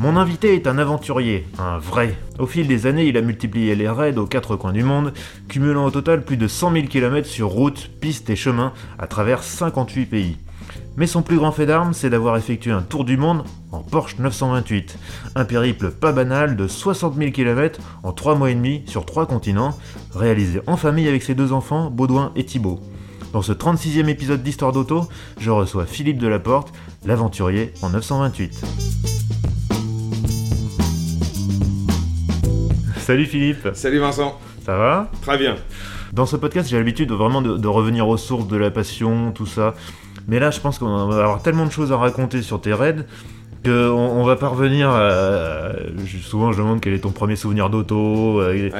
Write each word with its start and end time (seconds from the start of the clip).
Mon 0.00 0.16
invité 0.16 0.54
est 0.54 0.66
un 0.66 0.78
aventurier, 0.78 1.46
un 1.58 1.76
vrai. 1.76 2.16
Au 2.38 2.46
fil 2.46 2.66
des 2.66 2.86
années, 2.86 3.04
il 3.04 3.18
a 3.18 3.20
multiplié 3.20 3.76
les 3.76 3.86
raids 3.86 4.16
aux 4.16 4.24
quatre 4.24 4.56
coins 4.56 4.72
du 4.72 4.82
monde, 4.82 5.12
cumulant 5.46 5.84
au 5.84 5.90
total 5.90 6.24
plus 6.24 6.38
de 6.38 6.48
100 6.48 6.72
000 6.72 6.86
km 6.86 7.28
sur 7.28 7.48
route, 7.48 7.90
pistes 8.00 8.30
et 8.30 8.34
chemins 8.34 8.72
à 8.98 9.06
travers 9.06 9.42
58 9.42 10.06
pays. 10.06 10.38
Mais 10.96 11.06
son 11.06 11.20
plus 11.20 11.36
grand 11.36 11.52
fait 11.52 11.66
d'armes, 11.66 11.92
c'est 11.92 12.08
d'avoir 12.08 12.38
effectué 12.38 12.70
un 12.70 12.80
tour 12.80 13.04
du 13.04 13.18
monde 13.18 13.44
en 13.72 13.80
Porsche 13.80 14.16
928. 14.18 14.96
Un 15.34 15.44
périple 15.44 15.90
pas 15.90 16.12
banal 16.12 16.56
de 16.56 16.66
60 16.66 17.16
000 17.16 17.30
km 17.30 17.78
en 18.02 18.12
3 18.12 18.36
mois 18.36 18.50
et 18.50 18.54
demi 18.54 18.82
sur 18.86 19.04
3 19.04 19.26
continents, 19.26 19.76
réalisé 20.14 20.62
en 20.66 20.78
famille 20.78 21.08
avec 21.08 21.22
ses 21.22 21.34
deux 21.34 21.52
enfants, 21.52 21.90
Baudouin 21.90 22.32
et 22.36 22.46
Thibault. 22.46 22.80
Dans 23.34 23.42
ce 23.42 23.52
36e 23.52 24.08
épisode 24.08 24.42
d'Histoire 24.42 24.72
d'auto, 24.72 25.04
je 25.38 25.50
reçois 25.50 25.84
Philippe 25.84 26.16
Delaporte, 26.16 26.72
l'aventurier 27.04 27.74
en 27.82 27.90
928. 27.90 28.64
Salut 33.10 33.26
Philippe. 33.26 33.70
Salut 33.74 33.98
Vincent. 33.98 34.38
Ça 34.64 34.76
va? 34.76 35.10
Très 35.22 35.36
bien. 35.36 35.56
Dans 36.12 36.26
ce 36.26 36.36
podcast, 36.36 36.70
j'ai 36.70 36.76
l'habitude 36.76 37.08
de 37.08 37.14
vraiment 37.14 37.42
de, 37.42 37.66
revenir 37.66 38.06
aux 38.06 38.16
sources 38.16 38.46
de 38.46 38.56
la 38.56 38.70
passion, 38.70 39.32
tout 39.32 39.46
ça. 39.46 39.74
Mais 40.28 40.38
là, 40.38 40.52
je 40.52 40.60
pense 40.60 40.78
qu'on 40.78 41.08
va 41.08 41.24
avoir 41.24 41.42
tellement 41.42 41.66
de 41.66 41.72
choses 41.72 41.90
à 41.90 41.96
raconter 41.96 42.40
sur 42.40 42.60
tes 42.60 42.72
raids 42.72 43.04
qu'on 43.64 43.72
on 43.72 44.22
va 44.22 44.36
pas 44.36 44.46
revenir 44.46 44.90
à... 44.90 45.72
Souvent, 46.22 46.52
je 46.52 46.58
demande 46.58 46.80
quel 46.80 46.92
est 46.92 47.00
ton 47.00 47.10
premier 47.10 47.34
souvenir 47.34 47.68
d'auto. 47.68 48.40
Euh, 48.40 48.70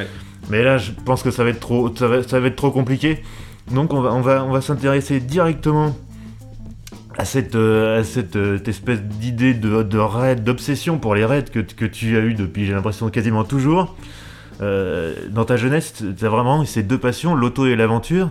mais 0.49 0.63
là, 0.63 0.79
je 0.79 0.93
pense 1.05 1.25
que 1.25 1.33
ça 1.33 1.43
va 1.43 1.51
être 1.51 1.59
trop, 1.59 1.93
ça 1.97 2.07
va, 2.07 2.19
être 2.47 2.55
trop 2.55 2.71
compliqué. 2.71 3.25
Donc, 3.73 3.93
on 3.93 4.01
va, 4.01 4.13
on 4.13 4.21
va, 4.21 4.45
on 4.45 4.53
va 4.53 4.61
s'intéresser 4.61 5.19
directement 5.19 5.97
à 7.19 7.25
cette, 7.25 7.57
euh, 7.57 7.99
à 7.99 8.05
cette, 8.05 8.37
euh, 8.37 8.63
espèce 8.65 9.03
d'idée 9.03 9.55
de, 9.55 9.83
de 9.83 9.99
raid, 9.99 10.45
d'obsession 10.45 10.99
pour 10.99 11.17
les 11.17 11.25
raids 11.25 11.47
que, 11.53 11.59
que 11.59 11.85
tu 11.85 12.17
as 12.17 12.21
eu 12.21 12.35
depuis, 12.35 12.65
j'ai 12.65 12.75
l'impression, 12.75 13.11
quasiment 13.11 13.43
toujours. 13.43 13.97
Euh, 14.61 15.15
dans 15.31 15.45
ta 15.45 15.57
jeunesse, 15.57 15.95
tu 15.95 16.25
as 16.25 16.29
vraiment 16.29 16.65
ces 16.65 16.83
deux 16.83 16.99
passions, 16.99 17.35
l'auto 17.35 17.67
et 17.67 17.77
l'aventure. 17.77 18.31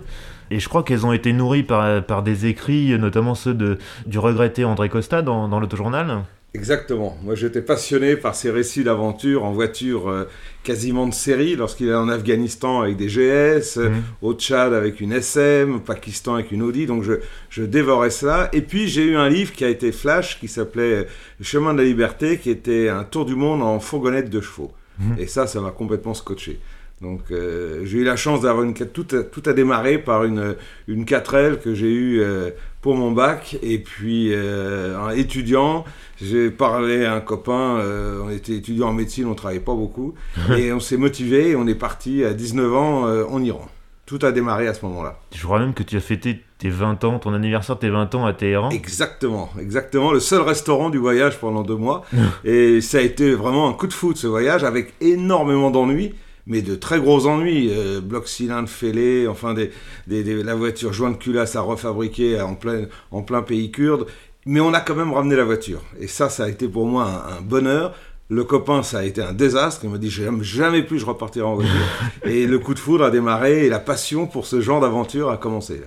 Et 0.52 0.60
je 0.60 0.68
crois 0.68 0.84
qu'elles 0.84 1.06
ont 1.06 1.14
été 1.14 1.32
nourries 1.32 1.64
par, 1.64 2.04
par 2.04 2.24
des 2.24 2.48
écrits, 2.48 2.98
notamment 2.98 3.36
ceux 3.36 3.54
de, 3.54 3.78
du 4.08 4.18
regretté 4.18 4.66
André 4.66 4.90
Costa 4.90 5.22
dans, 5.22 5.48
dans 5.48 5.60
l'autojournal. 5.60 6.24
Exactement. 6.56 7.16
Moi, 7.24 7.36
j'étais 7.36 7.62
passionné 7.62 8.16
par 8.16 8.34
ces 8.34 8.50
récits 8.50 8.84
d'aventure 8.84 9.44
en 9.44 9.52
voiture 9.52 10.10
euh, 10.10 10.28
quasiment 10.64 11.06
de 11.06 11.14
série, 11.14 11.56
lorsqu'il 11.56 11.90
est 11.90 11.94
en 11.94 12.10
Afghanistan 12.10 12.82
avec 12.82 12.98
des 12.98 13.06
GS, 13.06 13.78
euh, 13.78 13.90
mhm. 13.90 14.04
au 14.24 14.34
Tchad 14.34 14.74
avec 14.74 15.00
une 15.00 15.12
SM, 15.12 15.76
au 15.76 15.80
Pakistan 15.80 16.36
avec 16.36 16.52
une 16.52 16.64
Audi. 16.64 16.88
Donc, 16.88 17.04
je, 17.04 17.14
je 17.52 17.62
dévorais 17.62 18.10
cela. 18.10 18.50
Et 18.52 18.62
puis, 18.62 18.88
j'ai 18.88 19.04
eu 19.04 19.16
un 19.16 19.30
livre 19.30 19.54
qui 19.54 19.64
a 19.64 19.70
été 19.70 19.92
flash, 19.92 20.40
qui 20.40 20.48
s'appelait 20.48 21.06
Le 21.38 21.46
chemin 21.46 21.74
de 21.74 21.80
la 21.80 21.86
liberté, 21.86 22.40
qui 22.40 22.50
était 22.50 22.90
un 22.90 23.04
tour 23.04 23.26
du 23.26 23.36
monde 23.36 23.62
en 23.62 23.80
fourgonnette 23.80 24.32
de 24.32 24.42
chevaux. 24.42 24.72
Mhm. 25.00 25.16
Et 25.18 25.28
ça, 25.28 25.48
ça 25.48 25.62
m'a 25.62 25.72
complètement 25.72 26.14
scotché. 26.14 26.60
Donc 27.02 27.32
euh, 27.32 27.86
j'ai 27.86 28.00
eu 28.00 28.04
la 28.04 28.18
chance 28.18 28.42
d'avoir 28.42 28.66
une 28.66 28.74
tout 28.74 29.08
a, 29.14 29.24
tout 29.24 29.44
a 29.46 29.54
démarré 29.54 30.00
par 30.00 30.26
une 30.26 30.56
une 30.88 31.06
4L 31.06 31.60
que 31.60 31.74
j'ai 31.74 31.92
eue 31.92 32.22
euh, 32.22 32.50
pour 32.82 32.96
mon 32.96 33.12
bac 33.12 33.58
et 33.62 33.80
puis 33.80 34.34
euh, 34.34 35.00
un 35.00 35.12
étudiant 35.12 35.86
j'ai 36.22 36.52
parlé 36.52 37.06
à 37.06 37.14
un 37.14 37.22
copain 37.22 37.82
on 38.22 38.30
était 38.30 38.54
étudiant 38.54 38.90
en 38.90 38.94
médecine 38.94 39.28
on 39.28 39.36
travaillait 39.36 39.62
pas 39.62 39.76
beaucoup 39.76 40.14
et 40.58 40.74
on 40.74 40.82
s'est 40.82 40.98
motivé 40.98 41.52
et 41.52 41.56
on 41.56 41.68
est 41.68 41.76
parti 41.76 42.26
à 42.26 42.34
19 42.34 42.76
ans 42.76 43.04
en 43.30 43.42
Iran. 43.42 43.70
Tout 44.10 44.26
a 44.26 44.32
démarré 44.32 44.68
à 44.68 44.74
ce 44.74 44.84
moment-là. 44.88 45.20
Je 45.36 45.44
crois 45.44 45.60
même 45.60 45.76
que 45.76 45.84
tu 45.84 45.96
as 45.96 46.00
fêté 46.00 46.42
tes 46.58 46.72
20 46.72 47.04
ans, 47.04 47.20
ton 47.20 47.32
anniversaire 47.32 47.76
de 47.76 47.82
tes 47.82 47.92
20 47.92 48.16
ans 48.16 48.26
à 48.26 48.34
Téhéran. 48.34 48.72
Exactement, 48.72 49.52
exactement. 49.62 50.12
Le 50.12 50.20
seul 50.20 50.42
restaurant 50.42 50.90
du 50.90 50.98
voyage 50.98 51.40
pendant 51.40 51.62
deux 51.62 51.76
mois. 51.76 52.04
et 52.44 52.82
ça 52.82 52.98
a 52.98 53.02
été 53.02 53.36
vraiment 53.36 53.70
un 53.70 53.74
coup 53.74 53.86
de 53.86 53.94
foot 53.94 54.18
ce 54.18 54.26
voyage 54.26 54.64
avec 54.64 54.96
énormément 55.00 55.70
d'ennuis 55.70 56.16
mais 56.48 56.64
de 56.64 56.74
très 56.74 57.00
gros 57.00 57.28
ennuis. 57.28 57.70
Euh, 57.72 58.02
bloc 58.02 58.28
cylindre 58.28 58.68
fêlé, 58.68 59.28
enfin 59.28 59.54
des, 59.54 59.72
la 60.08 60.56
voiture 60.56 60.92
jointe 60.92 61.20
culasse 61.20 61.56
à 61.56 61.62
refabriquer 61.62 62.42
en 62.42 62.56
plein, 62.56 62.86
en 63.12 63.22
plein 63.22 63.44
pays 63.44 63.70
kurde. 63.70 64.08
Mais 64.48 64.60
on 64.60 64.74
a 64.74 64.80
quand 64.80 64.96
même 64.96 65.14
ramené 65.14 65.36
la 65.36 65.44
voiture. 65.44 65.84
Et 66.00 66.08
ça, 66.08 66.30
ça 66.30 66.46
a 66.46 66.50
été 66.50 66.68
pour 66.68 66.88
moi 66.88 67.26
un, 67.38 67.42
bonheur. 67.42 67.94
Le 68.32 68.44
copain, 68.44 68.84
ça 68.84 69.00
a 69.00 69.04
été 69.04 69.24
un 69.24 69.34
désastre. 69.34 69.82
Il 69.84 69.90
m'a 69.90 69.98
dit 69.98 70.12
jamais, 70.12 70.44
jamais 70.44 70.84
plus 70.84 71.00
je 71.00 71.06
repartirai 71.06 71.46
en 71.46 71.56
voiture. 71.56 71.74
et 72.26 72.46
le 72.46 72.60
coup 72.60 72.76
de 72.76 72.80
foudre 72.80 73.04
a 73.04 73.10
démarré 73.10 73.66
et 73.66 73.70
la 73.70 73.80
passion 73.80 74.28
pour 74.28 74.46
ce 74.46 74.62
genre 74.62 74.80
d'aventure 74.82 75.32
a 75.32 75.38
commencé. 75.38 75.82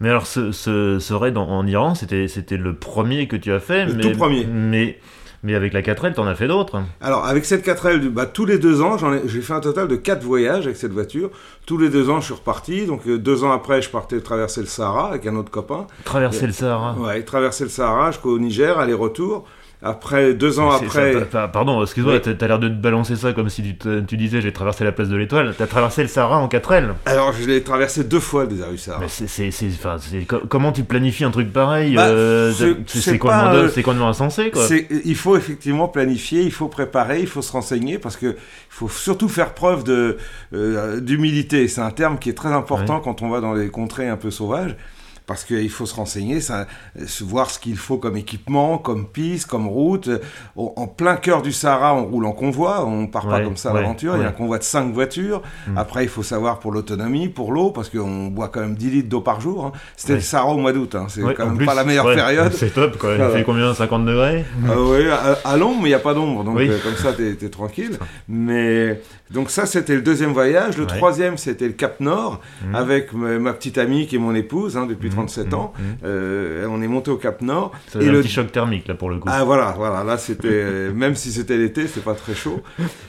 Mais 0.00 0.08
alors, 0.08 0.26
ce, 0.26 0.52
ce, 0.52 1.12
raid 1.12 1.36
en, 1.36 1.66
Iran, 1.66 1.94
c'était 1.94 2.56
le 2.56 2.74
premier 2.74 3.28
que 3.28 3.36
tu 3.36 3.52
as 3.52 3.60
fait. 3.60 3.84
Le 3.84 3.94
mais, 3.94 4.00
tout 4.02 4.12
premier. 4.12 4.46
Mais 4.46 4.98
mais 5.44 5.54
avec 5.54 5.72
la 5.72 5.82
4L, 5.82 6.14
t'en 6.14 6.26
as 6.26 6.34
fait 6.34 6.48
d'autres 6.48 6.82
Alors, 7.00 7.24
avec 7.24 7.44
cette 7.44 7.64
4L, 7.64 8.08
bah, 8.08 8.26
tous 8.26 8.44
les 8.44 8.58
deux 8.58 8.82
ans, 8.82 8.96
j'ai 9.26 9.40
fait 9.40 9.52
un 9.52 9.60
total 9.60 9.86
de 9.86 9.94
4 9.94 10.22
voyages 10.24 10.64
avec 10.66 10.76
cette 10.76 10.92
voiture. 10.92 11.30
Tous 11.64 11.78
les 11.78 11.90
deux 11.90 12.10
ans, 12.10 12.20
je 12.20 12.26
suis 12.26 12.34
reparti. 12.34 12.86
Donc, 12.86 13.06
euh, 13.06 13.18
deux 13.18 13.44
ans 13.44 13.52
après, 13.52 13.80
je 13.80 13.88
partais 13.88 14.20
traverser 14.20 14.60
le 14.60 14.66
Sahara 14.66 15.10
avec 15.10 15.26
un 15.26 15.36
autre 15.36 15.50
copain. 15.50 15.86
Traverser 16.04 16.46
le 16.46 16.52
Sahara 16.52 16.94
Ouais, 16.94 17.22
traverser 17.22 17.64
le 17.64 17.70
Sahara 17.70 18.10
jusqu'au 18.10 18.36
Niger, 18.38 18.78
aller-retour. 18.80 19.44
Après, 19.80 20.34
deux 20.34 20.58
ans 20.58 20.70
après. 20.70 21.24
pardon, 21.52 21.80
excuse-moi, 21.82 22.18
tu 22.18 22.36
t'as 22.36 22.48
l'air 22.48 22.58
de 22.58 22.68
te 22.68 22.74
balancer 22.74 23.14
ça 23.14 23.32
comme 23.32 23.48
si 23.48 23.62
tu, 23.62 23.76
tu 24.06 24.16
disais 24.16 24.40
j'ai 24.40 24.52
traversé 24.52 24.82
la 24.82 24.90
place 24.90 25.08
de 25.08 25.16
l'Étoile. 25.16 25.54
T'as 25.56 25.68
traversé 25.68 26.02
le 26.02 26.08
Sahara 26.08 26.38
en 26.38 26.48
4L. 26.48 26.94
Alors, 27.06 27.32
je 27.32 27.46
l'ai 27.46 27.62
traversé 27.62 28.02
deux 28.02 28.18
fois 28.18 28.42
le 28.42 28.48
désert 28.48 28.70
du 28.70 28.78
Sahara. 28.78 29.02
Mais 29.02 29.08
c'est, 29.08 29.50
comment 30.48 30.72
tu 30.72 30.82
planifies 30.82 31.24
un 31.24 31.30
truc 31.30 31.52
pareil 31.52 31.94
bah, 31.94 32.08
euh, 32.08 32.52
C'est 32.86 33.18
quoi 33.18 33.54
euh, 33.54 34.02
insensé 34.02 34.50
quoi? 34.50 34.66
Il 35.04 35.16
faut 35.16 35.36
effectivement 35.36 35.86
planifier, 35.86 36.42
il 36.42 36.52
faut 36.52 36.68
préparer, 36.68 37.20
il 37.20 37.28
faut 37.28 37.42
se 37.42 37.52
renseigner 37.52 37.98
parce 37.98 38.16
que 38.16 38.26
il 38.26 38.34
faut 38.70 38.88
surtout 38.88 39.28
faire 39.28 39.54
preuve 39.54 39.84
de, 39.84 40.16
euh, 40.54 41.00
d'humilité. 41.00 41.68
C'est 41.68 41.80
un 41.80 41.90
terme 41.90 42.18
qui 42.18 42.30
est 42.30 42.34
très 42.34 42.52
important 42.52 43.00
quand 43.00 43.22
on 43.22 43.28
va 43.28 43.40
dans 43.40 43.54
les 43.54 43.68
contrées 43.68 44.08
un 44.08 44.16
peu 44.16 44.32
sauvages 44.32 44.76
parce 45.28 45.44
qu'il 45.44 45.68
faut 45.68 45.84
se 45.84 45.94
renseigner, 45.94 46.40
ça, 46.40 46.66
voir 47.20 47.50
ce 47.50 47.58
qu'il 47.58 47.76
faut 47.76 47.98
comme 47.98 48.16
équipement, 48.16 48.78
comme 48.78 49.06
piste, 49.06 49.46
comme 49.46 49.68
route. 49.68 50.08
En 50.56 50.86
plein 50.86 51.16
cœur 51.16 51.42
du 51.42 51.52
Sahara, 51.52 51.94
on 51.94 52.06
roule 52.06 52.24
en 52.24 52.32
convoi, 52.32 52.84
on 52.86 53.06
part 53.06 53.28
pas 53.28 53.42
comme 53.42 53.58
ça 53.58 53.70
à 53.70 53.74
l'aventure, 53.74 54.16
il 54.16 54.22
y 54.22 54.24
a 54.24 54.28
un 54.28 54.32
convoi 54.32 54.58
de 54.58 54.64
5 54.64 54.90
voitures. 54.92 55.42
Mm. 55.66 55.76
Après, 55.76 56.02
il 56.02 56.08
faut 56.08 56.22
savoir 56.22 56.58
pour 56.60 56.72
l'autonomie, 56.72 57.28
pour 57.28 57.52
l'eau, 57.52 57.70
parce 57.70 57.90
qu'on 57.90 58.28
boit 58.28 58.48
quand 58.48 58.60
même 58.60 58.74
10 58.74 58.90
litres 58.90 59.08
d'eau 59.10 59.20
par 59.20 59.42
jour. 59.42 59.66
Hein. 59.66 59.72
C'était 59.96 60.14
le 60.14 60.20
Sahara 60.22 60.50
au 60.54 60.58
mois 60.58 60.72
d'août, 60.72 60.94
hein. 60.94 61.06
c'est 61.10 61.20
quand 61.34 61.46
même 61.46 61.66
pas 61.66 61.74
la 61.74 61.84
meilleure 61.84 62.14
période. 62.14 62.52
C'est 62.54 62.72
top, 62.72 62.96
quoi. 62.96 63.14
il 63.14 63.30
fait 63.30 63.44
combien 63.44 63.74
50 63.74 64.06
degrés? 64.06 64.46
Ah 64.66 64.80
Oui, 64.80 65.04
à, 65.44 65.56
l'ombre, 65.58 65.82
mais 65.82 65.88
il 65.88 65.92
n'y 65.92 65.94
a 65.94 65.98
pas 65.98 66.14
d'ombre, 66.14 66.42
donc 66.42 66.58
euh, 66.58 66.78
comme 66.82 66.96
ça, 66.96 67.12
tu 67.12 67.28
es, 67.28 67.48
tranquille. 67.50 67.98
Mais 68.28 69.02
donc 69.30 69.50
ça, 69.50 69.66
c'était 69.66 69.94
le 69.94 70.00
deuxième 70.00 70.32
voyage. 70.32 70.78
Le 70.78 70.86
troisième, 70.86 71.36
c'était 71.36 71.66
le 71.66 71.74
Cap 71.74 72.00
Nord, 72.00 72.40
mm. 72.64 72.74
avec 72.74 73.12
ma, 73.12 73.52
petite 73.52 73.76
amie 73.76 74.06
qui 74.06 74.16
est 74.16 74.18
mon 74.18 74.34
épouse 74.34 74.76
hein, 74.76 74.86
depuis 74.86 75.10
37 75.26 75.54
ans. 75.54 75.72
Mmh, 75.76 75.82
mmh. 75.82 75.96
Euh, 76.04 76.66
on 76.70 76.82
est 76.82 76.88
monté 76.88 77.10
au 77.10 77.16
Cap 77.16 77.42
Nord. 77.42 77.72
Un 77.94 77.98
le... 77.98 78.20
petit 78.22 78.28
choc 78.28 78.52
thermique 78.52 78.88
là 78.88 78.94
pour 78.94 79.10
le 79.10 79.18
coup. 79.18 79.28
Ah 79.30 79.44
voilà, 79.44 79.74
voilà. 79.76 80.04
Là 80.04 80.18
c'était 80.18 80.90
même 80.94 81.14
si 81.14 81.32
c'était 81.32 81.56
l'été, 81.56 81.86
c'est 81.86 82.04
pas 82.04 82.14
très 82.14 82.34
chaud. 82.34 82.62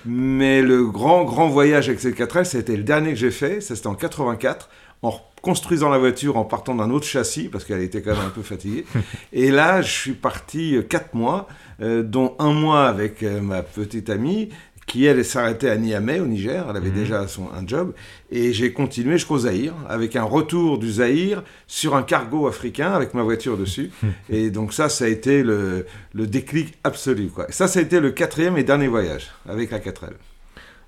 Mais 0.06 0.62
le 0.62 0.86
grand 0.86 1.24
grand 1.24 1.48
voyage 1.48 1.88
avec 1.88 2.00
cette 2.00 2.18
4L, 2.18 2.44
c'était 2.44 2.78
le 2.78 2.84
dernier 2.84 3.10
que 3.10 3.20
j'ai 3.20 3.32
fait. 3.32 3.62
Ça 3.62 3.76
c'était 3.76 3.88
en 3.88 3.96
84 3.96 4.70
en 5.02 5.14
construisant 5.42 5.90
la 5.90 5.98
voiture 5.98 6.36
en 6.36 6.44
partant 6.44 6.76
d'un 6.76 6.90
autre 6.92 7.06
châssis 7.06 7.48
parce 7.48 7.64
qu'elle 7.64 7.82
était 7.82 8.02
quand 8.02 8.12
même 8.12 8.26
un 8.26 8.30
peu 8.30 8.42
fatiguée. 8.42 8.86
Et 9.34 9.52
là, 9.52 9.82
je 9.82 9.92
suis 9.92 10.14
parti 10.14 10.78
4 10.90 11.04
euh, 11.04 11.18
mois, 11.18 11.48
euh, 11.82 12.04
dont 12.04 12.36
un 12.40 12.52
mois 12.52 12.88
avec 12.88 13.22
ma 13.22 13.64
petite 13.64 14.10
amie 14.10 14.50
qui 14.90 15.06
elle 15.06 15.24
s'arrêtait 15.24 15.70
à 15.70 15.78
Niamey 15.78 16.20
au 16.20 16.26
Niger, 16.26 16.66
elle 16.68 16.76
avait 16.76 16.90
mhm. 16.90 16.96
déjà 16.96 17.28
son, 17.28 17.48
un 17.54 17.66
job, 17.66 17.94
et 18.32 18.52
j'ai 18.52 18.74
continué 18.74 19.14
jusqu'au 19.14 19.38
Zaïre, 19.38 19.76
avec 19.88 20.16
un 20.16 20.24
retour 20.24 20.80
du 20.80 20.92
Zaïre 20.92 21.44
sur 21.68 21.96
un 21.96 22.02
cargo 22.02 22.48
africain 22.48 22.92
avec 22.92 23.14
ma 23.14 23.22
voiture 23.22 23.56
dessus, 23.56 23.92
et 24.30 24.50
donc 24.50 24.74
ça, 24.74 24.90
ça 24.90 25.06
a 25.06 25.08
été 25.08 25.44
le, 25.44 25.86
le 26.14 26.28
déclic 26.28 26.74
absolu. 26.84 27.28
Quoi. 27.28 27.46
ça, 27.50 27.68
ça 27.68 27.80
a 27.80 27.84
été 27.84 28.00
le 28.00 28.10
quatrième 28.10 28.58
et 28.58 28.64
dernier 28.64 28.88
voyage 28.88 29.32
avec 29.48 29.70
la 29.70 29.80
4L. 29.80 30.10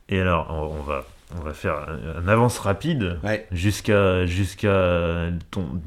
Et 0.10 0.20
alors, 0.20 0.48
on 0.50 0.82
va 0.82 1.06
on 1.40 1.44
va 1.46 1.54
faire 1.54 1.88
un 2.18 2.28
avance 2.28 2.60
rapide 2.60 3.18
jusqu'à 3.54 4.26
jusqu'à 4.26 5.30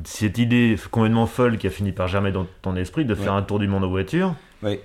cette 0.04 0.38
idée 0.38 0.76
complètement 0.90 1.26
folle 1.26 1.58
qui 1.58 1.66
a 1.66 1.70
fini 1.70 1.92
par 1.92 2.08
germer 2.08 2.32
dans 2.32 2.46
ton 2.62 2.76
esprit 2.76 3.04
de 3.04 3.14
faire 3.14 3.34
un 3.34 3.42
tour 3.42 3.58
du 3.58 3.68
monde 3.68 3.84
en 3.84 3.90
voiture. 3.90 4.34
Oui. 4.62 4.78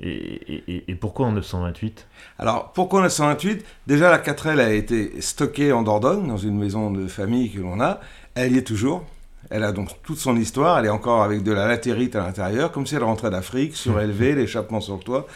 Et, 0.00 0.94
pourquoi 1.00 1.26
en 1.26 1.32
928 1.32 2.06
Alors, 2.38 2.72
pourquoi 2.72 3.00
en 3.00 3.02
928 3.04 3.64
Déjà, 3.86 4.10
la 4.10 4.18
4L 4.18 4.60
a 4.60 4.72
été 4.72 5.20
stockée 5.20 5.72
en 5.72 5.82
Dordogne, 5.82 6.26
dans 6.26 6.36
une 6.36 6.58
maison 6.58 6.90
de 6.90 7.08
famille 7.08 7.50
que 7.50 7.60
l'on 7.60 7.80
a. 7.80 8.00
Elle 8.34 8.52
y 8.52 8.58
est 8.58 8.62
toujours. 8.62 9.04
Elle 9.50 9.64
a 9.64 9.72
donc 9.72 9.88
toute 10.02 10.18
son 10.18 10.36
histoire, 10.36 10.78
elle 10.78 10.86
est 10.86 10.90
encore 10.90 11.22
avec 11.22 11.42
de 11.42 11.52
la 11.52 11.66
latérite 11.66 12.14
à 12.16 12.20
l'intérieur, 12.20 12.70
comme 12.70 12.86
si 12.86 12.96
elle 12.96 13.02
rentrait 13.02 13.30
d'Afrique, 13.30 13.74
surélevée, 13.76 14.34
l'échappement 14.34 14.80
sur 14.80 14.96
le 14.96 15.02
toit. 15.02 15.26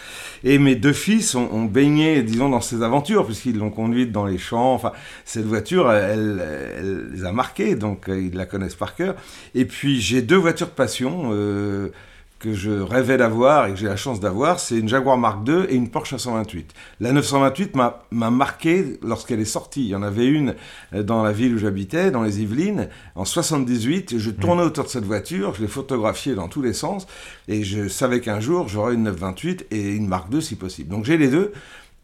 Et 0.44 0.58
mes 0.58 0.74
deux 0.74 0.92
fils 0.92 1.34
ont, 1.34 1.64
baigné, 1.64 2.22
disons, 2.22 2.50
dans 2.50 2.60
ces 2.60 2.82
aventures, 2.82 3.24
puisqu'ils 3.24 3.56
l'ont 3.56 3.70
conduite 3.70 4.12
dans 4.12 4.26
les 4.26 4.38
champs. 4.38 4.74
Enfin, 4.74 4.92
cette 5.24 5.46
voiture, 5.46 5.90
elle, 5.90 6.42
elle, 6.76 7.10
les 7.12 7.24
a 7.24 7.32
marqués, 7.32 7.74
donc 7.74 8.08
euh, 8.08 8.20
ils 8.20 8.34
la 8.34 8.44
connaissent 8.44 8.74
par 8.74 8.94
cœur. 8.94 9.14
Et 9.54 9.64
puis, 9.64 10.00
j'ai 10.00 10.20
deux 10.20 10.36
voitures 10.36 10.68
de 10.68 10.72
passion. 10.72 11.30
Euh, 11.32 11.90
que 12.42 12.54
je 12.54 12.70
rêvais 12.70 13.16
d'avoir 13.16 13.66
et 13.66 13.70
que 13.70 13.76
j'ai 13.76 13.86
la 13.86 13.96
chance 13.96 14.18
d'avoir, 14.18 14.58
c'est 14.58 14.76
une 14.76 14.88
Jaguar 14.88 15.16
Mark 15.16 15.48
II 15.48 15.64
et 15.68 15.76
une 15.76 15.90
Porsche 15.90 16.12
928. 16.12 16.74
La 16.98 17.12
928 17.12 17.76
m'a 17.76 18.30
marqué 18.30 18.98
lorsqu'elle 19.00 19.38
est 19.38 19.44
sortie. 19.44 19.82
Il 19.82 19.88
y 19.88 19.94
en 19.94 20.02
avait 20.02 20.26
une 20.26 20.56
euh, 20.92 21.04
dans 21.04 21.22
la 21.22 21.30
ville 21.30 21.54
où 21.54 21.58
j'habitais, 21.58 22.10
dans 22.10 22.24
les 22.24 22.42
Yvelines, 22.42 22.88
en 23.14 23.24
78. 23.24 24.18
Je 24.18 24.30
tournais 24.30 24.64
autour 24.64 24.84
de 24.84 24.88
cette 24.88 25.04
voiture, 25.04 25.54
je 25.54 25.62
l'ai 25.62 25.68
photographiée 25.68 26.34
dans 26.34 26.48
tous 26.48 26.62
les 26.62 26.72
sens 26.72 27.06
et 27.46 27.62
je 27.62 27.86
savais 27.86 28.20
qu'un 28.20 28.40
jour 28.40 28.66
j'aurais 28.68 28.94
une 28.94 29.04
928 29.04 29.66
et 29.70 29.94
une 29.94 30.08
Mark 30.08 30.26
II 30.32 30.42
si 30.42 30.56
possible. 30.56 30.88
Donc 30.88 31.04
j'ai 31.04 31.16
les 31.16 31.28
deux. 31.28 31.52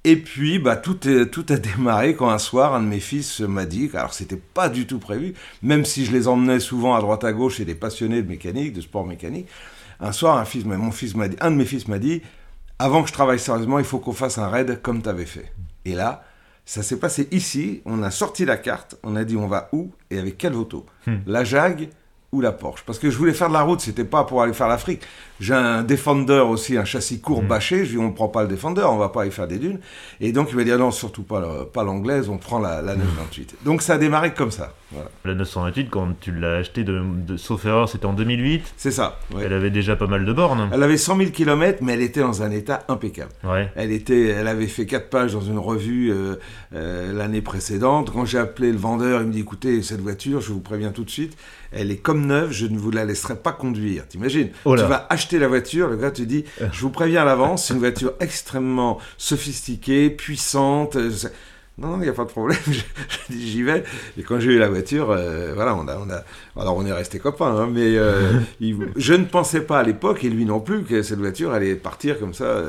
Et 0.05 0.15
puis, 0.15 0.61
bah, 0.61 0.77
tout, 0.77 0.95
tout 0.95 1.47
a 1.49 1.57
démarré 1.57 2.15
quand 2.15 2.31
un 2.31 2.39
soir, 2.39 2.75
un 2.75 2.81
de 2.81 2.87
mes 2.87 3.01
fils 3.01 3.41
m'a 3.41 3.67
dit, 3.67 3.91
alors 3.93 4.15
c'était 4.15 4.37
pas 4.37 4.69
du 4.69 4.87
tout 4.87 5.01
prévu, 5.01 5.35
même 5.63 5.85
si 5.85 6.05
je 6.05 6.13
les 6.13 6.29
emmenais 6.29 6.61
souvent 6.61 6.95
à 6.95 7.01
droite 7.01 7.25
à 7.25 7.33
gauche 7.33 7.59
et 7.59 7.65
des 7.65 7.75
passionnés 7.75 8.23
de 8.23 8.29
mécanique, 8.29 8.73
de 8.73 8.81
sport 8.81 9.05
mécanique, 9.05 9.49
un 10.01 10.13
soir, 10.13 10.39
un, 10.39 10.45
fils, 10.45 10.65
mon 10.65 10.91
fils 10.91 11.15
m'a 11.15 11.29
dit, 11.29 11.37
un 11.41 11.51
de 11.51 11.57
mes 11.57 11.65
fils 11.65 11.89
m'a 11.89 11.99
dit, 11.99 12.23
avant 12.79 13.03
que 13.03 13.09
je 13.09 13.13
travaille 13.13 13.39
sérieusement, 13.39 13.79
il 13.79 13.85
faut 13.85 13.99
qu'on 13.99 14.13
fasse 14.13 14.39
un 14.39 14.49
raid 14.49 14.81
comme 14.83 15.03
tu 15.03 15.09
avais 15.09 15.27
fait. 15.27 15.53
Et 15.85 15.95
là, 15.95 16.25
ça 16.65 16.83
s'est 16.83 16.99
passé 16.99 17.29
ici, 17.31 17.83
on 17.85 18.03
a 18.03 18.11
sorti 18.11 18.45
la 18.45 18.57
carte, 18.57 18.97
on 19.03 19.17
a 19.17 19.25
dit 19.25 19.37
on 19.37 19.49
va 19.49 19.69
où 19.73 19.91
et 20.11 20.19
avec 20.19 20.37
quelle 20.39 20.55
auto. 20.55 20.85
Hmm. 21.07 21.17
La 21.27 21.43
Jag 21.43 21.89
ou 22.33 22.41
la 22.41 22.53
Porsche. 22.53 22.83
Parce 22.85 22.99
que 22.99 23.11
je 23.11 23.17
voulais 23.17 23.33
faire 23.33 23.49
de 23.49 23.55
la 23.55 23.63
route, 23.63 23.81
c'était 23.81 24.05
pas 24.05 24.25
pour 24.25 24.43
aller 24.43 24.53
faire 24.53 24.69
l'Afrique. 24.69 25.03
J'ai 25.41 25.55
un 25.55 25.83
Defender 25.83 26.41
aussi, 26.41 26.77
un 26.77 26.85
châssis 26.85 27.21
court 27.21 27.43
mmh. 27.43 27.47
bâché. 27.47 27.77
Je 27.79 27.83
lui 27.83 27.91
dis, 27.91 27.99
on 27.99 28.09
ne 28.09 28.13
prend 28.13 28.29
pas 28.29 28.43
le 28.43 28.49
Defender, 28.49 28.83
on 28.83 28.99
va 28.99 29.09
pas 29.09 29.25
y 29.25 29.31
faire 29.31 29.47
des 29.47 29.59
dunes. 29.59 29.79
Et 30.21 30.33
donc, 30.33 30.49
il 30.51 30.57
m'a 30.57 30.65
dit, 30.65 30.73
ah 30.73 30.77
non, 30.77 30.91
surtout 30.91 31.23
pas, 31.23 31.65
pas 31.73 31.85
l'anglaise, 31.85 32.29
on 32.29 32.39
prend 32.39 32.59
la, 32.59 32.83
928. 32.83 33.57
Donc, 33.65 33.83
ça 33.83 33.95
a 33.95 33.99
démarré 33.99 34.35
comme 34.35 34.51
ça. 34.51 34.75
La 35.25 35.35
928, 35.35 35.91
quand 35.91 36.09
tu 36.21 36.33
l'as 36.33 36.57
acheté, 36.57 36.83
de, 36.83 37.03
de, 37.03 37.37
sauf 37.37 37.65
erreur, 37.65 37.89
c'était 37.89 38.07
en 38.07 38.15
2008. 38.15 38.75
C'est 38.77 38.91
ça. 38.91 39.21
Elle 39.41 39.53
avait 39.53 39.71
déjà 39.71 39.97
pas 39.97 40.07
mal 40.07 40.25
de 40.25 40.33
bornes. 40.33 40.71
Elle 40.73 40.83
avait 40.83 40.97
100 40.97 41.17
000 41.19 41.31
km, 41.31 41.79
mais 41.83 41.93
elle 41.93 42.03
était 42.03 42.21
dans 42.21 42.43
un 42.43 42.51
état 42.51 42.85
impeccable. 42.89 43.31
Elle, 43.77 43.93
était, 43.93 44.29
elle 44.29 44.49
avait 44.49 44.67
fait 44.67 44.87
4 44.87 45.09
pages 45.09 45.33
dans 45.35 45.41
une 45.41 45.59
revue 45.59 46.11
euh, 46.11 46.37
euh, 46.75 47.13
l'année 47.13 47.43
précédente. 47.43 48.11
Quand 48.13 48.25
j'ai 48.25 48.39
appelé 48.39 48.73
le 48.73 48.79
vendeur, 48.79 49.21
il 49.21 49.29
me 49.29 49.33
dit, 49.33 49.41
écoutez, 49.41 49.83
cette 49.83 50.01
voiture, 50.01 50.41
je 50.41 50.53
vous 50.53 50.61
préviens 50.61 50.91
tout 50.91 51.05
de 51.05 51.11
suite, 51.11 51.37
elle 51.73 51.91
est 51.91 51.97
comme 51.97 52.27
neuve, 52.27 52.51
je 52.53 52.67
ne 52.67 52.79
vous 52.79 52.91
la 52.91 53.05
laisserai 53.05 53.37
pas 53.37 53.53
conduire. 53.53 54.07
T'imagines 54.09 54.51
oh 54.65 54.77
Tu 54.77 54.83
vas 54.83 55.07
acheter 55.11 55.39
la 55.39 55.49
voiture, 55.49 55.89
le 55.89 55.97
gars 55.97 56.11
te 56.11 56.23
dit, 56.23 56.45
euh. 56.61 56.69
je 56.73 56.81
vous 56.81 56.91
préviens 56.91 57.23
à 57.23 57.25
l'avance, 57.25 57.67
c'est 57.67 57.75
une 57.75 57.81
voiture 57.81 58.13
extrêmement 58.21 58.99
sophistiquée, 59.19 60.11
puissante. 60.11 60.97
Euh, 60.97 61.11
non, 61.77 61.91
non, 61.91 61.97
il 61.99 62.05
n'y 62.05 62.09
a 62.09 62.13
pas 62.13 62.25
de 62.25 62.31
problème. 62.31 62.59
J'y 63.31 63.63
vais. 63.63 63.85
Et 64.19 64.23
quand 64.23 64.41
j'ai 64.41 64.53
eu 64.53 64.59
la 64.59 64.69
voiture, 64.69 65.11
euh, 65.11 65.53
voilà, 65.55 65.77
on 65.77 65.87
a, 65.87 65.97
on 65.97 66.11
a, 66.11 66.25
alors 66.61 66.77
on 66.77 66.85
est 66.85 66.93
resté 66.93 67.21
copains, 67.21 67.55
hein, 67.55 67.69
mais 67.73 67.95
je 68.97 69.15
ne 69.15 69.25
pensais 69.25 69.61
pas 69.61 69.79
à 69.79 69.83
l'époque, 69.85 70.25
et 70.25 70.29
lui 70.29 70.45
non 70.45 70.59
plus, 70.59 70.83
que 70.83 71.03
cette 71.03 71.21
voiture 71.21 71.53
allait 71.53 71.77
partir 71.77 72.19
comme 72.19 72.35
ça, 72.35 72.63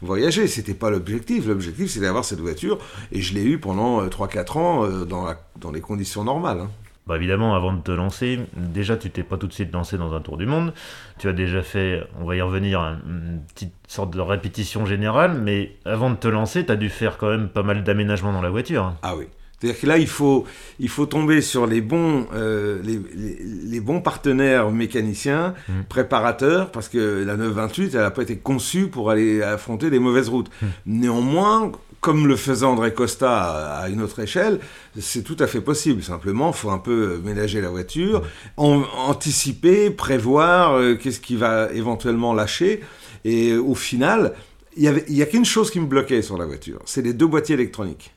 voyager. 0.00 0.46
C'était 0.46 0.72
pas 0.72 0.88
l'objectif. 0.88 1.46
L'objectif, 1.46 1.90
c'était 1.90 2.06
d'avoir 2.06 2.24
cette 2.24 2.40
voiture, 2.40 2.78
et 3.12 3.20
je 3.20 3.34
l'ai 3.34 3.44
eue 3.44 3.58
pendant 3.58 4.06
3-4 4.06 4.58
ans 4.58 4.88
dans, 5.04 5.26
la, 5.26 5.38
dans 5.60 5.72
les 5.72 5.82
conditions 5.82 6.24
normales. 6.24 6.60
Hein. 6.60 6.70
Bah 7.08 7.16
évidemment, 7.16 7.54
avant 7.54 7.72
de 7.72 7.80
te 7.80 7.90
lancer, 7.90 8.38
déjà 8.54 8.98
tu 8.98 9.08
t'es 9.08 9.22
pas 9.22 9.38
tout 9.38 9.46
de 9.46 9.52
suite 9.54 9.72
lancé 9.72 9.96
dans 9.96 10.12
un 10.12 10.20
tour 10.20 10.36
du 10.36 10.44
monde. 10.44 10.74
Tu 11.18 11.26
as 11.26 11.32
déjà 11.32 11.62
fait, 11.62 12.02
on 12.20 12.26
va 12.26 12.36
y 12.36 12.42
revenir, 12.42 12.80
une 12.80 13.40
petite 13.54 13.72
sorte 13.86 14.14
de 14.14 14.20
répétition 14.20 14.84
générale, 14.84 15.40
mais 15.42 15.72
avant 15.86 16.10
de 16.10 16.16
te 16.16 16.28
lancer, 16.28 16.66
tu 16.66 16.70
as 16.70 16.76
dû 16.76 16.90
faire 16.90 17.16
quand 17.16 17.30
même 17.30 17.48
pas 17.48 17.62
mal 17.62 17.82
d'aménagements 17.82 18.34
dans 18.34 18.42
la 18.42 18.50
voiture. 18.50 18.92
Ah 19.00 19.16
oui. 19.16 19.24
C'est-à-dire 19.58 19.80
que 19.80 19.86
là, 19.86 19.98
il 19.98 20.06
faut, 20.06 20.44
il 20.78 20.90
faut 20.90 21.06
tomber 21.06 21.40
sur 21.40 21.66
les 21.66 21.80
bons, 21.80 22.26
euh, 22.34 22.80
les, 22.84 23.00
les, 23.64 23.80
bons 23.80 24.00
partenaires 24.00 24.70
mécaniciens, 24.70 25.54
mmh. 25.68 25.72
préparateurs, 25.88 26.70
parce 26.70 26.88
que 26.88 27.24
la 27.24 27.36
928, 27.36 27.94
elle 27.94 28.00
n'a 28.02 28.10
pas 28.12 28.22
été 28.22 28.36
conçue 28.36 28.86
pour 28.86 29.10
aller 29.10 29.42
affronter 29.42 29.90
des 29.90 29.98
mauvaises 29.98 30.28
routes. 30.28 30.50
Mmh. 30.62 30.66
Néanmoins, 30.86 31.72
comme 32.08 32.26
le 32.26 32.36
faisait 32.36 32.64
André 32.64 32.94
Costa 32.94 33.80
à 33.80 33.88
une 33.90 34.00
autre 34.00 34.18
échelle, 34.20 34.60
c'est 34.98 35.22
tout 35.22 35.36
à 35.40 35.46
fait 35.46 35.60
possible. 35.60 36.02
Simplement, 36.02 36.48
il 36.48 36.54
faut 36.54 36.70
un 36.70 36.78
peu 36.78 37.20
ménager 37.22 37.60
la 37.60 37.68
voiture, 37.68 38.22
anticiper, 38.56 39.90
prévoir 39.90 40.72
euh, 40.72 40.94
qu'est-ce 40.94 41.20
qui 41.20 41.36
va 41.36 41.70
éventuellement 41.70 42.32
lâcher. 42.32 42.80
Et 43.26 43.54
au 43.54 43.74
final, 43.74 44.32
il 44.74 44.90
n'y 45.10 45.20
a 45.20 45.26
qu'une 45.26 45.44
chose 45.44 45.70
qui 45.70 45.80
me 45.80 45.84
bloquait 45.86 46.22
sur 46.22 46.38
la 46.38 46.46
voiture, 46.46 46.80
c'est 46.86 47.02
les 47.02 47.12
deux 47.12 47.26
boîtiers 47.26 47.56
électroniques. 47.56 48.14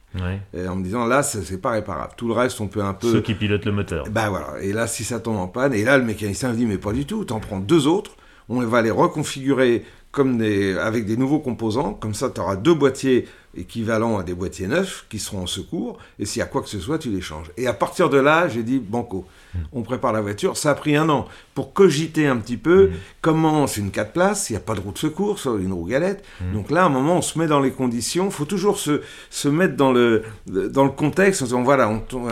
en 0.69 0.77
me 0.77 0.83
disant 0.85 1.05
là 1.05 1.21
c'est 1.21 1.61
pas 1.61 1.71
réparable 1.71 2.11
tout 2.17 2.27
le 2.27 2.33
reste 2.33 2.59
on 2.59 2.67
peut 2.67 2.83
un 2.83 2.93
peu 2.93 3.09
ceux 3.09 3.21
qui 3.21 3.33
pilotent 3.33 3.63
le 3.63 3.71
moteur 3.71 4.03
ben 4.11 4.29
voilà 4.29 4.61
et 4.61 4.73
là 4.73 4.85
si 4.85 5.05
ça 5.05 5.21
tombe 5.21 5.37
en 5.37 5.47
panne 5.47 5.73
et 5.73 5.85
là 5.85 5.97
le 5.97 6.03
mécanicien 6.03 6.51
me 6.51 6.57
dit 6.57 6.65
mais 6.65 6.77
pas 6.77 6.91
du 6.91 7.05
tout 7.05 7.23
t'en 7.23 7.39
prends 7.39 7.61
deux 7.61 7.87
autres 7.87 8.11
on 8.49 8.59
va 8.61 8.81
les 8.81 8.91
reconfigurer 8.91 9.85
comme 10.11 10.37
des, 10.37 10.77
avec 10.77 11.05
des 11.05 11.15
nouveaux 11.15 11.39
composants 11.39 11.93
comme 11.93 12.13
ça 12.13 12.29
tu 12.29 12.41
auras 12.41 12.57
deux 12.57 12.73
boîtiers 12.73 13.25
équivalent 13.55 14.17
à 14.17 14.23
des 14.23 14.33
boîtiers 14.33 14.67
neufs 14.67 15.05
qui 15.09 15.19
seront 15.19 15.43
en 15.43 15.47
secours, 15.47 15.97
et 16.19 16.25
s'il 16.25 16.39
y 16.39 16.43
a 16.43 16.45
quoi 16.45 16.61
que 16.61 16.69
ce 16.69 16.79
soit, 16.79 16.99
tu 16.99 17.09
les 17.09 17.21
changes. 17.21 17.51
Et 17.57 17.67
à 17.67 17.73
partir 17.73 18.09
de 18.09 18.17
là, 18.17 18.47
j'ai 18.47 18.63
dit, 18.63 18.79
banco, 18.79 19.25
on 19.73 19.83
prépare 19.83 20.13
la 20.13 20.21
voiture. 20.21 20.57
Ça 20.57 20.71
a 20.71 20.75
pris 20.75 20.95
un 20.95 21.09
an 21.09 21.27
pour 21.53 21.73
cogiter 21.73 22.27
un 22.27 22.37
petit 22.37 22.57
peu 22.57 22.87
hmm. 22.87 22.91
comment 23.21 23.67
c'est 23.67 23.81
une 23.81 23.91
4 23.91 24.13
places, 24.13 24.49
il 24.49 24.53
n'y 24.53 24.57
a 24.57 24.61
pas 24.61 24.73
de 24.73 24.79
roue 24.79 24.91
de 24.91 24.97
secours, 24.97 25.39
une 25.59 25.73
roue 25.73 25.85
galette. 25.85 26.23
Hmm. 26.39 26.53
Donc 26.53 26.71
là, 26.71 26.83
à 26.83 26.85
un 26.85 26.89
moment, 26.89 27.17
on 27.17 27.21
se 27.21 27.37
met 27.37 27.47
dans 27.47 27.59
les 27.59 27.71
conditions, 27.71 28.25
il 28.25 28.31
faut 28.31 28.45
toujours 28.45 28.79
se, 28.79 29.01
se 29.29 29.47
mettre 29.47 29.75
dans 29.75 29.91
le, 29.91 30.23
dans 30.47 30.85
le 30.85 30.91
contexte, 30.91 31.41
en 31.41 31.45
disant, 31.45 31.63
voilà, 31.63 31.91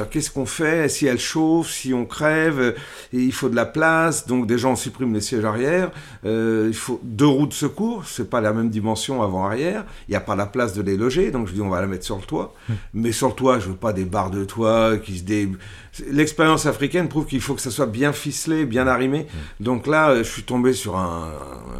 qu'est-ce 0.09 0.31
qu'on 0.31 0.45
fait, 0.45 0.89
si 0.89 1.05
elle 1.05 1.19
chauffe, 1.19 1.69
si 1.69 1.93
on 1.93 2.05
crève, 2.05 2.75
et 3.13 3.17
il 3.17 3.33
faut 3.33 3.49
de 3.49 3.55
la 3.55 3.65
place, 3.65 4.25
donc 4.25 4.47
déjà 4.47 4.67
on 4.67 4.75
supprime 4.75 5.13
les 5.13 5.21
sièges 5.21 5.45
arrière, 5.45 5.91
euh, 6.25 6.67
il 6.67 6.75
faut 6.75 6.99
deux 7.03 7.27
roues 7.27 7.47
de 7.47 7.53
secours, 7.53 8.05
c'est 8.05 8.29
pas 8.29 8.41
la 8.41 8.53
même 8.53 8.69
dimension 8.69 9.21
avant-arrière, 9.21 9.85
il 10.07 10.11
n'y 10.11 10.17
a 10.17 10.21
pas 10.21 10.35
la 10.35 10.45
place 10.45 10.73
de 10.73 10.81
les 10.81 10.95
loger 10.95 11.29
donc 11.31 11.47
je 11.47 11.53
dis 11.53 11.61
on 11.61 11.69
va 11.69 11.81
la 11.81 11.87
mettre 11.87 12.05
sur 12.05 12.17
le 12.17 12.23
toit. 12.23 12.53
Hmm. 12.67 12.73
Mais 12.93 13.11
sur 13.11 13.27
le 13.27 13.33
toit, 13.33 13.59
je 13.59 13.67
veux 13.67 13.75
pas 13.75 13.93
des 13.93 14.05
barres 14.05 14.31
de 14.31 14.45
toit 14.45 14.97
qui 14.97 15.19
se 15.19 15.23
dé... 15.23 15.49
L'expérience 16.11 16.65
africaine 16.65 17.09
prouve 17.09 17.25
qu'il 17.25 17.41
faut 17.41 17.55
que 17.55 17.61
ça 17.61 17.71
soit 17.71 17.85
bien 17.85 18.13
ficelé, 18.13 18.65
bien 18.65 18.87
arrimé. 18.87 19.21
Hmm. 19.23 19.63
Donc 19.63 19.87
là, 19.87 20.17
je 20.17 20.23
suis 20.23 20.43
tombé 20.43 20.73
sur 20.73 20.97
un, 20.97 21.31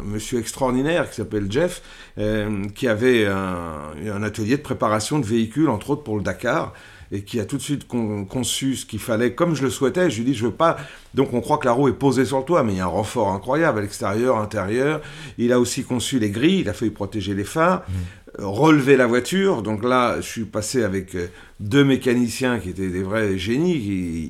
monsieur 0.04 0.38
extraordinaire 0.38 1.08
qui 1.08 1.16
s'appelle 1.16 1.50
Jeff, 1.50 1.82
euh, 2.18 2.64
qui 2.74 2.88
avait 2.88 3.26
un, 3.26 4.22
atelier 4.22 4.56
de 4.56 4.62
préparation 4.62 5.18
de 5.18 5.26
véhicules, 5.26 5.68
entre 5.68 5.90
autres 5.90 6.02
pour 6.02 6.16
le 6.16 6.22
Dakar 6.22 6.72
et 7.12 7.22
qui 7.22 7.40
a 7.40 7.44
tout 7.44 7.56
de 7.56 7.62
suite 7.62 7.88
conçu 7.88 8.76
ce 8.76 8.86
qu'il 8.86 9.00
fallait 9.00 9.34
comme 9.34 9.54
je 9.54 9.62
le 9.62 9.70
souhaitais. 9.70 10.10
Je 10.10 10.18
lui 10.18 10.24
dis, 10.24 10.34
je 10.34 10.46
veux 10.46 10.52
pas. 10.52 10.76
Donc 11.12 11.32
on 11.34 11.40
croit 11.40 11.58
que 11.58 11.66
la 11.66 11.72
roue 11.72 11.88
est 11.88 11.92
posée 11.92 12.24
sur 12.24 12.38
le 12.38 12.44
toit, 12.44 12.62
mais 12.62 12.74
il 12.74 12.78
y 12.78 12.80
a 12.80 12.84
un 12.84 12.88
renfort 12.88 13.32
incroyable 13.32 13.78
à 13.78 13.82
l'extérieur, 13.82 14.38
intérieur. 14.38 15.00
Il 15.36 15.52
a 15.52 15.58
aussi 15.58 15.82
conçu 15.82 16.20
les 16.20 16.30
grilles, 16.30 16.60
il 16.60 16.68
a 16.68 16.72
fallu 16.72 16.92
protéger 16.92 17.34
les 17.34 17.44
phares. 17.44 17.82
Relever 18.38 18.96
la 18.96 19.06
voiture. 19.06 19.62
Donc 19.62 19.84
là, 19.84 20.16
je 20.20 20.26
suis 20.26 20.44
passé 20.44 20.84
avec 20.84 21.14
euh, 21.14 21.26
deux 21.58 21.84
mécaniciens 21.84 22.58
qui 22.58 22.70
étaient 22.70 22.88
des 22.88 23.02
vrais 23.02 23.36
génies, 23.38 23.74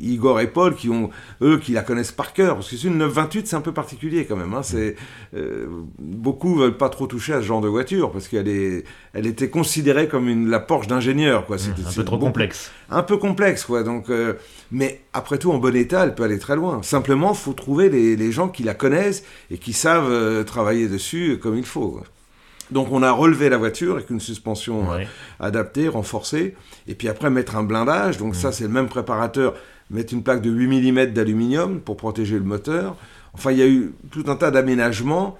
Igor 0.02 0.40
et 0.40 0.46
Paul, 0.46 0.74
qui 0.74 0.88
ont, 0.88 1.10
eux, 1.42 1.58
qui 1.58 1.72
la 1.72 1.82
connaissent 1.82 2.12
par 2.12 2.32
cœur. 2.32 2.56
Parce 2.56 2.70
que 2.70 2.76
c'est 2.76 2.88
une 2.88 2.98
928, 2.98 3.46
c'est 3.46 3.56
un 3.56 3.60
peu 3.60 3.72
particulier 3.72 4.24
quand 4.24 4.36
même. 4.36 4.54
Hein. 4.54 4.62
C'est, 4.62 4.96
euh, 5.34 5.66
beaucoup 5.98 6.54
veulent 6.56 6.76
pas 6.76 6.88
trop 6.88 7.06
toucher 7.06 7.34
à 7.34 7.40
ce 7.40 7.46
genre 7.46 7.60
de 7.60 7.68
voiture, 7.68 8.10
parce 8.10 8.28
qu'elle 8.28 8.48
est, 8.48 8.84
elle 9.12 9.26
était 9.26 9.50
considérée 9.50 10.08
comme 10.08 10.28
une, 10.28 10.48
la 10.48 10.60
Porsche 10.60 10.88
d'ingénieur. 10.88 11.46
Quoi. 11.46 11.58
C'est, 11.58 11.70
un 11.70 11.92
peu 11.94 12.04
trop 12.04 12.18
complexe. 12.18 12.70
Un 12.90 13.02
peu 13.02 13.18
complexe, 13.18 13.64
quoi. 13.64 13.82
Donc, 13.82 14.08
euh, 14.10 14.34
mais 14.72 15.02
après 15.12 15.38
tout, 15.38 15.52
en 15.52 15.58
bon 15.58 15.76
état, 15.76 16.04
elle 16.04 16.14
peut 16.14 16.24
aller 16.24 16.38
très 16.38 16.56
loin. 16.56 16.82
Simplement, 16.82 17.32
il 17.32 17.38
faut 17.38 17.52
trouver 17.52 17.90
les, 17.90 18.16
les, 18.16 18.32
gens 18.32 18.48
qui 18.48 18.62
la 18.62 18.74
connaissent 18.74 19.24
et 19.50 19.58
qui 19.58 19.72
savent 19.72 20.44
travailler 20.44 20.88
dessus 20.88 21.38
comme 21.40 21.56
il 21.56 21.64
faut. 21.64 22.00
Donc 22.72 22.88
on 22.92 23.02
a 23.02 23.10
relevé 23.10 23.48
la 23.48 23.58
voiture 23.58 23.96
avec 23.96 24.10
une 24.10 24.20
suspension 24.20 24.92
euh, 24.92 25.04
adaptée, 25.38 25.88
renforcée, 25.88 26.54
et 26.86 26.94
puis 26.94 27.08
après 27.08 27.30
mettre 27.30 27.56
un 27.56 27.62
blindage, 27.62 28.18
donc 28.18 28.36
ça 28.36 28.52
c'est 28.52 28.64
le 28.64 28.70
même 28.70 28.88
préparateur, 28.88 29.54
mettre 29.90 30.12
une 30.14 30.22
plaque 30.22 30.42
de 30.42 30.50
8 30.50 30.92
mm 30.92 31.06
d'aluminium 31.06 31.80
pour 31.80 31.96
protéger 31.96 32.36
le 32.36 32.44
moteur. 32.44 32.96
Enfin 33.32 33.52
il 33.52 33.58
y 33.58 33.62
a 33.62 33.66
eu 33.66 33.92
tout 34.10 34.24
un 34.28 34.36
tas 34.36 34.50
d'aménagements 34.50 35.36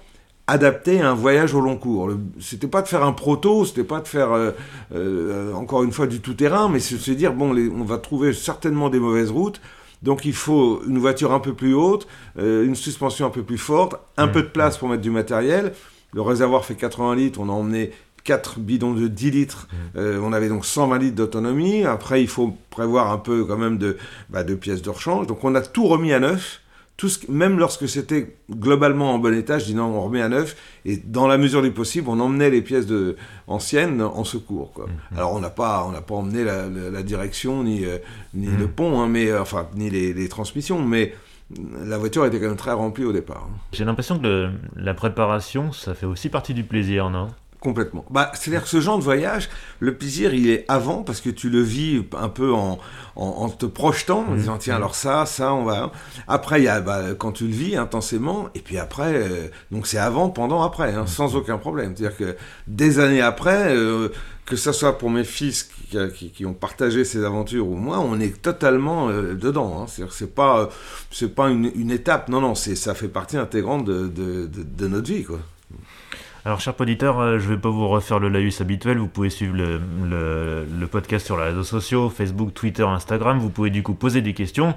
adaptés 0.47 1.01
à 1.01 1.11
un 1.11 1.15
voyage 1.15 1.55
au 1.55 1.61
long 1.61 1.77
cours. 1.77 2.11
C'était 2.41 2.67
pas 2.67 2.83
de 2.83 2.89
faire 2.89 3.05
un 3.05 3.13
proto, 3.13 3.65
c'était 3.65 3.85
pas 3.85 4.01
de 4.01 4.09
faire 4.09 4.33
euh, 4.33 4.51
euh, 4.93 5.55
encore 5.55 5.85
une 5.85 5.93
fois 5.93 6.09
du 6.09 6.21
tout-terrain, 6.21 6.69
mais 6.69 6.81
c'est 6.81 6.97
se 6.97 7.13
dire 7.13 7.33
bon, 7.33 7.55
on 7.57 7.85
va 7.85 7.99
trouver 7.99 8.33
certainement 8.33 8.91
des 8.91 8.99
mauvaises 8.99 9.31
routes. 9.31 9.61
Donc 10.03 10.25
il 10.25 10.33
faut 10.33 10.83
une 10.89 10.99
voiture 10.99 11.33
un 11.33 11.41
peu 11.41 11.53
plus 11.53 11.75
haute, 11.75 12.09
une 12.39 12.75
suspension 12.75 13.27
un 13.27 13.31
peu 13.31 13.43
plus 13.43 13.59
forte, 13.59 13.97
un 14.17 14.29
peu 14.29 14.41
de 14.41 14.49
place 14.49 14.79
pour 14.79 14.89
mettre 14.89 15.03
du 15.03 15.11
matériel, 15.11 15.75
Le 16.13 16.23
réservoir 16.23 16.65
fait 16.65 16.75
80 16.75 17.15
litres, 17.17 17.41
on 17.41 17.49
a 17.49 17.53
emmené 17.53 17.93
4 18.25 18.61
bidons 18.61 18.95
de 18.95 19.09
10 19.09 19.31
litres. 19.31 19.69
Mmh. 19.71 19.99
Euh, 19.99 20.21
on 20.23 20.33
avait 20.33 20.49
donc 20.49 20.65
120 20.65 20.99
litres 20.99 21.17
d'autonomie. 21.17 21.85
Après, 21.85 22.23
il 22.23 22.29
faut 22.29 22.57
prévoir 22.71 23.11
un 23.13 23.19
peu 23.19 23.45
quand 23.45 23.57
même 23.57 23.79
de, 23.79 23.97
bah, 24.29 24.45
de 24.45 24.55
pièces 24.55 24.83
de 24.83 24.91
rechange. 24.91 25.27
Donc 25.27 25.45
on 25.45 25.55
a 25.55 25.61
tout 25.61 25.87
remis 25.87 26.13
à 26.13 26.21
neuf. 26.21 26.61
Tout 26.97 27.09
ce, 27.09 27.31
même 27.31 27.59
lorsque 27.59 27.89
c'était 27.89 28.37
globalement 28.51 29.15
en 29.15 29.19
bon 29.19 29.35
état, 29.35 29.59
je 29.59 29.65
dis 29.65 29.75
non, 29.75 29.85
on 29.85 30.03
remet 30.03 30.21
à 30.21 30.29
neuf. 30.29 30.55
Et 30.85 30.99
dans 30.99 31.27
la 31.27 31.39
mesure 31.39 31.63
du 31.63 31.71
possible, 31.71 32.11
on 32.11 32.21
emmenait 32.21 32.51
les 32.51 32.61
pièces 32.61 32.87
de, 32.87 33.17
anciennes 33.47 34.03
en 34.03 34.25
secours. 34.25 34.73
Quoi. 34.75 34.87
Mmh. 34.87 35.17
Alors 35.17 35.33
on 35.33 35.41
n'a 35.41 35.49
pas, 35.49 35.87
on 35.89 35.93
n'a 35.93 36.03
pas 36.03 36.15
emmené 36.15 36.45
la, 36.45 37.03
direction 37.03 37.65
ni, 37.65 37.87
euh, 37.87 37.97
ni 38.35 38.49
mmh. 38.49 38.59
le 38.59 38.69
pont, 38.69 39.01
hein, 39.01 39.09
mais 39.09 39.29
euh, 39.29 39.41
enfin 39.41 39.69
ni 39.77 39.89
les, 39.89 40.13
les 40.13 40.29
transmissions, 40.29 40.85
mais 40.85 41.15
la 41.85 41.99
voiture 41.99 42.25
était 42.27 42.39
quand 42.39 42.47
même 42.47 42.57
très 42.57 42.73
remplie 42.73 43.05
au 43.05 43.13
départ. 43.13 43.49
Hein. 43.51 43.59
J'ai 43.73 43.85
l'impression 43.85 44.19
que 44.19 44.51
la 44.77 44.95
préparation, 44.95 45.73
ça 45.73 45.95
fait 45.95 46.07
aussi 46.07 46.29
partie 46.29 46.55
du 46.55 46.65
plaisir, 46.65 47.11
non? 47.11 47.29
Complètement. 47.61 48.07
Bah, 48.09 48.33
C'est-à-dire 48.35 48.63
que 48.63 48.71
ce 48.71 48.81
genre 48.81 48.97
de 48.97 49.03
voyage, 49.03 49.51
le 49.81 49.95
plaisir, 49.95 50.33
il 50.33 50.49
est 50.49 50.65
avant 50.69 51.03
parce 51.03 51.21
que 51.21 51.29
tu 51.29 51.51
le 51.51 51.61
vis 51.61 52.03
un 52.17 52.31
peu 52.31 52.55
en, 52.55 52.79
en, 53.17 53.49
te 53.51 53.67
projetant, 53.67 54.21
en 54.21 54.31
mmh. 54.31 54.37
disant 54.39 54.57
tiens, 54.57 54.75
mmh. 54.75 54.77
alors 54.77 54.95
ça, 54.95 55.27
ça, 55.27 55.53
on 55.53 55.65
va. 55.65 55.93
Après, 56.27 56.63
il 56.63 56.65
y 56.65 56.69
a 56.69 56.81
bah, 56.81 57.15
quand 57.19 57.33
tu 57.33 57.45
le 57.45 57.53
vis 57.53 57.77
intensément, 57.77 58.49
et 58.55 58.61
puis 58.61 58.79
après, 58.79 59.13
euh, 59.15 59.49
donc 59.71 59.87
c'est 59.87 59.99
avant, 59.99 60.31
pendant, 60.31 60.63
après, 60.63 60.95
hein, 60.95 61.03
mmh. 61.03 61.09
sans 61.09 61.37
aucun 61.37 61.59
problème. 61.59 61.95
C'est-à-dire 61.95 62.17
que 62.17 62.37
des 62.67 62.99
années 62.99 63.21
après, 63.21 63.77
euh, 63.77 64.09
que 64.47 64.57
ce 64.57 64.73
soit 64.73 64.97
pour 64.97 65.11
mes 65.11 65.25
fils 65.25 65.69
qui, 65.91 66.47
ont 66.47 66.55
partagé 66.55 67.05
ces 67.05 67.25
aventures 67.25 67.69
ou 67.69 67.77
moi, 67.77 67.99
on 67.99 68.21
est 68.21 68.41
totalement 68.41 69.09
euh, 69.09 69.35
dedans. 69.35 69.81
Hein. 69.81 69.87
C'est-à-dire 69.87 70.15
c'est 70.15 70.35
pas, 70.35 70.69
c'est 71.11 71.35
pas 71.35 71.51
une, 71.51 71.91
étape, 71.91 72.29
non, 72.29 72.41
non, 72.41 72.55
ça 72.55 72.95
fait 72.95 73.09
partie 73.09 73.37
intégrante 73.37 73.85
de, 73.85 74.87
notre 74.87 75.11
vie, 75.11 75.25
quoi. 75.25 75.39
Alors, 76.47 76.59
cher 76.59 76.75
auditeur, 76.79 77.21
euh, 77.21 77.39
je 77.39 77.51
ne 77.51 77.55
vais 77.55 77.61
pas 77.61 77.69
vous 77.69 77.87
refaire 77.87 78.19
le 78.19 78.31
laïus 78.31 78.63
habituel. 78.63 78.97
Vous 78.97 79.09
pouvez 79.09 79.29
suivre 79.29 79.55
le, 79.57 80.87
podcast 80.87 81.27
sur 81.27 81.37
les 81.37 81.45
réseaux 81.45 81.65
sociaux, 81.65 82.09
Facebook, 82.09 82.55
Twitter, 82.55 82.83
Instagram. 82.83 83.39
Vous 83.39 83.51
pouvez 83.51 83.69
du 83.69 83.83
coup 83.83 83.93
poser 83.93 84.23
des 84.23 84.33
questions. 84.33 84.75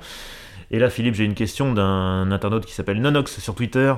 Et 0.71 0.79
là, 0.79 0.89
Philippe, 0.89 1.15
j'ai 1.15 1.23
une 1.23 1.35
question 1.35 1.73
d'un 1.73 2.31
internaute 2.31 2.65
qui 2.65 2.73
s'appelle 2.73 2.99
Nonox 2.99 3.39
sur 3.39 3.55
Twitter. 3.55 3.93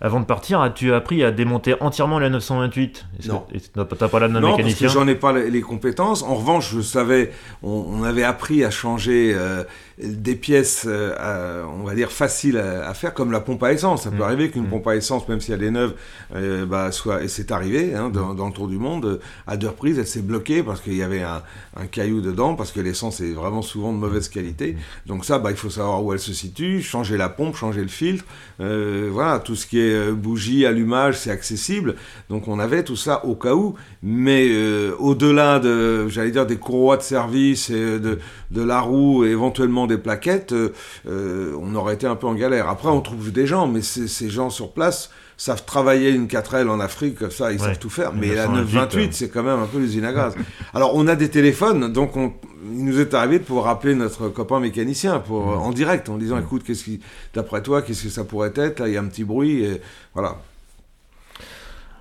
Avant 0.00 0.20
de 0.20 0.26
partir, 0.26 0.60
as-tu 0.60 0.92
appris 0.92 1.24
à 1.24 1.30
démonter 1.30 1.74
entièrement 1.80 2.18
la 2.18 2.28
928 2.28 3.06
Non. 3.28 3.46
T'as 3.74 4.08
pas 4.08 4.20
la 4.20 4.28
non, 4.28 4.56
parce 4.56 4.74
que 4.74 4.88
j'en 4.88 5.08
ai 5.08 5.14
pas 5.14 5.32
les, 5.32 5.60
compétences. 5.60 6.22
En 6.22 6.34
revanche, 6.34 6.74
je 6.74 6.80
savais, 6.80 7.32
on, 7.62 8.02
avait 8.04 8.24
appris 8.24 8.64
à 8.64 8.70
changer 8.70 9.32
euh, 9.34 9.64
des 9.98 10.36
pièces, 10.36 10.84
euh, 10.86 11.64
on 11.64 11.84
va 11.84 11.94
dire, 11.94 12.12
faciles 12.12 12.58
à, 12.58 12.92
faire, 12.92 13.14
comme 13.14 13.32
la 13.32 13.40
pompe 13.40 13.62
à 13.62 13.72
essence. 13.72 14.02
Ça 14.02 14.10
peut 14.10 14.18
mm. 14.18 14.22
arriver 14.22 14.50
qu'une 14.50 14.66
mm. 14.66 14.70
pompe 14.70 14.86
à 14.88 14.96
essence, 14.96 15.26
même 15.28 15.40
si 15.40 15.52
elle 15.52 15.62
est 15.62 15.70
neuve, 15.70 15.94
euh, 16.34 16.66
bah, 16.66 16.92
soit... 16.92 17.22
Et 17.22 17.28
c'est 17.28 17.50
arrivé, 17.50 17.94
hein, 17.94 18.10
dans, 18.10 18.46
le 18.46 18.52
Tour 18.52 18.68
du 18.68 18.76
Monde, 18.76 19.20
à 19.46 19.56
deux 19.56 19.68
reprises, 19.68 19.98
elle 19.98 20.06
s'est 20.06 20.20
bloquée 20.20 20.62
parce 20.62 20.82
qu'il 20.82 20.94
y 20.94 21.02
avait 21.02 21.22
un, 21.22 21.42
caillou 21.90 22.20
dedans, 22.20 22.56
parce 22.56 22.72
que 22.72 22.80
l'essence 22.80 23.20
est 23.20 23.32
vraiment 23.32 23.62
souvent 23.62 23.92
de 23.92 23.98
mauvaise 23.98 24.28
qualité. 24.28 24.72
Mm. 24.72 25.08
Donc 25.08 25.24
ça, 25.24 25.38
bah, 25.38 25.50
il 25.50 25.56
faut 25.56 25.70
savoir 25.70 26.04
où 26.04 26.12
elle 26.12 26.18
se 26.18 26.34
situe, 26.34 26.82
changer 26.82 27.16
la 27.16 27.30
pompe, 27.30 27.56
changer 27.56 27.80
le 27.80 27.88
filtre. 27.88 28.24
voilà, 28.58 29.38
tout 29.38 29.54
ce 29.54 29.66
qui 29.66 29.80
est 29.80 30.12
bougie, 30.12 30.66
allumage, 30.66 31.16
c'est 31.18 31.30
accessible. 31.30 31.96
Donc 32.28 32.48
on 32.48 32.58
avait 32.58 32.84
tout 32.84 32.96
ça 32.96 33.24
au 33.24 33.34
cas 33.34 33.54
où. 33.54 33.76
Mais 34.02 34.50
au-delà 34.98 35.58
de, 35.58 36.06
j'allais 36.08 36.32
dire, 36.32 36.46
des 36.46 36.56
courroies 36.56 36.98
de 36.98 37.02
service 37.02 37.70
et 37.70 37.98
de, 37.98 38.18
de 38.50 38.62
la 38.62 38.80
roue 38.80 39.24
et 39.24 39.30
éventuellement 39.30 39.85
des 39.86 39.98
plaquettes, 39.98 40.52
euh, 40.52 40.72
euh, 41.08 41.56
on 41.60 41.74
aurait 41.74 41.94
été 41.94 42.06
un 42.06 42.16
peu 42.16 42.26
en 42.26 42.34
galère. 42.34 42.68
Après, 42.68 42.88
on 42.88 43.00
trouve 43.00 43.32
des 43.32 43.46
gens, 43.46 43.66
mais 43.66 43.82
ces 43.82 44.28
gens 44.28 44.50
sur 44.50 44.72
place 44.72 45.10
savent 45.36 45.64
travailler 45.64 46.10
une 46.10 46.26
4L 46.26 46.68
en 46.68 46.80
Afrique, 46.80 47.30
ça, 47.30 47.52
ils 47.52 47.60
savent 47.60 47.78
tout 47.78 47.90
faire. 47.90 48.12
Mais 48.14 48.34
la 48.34 48.48
928, 48.48 49.12
c'est 49.12 49.28
quand 49.28 49.42
même 49.42 49.58
un 49.58 49.66
peu 49.66 49.78
l'usine 49.78 50.04
à 50.04 50.12
gaz. 50.12 50.34
Alors, 50.74 50.94
on 50.94 51.06
a 51.08 51.14
des 51.14 51.28
téléphones, 51.28 51.92
donc 51.92 52.16
on, 52.16 52.32
il 52.72 52.84
nous 52.84 53.00
est 53.00 53.12
arrivé 53.12 53.38
de 53.38 53.44
pouvoir 53.44 53.68
appeler 53.68 53.94
notre 53.94 54.28
copain 54.28 54.60
mécanicien 54.60 55.18
pour, 55.18 55.46
en 55.46 55.70
direct, 55.72 56.08
en 56.08 56.16
disant, 56.16 56.38
écoute, 56.38 56.62
qu'est-ce 56.64 56.84
qui, 56.84 57.00
d'après 57.34 57.62
toi, 57.62 57.82
qu'est-ce 57.82 58.04
que 58.04 58.08
ça 58.08 58.24
pourrait 58.24 58.52
être? 58.56 58.80
Là, 58.80 58.88
il 58.88 58.94
y 58.94 58.96
a 58.96 59.00
un 59.00 59.06
petit 59.06 59.24
bruit, 59.24 59.62
et 59.62 59.82
voilà. 60.14 60.36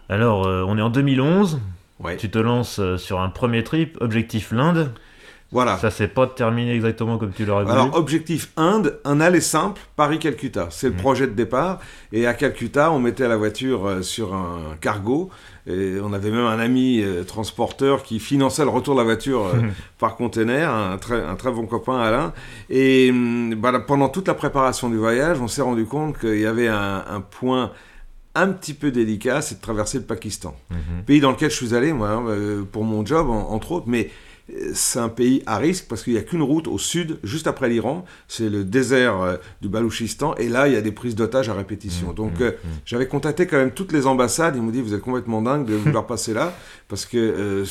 Alors, 0.08 0.48
euh, 0.48 0.64
on 0.66 0.78
est 0.78 0.82
en 0.82 0.90
2011. 0.90 1.60
Tu 2.18 2.30
te 2.30 2.38
lances 2.38 2.80
sur 2.98 3.20
un 3.22 3.30
premier 3.30 3.64
trip, 3.64 3.98
objectif 4.00 4.52
l'Inde. 4.52 4.92
Voilà. 5.52 5.78
Ça 5.78 5.92
s'est 5.92 6.08
pas 6.08 6.28
terminé 6.28 6.74
exactement 6.74 7.18
comme 7.18 7.32
tu 7.32 7.46
l'aurais 7.46 7.64
voulu. 7.64 7.74
Alors, 7.74 7.96
objectif 7.96 8.52
Inde, 8.58 9.00
un 9.06 9.22
aller 9.22 9.42
simple, 9.42 9.80
Paris-Calcutta. 9.96 10.68
C'est 10.72 10.88
le 10.88 10.94
mmh. 10.94 10.98
projet 10.98 11.28
de 11.28 11.34
départ. 11.34 11.80
Et 12.12 12.28
à 12.28 12.34
Calcutta, 12.34 12.92
on 12.92 13.00
mettait 13.00 13.28
la 13.28 13.38
voiture 13.38 13.86
euh, 13.86 14.02
sur 14.02 14.34
un 14.34 14.76
cargo. 14.82 15.30
Et 15.68 15.96
on 16.04 16.14
avait 16.14 16.32
même 16.32 16.46
un 16.46 16.60
ami 16.60 17.02
euh, 17.02 17.24
transporteur 17.24 18.04
qui 18.04 18.20
finançait 18.20 18.64
le 18.64 18.70
retour 18.70 18.96
de 18.96 19.00
la 19.00 19.06
voiture 19.06 19.46
euh, 19.46 19.62
par 20.00 20.16
container, 20.16 20.70
un 20.70 20.98
très, 20.98 21.24
un 21.24 21.36
très 21.36 21.52
bon 21.52 21.68
copain, 21.68 22.00
Alain. 22.00 22.34
Et 22.70 23.12
bah, 23.56 23.80
pendant 23.80 24.10
toute 24.10 24.28
la 24.28 24.34
préparation 24.34 24.90
du 24.90 24.98
voyage, 24.98 25.40
on 25.40 25.48
s'est 25.48 25.62
rendu 25.62 25.86
compte 25.86 26.18
qu'il 26.20 26.40
y 26.40 26.46
avait 26.46 26.68
un, 26.68 27.24
point 27.40 27.72
un 28.34 28.50
petit 28.50 28.74
peu 28.74 28.92
délicat, 28.92 29.42
c'est 29.42 29.56
de 29.56 29.62
traverser 29.62 30.00
le 30.00 30.04
Pakistan. 30.04 30.56
Mmh. 30.70 30.76
Pays 31.06 31.20
dans 31.22 31.32
lequel 31.32 31.50
je 31.50 31.56
suis 31.56 31.74
allé, 31.74 31.94
moi, 31.94 32.10
hein, 32.10 32.66
pour 32.72 32.84
mon 32.84 33.06
job, 33.06 33.30
entre 33.30 33.72
autres. 33.72 33.88
Mais 33.88 34.10
c'est 34.74 35.00
un 35.00 35.10
pays 35.10 35.42
à 35.48 35.58
risque 35.58 35.88
parce 35.90 36.04
qu'il 36.04 36.14
n'y 36.14 36.20
a 36.20 36.22
qu'une 36.22 36.44
route 36.44 36.68
au 36.68 36.78
sud, 36.78 37.18
juste 37.24 37.48
après 37.48 37.68
l'Iran, 37.68 38.06
c'est 38.28 38.48
le 38.48 38.64
désert 38.64 39.22
euh, 39.22 39.38
du 39.62 39.70
Balouchistan, 39.70 40.36
et 40.36 40.50
là, 40.50 40.68
il 40.68 40.74
y 40.76 40.78
a 40.78 40.82
des 40.82 40.92
prises 40.92 41.16
d'otages 41.16 41.50
à 41.50 41.56
répétition. 41.56 42.12
Mmh, 42.12 42.16
Donc, 42.16 42.40
mmh, 42.40 42.44
euh, 42.44 42.52
mmh. 42.52 42.68
j'avais 42.86 43.08
contacté 43.08 43.48
quand 43.48 43.58
même 43.58 43.72
toutes 43.72 43.92
les 43.92 44.06
ambassades, 44.06 44.56
ils 44.56 44.62
m'ont 44.62 44.70
dit, 44.70 44.82
vous 44.82 44.94
êtes 44.94 45.02
complètement 45.02 45.42
dingue 45.42 45.66
de 45.66 45.74
vouloir 45.74 46.06
passer 46.08 46.34
là, 46.34 46.54
parce 46.88 47.08
que, 47.08 47.18
euh, 47.18 47.66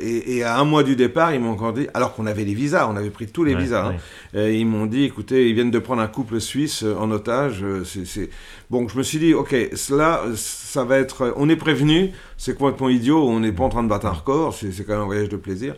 et, 0.00 0.42
à 0.42 0.58
un 0.58 0.64
mois 0.64 0.82
du 0.82 0.96
départ, 0.96 1.34
ils 1.34 1.40
m'ont 1.40 1.50
encore 1.50 1.74
dit, 1.74 1.88
alors 1.92 2.14
qu'on 2.14 2.26
avait 2.26 2.44
les 2.44 2.54
visas, 2.54 2.88
on 2.88 2.96
avait 2.96 3.10
pris 3.10 3.26
tous 3.26 3.44
les 3.44 3.54
visas, 3.54 3.92
hein, 4.34 4.48
ils 4.48 4.66
m'ont 4.66 4.86
dit, 4.86 5.04
écoutez, 5.04 5.48
ils 5.50 5.54
viennent 5.54 5.70
de 5.70 5.78
prendre 5.78 6.00
un 6.00 6.08
couple 6.08 6.40
suisse 6.40 6.82
en 6.82 7.10
otage, 7.10 7.64
c'est... 7.84 8.30
Bon, 8.70 8.88
je 8.88 8.96
me 8.96 9.02
suis 9.02 9.18
dit, 9.18 9.34
ok, 9.34 9.54
cela, 9.74 10.22
ça 10.36 10.84
va 10.84 10.96
être, 10.98 11.34
on 11.36 11.50
est 11.50 11.56
prévenu, 11.56 12.12
c'est 12.38 12.56
complètement 12.56 12.88
idiot, 12.88 13.28
on 13.28 13.40
n'est 13.40 13.52
pas 13.52 13.64
en 13.64 13.68
train 13.68 13.82
de 13.82 13.88
battre 13.88 14.06
un 14.06 14.12
record, 14.12 14.54
c'est 14.54 14.84
quand 14.84 14.94
même 14.94 15.02
un 15.02 15.06
voyage 15.06 15.28
de 15.28 15.36
plaisir. 15.36 15.74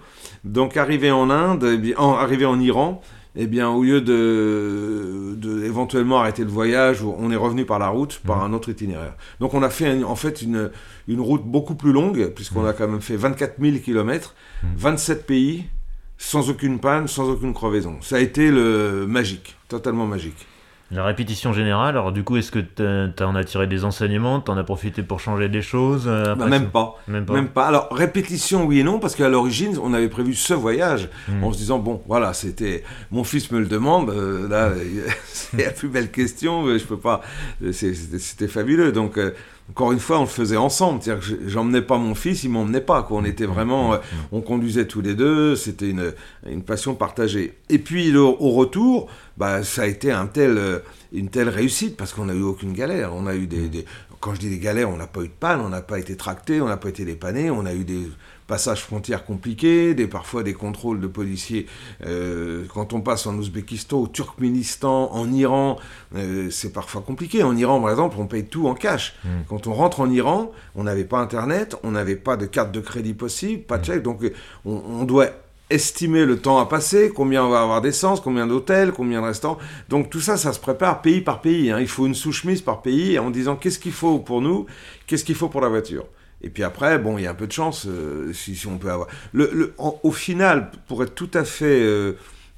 Donc 0.47 0.76
arrivé 0.76 1.11
en 1.11 1.29
Inde, 1.29 1.69
eh 1.75 1.76
bien, 1.76 1.97
arrivé 1.99 2.47
en 2.47 2.61
Iran, 2.61 3.03
eh 3.35 3.49
bien, 3.49 3.69
au 3.69 3.83
lieu 3.83 4.00
de, 4.00 5.35
de, 5.37 5.65
éventuellement 5.65 6.21
arrêter 6.21 6.45
le 6.45 6.50
voyage, 6.50 7.03
on 7.03 7.31
est 7.31 7.37
revenu 7.37 7.67
par 7.67 7.79
la 7.79 7.88
route, 7.88 8.21
par 8.25 8.38
mmh. 8.38 8.50
un 8.50 8.53
autre 8.55 8.69
itinéraire. 8.69 9.15
Donc, 9.41 9.55
on 9.55 9.62
a 9.62 9.69
fait 9.69 10.05
en 10.05 10.15
fait 10.15 10.43
une, 10.43 10.71
une 11.09 11.21
route 11.21 11.43
beaucoup 11.45 11.75
plus 11.75 11.93
longue, 11.93 12.33
puisqu'on 12.35 12.62
mmh. 12.62 12.69
a 12.69 12.73
quand 12.73 12.88
même 12.88 13.00
fait 13.00 13.17
24 13.17 13.57
000 13.61 13.79
km, 13.85 14.35
27 14.76 15.26
pays, 15.26 15.65
sans 16.17 16.49
aucune 16.49 16.79
panne, 16.79 17.09
sans 17.09 17.29
aucune 17.29 17.53
crevaison. 17.53 17.97
Ça 18.00 18.17
a 18.17 18.21
été 18.21 18.50
le 18.50 19.07
magique, 19.07 19.57
totalement 19.69 20.07
magique. 20.07 20.47
La 20.93 21.05
répétition 21.05 21.52
générale, 21.52 21.97
alors 21.97 22.12
du 22.12 22.23
coup, 22.23 22.37
est-ce 22.37 22.52
que 22.52 22.61
tu 22.61 23.23
en 23.25 23.35
as 23.35 23.43
tiré 23.43 23.66
des 23.66 23.85
enseignements 23.85 24.40
Tu 24.40 24.52
en 24.52 24.57
as 24.57 24.62
profité 24.62 25.02
pour 25.02 25.19
changer 25.19 25.49
des 25.49 25.62
choses 25.62 26.05
euh, 26.07 26.37
bah, 26.37 26.47
même, 26.47 26.71
pas. 26.71 26.97
même, 27.09 27.49
pas. 27.49 27.66
Alors, 27.66 27.88
répétition, 27.90 28.64
oui 28.64 28.78
et 28.78 28.85
non, 28.85 29.00
parce 29.00 29.16
qu'à 29.16 29.28
l'origine, 29.28 29.76
on 29.83 29.93
avait 29.95 30.09
prévu 30.09 30.35
ce 30.35 30.55
voyage 30.55 31.09
hmm. 31.28 31.43
en 31.43 31.52
se 31.52 31.59
disant, 31.59 31.81
bon, 31.81 32.02
voilà, 32.07 32.33
c'était. 32.35 32.85
Mon 33.11 33.25
fils 33.25 33.50
me 33.50 33.59
le 33.59 33.66
demande, 33.66 34.11
euh, 34.11 34.49
là, 34.49 34.71
c'est 35.26 35.64
la 35.64 35.73
plus 35.73 35.88
belle 35.88 36.12
question, 36.12 36.66
je 36.78 36.85
peux 36.85 36.99
pas. 36.99 37.21
C'était 37.73 38.49
fabuleux. 38.49 38.93
Donc. 38.93 39.19
Euh, 39.19 39.33
encore 39.70 39.92
une 39.92 39.99
fois, 39.99 40.18
on 40.18 40.23
le 40.23 40.26
faisait 40.28 40.56
ensemble. 40.56 41.02
C'est-à-dire 41.02 41.26
que 41.26 41.49
j'emmenais 41.49 41.82
pas 41.82 41.99
mon 41.99 42.14
fils, 42.14 42.44
il 42.44 42.50
m'emmenait 42.50 42.80
pas. 42.80 43.02
Quoi. 43.02 43.18
On 43.18 43.25
était 43.25 43.46
vraiment, 43.46 43.94
hmm. 43.94 43.99
on 44.32 44.40
conduisait 44.40 44.87
tous 44.87 45.00
les 45.00 45.14
deux. 45.14 45.56
C'était 45.56 45.90
une, 45.90 46.12
une 46.49 46.62
passion 46.62 46.94
partagée. 46.94 47.58
Et 47.68 47.78
puis 47.78 48.16
au 48.16 48.50
retour, 48.50 49.08
bah, 49.37 49.62
ça 49.64 49.82
a 49.82 49.87
été 49.87 50.12
un 50.12 50.26
tel, 50.26 50.56
euh, 50.56 50.78
une 51.12 51.28
telle 51.28 51.49
réussite 51.49 51.96
parce 51.96 52.12
qu'on 52.12 52.26
n'a 52.26 52.35
eu 52.35 52.42
aucune 52.42 52.73
galère. 52.73 53.12
On 53.14 53.26
a 53.26 53.35
eu 53.35 53.46
des, 53.46 53.85
quand 54.20 54.35
je 54.35 54.40
dis 54.40 54.50
des 54.50 54.58
galères, 54.58 54.90
on 54.90 54.96
n'a 54.96 55.06
pas 55.06 55.20
eu 55.20 55.28
de 55.28 55.32
panne, 55.38 55.61
on 55.61 55.68
n'a 55.68 55.82
pas 55.82 55.99
été 55.99 56.16
tracté, 56.16 56.61
on 56.61 56.68
n'a 56.68 56.76
pas 56.76 56.88
été 56.88 57.04
dépanné, 57.04 57.50
on 57.50 57.66
a 57.66 57.75
eu 57.75 57.85
des 57.85 58.08
passages 58.47 58.83
frontières 58.83 59.25
compliqués, 59.25 59.95
des, 59.95 60.07
parfois 60.07 60.43
des 60.43 60.55
contrôles 60.55 61.00
de 61.00 61.07
policiers. 61.07 61.67
Euh, 62.05 62.65
quand 62.73 62.93
on 62.93 63.00
passe 63.00 63.26
en 63.26 63.37
Ouzbékistan, 63.37 63.99
au 63.99 64.07
Turkménistan, 64.07 65.11
en 65.12 65.33
Iran, 65.33 65.79
euh, 66.15 66.49
c'est 66.50 66.73
parfois 66.73 67.03
compliqué. 67.03 67.43
En 67.43 67.57
Iran, 67.57 67.81
par 67.81 67.91
exemple, 67.91 68.17
on 68.19 68.26
paye 68.26 68.45
tout 68.45 68.69
en 68.69 68.75
cash. 68.75 69.17
Hmm. 69.25 69.43
Quand 69.49 69.67
on 69.67 69.75
rentre 69.75 70.00
en 70.00 70.11
Iran, 70.11 70.53
on 70.75 70.85
n'avait 70.85 71.05
pas 71.05 71.19
Internet, 71.19 71.76
on 71.83 71.93
n'avait 71.93 72.17
pas 72.17 72.37
de 72.37 72.47
carte 72.47 72.73
de 72.73 72.81
crédit 72.81 73.15
possible, 73.15 73.62
pas 73.62 73.79
de 73.79 73.83
hmm. 73.83 73.87
chèque, 73.87 74.03
donc 74.03 74.21
on, 74.65 74.83
on 75.00 75.05
doit 75.05 75.31
estimer 75.69 76.25
le 76.25 76.38
temps 76.38 76.59
à 76.59 76.67
passer, 76.67 77.11
combien 77.12 77.45
on 77.45 77.49
va 77.49 77.61
avoir 77.61 77.81
d'essence, 77.81 78.21
combien 78.21 78.47
d'hôtels, 78.47 78.93
combien 78.93 79.21
de 79.21 79.26
restaurants. 79.26 79.59
Donc 79.88 80.11
tout 80.11 80.21
ça, 80.21 80.37
ça 80.37 80.53
se 80.53 80.61
prépare 80.61 81.03
pays 81.03 81.21
par 81.21 81.41
pays. 81.41 81.71
Hein. 81.71 81.81
Il 81.81 81.88
faut 81.88 82.07
une 82.07 82.15
sous-chemise 82.15 82.62
par 82.62 82.83
pays 82.83 83.19
en 83.19 83.31
disant 83.31 83.57
qu'est-ce 83.57 83.79
qu'il 83.79 83.93
faut 83.93 84.19
pour 84.21 84.41
nous, 84.41 84.67
qu'est-ce 85.07 85.25
qu'il 85.25 85.35
faut 85.35 85.49
pour 85.49 85.61
la 85.61 85.69
voiture. 85.69 86.07
Et 86.43 86.50
puis 86.50 86.62
après, 86.62 86.99
bon, 86.99 87.19
il 87.19 87.25
y 87.25 87.26
a 87.26 87.31
un 87.31 87.35
peu 87.35 87.47
de 87.47 87.52
chance 87.52 87.87
euh, 87.87 88.33
si, 88.33 88.66
on 88.66 88.78
peut 88.78 88.90
avoir. 88.90 89.09
Le, 89.33 89.75
au 89.78 90.12
final, 90.12 90.71
pour 90.87 91.02
être 91.02 91.14
tout 91.14 91.31
à 91.35 91.45
fait 91.45 91.81
euh, 91.83 92.12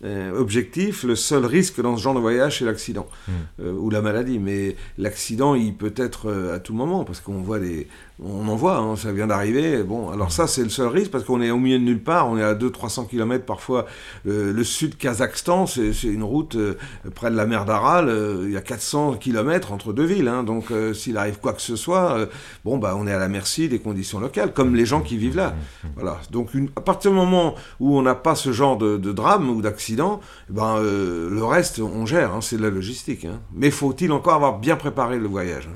euh, 0.04 0.38
objectif, 0.38 1.04
le 1.04 1.14
seul 1.14 1.44
risque 1.46 1.80
dans 1.80 1.96
ce 1.96 2.02
genre 2.02 2.14
de 2.14 2.20
voyage, 2.20 2.58
c'est 2.58 2.64
l'accident 2.64 3.06
Hmm. 3.28 3.68
ou 3.68 3.90
la 3.90 4.02
maladie. 4.02 4.38
Mais 4.38 4.76
l'accident, 4.96 5.54
il 5.54 5.74
peut 5.74 5.94
être 5.96 6.32
à 6.54 6.58
tout 6.58 6.74
moment 6.74 7.04
parce 7.04 7.20
qu'on 7.20 7.40
voit 7.40 7.58
des, 7.58 7.86
on 8.20 8.48
en 8.48 8.56
voit, 8.56 8.76
hein, 8.78 8.96
ça 8.96 9.12
vient 9.12 9.28
d'arriver. 9.28 9.82
Bon, 9.84 10.10
alors 10.10 10.32
ça, 10.32 10.46
c'est 10.48 10.62
le 10.64 10.68
seul 10.70 10.88
risque 10.88 11.10
parce 11.12 11.22
qu'on 11.24 11.40
est 11.40 11.50
au 11.52 11.58
milieu 11.58 11.78
de 11.78 11.84
nulle 11.84 12.02
part. 12.02 12.28
On 12.28 12.36
est 12.36 12.42
à 12.42 12.54
200-300 12.54 13.06
km 13.06 13.44
parfois. 13.44 13.86
Euh, 14.26 14.52
le 14.52 14.64
sud 14.64 14.96
Kazakhstan, 14.96 15.66
c'est 15.66 15.92
une 16.02 16.24
route 16.24 16.56
euh, 16.56 16.74
près 17.14 17.30
de 17.30 17.36
la 17.36 17.46
mer 17.46 17.64
d'Aral. 17.64 18.08
euh, 18.08 18.42
il 18.46 18.52
y 18.52 18.56
a 18.56 18.60
400 18.60 19.14
km 19.20 19.72
entre 19.72 19.92
deux 19.92 20.04
villes. 20.04 20.26
hein. 20.28 20.42
donc, 20.42 20.66
s'il 20.94 21.16
arrive 21.16 21.38
quoi 21.38 21.52
que 21.52 21.62
ce 21.62 21.76
soit, 21.76 22.28
bon, 22.64 22.78
bah, 22.78 22.94
on 22.98 23.06
est 23.06 23.12
à 23.12 23.18
la 23.18 23.28
merci 23.28 23.68
des 23.68 23.78
conditions 23.78 24.18
locales, 24.20 24.52
comme 24.52 24.74
les 24.74 24.86
gens 24.86 25.00
qui 25.00 25.16
vivent 25.16 25.36
là. 25.36 25.54
Voilà. 25.94 26.18
Donc, 26.30 26.54
une- 26.54 26.70
à 26.76 26.80
partir 26.80 27.10
du 27.12 27.16
moment 27.16 27.54
où 27.80 27.96
on 27.96 28.02
n'a 28.02 28.14
pas 28.14 28.34
ce 28.34 28.52
genre 28.52 28.76
de, 28.78 28.96
drame 29.12 29.48
ou 29.50 29.62
d'accident, 29.62 30.20
eh 30.50 30.52
ben, 30.54 30.80
le 30.82 31.44
reste, 31.44 31.78
on 31.80 32.04
gère. 32.06 32.32
hein, 32.34 32.40
c'est 32.40 32.56
de 32.56 32.62
la 32.62 32.70
logistique. 32.70 33.24
hein. 33.24 33.40
Mais 33.54 33.70
faut-il 33.70 34.10
encore 34.12 34.34
avoir 34.34 34.58
bien 34.58 34.76
préparé 34.76 35.18
le 35.18 35.28
voyage 35.28 35.68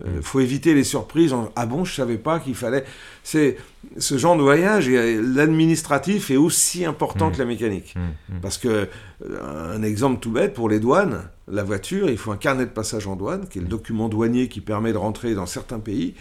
hein. 0.00 0.04
Euh, 0.06 0.20
faut 0.22 0.40
éviter 0.40 0.74
les 0.74 0.84
surprises. 0.84 1.32
en, 1.32 1.50
ah 1.56 1.66
bon, 1.66 1.84
je 1.84 1.94
savais 1.94 2.18
pas 2.18 2.38
qu'il 2.38 2.54
fallait. 2.54 2.84
C'est 3.22 3.56
ce 3.98 4.18
genre 4.18 4.36
de 4.36 4.42
voyage. 4.42 4.88
et 4.88 5.20
L'administratif 5.20 6.30
est 6.30 6.36
aussi 6.36 6.84
important 6.84 7.28
Mm. 7.28 7.32
que 7.32 7.38
la 7.38 7.44
mécanique. 7.44 7.94
Mm, 7.96 8.34
mm. 8.36 8.40
Parce 8.40 8.58
que, 8.58 8.88
euh, 9.24 9.74
un 9.76 9.82
exemple 9.82 10.20
tout 10.20 10.30
bête, 10.30 10.54
pour 10.54 10.68
les 10.68 10.80
douanes, 10.80 11.22
la 11.50 11.62
voiture, 11.62 12.10
il 12.10 12.18
faut 12.18 12.32
un 12.32 12.36
carnet 12.36 12.64
de 12.66 12.70
passage 12.70 13.06
en 13.06 13.16
douane, 13.16 13.46
qui 13.48 13.58
est 13.58 13.62
le 13.62 13.68
document 13.68 14.08
douanier 14.08 14.48
qui 14.48 14.60
permet 14.60 14.92
de 14.92 14.98
rentrer 14.98 15.34
dans 15.34 15.46
certains 15.46 15.78
pays. 15.78 16.14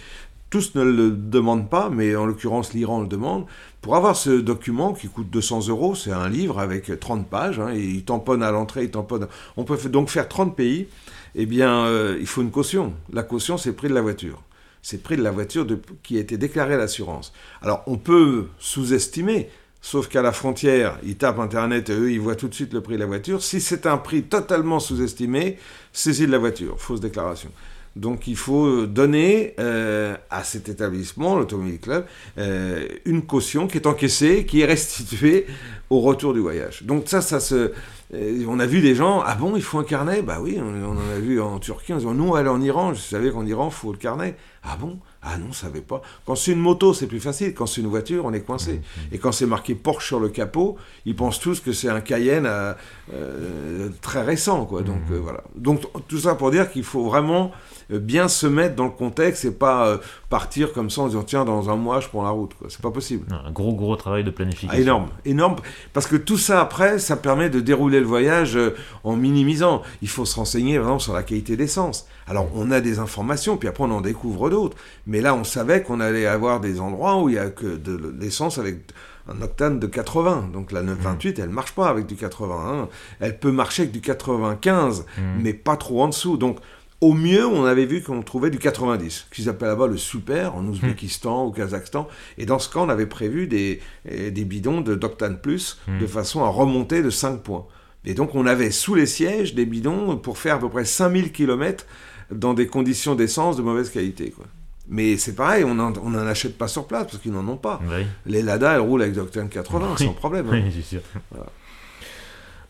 Tous 0.51 0.75
ne 0.75 0.83
le 0.83 1.11
demandent 1.11 1.69
pas, 1.69 1.89
mais 1.89 2.15
en 2.15 2.25
l'occurrence 2.25 2.73
l'Iran 2.73 3.01
le 3.01 3.07
demande. 3.07 3.45
Pour 3.81 3.95
avoir 3.95 4.15
ce 4.15 4.29
document 4.29 4.93
qui 4.93 5.07
coûte 5.09 5.29
200 5.29 5.67
euros, 5.67 5.95
c'est 5.95 6.11
un 6.11 6.29
livre 6.29 6.59
avec 6.59 6.97
30 6.99 7.27
pages, 7.27 7.59
hein, 7.59 7.73
et 7.73 7.81
il 7.81 8.03
tamponne 8.05 8.41
à 8.41 8.51
l'entrée, 8.51 8.83
il 8.83 8.91
tamponne... 8.91 9.27
On 9.57 9.63
peut 9.63 9.77
donc 9.89 10.09
faire 10.09 10.29
30 10.29 10.55
pays, 10.55 10.87
eh 11.35 11.45
bien, 11.45 11.85
euh, 11.85 12.17
il 12.19 12.27
faut 12.27 12.41
une 12.41 12.51
caution. 12.51 12.93
La 13.11 13.23
caution, 13.23 13.57
c'est 13.57 13.69
le 13.69 13.75
prix 13.75 13.89
de 13.89 13.93
la 13.93 14.01
voiture. 14.01 14.41
C'est 14.81 14.97
le 14.97 15.01
prix 15.01 15.17
de 15.17 15.23
la 15.23 15.31
voiture 15.31 15.67
qui 16.03 16.17
a 16.17 16.21
été 16.21 16.37
déclaré 16.37 16.75
à 16.75 16.77
l'assurance. 16.77 17.33
Alors, 17.61 17.83
on 17.87 17.97
peut 17.97 18.47
sous-estimer, 18.59 19.49
sauf 19.81 20.07
qu'à 20.07 20.21
la 20.21 20.31
frontière, 20.31 20.97
ils 21.03 21.17
tapent 21.17 21.39
Internet 21.39 21.89
et 21.89 21.93
eux, 21.93 22.11
ils 22.11 22.21
voient 22.21 22.35
tout 22.35 22.47
de 22.47 22.53
suite 22.53 22.73
le 22.73 22.81
prix 22.81 22.95
de 22.95 22.99
la 22.99 23.05
voiture. 23.05 23.41
Si 23.41 23.59
c'est 23.59 23.85
un 23.85 23.97
prix 23.97 24.23
totalement 24.23 24.79
sous-estimé, 24.79 25.57
saisie 25.91 26.27
de 26.27 26.31
la 26.31 26.37
voiture, 26.37 26.79
fausse 26.79 27.01
déclaration. 27.01 27.51
Donc, 27.95 28.27
il 28.27 28.35
faut 28.35 28.85
donner 28.85 29.53
euh, 29.59 30.15
à 30.29 30.43
cet 30.43 30.67
établissement, 30.69 31.37
l'Automobile 31.37 31.79
Club, 31.79 32.05
euh, 32.37 32.87
une 33.05 33.21
caution 33.21 33.67
qui 33.67 33.77
est 33.77 33.87
encaissée, 33.87 34.45
qui 34.45 34.61
est 34.61 34.65
restituée 34.65 35.45
au 35.89 36.01
retour 36.01 36.33
du 36.33 36.39
voyage. 36.41 36.83
Donc, 36.83 37.03
ça, 37.07 37.21
ça 37.21 37.39
se. 37.39 37.71
euh, 38.13 38.45
on 38.47 38.59
a 38.59 38.65
vu 38.65 38.81
des 38.81 38.95
gens, 38.95 39.21
ah 39.25 39.35
bon, 39.35 39.55
il 39.55 39.63
faut 39.63 39.79
un 39.79 39.83
carnet? 39.83 40.21
Bah 40.21 40.39
oui, 40.41 40.57
on, 40.59 40.65
on 40.65 40.97
en 40.97 41.15
a 41.15 41.19
vu 41.19 41.39
en 41.39 41.59
Turquie, 41.59 41.93
on 41.93 41.97
disant, 41.97 42.13
nous, 42.13 42.25
on 42.25 42.31
va 42.31 42.39
aller 42.39 42.49
en 42.49 42.61
Iran, 42.61 42.93
je 42.93 42.99
savais 42.99 43.31
qu'en 43.31 43.45
Iran, 43.45 43.69
il 43.71 43.73
faut 43.73 43.91
le 43.91 43.97
carnet. 43.97 44.35
Ah 44.63 44.77
bon? 44.79 44.99
Ah 45.27 45.37
non, 45.37 45.47
je 45.51 45.57
savais 45.57 45.81
pas. 45.81 46.03
Quand 46.25 46.35
c'est 46.35 46.51
une 46.51 46.59
moto, 46.59 46.93
c'est 46.93 47.07
plus 47.07 47.19
facile. 47.19 47.55
Quand 47.55 47.65
c'est 47.65 47.81
une 47.81 47.87
voiture, 47.87 48.25
on 48.25 48.33
est 48.33 48.41
coincé. 48.41 48.81
Et 49.11 49.17
quand 49.17 49.31
c'est 49.31 49.47
marqué 49.47 49.73
Porsche 49.73 50.05
sur 50.05 50.19
le 50.19 50.29
capot, 50.29 50.77
ils 51.07 51.15
pensent 51.15 51.39
tous 51.39 51.61
que 51.61 51.71
c'est 51.71 51.89
un 51.89 52.01
Cayenne 52.01 52.45
euh, 52.45 52.73
euh, 53.11 53.89
très 54.01 54.21
récent, 54.21 54.65
quoi. 54.65 54.83
Donc 54.83 55.01
euh, 55.11 55.19
voilà. 55.19 55.43
Donc 55.55 55.81
tout 56.07 56.19
ça 56.19 56.35
pour 56.35 56.51
dire 56.51 56.69
qu'il 56.71 56.83
faut 56.83 57.05
vraiment 57.05 57.51
euh, 57.51 57.74
bien 57.89 58.27
se 58.27 58.47
mettre 58.47 58.75
dans 58.75 58.85
le 58.85 58.89
contexte 58.91 59.45
et 59.45 59.51
pas 59.51 59.87
euh, 59.87 59.97
partir 60.29 60.73
comme 60.73 60.89
ça 60.89 61.01
en 61.01 61.07
disant 61.07 61.23
tiens 61.23 61.45
dans 61.45 61.69
un 61.69 61.75
mois 61.75 61.99
je 61.99 62.07
prends 62.07 62.23
la 62.23 62.29
route, 62.29 62.53
quoi. 62.55 62.67
C'est 62.69 62.81
pas 62.81 62.91
possible. 62.91 63.25
Un 63.45 63.51
gros 63.51 63.73
gros 63.73 63.95
travail 63.95 64.23
de 64.23 64.31
planification. 64.31 64.75
Ah, 64.77 64.81
énorme, 64.81 65.07
énorme, 65.25 65.55
parce 65.93 66.07
que 66.07 66.15
tout 66.15 66.37
ça 66.37 66.61
après, 66.61 66.99
ça 66.99 67.15
permet 67.17 67.49
de 67.49 67.59
dérouler 67.59 67.99
le 67.99 68.05
voyage 68.05 68.55
euh, 68.57 68.75
en 69.03 69.15
minimisant. 69.15 69.81
Il 70.01 70.09
faut 70.09 70.25
se 70.25 70.35
renseigner 70.35 70.77
vraiment 70.77 70.99
sur 70.99 71.13
la 71.13 71.23
qualité 71.23 71.55
d'essence. 71.57 72.07
Alors 72.27 72.47
on 72.55 72.71
a 72.71 72.81
des 72.81 72.99
informations, 72.99 73.57
puis 73.57 73.67
après 73.69 73.83
on 73.83 73.91
en 73.91 74.01
découvre 74.01 74.49
d'autres. 74.49 74.77
Mais 75.05 75.21
là, 75.21 75.35
on 75.35 75.43
savait 75.43 75.83
qu'on 75.83 75.99
allait 75.99 76.25
avoir 76.25 76.59
des 76.59 76.79
endroits 76.79 77.21
où 77.21 77.29
il 77.29 77.35
y 77.35 77.39
a 77.39 77.49
que 77.49 77.75
de 77.77 78.15
l'essence 78.19 78.57
avec 78.57 78.79
un 79.27 79.41
octane 79.41 79.79
de 79.79 79.87
80. 79.87 80.49
Donc 80.53 80.71
la 80.71 80.81
928, 80.83 81.39
elle 81.39 81.49
marche 81.49 81.71
pas 81.73 81.87
avec 81.87 82.05
du 82.07 82.15
81. 82.15 82.89
Elle 83.19 83.39
peut 83.39 83.51
marcher 83.51 83.83
avec 83.83 83.91
du 83.91 84.01
95, 84.01 85.05
Mhm. 85.17 85.23
mais 85.41 85.53
pas 85.53 85.77
trop 85.77 86.03
en 86.03 86.07
dessous. 86.09 86.37
Donc 86.37 86.57
au 87.01 87.13
mieux, 87.13 87.45
on 87.45 87.65
avait 87.65 87.85
vu 87.85 88.01
qu'on 88.01 88.21
trouvait 88.23 88.49
du 88.49 88.57
90, 88.57 89.27
qu'ils 89.33 89.49
appellent 89.49 89.67
là-bas 89.67 89.87
le 89.87 89.97
super, 89.97 90.55
en 90.55 90.65
Ouzbékistan, 90.65 91.43
au 91.43 91.51
Kazakhstan. 91.51 92.07
Et 92.37 92.45
dans 92.45 92.57
ce 92.59 92.69
cas, 92.69 92.79
on 92.79 92.89
avait 92.89 93.05
prévu 93.05 93.47
des, 93.47 93.81
eh, 94.09 94.31
des 94.31 94.45
bidons 94.45 94.81
de 94.81 94.95
d'octane 94.95 95.39
plus, 95.39 95.79
Mhm. 95.87 95.99
de 95.99 96.07
façon 96.07 96.43
à 96.43 96.47
remonter 96.47 97.03
de 97.03 97.09
5 97.09 97.41
points. 97.43 97.65
Et 98.05 98.13
donc, 98.13 98.33
on 98.35 98.45
avait 98.45 98.71
sous 98.71 98.95
les 98.95 99.05
sièges 99.07 99.55
des 99.55 99.65
bidons 99.65 100.17
pour 100.17 100.37
faire 100.37 100.55
à 100.55 100.59
peu 100.59 100.69
près 100.69 100.85
5000 100.85 101.31
km 101.31 101.85
dans 102.31 102.53
des 102.53 102.67
conditions 102.67 103.13
d'essence 103.15 103.57
de 103.57 103.61
mauvaise 103.61 103.89
qualité. 103.89 104.31
Quoi. 104.31 104.45
Mais 104.87 105.17
c'est 105.17 105.35
pareil, 105.35 105.63
on 105.63 105.75
n'en 105.75 105.91
on 106.03 106.13
en 106.13 106.27
achète 106.27 106.57
pas 106.57 106.67
sur 106.67 106.85
place 106.87 107.05
parce 107.05 107.17
qu'ils 107.17 107.31
n'en 107.33 107.47
ont 107.47 107.57
pas. 107.57 107.81
Oui, 107.87 108.05
Les 108.27 108.41
Lada, 108.43 108.73
elles 108.75 108.79
roulent 108.81 109.01
avec 109.01 109.13
de 109.15 109.19
l'octane 109.19 109.49
80 109.49 109.95
Oui. 109.99 110.05
sans 110.05 110.13
problème. 110.13 110.45
hein. 110.49 110.61
oui 110.63 110.71
c'est 110.75 110.83
sûr. 110.83 111.01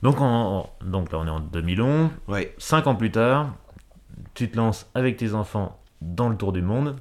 Donc, 0.01 0.21
en- 0.21 0.69
donc 0.83 1.11
là, 1.11 1.19
on 1.19 1.25
est 1.25 1.29
en 1.29 1.39
2011. 1.39 2.09
Ouais. 2.27 2.53
Cinq 2.57 2.87
ans 2.87 2.95
plus 2.95 3.11
tard, 3.11 3.53
tu 4.35 4.49
te 4.49 4.57
lances 4.57 4.87
avec 4.93 5.17
tes 5.17 5.33
enfants 5.33 5.79
dans 6.01 6.29
le 6.29 6.35
tour 6.35 6.51
du 6.51 6.61
monde. 6.61 6.95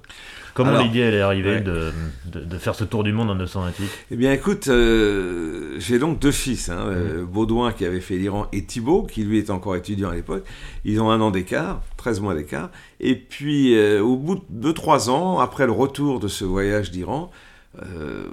Comment 0.54 0.80
l'idée 0.80 1.00
elle 1.00 1.14
est 1.14 1.20
arrivée 1.20 1.56
ouais. 1.56 1.60
de, 1.60 1.92
de, 2.26 2.40
de 2.40 2.58
faire 2.58 2.76
ce 2.76 2.84
tour 2.84 3.02
du 3.02 3.12
monde 3.12 3.28
en 3.28 3.34
928 3.34 3.90
Eh 4.12 4.16
bien, 4.16 4.32
écoute, 4.32 4.68
euh, 4.68 5.74
j'ai 5.78 5.98
donc 5.98 6.20
deux 6.20 6.30
fils, 6.30 6.68
hein, 6.68 6.78
euh, 6.86 7.24
Baudouin 7.24 7.72
qui 7.72 7.84
avait 7.84 8.00
fait 8.00 8.16
l'Iran 8.16 8.46
et 8.52 8.64
Thibaut, 8.64 9.02
qui 9.02 9.24
lui 9.24 9.38
était 9.38 9.50
encore 9.50 9.74
étudiant 9.74 10.10
à 10.10 10.14
l'époque. 10.14 10.44
Ils 10.84 11.00
ont 11.00 11.10
un 11.10 11.20
an 11.20 11.32
d'écart, 11.32 11.80
13 11.96 12.20
mois 12.20 12.34
d'écart. 12.34 12.70
Et 13.00 13.16
puis, 13.16 13.76
euh, 13.76 14.00
au 14.00 14.16
bout 14.16 14.42
de 14.48 14.72
2-3 14.72 15.10
ans, 15.10 15.40
après 15.40 15.66
le 15.66 15.72
retour 15.72 16.20
de 16.20 16.28
ce 16.28 16.44
voyage 16.44 16.92
d'Iran, 16.92 17.32
euh, 17.82 18.24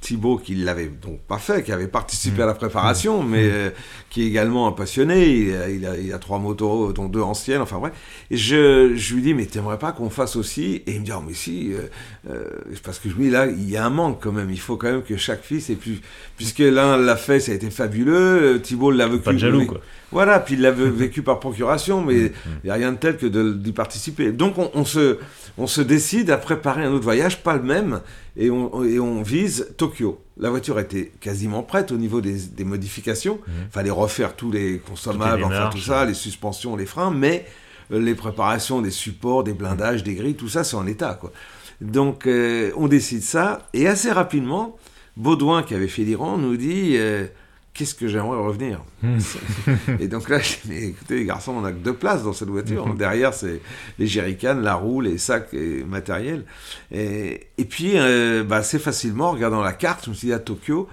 Thibaut, 0.00 0.36
qui 0.36 0.54
ne 0.56 0.64
l'avait 0.64 0.88
donc 0.88 1.20
pas 1.20 1.38
fait, 1.38 1.62
qui 1.62 1.72
avait 1.72 1.88
participé 1.88 2.42
à 2.42 2.46
la 2.46 2.52
préparation, 2.54 3.22
mais 3.22 3.48
euh, 3.50 3.70
qui 4.10 4.22
est 4.22 4.26
également 4.26 4.66
un 4.68 4.72
passionné, 4.72 5.26
il 5.30 5.54
a, 5.56 5.70
il 5.70 5.86
a- 5.86 5.96
il 5.98 6.12
a 6.12 6.18
trois 6.18 6.38
motos, 6.38 6.92
dont 6.92 7.06
deux 7.08 7.22
anciennes, 7.22 7.62
enfin 7.62 7.78
bref. 7.78 7.92
Et 8.30 8.36
je, 8.36 8.92
je 8.94 9.14
lui 9.14 9.22
dis, 9.22 9.32
mais 9.32 9.46
t'aimerais 9.46 9.78
pas 9.78 9.92
qu'on 9.92 10.10
fasse 10.10 10.36
aussi? 10.36 10.82
Et 10.86 10.92
il 10.92 11.00
me 11.00 11.04
dit, 11.06 11.12
oh, 11.16 11.22
mais 11.26 11.32
si, 11.32 11.72
euh, 11.72 11.86
euh, 12.30 12.44
parce 12.82 12.98
que 12.98 13.08
je 13.08 13.14
me 13.14 13.22
dis, 13.22 13.30
là, 13.30 13.46
il 13.46 13.70
y 13.70 13.76
a 13.78 13.86
un 13.86 13.90
manque 13.90 14.22
quand 14.22 14.32
même, 14.32 14.50
il 14.50 14.60
faut 14.60 14.76
quand 14.76 14.90
même 14.90 15.02
que 15.02 15.16
chaque 15.16 15.42
fils 15.42 15.70
ait 15.70 15.76
plus... 15.76 16.00
Puisque 16.36 16.58
l'un 16.58 16.98
l'a 16.98 17.16
fait, 17.16 17.40
ça 17.40 17.52
a 17.52 17.54
été 17.54 17.70
fabuleux, 17.70 18.60
Thibaut 18.62 18.90
l'a 18.90 19.06
vécu... 19.06 19.22
Pas 19.22 19.32
de 19.32 19.38
jaloux, 19.38 19.64
quoi. 19.66 19.80
Voilà, 20.12 20.38
puis 20.38 20.54
il 20.54 20.60
l'a 20.60 20.70
vécu 20.72 21.22
par 21.22 21.40
procuration, 21.40 22.02
mais 22.04 22.16
il 22.16 22.32
n'y 22.64 22.70
a 22.70 22.74
rien 22.74 22.92
de 22.92 22.98
tel 22.98 23.16
que 23.16 23.26
d'y 23.26 23.72
participer. 23.72 24.30
Donc 24.32 24.58
on, 24.58 24.70
on 24.74 24.84
se, 24.84 25.18
on 25.58 25.66
se 25.66 25.80
décide 25.80 26.30
à 26.30 26.36
préparer 26.36 26.84
un 26.84 26.92
autre 26.92 27.02
voyage, 27.04 27.42
pas 27.42 27.56
le 27.56 27.62
même, 27.62 28.00
et 28.36 28.50
on, 28.50 28.84
et 28.84 28.98
on 28.98 29.22
vise 29.22 29.74
Tokyo. 29.76 30.20
La 30.36 30.50
voiture 30.50 30.78
était 30.80 31.12
quasiment 31.20 31.62
prête 31.62 31.92
au 31.92 31.96
niveau 31.96 32.20
des, 32.20 32.34
des 32.34 32.64
modifications. 32.64 33.38
Il 33.48 33.70
fallait 33.70 33.90
refaire 33.90 34.34
tous 34.36 34.50
les 34.50 34.78
consommables, 34.78 35.38
les 35.38 35.44
enfin 35.44 35.70
tout 35.70 35.80
ça, 35.80 36.04
les 36.04 36.14
suspensions, 36.14 36.76
les 36.76 36.86
freins, 36.86 37.10
mais 37.10 37.46
euh, 37.92 38.00
les 38.00 38.14
préparations 38.14 38.82
des 38.82 38.90
supports, 38.90 39.44
des 39.44 39.52
blindages, 39.52 40.02
des 40.02 40.14
grilles, 40.14 40.34
tout 40.34 40.48
ça, 40.48 40.64
c'est 40.64 40.76
en 40.76 40.86
état. 40.86 41.14
Quoi. 41.14 41.32
Donc 41.80 42.26
euh, 42.26 42.72
on 42.76 42.88
décide 42.88 43.22
ça, 43.22 43.68
et 43.72 43.86
assez 43.86 44.10
rapidement, 44.10 44.76
Baudouin, 45.16 45.62
qui 45.62 45.74
avait 45.74 45.88
fait 45.88 46.02
l'Iran, 46.02 46.38
nous 46.38 46.56
dit... 46.56 46.96
euh, 46.96 47.26
Qu'est-ce 47.74 47.94
que 47.96 48.06
j'aimerais 48.06 48.38
revenir 48.38 48.80
Et 50.00 50.06
donc 50.06 50.28
là, 50.28 50.38
dis, 50.38 50.58
mais 50.68 50.82
écoutez, 50.84 51.16
les 51.16 51.24
garçons, 51.24 51.52
on 51.52 51.62
n'a 51.62 51.72
que 51.72 51.78
deux 51.78 51.92
places 51.94 52.22
dans 52.22 52.32
cette 52.32 52.48
voiture. 52.48 52.84
Derrière, 52.94 53.34
c'est 53.34 53.60
les 53.98 54.06
jerrycans, 54.06 54.54
la 54.60 54.74
roue, 54.76 55.00
les 55.00 55.18
sacs 55.18 55.52
et 55.52 55.82
matériel. 55.82 56.44
Et, 56.92 57.48
et 57.58 57.64
puis, 57.64 57.92
euh, 57.96 58.44
bah, 58.44 58.56
assez 58.58 58.78
facilement, 58.78 59.26
en 59.30 59.32
regardant 59.32 59.60
la 59.60 59.72
carte, 59.72 60.04
je 60.04 60.10
me 60.10 60.14
suis 60.14 60.28
dit, 60.28 60.32
à 60.32 60.38
Tokyo, 60.38 60.88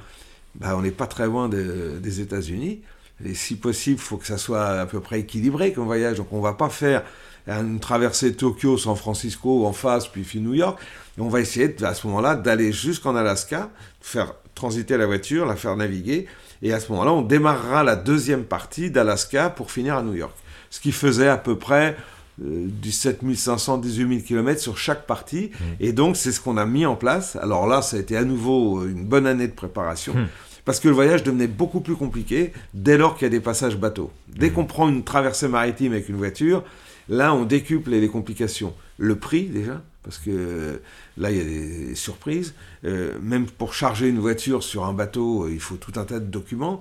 bah, 0.56 0.76
on 0.76 0.82
n'est 0.82 0.90
pas 0.92 1.06
très 1.08 1.28
loin 1.28 1.50
de- 1.50 2.00
des 2.02 2.20
États-Unis. 2.20 2.82
Et 3.24 3.36
si 3.36 3.56
possible, 3.58 3.98
il 4.00 4.04
faut 4.04 4.18
que 4.18 4.26
ça 4.26 4.40
soit 4.40 4.66
à 4.66 4.86
peu 4.88 5.00
près 5.00 5.20
équilibré 5.20 5.74
comme 5.74 5.86
voyage. 5.86 6.18
Donc, 6.18 6.34
on 6.34 6.42
va 6.42 6.54
pas 6.54 6.70
faire 6.70 7.04
une 7.48 7.80
traversée 7.80 8.34
Tokyo, 8.34 8.78
San 8.78 8.96
Francisco 8.96 9.66
en 9.66 9.74
face, 9.74 10.08
puis 10.08 10.22
puis 10.22 10.40
New 10.40 10.54
York. 10.54 10.80
Et 11.18 11.22
on 11.22 11.30
va 11.30 11.42
essayer, 11.42 11.76
à 11.84 11.94
ce 11.94 12.08
moment-là, 12.08 12.36
d'aller 12.36 12.72
jusqu'en 12.72 13.16
Alaska, 13.16 13.70
faire 14.00 14.34
transiter 14.56 14.98
la 14.98 15.06
voiture, 15.06 15.46
la 15.46 15.56
faire 15.56 15.76
naviguer. 15.76 16.28
Et 16.62 16.74
à 16.74 16.80
ce 16.80 16.92
moment-là, 16.92 17.12
on 17.12 17.22
démarrera 17.22 17.84
la 17.84 17.96
deuxième 17.96 18.44
partie 18.44 18.92
d'Alaska 18.92 19.50
pour 19.50 19.72
finir 19.72 19.98
à 19.98 20.04
New 20.04 20.14
York. 20.14 20.36
Ce 20.70 20.80
qui 20.80 20.92
faisait 20.92 21.28
à 21.28 21.38
peu 21.38 21.58
près 21.58 21.98
euh, 22.42 22.68
17 22.68 23.22
500, 23.36 23.80
18 23.80 24.08
000 24.08 24.22
km 24.22 24.62
sur 24.62 24.78
chaque 24.78 25.06
partie. 25.06 25.52
Et 25.80 25.92
donc, 25.92 26.16
c'est 26.16 26.32
ce 26.32 26.40
qu'on 26.40 26.58
a 26.58 26.66
mis 26.66 26.86
en 26.86 26.96
place. 26.96 27.36
Alors 27.36 27.68
là, 27.68 27.82
ça 27.82 27.98
a 27.98 28.00
été 28.00 28.16
à 28.16 28.24
nouveau 28.24 28.86
une 28.86 29.06
bonne 29.06 29.28
année 29.28 29.48
de 29.48 29.54
préparation. 29.54 30.14
Hmm. 30.14 30.28
Parce 30.64 30.80
que 30.80 30.88
le 30.88 30.94
voyage 30.94 31.24
devenait 31.24 31.48
beaucoup 31.48 31.82
plus 31.82 31.96
compliqué 31.96 32.54
dès 32.74 32.98
lors 32.98 33.16
qu'il 33.16 33.26
y 33.26 33.28
a 33.28 33.30
des 33.30 33.40
passages 33.40 33.78
bateaux. 33.78 34.12
Dès 34.28 34.52
qu'on 34.52 34.66
prend 34.66 34.88
une 34.88 35.04
traversée 35.04 35.48
maritime 35.48 35.92
avec 35.94 36.08
une 36.08 36.18
voiture, 36.18 36.64
Là, 37.12 37.34
on 37.34 37.44
décuple 37.44 37.90
les 37.90 38.08
complications. 38.08 38.74
Le 38.98 39.18
prix, 39.18 39.48
déjà, 39.48 39.82
parce 40.02 40.18
que 40.18 40.80
là, 41.18 41.30
il 41.30 41.38
y 41.38 41.42
a 41.42 41.44
des 41.44 41.94
surprises. 41.94 42.54
Euh, 42.86 43.18
même 43.22 43.48
pour 43.48 43.74
charger 43.74 44.08
une 44.08 44.20
voiture 44.20 44.64
sur 44.64 44.86
un 44.86 44.94
bateau, 44.94 45.50
il 45.50 45.60
faut 45.60 45.76
tout 45.76 45.92
un 46.00 46.06
tas 46.06 46.22
de 46.22 46.26
documents. 46.26 46.80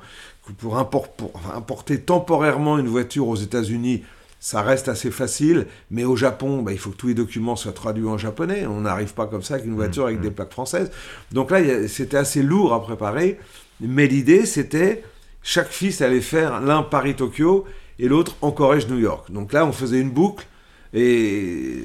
Pour, 0.58 0.78
importer 0.78 2.00
temporairement 2.00 2.78
une 2.78 2.86
voiture 2.86 3.26
aux 3.26 3.34
États-Unis, 3.34 4.04
ça 4.38 4.62
reste 4.62 4.88
assez 4.88 5.10
facile, 5.10 5.66
mais 5.90 6.04
au 6.04 6.14
Japon, 6.14 6.62
bah, 6.62 6.72
il 6.72 6.78
faut 6.78 6.90
que 6.90 6.96
tous 6.96 7.08
les 7.08 7.14
documents 7.14 7.56
soient 7.56 7.72
traduits 7.72 8.06
en 8.06 8.16
japonais. 8.16 8.68
On 8.68 8.82
n'arrive 8.82 9.14
pas 9.14 9.26
comme 9.26 9.42
ça 9.42 9.54
avec 9.54 9.66
une 9.66 9.74
voiture 9.74 10.06
avec 10.06 10.20
mmh, 10.20 10.22
des 10.22 10.30
mmh. 10.30 10.34
plaques 10.34 10.52
françaises. 10.52 10.92
Donc 11.32 11.50
là, 11.50 11.88
c'était 11.88 12.16
assez 12.16 12.44
lourd 12.44 12.72
à 12.72 12.80
préparer. 12.80 13.40
Mais 13.80 14.06
l'idée, 14.06 14.46
c'était 14.46 15.02
chaque 15.42 15.70
fils 15.70 16.02
allait 16.02 16.20
faire 16.20 16.60
l'un 16.60 16.84
Paris-Tokyo 16.84 17.66
et 18.00 18.08
l'autre 18.08 18.36
en 18.42 18.50
Corrège-New 18.50 18.98
York. 18.98 19.30
Donc 19.30 19.52
là, 19.52 19.64
on 19.66 19.72
faisait 19.72 20.00
une 20.00 20.10
boucle 20.10 20.46
et 20.92 21.84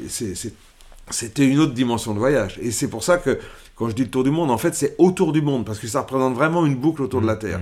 c'était 1.10 1.46
une 1.46 1.60
autre 1.60 1.74
dimension 1.74 2.14
de 2.14 2.20
voyage. 2.20 2.58
Et 2.62 2.72
c'est 2.72 2.88
pour 2.88 3.04
ça 3.04 3.18
que 3.18 3.38
quand 3.76 3.90
je 3.90 3.96
dis 3.96 4.04
le 4.04 4.10
tour 4.10 4.24
du 4.24 4.32
monde, 4.32 4.50
en 4.50 4.58
fait, 4.58 4.74
c'est 4.74 4.96
autour 4.98 5.34
du 5.34 5.42
monde 5.42 5.66
parce 5.66 5.80
que 5.80 5.88
ça 5.88 6.02
représente 6.02 6.34
vraiment 6.34 6.66
une 6.66 6.76
boucle 6.76 7.04
autour 7.04 7.22
de 7.22 7.28
la 7.28 7.36
mmh, 7.36 7.40
Terre. 7.40 7.60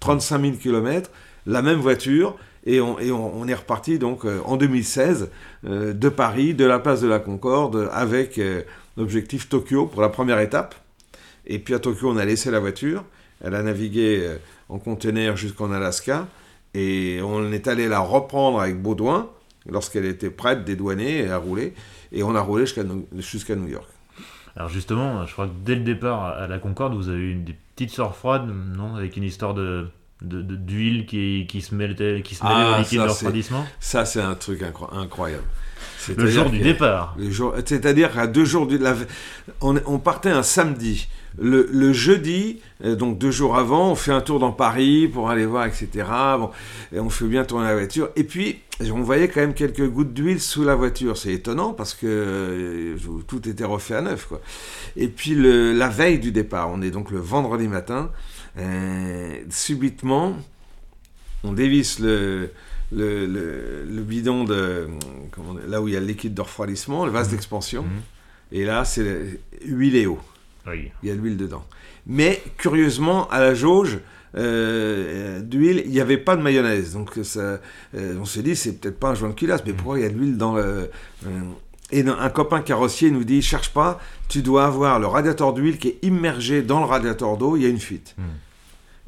35 0.00 0.40
000 0.40 0.52
km, 0.54 1.10
la 1.46 1.60
même 1.62 1.80
voiture 1.80 2.36
et 2.66 2.80
on, 2.80 3.46
est 3.46 3.54
reparti 3.54 3.98
donc 3.98 4.24
euh, 4.24 4.40
en 4.44 4.56
2016 4.56 5.30
euh, 5.64 5.92
de 5.92 6.08
Paris, 6.08 6.52
de 6.52 6.64
la 6.64 6.80
place 6.80 7.00
de 7.00 7.06
la 7.06 7.20
Concorde, 7.20 7.88
avec 7.92 8.38
euh, 8.38 8.62
l'objectif 8.96 9.48
Tokyo 9.48 9.86
pour 9.86 10.02
la 10.02 10.08
première 10.08 10.40
étape. 10.40 10.74
Et 11.46 11.60
puis 11.60 11.74
à 11.74 11.78
Tokyo, 11.78 12.10
on 12.10 12.16
a 12.16 12.24
laissé 12.24 12.50
la 12.50 12.58
voiture. 12.58 13.04
Elle 13.44 13.54
a 13.54 13.62
navigué 13.62 14.36
en 14.68 14.78
conteneur 14.78 15.36
jusqu'en 15.36 15.70
Alaska. 15.70 16.26
Et 16.74 17.20
on 17.22 17.52
est 17.52 17.68
allé 17.68 17.88
la 17.88 18.00
reprendre 18.00 18.60
avec 18.60 18.80
Baudouin 18.80 19.28
lorsqu'elle 19.68 20.04
était 20.04 20.30
prête, 20.30 20.64
dédouanée 20.64 21.18
et 21.18 21.30
à 21.30 21.38
rouler. 21.38 21.74
Et 22.12 22.22
on 22.22 22.34
a 22.34 22.40
roulé 22.40 22.66
jusqu'à 22.66 22.84
New 23.56 23.68
York. 23.68 23.88
Alors 24.56 24.68
justement, 24.70 25.26
je 25.26 25.32
crois 25.32 25.46
que 25.46 25.52
dès 25.64 25.74
le 25.74 25.82
départ 25.82 26.24
à 26.24 26.46
la 26.46 26.58
Concorde, 26.58 26.94
vous 26.94 27.08
avez 27.08 27.18
eu 27.18 27.32
une 27.32 27.44
petite 27.74 27.90
soeur 27.90 28.16
froide, 28.16 28.48
non 28.74 28.94
Avec 28.94 29.16
une 29.16 29.24
histoire 29.24 29.54
de 29.54 29.88
d'huile 30.22 31.04
qui, 31.04 31.46
qui 31.46 31.60
se 31.60 31.74
mêlait, 31.74 32.22
qui 32.22 32.34
se 32.34 32.42
mêlait 32.42 32.56
ah, 32.56 32.76
au 32.76 32.78
liquide 32.78 33.02
de 33.02 33.08
refroidissement 33.08 33.66
Ça, 33.80 34.06
c'est 34.06 34.22
un 34.22 34.34
truc 34.34 34.62
incroyable. 34.92 35.44
Le 36.16 36.26
jour 36.26 36.48
du 36.48 36.60
départ. 36.60 37.16
C'est-à-dire 37.64 38.12
qu'à 38.12 38.26
deux 38.26 38.44
jours 38.44 38.66
du... 38.66 38.78
On, 39.60 39.76
on, 39.84 39.98
partait 39.98 40.30
un 40.30 40.42
samedi. 40.42 41.08
Le, 41.38 41.68
le, 41.70 41.92
jeudi, 41.92 42.60
euh, 42.84 42.96
donc 42.96 43.18
deux 43.18 43.30
jours 43.30 43.56
avant, 43.58 43.90
on 43.90 43.94
fait 43.94 44.12
un 44.12 44.22
tour 44.22 44.38
dans 44.38 44.52
Paris 44.52 45.06
pour 45.06 45.28
aller 45.28 45.44
voir, 45.44 45.66
etc. 45.66 45.88
Bon, 46.38 46.50
et 46.92 46.98
on 46.98 47.10
fait 47.10 47.26
bien 47.26 47.44
tourner 47.44 47.66
la 47.66 47.74
voiture. 47.74 48.08
Et 48.16 48.24
puis, 48.24 48.60
on 48.80 49.02
voyait 49.02 49.28
quand 49.28 49.40
même 49.40 49.54
quelques 49.54 49.86
gouttes 49.88 50.14
d'huile 50.14 50.40
sous 50.40 50.64
la 50.64 50.74
voiture. 50.74 51.16
C'est 51.16 51.32
étonnant 51.32 51.74
parce 51.74 51.94
que 51.94 52.06
euh, 52.06 52.96
tout 53.26 53.46
était 53.48 53.64
refait 53.64 53.96
à 53.96 54.00
neuf. 54.00 54.26
Quoi. 54.26 54.40
Et 54.96 55.08
puis, 55.08 55.34
le, 55.34 55.72
la 55.72 55.88
veille 55.88 56.18
du 56.18 56.32
départ, 56.32 56.70
on 56.70 56.80
est 56.80 56.90
donc 56.90 57.10
le 57.10 57.18
vendredi 57.18 57.68
matin. 57.68 58.10
Euh, 58.58 59.38
subitement, 59.50 60.36
on 61.44 61.52
dévisse 61.52 61.98
le, 61.98 62.50
le, 62.92 63.26
le, 63.26 64.02
bidon 64.02 64.44
de 64.44 64.88
là 65.68 65.82
où 65.82 65.88
il 65.88 65.94
y 65.94 65.96
a 65.96 66.00
le 66.00 66.06
liquide 66.06 66.34
de 66.34 66.40
refroidissement, 66.40 67.04
le 67.04 67.12
vase 67.12 67.28
mhm. 67.28 67.34
d'expansion, 67.34 67.82
mhm. 67.82 68.02
et 68.52 68.64
là 68.64 68.84
c'est 68.84 69.40
huile 69.64 69.96
et 69.96 70.06
eau. 70.06 70.18
Il 71.02 71.08
y 71.08 71.12
a 71.12 71.14
de 71.14 71.20
l'huile 71.20 71.36
dedans. 71.36 71.64
Mais 72.06 72.42
curieusement, 72.56 73.28
à 73.30 73.40
la 73.40 73.54
jauge 73.54 73.98
euh, 74.36 75.40
d'huile, 75.40 75.82
il 75.84 75.90
n'y 75.90 76.00
avait 76.00 76.18
pas 76.18 76.36
de 76.36 76.42
mayonnaise. 76.42 76.92
Donc 76.92 77.12
ça, 77.22 77.60
euh, 77.94 78.18
on 78.20 78.24
se 78.24 78.40
dit, 78.40 78.56
c'est 78.56 78.80
peut-être 78.80 78.98
pas 78.98 79.08
un 79.08 79.14
joint 79.14 79.30
de 79.30 79.34
culasse, 79.34 79.62
mais 79.64 79.72
mhm. 79.72 79.76
pourquoi 79.78 79.98
il 79.98 80.02
y 80.02 80.06
a 80.06 80.10
de 80.10 80.14
l'huile 80.14 80.36
dans 80.36 80.54
le. 80.54 80.90
et 81.90 82.06
un 82.06 82.30
copain 82.30 82.60
carrossier 82.60 83.10
nous 83.10 83.24
dit 83.24 83.42
cherche 83.42 83.72
pas, 83.72 84.00
tu 84.28 84.42
dois 84.42 84.66
avoir 84.66 84.98
le 84.98 85.06
radiateur 85.06 85.52
d'huile 85.52 85.78
qui 85.78 85.88
est 85.88 85.98
immergé 86.02 86.62
dans 86.62 86.80
le 86.80 86.86
radiateur 86.86 87.36
d'eau, 87.36 87.56
il 87.56 87.62
y 87.62 87.66
a 87.66 87.68
une 87.68 87.80
fuite. 87.80 88.16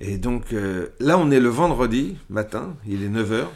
Et 0.00 0.16
donc 0.16 0.52
euh, 0.52 0.86
là, 1.00 1.18
on 1.18 1.30
est 1.30 1.40
le 1.40 1.48
vendredi 1.48 2.16
matin, 2.30 2.76
il 2.86 3.02
est 3.02 3.08
9h. 3.08 3.46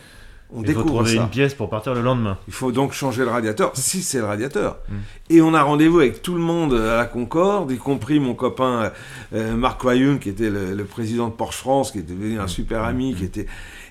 On 0.54 0.60
il 0.60 0.66
découvre 0.66 0.88
faut 0.88 0.94
trouver 0.94 1.14
une 1.14 1.28
pièce 1.28 1.54
pour 1.54 1.70
partir 1.70 1.94
le 1.94 2.02
lendemain. 2.02 2.36
Il 2.46 2.52
faut 2.52 2.72
donc 2.72 2.92
changer 2.92 3.24
le 3.24 3.30
radiateur, 3.30 3.72
si 3.74 4.02
c'est 4.02 4.18
le 4.18 4.26
radiateur. 4.26 4.78
Mm. 4.88 4.94
Et 5.30 5.40
on 5.40 5.54
a 5.54 5.62
rendez-vous 5.62 6.00
avec 6.00 6.22
tout 6.22 6.34
le 6.34 6.40
monde 6.40 6.74
à 6.74 6.96
la 6.96 7.06
Concorde, 7.06 7.70
y 7.70 7.78
compris 7.78 8.20
mon 8.20 8.34
copain 8.34 8.92
euh, 9.32 9.54
Marc 9.54 9.82
Wayoun, 9.84 10.18
qui 10.18 10.28
était 10.28 10.50
le, 10.50 10.84
président 10.84 11.28
de 11.28 11.32
Porsche 11.32 11.58
France, 11.58 11.92
qui 11.92 11.98
était 11.98 12.12
devenu 12.12 12.38
un 12.38 12.44
mm. 12.44 12.48
super 12.48 12.84
ami, 12.84 13.12
mm. 13.12 13.16
qui 13.16 13.24
était... 13.24 13.46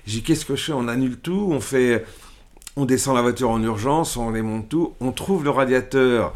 J'ai 0.06 0.18
dit, 0.18 0.22
qu'est-ce 0.22 0.44
que 0.44 0.56
je 0.56 0.64
fais? 0.64 0.72
On 0.72 0.88
annule 0.88 1.18
tout, 1.18 1.48
on 1.50 1.60
fait... 1.60 2.04
On 2.74 2.86
descend 2.86 3.16
la 3.16 3.22
voiture 3.22 3.50
en 3.50 3.62
urgence, 3.62 4.16
on 4.16 4.30
les 4.30 4.40
monte 4.40 4.70
tout, 4.70 4.94
on 5.00 5.12
trouve 5.12 5.44
le 5.44 5.50
radiateur 5.50 6.32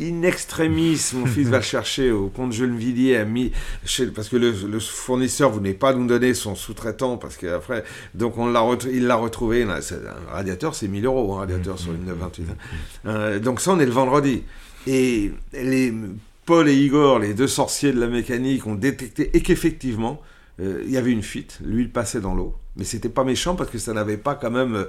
in 0.00 0.22
extremis, 0.22 1.12
mon 1.14 1.26
fils 1.26 1.48
va 1.48 1.58
le 1.58 1.62
chercher 1.62 2.10
au 2.10 2.30
de 2.36 2.52
Gennevilliers, 2.52 3.16
à 3.16 3.24
mi 3.24 3.52
parce 4.14 4.28
que 4.28 4.36
le, 4.36 4.80
fournisseur 4.80 5.50
voulait 5.50 5.74
pas 5.74 5.92
nous 5.92 6.06
donner 6.06 6.34
son 6.34 6.54
sous-traitant, 6.54 7.16
parce 7.16 7.36
qu'après, 7.36 7.84
donc 8.14 8.38
on 8.38 8.46
l'a 8.46 8.66
il 8.92 9.06
l'a 9.06 9.16
retrouvé. 9.16 9.62
Un 9.62 9.80
radiateur, 10.32 10.74
c'est 10.74 10.88
1000 10.88 11.04
euros, 11.06 11.34
un 11.34 11.40
radiateur 11.40 11.78
sur 11.78 11.92
une 11.92 12.06
928. 12.06 12.46
Euh, 13.06 13.38
donc 13.38 13.60
ça, 13.60 13.72
on 13.72 13.80
est 13.80 13.86
le 13.86 13.92
vendredi. 13.92 14.42
Et 14.86 15.32
les, 15.52 15.92
Paul 16.46 16.68
et 16.68 16.74
Igor, 16.74 17.18
les 17.18 17.34
deux 17.34 17.48
sorciers 17.48 17.92
de 17.92 18.00
la 18.00 18.08
mécanique, 18.08 18.66
ont 18.66 18.74
détecté 18.74 19.30
et 19.34 19.42
qu'effectivement, 19.42 20.20
euh, 20.60 20.82
il 20.84 20.90
y 20.90 20.96
avait 20.96 21.12
une 21.12 21.22
fuite, 21.22 21.58
l'huile 21.64 21.90
passait 21.90 22.20
dans 22.20 22.34
l'eau. 22.34 22.54
Mais 22.76 22.84
c'était 22.84 23.08
pas 23.08 23.24
méchant 23.24 23.56
parce 23.56 23.70
que 23.70 23.78
ça 23.78 23.92
n'avait 23.92 24.16
pas 24.16 24.34
quand 24.34 24.50
même 24.50 24.74
euh, 24.74 24.84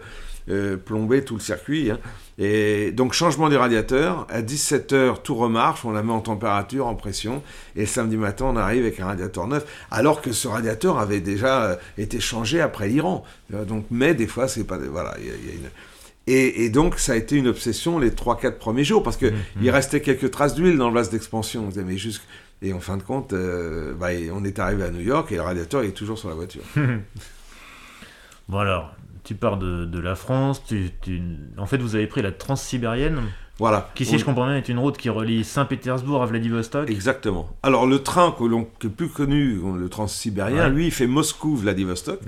plombé 0.86 1.23
tout 1.23 1.36
le 1.36 1.39
circuit. 1.39 1.91
Hein. 1.91 1.99
Et 2.38 2.91
donc 2.91 3.13
changement 3.13 3.49
des 3.49 3.58
radiateurs, 3.58 4.25
à 4.30 4.41
17h 4.41 5.21
tout 5.21 5.36
remarche, 5.36 5.86
on 5.86 5.91
la 5.91 6.01
met 6.01 6.12
en 6.12 6.21
température, 6.21 6.88
en 6.88 6.95
pression, 6.95 7.43
et 7.75 7.86
samedi 7.86 8.17
matin 8.17 8.45
on 8.45 8.56
arrive 8.56 8.84
avec 8.84 8.99
un 8.99 9.06
radiateur 9.06 9.47
neuf, 9.47 9.65
alors 9.91 10.21
que 10.21 10.32
ce 10.32 10.47
radiateur 10.47 10.97
avait 10.97 11.19
déjà 11.19 11.63
euh, 11.63 11.75
été 11.97 12.19
changé 12.19 12.60
après 12.62 12.88
l'Iran. 12.88 13.23
Donc 13.67 13.86
mais 13.91 14.15
des 14.15 14.27
fois 14.27 14.47
c'est 14.47 14.63
pas... 14.63 14.77
Voilà, 14.77 15.15
il 15.19 15.27
y 15.27 15.30
a, 15.30 15.34
une... 15.34 15.69
Et, 16.27 16.69
donc, 16.69 16.99
ça 16.99 17.13
a 17.13 17.15
été 17.15 17.36
une 17.36 17.47
obsession 17.47 17.99
les 17.99 18.12
3-4 18.12 18.58
premiers 18.58 18.84
jours, 18.84 19.04
parce 19.04 19.17
qu'il 19.17 19.34
mmh, 19.34 19.63
mmh. 19.63 19.69
restait 19.69 20.01
quelques 20.01 20.32
traces 20.32 20.54
d'huile 20.56 20.77
dans 20.77 20.88
le 20.88 20.93
vase 20.93 21.10
d'expansion. 21.10 21.67
Mais 21.75 21.97
juste, 21.97 22.21
et 22.62 22.73
en 22.73 22.80
fin 22.80 22.97
de 22.97 23.04
compte, 23.04 23.34
euh, 23.34 23.93
bah, 23.95 24.10
on 24.32 24.43
est 24.43 24.60
arrivé 24.60 24.84
à 24.84 24.91
New 24.91 25.01
York 25.01 25.32
et 25.32 25.36
le 25.36 25.41
radiateur 25.41 25.82
est 25.82 25.91
toujours 25.91 26.19
sur 26.19 26.30
la 26.30 26.36
voiture. 26.36 26.62
bon 28.47 28.58
alors, 28.60 28.93
tu 29.23 29.36
pars 29.36 29.57
de, 29.57 29.99
la 29.99 30.15
France, 30.15 30.63
tu, 30.65 30.91
en 31.57 31.65
fait 31.65 31.77
vous 31.77 31.95
avez 31.95 32.07
pris 32.07 32.21
la 32.21 32.31
transsibérienne 32.31 33.21
voilà. 33.62 33.91
Qui, 33.93 34.05
si 34.05 34.17
je 34.17 34.25
comprends 34.25 34.47
bien, 34.47 34.57
est 34.57 34.69
une 34.69 34.79
route 34.79 34.97
qui 34.97 35.07
relie 35.10 35.43
Saint-Pétersbourg 35.43 36.23
à 36.23 36.25
Vladivostok. 36.25 36.89
Exactement. 36.89 37.47
Alors, 37.62 37.86
le 37.86 37.99
train 37.99 38.31
que 38.31 38.43
l'on 38.43 38.67
est 38.84 38.88
plus 38.88 39.07
connu, 39.07 39.60
le 39.77 39.88
transsibérien, 39.88 40.67
lui, 40.67 40.88
il 40.88 40.91
fait 40.91 41.05
Moscou-Vladivostok. 41.05 42.21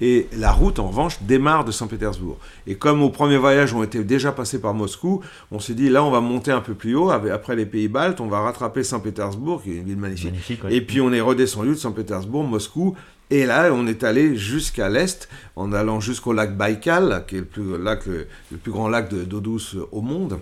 Et 0.00 0.28
la 0.32 0.50
route, 0.50 0.78
en 0.78 0.88
revanche, 0.88 1.18
démarre 1.20 1.66
de 1.66 1.72
Saint-Pétersbourg. 1.72 2.38
Et 2.66 2.76
comme 2.76 3.02
au 3.02 3.10
premier 3.10 3.36
voyage, 3.36 3.74
on 3.74 3.82
était 3.82 4.02
déjà 4.02 4.32
passé 4.32 4.62
par 4.62 4.72
Moscou, 4.72 5.20
on 5.52 5.60
s'est 5.60 5.74
dit, 5.74 5.90
là, 5.90 6.02
on 6.02 6.10
va 6.10 6.22
monter 6.22 6.52
un 6.52 6.62
peu 6.62 6.72
plus 6.72 6.94
haut. 6.94 7.10
Après 7.10 7.54
les 7.54 7.66
pays 7.66 7.88
baltes, 7.88 8.22
on 8.22 8.28
va 8.28 8.40
rattraper 8.40 8.82
Saint-Pétersbourg, 8.82 9.62
qui 9.62 9.72
est 9.72 9.76
une 9.76 9.84
ville 9.84 9.98
magnifique. 9.98 10.32
Et 10.70 10.80
puis, 10.80 11.02
on 11.02 11.12
est 11.12 11.20
redescendu 11.20 11.70
de 11.70 11.74
Saint-Pétersbourg, 11.74 12.44
Moscou, 12.44 12.96
et 13.30 13.44
là, 13.44 13.70
on 13.72 13.86
est 13.86 14.04
allé 14.04 14.36
jusqu'à 14.36 14.88
l'est, 14.88 15.28
en 15.54 15.72
allant 15.72 16.00
jusqu'au 16.00 16.32
lac 16.32 16.56
Baïkal, 16.56 17.24
qui 17.26 17.36
est 17.36 17.40
le 17.40 17.44
plus, 17.44 17.78
lac, 17.78 18.06
le, 18.06 18.26
plus 18.56 18.72
grand 18.72 18.88
lac 18.88 19.12
d'eau 19.12 19.40
douce 19.40 19.76
au 19.92 20.00
monde. 20.00 20.38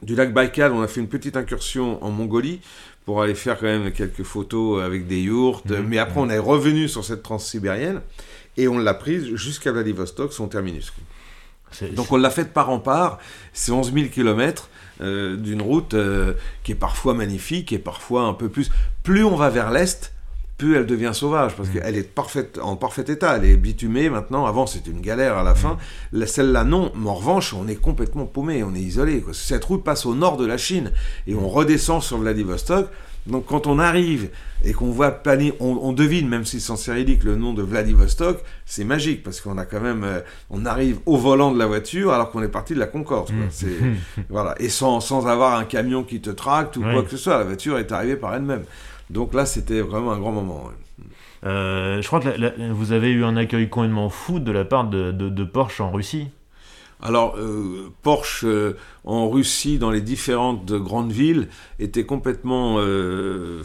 Du 0.00 0.14
lac 0.14 0.32
Baïkal, 0.32 0.72
on 0.72 0.80
a 0.80 0.88
fait 0.88 1.00
une 1.00 1.08
petite 1.08 1.36
incursion 1.36 2.02
en 2.02 2.10
Mongolie 2.10 2.60
pour 3.04 3.22
aller 3.22 3.34
faire 3.34 3.58
quand 3.58 3.66
même 3.66 3.90
quelques 3.92 4.22
photos 4.22 4.82
avec 4.82 5.06
des 5.06 5.20
yourtes. 5.20 5.70
Mhm. 5.70 5.86
Mais 5.86 5.98
après, 5.98 6.20
on 6.20 6.30
est 6.30 6.38
revenu 6.38 6.88
sur 6.88 7.04
cette 7.04 7.22
transsibérienne 7.22 8.00
et 8.56 8.68
on 8.68 8.78
l'a 8.78 8.94
prise 8.94 9.34
jusqu'à 9.34 9.72
Vladivostok, 9.72 10.32
son 10.32 10.48
terminus. 10.48 10.92
Donc 11.92 12.10
on 12.12 12.16
l'a 12.16 12.30
faite 12.30 12.54
par 12.54 12.70
en 12.70 12.78
part. 12.78 13.18
C'est 13.52 13.72
11 13.72 13.92
000 13.92 14.06
km 14.08 14.70
d'une 15.00 15.62
route 15.62 15.94
euh, 15.94 16.32
qui 16.64 16.72
est 16.72 16.74
parfois 16.74 17.14
magnifique 17.14 17.72
et 17.72 17.78
parfois 17.78 18.22
un 18.22 18.32
peu 18.32 18.48
plus. 18.48 18.70
Plus 19.02 19.24
on 19.24 19.36
va 19.36 19.50
vers 19.50 19.70
l'est, 19.70 20.12
plus 20.58 20.76
elle 20.76 20.86
devient 20.86 21.12
sauvage, 21.14 21.54
parce 21.56 21.68
mm. 21.68 21.72
qu'elle 21.72 21.96
est 21.96 22.02
parfaite, 22.02 22.58
en 22.60 22.76
parfait 22.76 23.04
état, 23.08 23.36
elle 23.36 23.44
est 23.44 23.56
bitumée 23.56 24.10
maintenant, 24.10 24.44
avant 24.44 24.66
c'était 24.66 24.90
une 24.90 25.00
galère 25.00 25.38
à 25.38 25.44
la 25.44 25.54
fin, 25.54 25.78
mm. 26.12 26.26
celle-là 26.26 26.64
non, 26.64 26.92
mais 26.96 27.08
en 27.08 27.14
revanche 27.14 27.54
on 27.54 27.66
est 27.68 27.76
complètement 27.76 28.26
paumé, 28.26 28.62
on 28.64 28.74
est 28.74 28.80
isolé. 28.80 29.24
Cette 29.32 29.64
route 29.64 29.84
passe 29.84 30.04
au 30.04 30.14
nord 30.14 30.36
de 30.36 30.44
la 30.44 30.58
Chine, 30.58 30.92
et 31.26 31.34
on 31.34 31.48
redescend 31.48 32.02
sur 32.02 32.18
Vladivostok, 32.18 32.88
donc 33.28 33.46
quand 33.46 33.66
on 33.66 33.78
arrive 33.78 34.30
et 34.64 34.72
qu'on 34.72 34.90
voit 34.90 35.10
planer, 35.10 35.52
on, 35.60 35.92
devine, 35.92 36.28
même 36.28 36.44
si 36.44 36.60
c'est 36.60 36.72
en 36.72 36.76
cyrillique, 36.76 37.24
le 37.24 37.36
nom 37.36 37.52
de 37.52 37.62
Vladivostok, 37.62 38.40
c'est 38.64 38.84
magique, 38.84 39.22
parce 39.22 39.40
qu'on 39.40 39.58
a 39.58 39.64
quand 39.64 39.80
même, 39.80 40.02
euh, 40.02 40.20
on 40.50 40.66
arrive 40.66 40.98
au 41.06 41.16
volant 41.16 41.52
de 41.52 41.58
la 41.58 41.66
voiture 41.66 42.12
alors 42.12 42.30
qu'on 42.30 42.42
est 42.42 42.48
parti 42.48 42.74
de 42.74 42.80
la 42.80 42.86
Concorde. 42.86 43.30
Mm. 43.30 43.94
voilà. 44.30 44.54
Et 44.58 44.68
sans, 44.68 45.00
sans 45.00 45.26
avoir 45.26 45.58
un 45.58 45.64
camion 45.64 46.02
qui 46.02 46.20
te 46.20 46.30
tracte 46.30 46.76
ou 46.76 46.82
quoi 46.82 47.02
que 47.02 47.10
ce 47.10 47.16
soit, 47.16 47.38
la 47.38 47.44
voiture 47.44 47.78
est 47.78 47.92
arrivée 47.92 48.16
par 48.16 48.34
elle-même. 48.34 48.62
Donc 49.10 49.34
là, 49.34 49.46
c'était 49.46 49.80
vraiment 49.80 50.12
un 50.12 50.18
grand 50.18 50.32
moment. 50.32 50.70
Euh, 51.44 52.02
je 52.02 52.06
crois 52.06 52.20
que 52.20 52.72
vous 52.72 52.92
avez 52.92 53.10
eu 53.10 53.24
un 53.24 53.36
accueil 53.36 53.68
complètement 53.68 54.10
fou 54.10 54.40
de 54.40 54.52
la 54.52 54.64
part 54.64 54.88
de, 54.88 55.44
Porsche 55.44 55.80
en 55.80 55.90
Russie. 55.90 56.28
Alors, 57.00 57.36
euh, 57.36 57.92
Porsche 58.02 58.44
euh, 58.44 58.76
en 59.04 59.30
Russie, 59.30 59.78
dans 59.78 59.92
les 59.92 60.00
différentes 60.00 60.72
grandes 60.72 61.12
villes, 61.12 61.46
était 61.78 62.04
complètement 62.04 62.78
euh, 62.78 63.62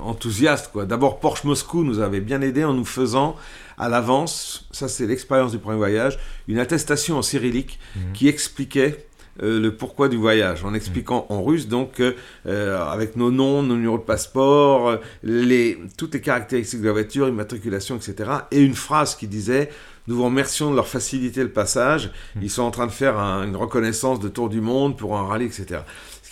enthousiaste. 0.00 0.70
D'abord, 0.86 1.18
Porsche 1.18 1.44
Moscou 1.44 1.82
nous 1.82 1.98
avait 1.98 2.20
bien 2.20 2.40
aidé 2.42 2.62
en 2.62 2.74
nous 2.74 2.84
faisant 2.84 3.34
à 3.76 3.88
l'avance, 3.88 4.68
ça 4.70 4.86
c'est 4.88 5.06
l'expérience 5.06 5.50
du 5.50 5.58
premier 5.58 5.76
voyage, 5.76 6.18
une 6.46 6.58
attestation 6.58 7.18
en 7.18 7.22
cyrillique 7.22 7.78
mhm. 7.96 8.12
qui 8.14 8.28
expliquait 8.28 9.05
le 9.40 9.68
pourquoi 9.70 10.08
du 10.08 10.16
voyage, 10.16 10.64
en 10.64 10.74
expliquant 10.74 11.26
en 11.28 11.42
russe, 11.42 11.68
donc 11.68 12.02
avec 12.44 13.16
nos 13.16 13.30
noms, 13.30 13.62
nos 13.62 13.74
numéros 13.76 13.98
de 13.98 14.02
passeport, 14.02 14.98
les, 15.22 15.78
toutes 15.96 16.14
les 16.14 16.20
caractéristiques 16.20 16.80
de 16.80 16.86
la 16.86 16.92
voiture, 16.92 17.28
immatriculation, 17.28 17.96
etc. 17.96 18.30
Et 18.50 18.60
une 18.60 18.74
phrase 18.74 19.14
qui 19.14 19.26
disait 19.26 19.70
nous 20.08 20.16
vous 20.16 20.24
remercions 20.24 20.70
de 20.70 20.76
leur 20.76 20.86
faciliter 20.86 21.42
le 21.42 21.50
passage. 21.50 22.10
Ils 22.40 22.50
sont 22.50 22.62
en 22.62 22.70
train 22.70 22.86
de 22.86 22.92
faire 22.92 23.18
une 23.18 23.56
reconnaissance 23.56 24.20
de 24.20 24.28
tour 24.28 24.48
du 24.48 24.60
monde 24.60 24.96
pour 24.96 25.16
un 25.16 25.26
rallye, 25.26 25.46
etc. 25.46 25.80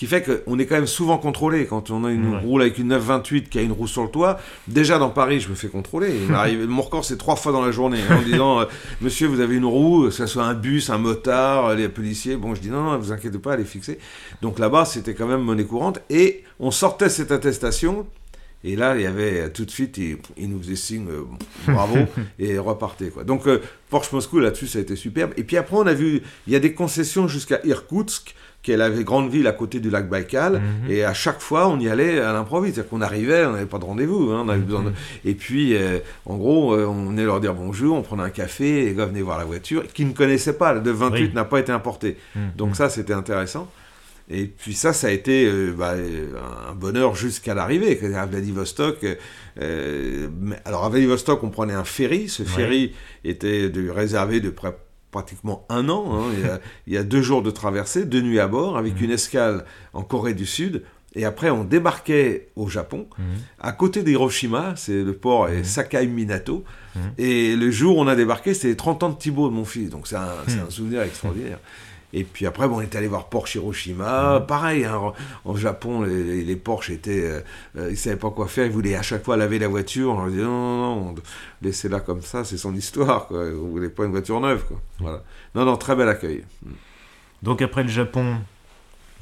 Qui 0.04 0.10
fait 0.10 0.22
qu'on 0.44 0.58
est 0.58 0.66
quand 0.66 0.74
même 0.74 0.86
souvent 0.86 1.16
contrôlé. 1.16 1.64
Quand 1.64 1.90
on 1.90 2.04
a 2.04 2.12
une 2.12 2.36
roule 2.36 2.60
avec 2.60 2.76
une 2.76 2.88
928 2.88 3.48
qui 3.48 3.58
a 3.58 3.62
une 3.62 3.72
roue 3.72 3.86
sur 3.86 4.02
le 4.02 4.10
toit, 4.10 4.38
déjà 4.68 4.98
dans 4.98 5.08
Paris, 5.08 5.40
je 5.40 5.48
me 5.48 5.54
fais 5.54 5.68
contrôler. 5.68 6.12
Il 6.46 6.66
mon 6.68 6.82
record, 6.82 7.06
c'est 7.06 7.16
trois 7.16 7.36
fois 7.36 7.52
dans 7.52 7.64
la 7.64 7.70
journée, 7.70 8.00
hein, 8.10 8.18
en 8.18 8.22
disant 8.22 8.60
euh, 8.60 8.64
Monsieur, 9.00 9.28
vous 9.28 9.40
avez 9.40 9.56
une 9.56 9.64
roue, 9.64 10.04
que 10.04 10.10
ce 10.10 10.26
soit 10.26 10.44
un 10.44 10.52
bus, 10.52 10.90
un 10.90 10.98
motard, 10.98 11.74
les 11.74 11.88
policiers. 11.88 12.36
Bon, 12.36 12.54
je 12.54 12.60
dis 12.60 12.68
non, 12.68 12.82
non, 12.82 12.98
vous 12.98 13.12
inquiétez 13.12 13.38
pas, 13.38 13.54
elle 13.54 13.60
est 13.60 13.64
fixée. 13.64 13.98
Donc 14.42 14.58
là-bas, 14.58 14.84
c'était 14.84 15.14
quand 15.14 15.26
même 15.26 15.40
monnaie 15.40 15.64
courante. 15.64 16.00
Et 16.10 16.44
on 16.60 16.70
sortait 16.70 17.08
cette 17.08 17.32
attestation 17.32 18.04
et 18.66 18.76
là, 18.76 18.96
il 18.96 19.02
y 19.02 19.06
avait 19.06 19.42
euh, 19.42 19.48
tout 19.50 19.66
de 19.66 19.70
suite, 19.70 19.98
il, 19.98 20.48
nous 20.48 20.58
faisait 20.58 20.74
signe, 20.74 21.06
euh, 21.10 21.24
bravo, 21.68 21.98
et 22.38 22.56
repartait. 22.56 23.10
Quoi. 23.10 23.22
Donc, 23.22 23.46
euh, 23.46 23.60
Porsche 23.90 24.10
Moscou, 24.12 24.38
là-dessus, 24.38 24.68
ça 24.68 24.78
a 24.78 24.82
été 24.82 24.96
superbe. 24.96 25.32
Et 25.36 25.44
puis 25.44 25.58
après, 25.58 25.76
on 25.76 25.86
a 25.86 25.92
vu, 25.92 26.22
il 26.46 26.52
y 26.52 26.56
a 26.56 26.60
des 26.60 26.72
concessions 26.72 27.28
jusqu'à 27.28 27.60
Irkoutsk, 27.64 28.34
qui 28.64 28.72
est 28.72 28.76
la 28.76 28.90
grande 28.90 29.30
ville 29.30 29.46
à 29.46 29.52
côté 29.52 29.78
du 29.78 29.90
lac 29.90 30.08
Baïkal. 30.08 30.54
Mhm. 30.54 30.90
Et 30.90 31.04
à 31.04 31.14
chaque 31.14 31.40
fois, 31.40 31.68
on 31.68 31.78
y 31.78 31.88
allait 31.88 32.18
à 32.18 32.32
l'improviste. 32.32 32.74
C'est-à-dire 32.74 32.90
qu'on 32.90 33.02
arrivait, 33.02 33.46
on 33.46 33.52
n'avait 33.52 33.66
pas 33.66 33.78
de 33.78 33.84
rendez-vous. 33.84 34.32
Hein, 34.32 34.42
on 34.44 34.48
avait 34.48 34.60
besoin 34.60 34.82
de... 34.82 34.88
Mhm. 34.88 34.94
Et 35.24 35.34
puis, 35.34 35.76
en 36.26 36.36
gros, 36.36 36.74
on 36.74 37.10
venait 37.10 37.24
leur 37.24 37.40
dire 37.40 37.54
bonjour, 37.54 37.96
on 37.96 38.02
prenait 38.02 38.24
un 38.24 38.30
café, 38.30 38.86
les 38.86 38.94
gars 38.94 39.06
venaient 39.06 39.22
voir 39.22 39.38
la 39.38 39.44
voiture, 39.44 39.84
qui 39.92 40.04
ne 40.04 40.12
connaissaient 40.12 40.58
pas. 40.58 40.72
Le 40.72 40.90
28 40.90 41.34
n'a 41.34 41.44
pas 41.44 41.60
été 41.60 41.70
importé. 41.70 42.16
Mhm. 42.34 42.42
Donc 42.56 42.74
ça, 42.74 42.88
c'était 42.88 43.12
intéressant. 43.12 43.70
Et 44.30 44.46
puis 44.46 44.72
ça, 44.72 44.92
ça 44.94 45.08
a 45.08 45.10
été 45.10 45.44
euh, 45.46 45.74
bah, 45.76 45.94
un 46.70 46.74
bonheur 46.74 47.14
jusqu'à 47.14 47.54
l'arrivée. 47.54 47.98
À 48.14 48.24
Vladivostok, 48.24 49.06
euh, 49.60 50.28
alors 50.64 50.84
à 50.84 50.88
Vladivostok, 50.88 51.42
on 51.44 51.50
prenait 51.50 51.74
un 51.74 51.84
ferry. 51.84 52.28
Ce 52.28 52.42
ferry 52.42 52.94
était 53.24 53.68
de, 53.68 53.90
réservé 53.90 54.40
de 54.40 54.50
pratiquement 55.14 55.64
un 55.68 55.88
an. 55.88 56.04
Hein. 56.12 56.58
Il, 56.86 56.92
y 56.92 56.96
a, 56.96 57.04
deux 57.04 57.22
jours 57.22 57.42
de 57.42 57.50
traversée, 57.52 58.04
deux 58.04 58.20
nuits 58.20 58.40
à 58.40 58.48
bord, 58.48 58.76
avec 58.76 58.96
mhm. 58.96 59.04
une 59.04 59.10
escale 59.12 59.64
en 59.92 60.02
Corée 60.02 60.34
du 60.34 60.44
Sud. 60.44 60.82
Et 61.14 61.24
après, 61.24 61.50
on 61.50 61.62
débarquait 61.62 62.48
au 62.56 62.68
Japon, 62.68 63.06
mhm. 63.16 63.24
à 63.60 63.70
côté 63.70 64.02
d'Hiroshima, 64.02 64.74
c'est 64.76 65.04
le 65.04 65.12
port 65.12 65.48
est 65.48 65.58
mhm. 65.58 65.64
Sakai 65.64 66.06
Minato. 66.08 66.64
Et 67.18 67.56
le 67.56 67.70
jour 67.70 67.98
où 67.98 68.00
on 68.00 68.06
a 68.06 68.14
débarqué, 68.14 68.54
c'était 68.54 68.68
les 68.68 68.76
30 68.76 69.02
ans 69.02 69.08
de 69.10 69.16
Thibaut, 69.16 69.48
de 69.48 69.54
mon 69.54 69.64
fils. 69.64 69.90
Donc 69.90 70.06
c'est 70.06 70.16
un, 70.16 70.28
un, 70.66 70.70
souvenir 70.70 71.02
extraordinaire. 71.02 71.58
Et 72.16 72.22
puis 72.22 72.46
après, 72.46 72.68
bon, 72.68 72.76
on 72.76 72.80
est 72.80 72.94
allé 72.94 73.08
voir 73.08 73.28
Porsche 73.28 73.56
Hiroshima. 73.56 74.38
Mmh. 74.38 74.46
Pareil, 74.46 74.84
hein, 74.84 75.12
en 75.44 75.56
Japon, 75.56 76.02
les, 76.02 76.44
les, 76.44 76.56
Porsche 76.56 76.90
étaient. 76.90 77.24
Euh, 77.24 77.40
euh, 77.76 77.88
ils 77.88 77.92
ne 77.92 77.96
savaient 77.96 78.16
pas 78.16 78.30
quoi 78.30 78.46
faire. 78.46 78.66
Ils 78.66 78.72
voulaient 78.72 78.94
à 78.94 79.02
chaque 79.02 79.24
fois 79.24 79.36
laver 79.36 79.58
la 79.58 79.66
voiture. 79.66 80.12
On 80.12 80.18
leur 80.18 80.28
disait 80.28 80.42
non, 80.42 80.78
non, 80.78 81.04
non, 81.06 81.14
laissez-la 81.60 81.98
comme 81.98 82.22
ça, 82.22 82.44
c'est 82.44 82.56
son 82.56 82.72
histoire. 82.72 83.26
Quoi. 83.26 83.50
Vous 83.50 83.66
ne 83.66 83.70
voulez 83.70 83.88
pas 83.88 84.04
une 84.04 84.12
voiture 84.12 84.40
neuve. 84.40 84.64
Quoi. 84.64 84.80
Voilà. 85.00 85.22
Non, 85.56 85.64
non, 85.64 85.76
très 85.76 85.96
bel 85.96 86.08
accueil. 86.08 86.44
Donc 87.42 87.60
après 87.62 87.82
le 87.82 87.88
Japon, 87.88 88.36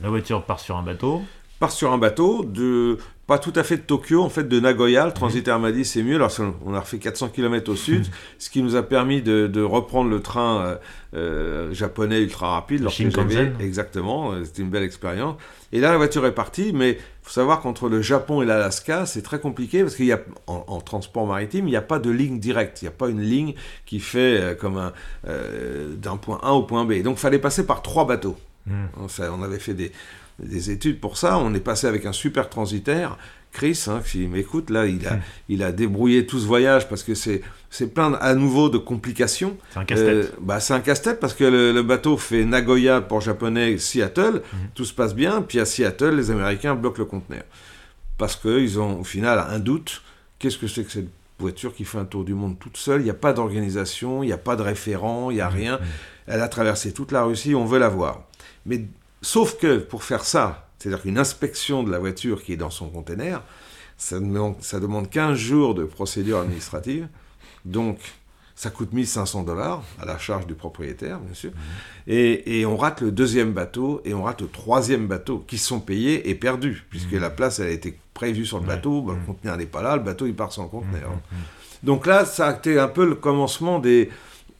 la 0.02 0.10
voiture 0.10 0.44
part 0.44 0.60
sur 0.60 0.76
un 0.76 0.82
bateau 0.82 1.22
part 1.62 1.70
sur 1.70 1.92
un 1.92 1.98
bateau 1.98 2.44
de 2.44 2.98
pas 3.28 3.38
tout 3.38 3.52
à 3.54 3.62
fait 3.62 3.76
de 3.76 3.82
Tokyo, 3.82 4.20
en 4.20 4.28
fait 4.28 4.48
de 4.48 4.58
Nagoya. 4.58 5.06
Le 5.06 5.12
transitaire 5.12 5.60
m'a 5.60 5.70
dit 5.70 5.84
c'est 5.84 6.02
mieux. 6.02 6.16
Alors 6.16 6.32
on 6.66 6.74
a 6.74 6.80
refait 6.80 6.98
400 6.98 7.28
km 7.28 7.70
au 7.70 7.76
sud, 7.76 8.04
ce 8.40 8.50
qui 8.50 8.64
nous 8.64 8.74
a 8.74 8.82
permis 8.82 9.22
de, 9.22 9.62
reprendre 9.62 10.10
le 10.10 10.20
train 10.20 10.60
euh, 10.60 10.76
euh, 11.14 11.72
japonais 11.72 12.20
ultra 12.20 12.54
rapide. 12.54 12.88
Shinkansen. 12.88 13.54
Exactement, 13.60 14.32
euh, 14.32 14.44
c'était 14.44 14.62
une 14.62 14.70
belle 14.70 14.82
expérience. 14.82 15.36
Et 15.70 15.78
là 15.78 15.92
la 15.92 15.98
voiture 15.98 16.26
est 16.26 16.34
partie, 16.34 16.72
mais 16.74 16.90
il 16.90 16.98
faut 17.22 17.30
savoir 17.30 17.60
qu'entre 17.60 17.88
le 17.88 18.02
Japon 18.02 18.42
et 18.42 18.44
l'Alaska, 18.44 19.06
c'est 19.06 19.22
très 19.22 19.38
compliqué 19.38 19.82
parce 19.84 19.94
qu'il 19.94 20.06
y 20.06 20.12
a 20.12 20.20
en, 20.48 20.80
transport 20.80 21.28
maritime, 21.28 21.68
il 21.68 21.70
n'y 21.70 21.76
a 21.76 21.80
pas 21.82 22.00
de 22.00 22.10
ligne 22.10 22.40
directe. 22.40 22.82
Il 22.82 22.86
n'y 22.86 22.88
a 22.88 22.96
pas 22.96 23.08
une 23.08 23.22
ligne 23.22 23.54
qui 23.86 24.00
fait 24.00 24.58
comme 24.60 24.78
un 24.78 24.92
d'un 25.96 26.16
point 26.16 26.40
A 26.42 26.54
au 26.54 26.64
point 26.64 26.84
B. 26.84 27.02
Donc 27.02 27.18
il 27.18 27.20
fallait 27.20 27.38
passer 27.38 27.64
par 27.64 27.82
trois 27.82 28.04
bateaux. 28.04 28.36
Hmm. 28.64 28.86
on 28.96 29.42
avait 29.42 29.58
fait 29.58 29.74
des, 29.74 29.90
des 30.38 30.70
études 30.70 31.00
pour 31.00 31.16
ça. 31.16 31.38
On 31.38 31.54
est 31.54 31.60
passé 31.60 31.86
avec 31.86 32.06
un 32.06 32.12
super 32.12 32.48
transitaire. 32.48 33.18
Chris, 33.52 33.84
hein, 33.86 34.00
qui 34.04 34.26
m'écoute, 34.26 34.70
là, 34.70 34.86
il 34.86 35.06
a, 35.06 35.14
hmm. 35.14 35.20
il 35.50 35.62
a 35.62 35.72
débrouillé 35.72 36.26
tout 36.26 36.40
ce 36.40 36.46
voyage 36.46 36.88
parce 36.88 37.02
que 37.02 37.14
c'est, 37.14 37.42
c'est 37.70 37.92
plein 37.92 38.14
à 38.14 38.34
nouveau 38.34 38.70
de 38.70 38.78
complications. 38.78 39.58
C'est 39.70 39.78
un 39.78 39.84
casse-tête. 39.84 40.08
Euh, 40.08 40.28
bah, 40.40 40.58
c'est 40.58 40.72
un 40.72 40.80
casse-tête 40.80 41.20
parce 41.20 41.34
que 41.34 41.44
le, 41.44 41.82
bateau 41.82 42.16
fait 42.16 42.46
Nagoya 42.46 43.02
pour 43.02 43.20
japonais, 43.20 43.76
Seattle, 43.76 44.42
hmm. 44.52 44.56
tout 44.74 44.86
se 44.86 44.94
passe 44.94 45.14
bien, 45.14 45.42
puis 45.42 45.60
à 45.60 45.66
Seattle, 45.66 46.16
les 46.16 46.30
Américains 46.30 46.74
bloquent 46.74 47.00
le 47.00 47.04
conteneur. 47.04 47.44
Parce 48.16 48.36
qu'ils 48.36 48.80
ont 48.80 49.00
au 49.00 49.04
final 49.04 49.44
un 49.46 49.58
doute. 49.58 50.02
Qu'est-ce 50.38 50.56
que 50.56 50.66
c'est 50.66 50.84
que 50.84 50.90
cette 50.90 51.10
voiture 51.38 51.74
qui 51.74 51.84
fait 51.84 51.98
un 51.98 52.04
tour 52.06 52.24
du 52.24 52.32
monde 52.32 52.58
toute 52.58 52.78
seule? 52.78 53.02
Il 53.02 53.04
n'y 53.04 53.10
a 53.10 53.14
pas 53.14 53.34
d'organisation, 53.34 54.22
il 54.22 54.26
n'y 54.26 54.32
a 54.32 54.38
pas 54.38 54.56
de 54.56 54.62
référent, 54.62 55.30
il 55.30 55.34
n'y 55.34 55.40
a 55.42 55.50
hmm. 55.50 55.54
rien. 55.54 55.80
Elle 56.26 56.40
a 56.40 56.48
traversé 56.48 56.92
toute 56.92 57.12
la 57.12 57.22
Russie, 57.22 57.54
on 57.54 57.66
veut 57.66 57.78
la 57.78 57.90
voir. 57.90 58.22
Mais 58.64 58.86
Sauf 59.22 59.56
que 59.56 59.78
pour 59.78 60.02
faire 60.02 60.24
ça, 60.24 60.68
c'est-à-dire 60.78 61.02
qu'une 61.02 61.18
inspection 61.18 61.84
de 61.84 61.90
la 61.90 62.00
voiture 62.00 62.42
qui 62.42 62.52
est 62.52 62.56
dans 62.56 62.70
son 62.70 62.88
conteneur, 62.88 63.42
ça 63.96 64.18
demande, 64.18 64.56
ça 64.60 64.80
demande 64.80 65.08
15 65.08 65.38
jours 65.38 65.74
de 65.74 65.84
procédure 65.84 66.40
administrative. 66.40 67.06
Donc, 67.64 67.98
ça 68.56 68.70
coûte 68.70 68.92
1500 68.92 69.44
dollars 69.44 69.82
à 70.00 70.04
la 70.04 70.18
charge 70.18 70.46
du 70.46 70.54
propriétaire, 70.54 71.18
bien 71.20 71.34
sûr. 71.34 71.50
Mhm. 71.50 72.12
Et, 72.14 72.66
on 72.66 72.76
rate 72.76 73.00
le 73.00 73.12
deuxième 73.12 73.52
bateau 73.52 74.02
et 74.04 74.12
on 74.12 74.24
rate 74.24 74.42
le 74.42 74.48
troisième 74.48 75.06
bateau 75.06 75.44
qui 75.46 75.58
sont 75.58 75.80
payés 75.80 76.28
et 76.28 76.34
perdus, 76.34 76.84
puisque 76.90 77.12
mhm. 77.12 77.20
la 77.20 77.30
place, 77.30 77.60
elle 77.60 77.68
a 77.68 77.70
été 77.70 77.98
prévue 78.14 78.44
sur 78.44 78.58
le 78.58 78.66
bateau, 78.66 79.04
le 79.06 79.14
mhm. 79.14 79.24
conteneur 79.24 79.56
n'est 79.56 79.66
pas 79.66 79.82
là, 79.82 79.96
le 79.96 80.02
bateau, 80.02 80.26
il 80.26 80.34
part 80.34 80.52
sans 80.52 80.66
conteneur. 80.66 81.10
Donc 81.82 82.06
là, 82.06 82.24
ça 82.24 82.48
a 82.48 82.56
été 82.56 82.78
un 82.78 82.88
peu 82.88 83.04
le 83.08 83.14
commencement 83.14 83.78
des, 83.78 84.10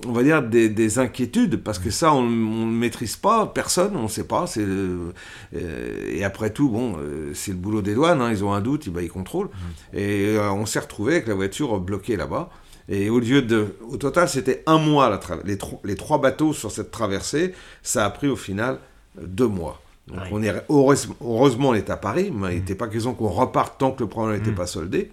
on 0.06 0.12
va 0.12 0.22
dire, 0.22 0.42
des, 0.42 0.98
inquiétudes, 0.98 1.62
parce 1.62 1.78
que 1.78 1.90
ça, 1.90 2.12
on 2.12 2.22
ne 2.22 2.72
maîtrise 2.72 3.16
pas, 3.16 3.46
personne, 3.46 3.96
on 3.96 4.04
ne 4.04 4.08
sait 4.08 4.24
pas. 4.24 4.46
C'est, 4.46 4.64
euh, 4.64 5.12
et 5.52 6.24
après 6.24 6.50
tout, 6.50 6.68
bon, 6.68 6.96
euh, 6.98 7.32
c'est 7.34 7.52
le 7.52 7.56
boulot 7.56 7.82
des 7.82 7.94
douanes, 7.94 8.20
hein, 8.20 8.30
ils 8.30 8.44
ont 8.44 8.52
un 8.52 8.60
doute, 8.60 8.86
ils, 8.86 8.92
bah, 8.92 9.02
ils 9.02 9.10
contrôlent. 9.10 9.46
Mmh. 9.46 9.96
Et 9.96 10.36
euh, 10.36 10.52
on 10.52 10.66
s'est 10.66 10.80
retrouvé 10.80 11.14
avec 11.14 11.28
la 11.28 11.34
voiture 11.34 11.78
bloquée 11.80 12.16
là-bas. 12.16 12.50
Et 12.88 13.10
au 13.10 13.20
lieu 13.20 13.42
de. 13.42 13.76
Au 13.88 13.96
total, 13.96 14.28
c'était 14.28 14.62
un 14.66 14.78
mois, 14.78 15.08
la 15.08 15.20
les, 15.44 15.56
les, 15.84 15.94
trois 15.94 16.20
bateaux 16.20 16.52
sur 16.52 16.70
cette 16.72 16.90
traversée, 16.90 17.54
ça 17.82 18.04
a 18.04 18.10
pris 18.10 18.28
au 18.28 18.36
final 18.36 18.78
deux 19.20 19.46
mois. 19.46 19.80
Donc 20.08 20.18
on 20.32 20.42
est, 20.42 20.52
heureusement, 20.68 21.68
on 21.68 21.74
est 21.74 21.88
à 21.88 21.96
Paris, 21.96 22.32
mais 22.34 22.54
il 22.54 22.58
n'était 22.58 22.74
pas 22.74 22.88
question 22.88 23.14
qu'on 23.14 23.28
reparte 23.28 23.78
tant 23.78 23.92
que 23.92 24.02
le 24.02 24.08
problème 24.08 24.36
n'était 24.36 24.50
mmh. 24.50 24.56
pas 24.56 24.66
soldé. 24.66 25.12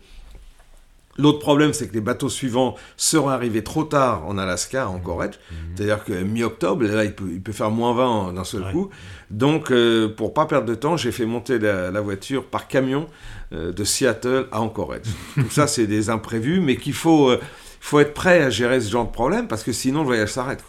L'autre 1.17 1.39
problème, 1.39 1.73
c'est 1.73 1.87
que 1.87 1.93
les 1.93 2.01
bateaux 2.01 2.29
suivants 2.29 2.75
seront 2.95 3.29
arrivés 3.29 3.63
trop 3.63 3.83
tard 3.83 4.25
en 4.25 4.37
Alaska, 4.37 4.87
en 4.87 4.95
Anchorage. 4.95 5.33
Mhm. 5.51 5.57
C'est-à-dire 5.75 6.03
que 6.05 6.13
mi-octobre, 6.13 6.85
là, 6.85 7.03
il 7.03 7.13
peut, 7.13 7.51
faire 7.51 7.71
moins 7.71 7.93
20 7.93 8.33
d'un 8.33 8.43
seul 8.45 8.71
coup. 8.71 8.89
Donc, 9.29 9.71
euh, 9.71 10.07
pour 10.07 10.33
pas 10.33 10.45
perdre 10.45 10.67
de 10.67 10.75
temps, 10.75 10.95
j'ai 10.95 11.11
fait 11.11 11.25
monter 11.25 11.59
la, 11.59 12.01
voiture 12.01 12.45
par 12.45 12.67
camion 12.67 13.07
euh, 13.53 13.73
de 13.73 13.83
Seattle 13.83 14.47
à 14.51 14.61
Anchorage. 14.61 15.01
Tout 15.35 15.49
ça, 15.49 15.67
c'est 15.67 15.87
des 15.87 16.09
imprévus, 16.09 16.61
mais 16.61 16.77
qu'il 16.77 16.93
faut, 16.93 17.29
euh, 17.29 17.39
faut 17.89 17.99
être 17.99 18.13
prêt 18.13 18.43
à 18.43 18.49
gérer 18.49 18.79
ce 18.81 18.91
genre 18.91 19.05
de 19.05 19.11
problème, 19.11 19.47
parce 19.47 19.63
que 19.63 19.71
sinon, 19.71 20.01
le 20.01 20.05
voyage 20.05 20.29
s'arrête. 20.29 20.63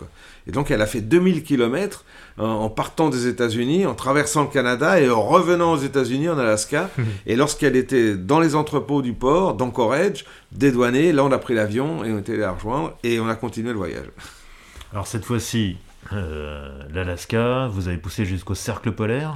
Et 0.47 0.53
donc, 0.53 0.71
elle 0.71 0.81
a 0.81 0.87
fait 0.87 1.03
2000 1.03 1.43
km 1.43 2.05
en 2.39 2.71
partant 2.71 3.11
des 3.11 3.27
États-Unis, 3.27 3.85
en 3.85 3.95
traversant 3.95 4.43
le 4.43 4.49
Canada 4.49 4.99
et 4.99 5.11
en 5.11 5.23
revenant 5.23 5.73
aux 5.73 5.79
États-Unis, 5.79 6.31
en 6.31 6.39
Alaska. 6.39 6.89
et 7.27 7.37
lorsqu'elle 7.37 7.77
était 7.77 8.17
dans 8.17 8.41
les 8.41 8.55
entrepôts 8.55 9.03
du 9.03 9.13
port, 9.13 9.55
d'Anchorage, 9.55 10.25
dédouanée, 10.53 11.13
là 11.13 11.23
on 11.25 11.33
a 11.33 11.39
pris 11.39 11.55
l'avion 11.55 12.05
et 12.05 12.13
on 12.13 12.19
était 12.19 12.33
allé 12.33 12.41
la 12.41 12.53
rejoindre 12.53 12.97
et 13.05 13.21
on 13.21 13.29
a 13.29 13.35
continué 13.35 13.73
le 13.73 13.79
voyage. 13.79 14.07
Alors 14.93 15.07
cette 15.07 15.25
fois-ci, 15.27 15.77
euh, 16.13 16.71
l'Alaska, 16.93 17.69
vous 17.69 17.89
avez 17.89 17.99
poussé 17.99 18.25
jusqu'au 18.25 18.55
cercle 18.55 18.93
polaire? 18.93 19.35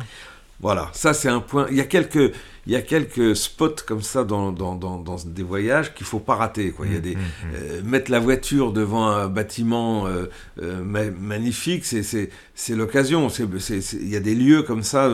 Voilà, 0.60 0.88
ça 0.92 1.14
c'est 1.14 1.28
un 1.28 1.40
point. 1.40 1.66
Il 1.70 1.76
y 1.76 1.80
a 1.80 1.84
quelques, 1.84 2.32
il 2.66 2.72
y 2.72 2.76
a 2.76 2.82
quelques 2.82 3.36
spots 3.36 3.76
comme 3.86 4.02
ça 4.02 4.24
dans, 4.24 4.52
dans, 4.52 4.74
dans, 4.74 4.98
dans 4.98 5.16
des 5.24 5.42
voyages 5.42 5.92
qu'il 5.94 6.06
faut 6.06 6.20
pas 6.20 6.36
rater. 6.36 6.70
Quoi. 6.70 6.86
Il 6.86 6.92
y 6.92 6.96
a 6.96 6.98
mmh, 6.98 7.02
des, 7.02 7.16
mmh, 7.16 7.18
mmh. 7.18 7.54
Euh, 7.54 7.82
mettre 7.84 8.10
la 8.10 8.20
voiture 8.20 8.72
devant 8.72 9.08
un 9.08 9.28
bâtiment 9.28 10.06
euh, 10.06 10.26
euh, 10.62 10.82
magnifique, 10.84 11.84
c'est 11.84 12.30
l'occasion. 12.70 13.28
Il 13.28 14.08
y 14.08 14.16
a 14.16 14.20
des 14.20 14.34
lieux 14.34 14.62
comme 14.62 14.82
ça, 14.82 15.12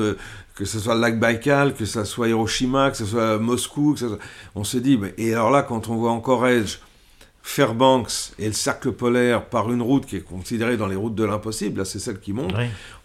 que 0.55 0.64
ce 0.64 0.79
soit 0.79 0.94
le 0.94 1.00
lac 1.00 1.18
Baïkal, 1.18 1.74
que 1.74 1.85
ce 1.85 2.05
soit 2.05 2.29
Hiroshima, 2.29 2.90
que 2.90 2.96
ce 2.96 3.07
soit 3.07 3.38
Moscou, 3.38 3.96
que 3.98 4.18
on 4.55 4.62
se 4.62 4.79
dit, 4.79 4.98
mais, 4.98 5.14
et 5.18 5.33
alors 5.33 5.50
là, 5.50 5.62
quand 5.62 5.88
on 5.88 5.96
voit 5.96 6.12
encore 6.12 6.46
Edge 6.46 6.79
Fairbanks 7.51 8.33
et 8.39 8.47
le 8.47 8.53
cercle 8.53 8.93
polaire 8.93 9.45
par 9.45 9.73
une 9.73 9.83
route 9.83 10.07
qui 10.07 10.17
est 10.17 10.21
considérée 10.21 10.77
dans 10.77 10.87
les 10.87 10.95
routes 10.95 11.17
de 11.17 11.25
l'impossible, 11.25 11.79
là 11.79 11.85
c'est 11.85 11.99
celle 11.99 12.21
qui 12.21 12.33
monte, 12.33 12.55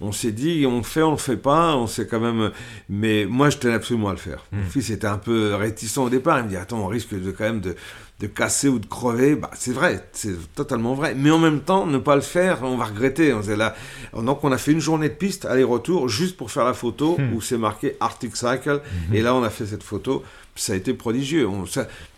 on 0.01 0.11
s'est 0.11 0.31
dit 0.31 0.65
on 0.67 0.77
le 0.77 0.83
fait, 0.83 1.01
on 1.01 1.11
le 1.11 1.17
fait 1.17 1.35
pas, 1.35 1.75
on 1.75 1.87
sait 1.87 2.05
quand 2.05 2.19
même... 2.19 2.51
Mais 2.87 3.25
moi 3.25 3.49
je 3.49 3.57
tenais 3.57 3.73
absolument 3.73 4.09
à 4.09 4.11
le 4.11 4.19
faire. 4.19 4.45
Mon 4.51 4.61
hmm. 4.61 4.65
fils 4.65 4.91
était 4.91 5.07
un 5.07 5.17
peu 5.17 5.55
réticent 5.55 5.97
au 5.97 6.09
départ, 6.09 6.37
il 6.39 6.45
me 6.45 6.49
dit 6.49 6.57
attends 6.57 6.77
on 6.77 6.87
risque 6.87 7.19
de 7.19 7.31
quand 7.31 7.45
même 7.45 7.59
de, 7.59 7.75
de 8.19 8.27
casser 8.27 8.69
ou 8.69 8.77
de 8.77 8.85
crever, 8.85 9.35
bah, 9.35 9.49
c'est 9.55 9.73
vrai, 9.73 10.07
c'est 10.13 10.35
totalement 10.53 10.93
vrai. 10.93 11.15
Mais 11.15 11.31
en 11.31 11.39
même 11.39 11.61
temps, 11.61 11.85
ne 11.85 11.97
pas 11.97 12.15
le 12.15 12.21
faire, 12.21 12.59
on 12.61 12.77
va 12.77 12.85
regretter. 12.85 13.33
On 13.33 13.41
là. 13.57 13.75
Donc 14.15 14.43
on 14.43 14.51
a 14.51 14.57
fait 14.57 14.71
une 14.71 14.79
journée 14.79 15.09
de 15.09 15.15
piste, 15.15 15.45
aller-retour, 15.45 16.07
juste 16.07 16.37
pour 16.37 16.51
faire 16.51 16.65
la 16.65 16.73
photo 16.73 17.17
hmm. 17.17 17.33
où 17.33 17.41
c'est 17.41 17.57
marqué 17.57 17.97
Arctic 17.99 18.35
Cycle. 18.35 18.81
Hmm. 19.09 19.15
Et 19.15 19.21
là, 19.21 19.33
on 19.33 19.43
a 19.43 19.49
fait 19.49 19.65
cette 19.65 19.83
photo. 19.83 20.23
Ça 20.55 20.73
a 20.73 20.75
été 20.75 20.93
prodigieux. 20.93 21.47
On, 21.47 21.65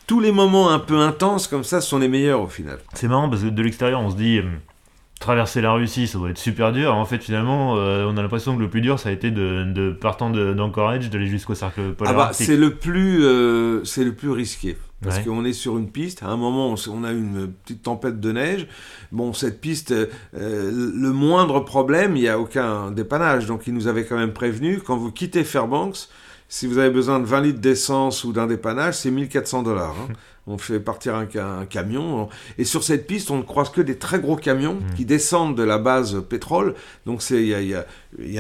tous 0.08 0.20
les 0.20 0.32
moments 0.32 0.72
un 0.72 0.80
peu 0.80 0.98
intenses 0.98 1.48
comme 1.48 1.64
ça 1.64 1.80
sont 1.82 2.00
les 2.00 2.08
meilleurs 2.08 2.42
au 2.42 2.48
final. 2.48 2.80
C'est 2.94 3.08
marrant 3.08 3.30
parce 3.30 3.44
que 3.44 3.50
de 3.50 3.62
l'extérieur, 3.62 4.02
on 4.02 4.10
se 4.10 4.16
dit... 4.16 4.40
Euh, 4.40 4.44
traverser 5.20 5.62
la 5.62 5.74
Russie, 5.74 6.06
ça 6.06 6.20
doit 6.20 6.30
être 6.30 6.38
super 6.38 6.72
dur. 6.72 6.94
En 6.94 7.04
fait, 7.06 7.18
finalement, 7.18 7.76
euh, 7.78 8.06
on 8.08 8.16
a 8.18 8.22
l'impression 8.22 8.56
que 8.56 8.62
le 8.62 8.70
plus 8.70 8.82
dur, 8.82 9.00
ça 9.00 9.10
a 9.10 9.12
été 9.12 9.32
de, 9.32 9.64
de 9.64 9.92
partant 9.92 10.30
d'Anchorage, 10.30 11.10
d'aller 11.10 11.26
jusqu'au 11.26 11.56
cercle 11.56 11.94
polaire. 11.94 12.14
Ah 12.16 12.28
bah, 12.28 12.30
c'est 12.34 12.56
le 12.56 12.76
plus, 12.76 13.26
euh, 13.26 13.84
c'est 13.84 14.04
le 14.04 14.14
plus 14.14 14.30
risqué. 14.30 14.78
Parce 15.02 15.20
qu'on 15.20 15.44
est 15.44 15.54
sur 15.54 15.78
une 15.80 15.90
piste, 15.90 16.22
à 16.22 16.28
un 16.28 16.38
moment 16.38 16.74
on 16.90 17.04
a 17.04 17.12
une 17.12 17.52
petite 17.64 17.84
tempête 17.84 18.20
de 18.20 18.32
neige. 18.32 18.68
Bon, 19.12 19.34
cette 19.34 19.60
piste, 19.60 19.92
euh, 19.92 20.08
le 20.34 21.12
moindre 21.12 21.62
problème, 21.62 22.16
il 22.16 22.22
n'y 22.22 22.30
a 22.30 22.40
aucun 22.40 22.92
dépannage. 22.92 23.48
Donc 23.48 23.66
ils 23.66 23.74
nous 23.74 23.88
avaient 23.88 24.06
quand 24.06 24.18
même 24.18 24.34
prévenu, 24.34 24.82
quand 24.86 24.98
vous 24.98 25.12
quittez 25.12 25.44
Fairbanks, 25.44 26.10
si 26.50 26.66
vous 26.68 26.78
avez 26.78 26.90
besoin 26.90 27.20
de 27.20 27.26
20 27.26 27.42
litres 27.42 27.60
d'essence 27.60 28.24
ou 28.24 28.32
d'un 28.32 28.48
dépannage, 28.48 28.96
c'est 29.00 29.12
1400 29.12 29.64
dollars. 29.64 29.96
Hein. 30.00 30.14
on 30.48 30.58
fait 30.58 30.80
partir 30.80 31.16
un, 31.16 31.66
camion. 31.66 32.30
Et 32.58 32.64
sur 32.64 32.84
cette 32.84 33.06
piste, 33.06 33.32
on 33.32 33.38
ne 33.38 33.44
croise 33.44 33.70
que 33.70 33.82
des 33.82 33.98
très 33.98 34.20
gros 34.20 34.38
camions 34.38 34.76
mmh. 34.76 34.94
qui 34.96 35.06
descendent 35.06 35.58
de 35.58 35.64
la 35.64 35.78
base 35.78 36.24
pétrole. 36.30 36.74
Donc 37.06 37.22
il 37.30 37.48
y 37.48 37.76
a, 37.76 37.86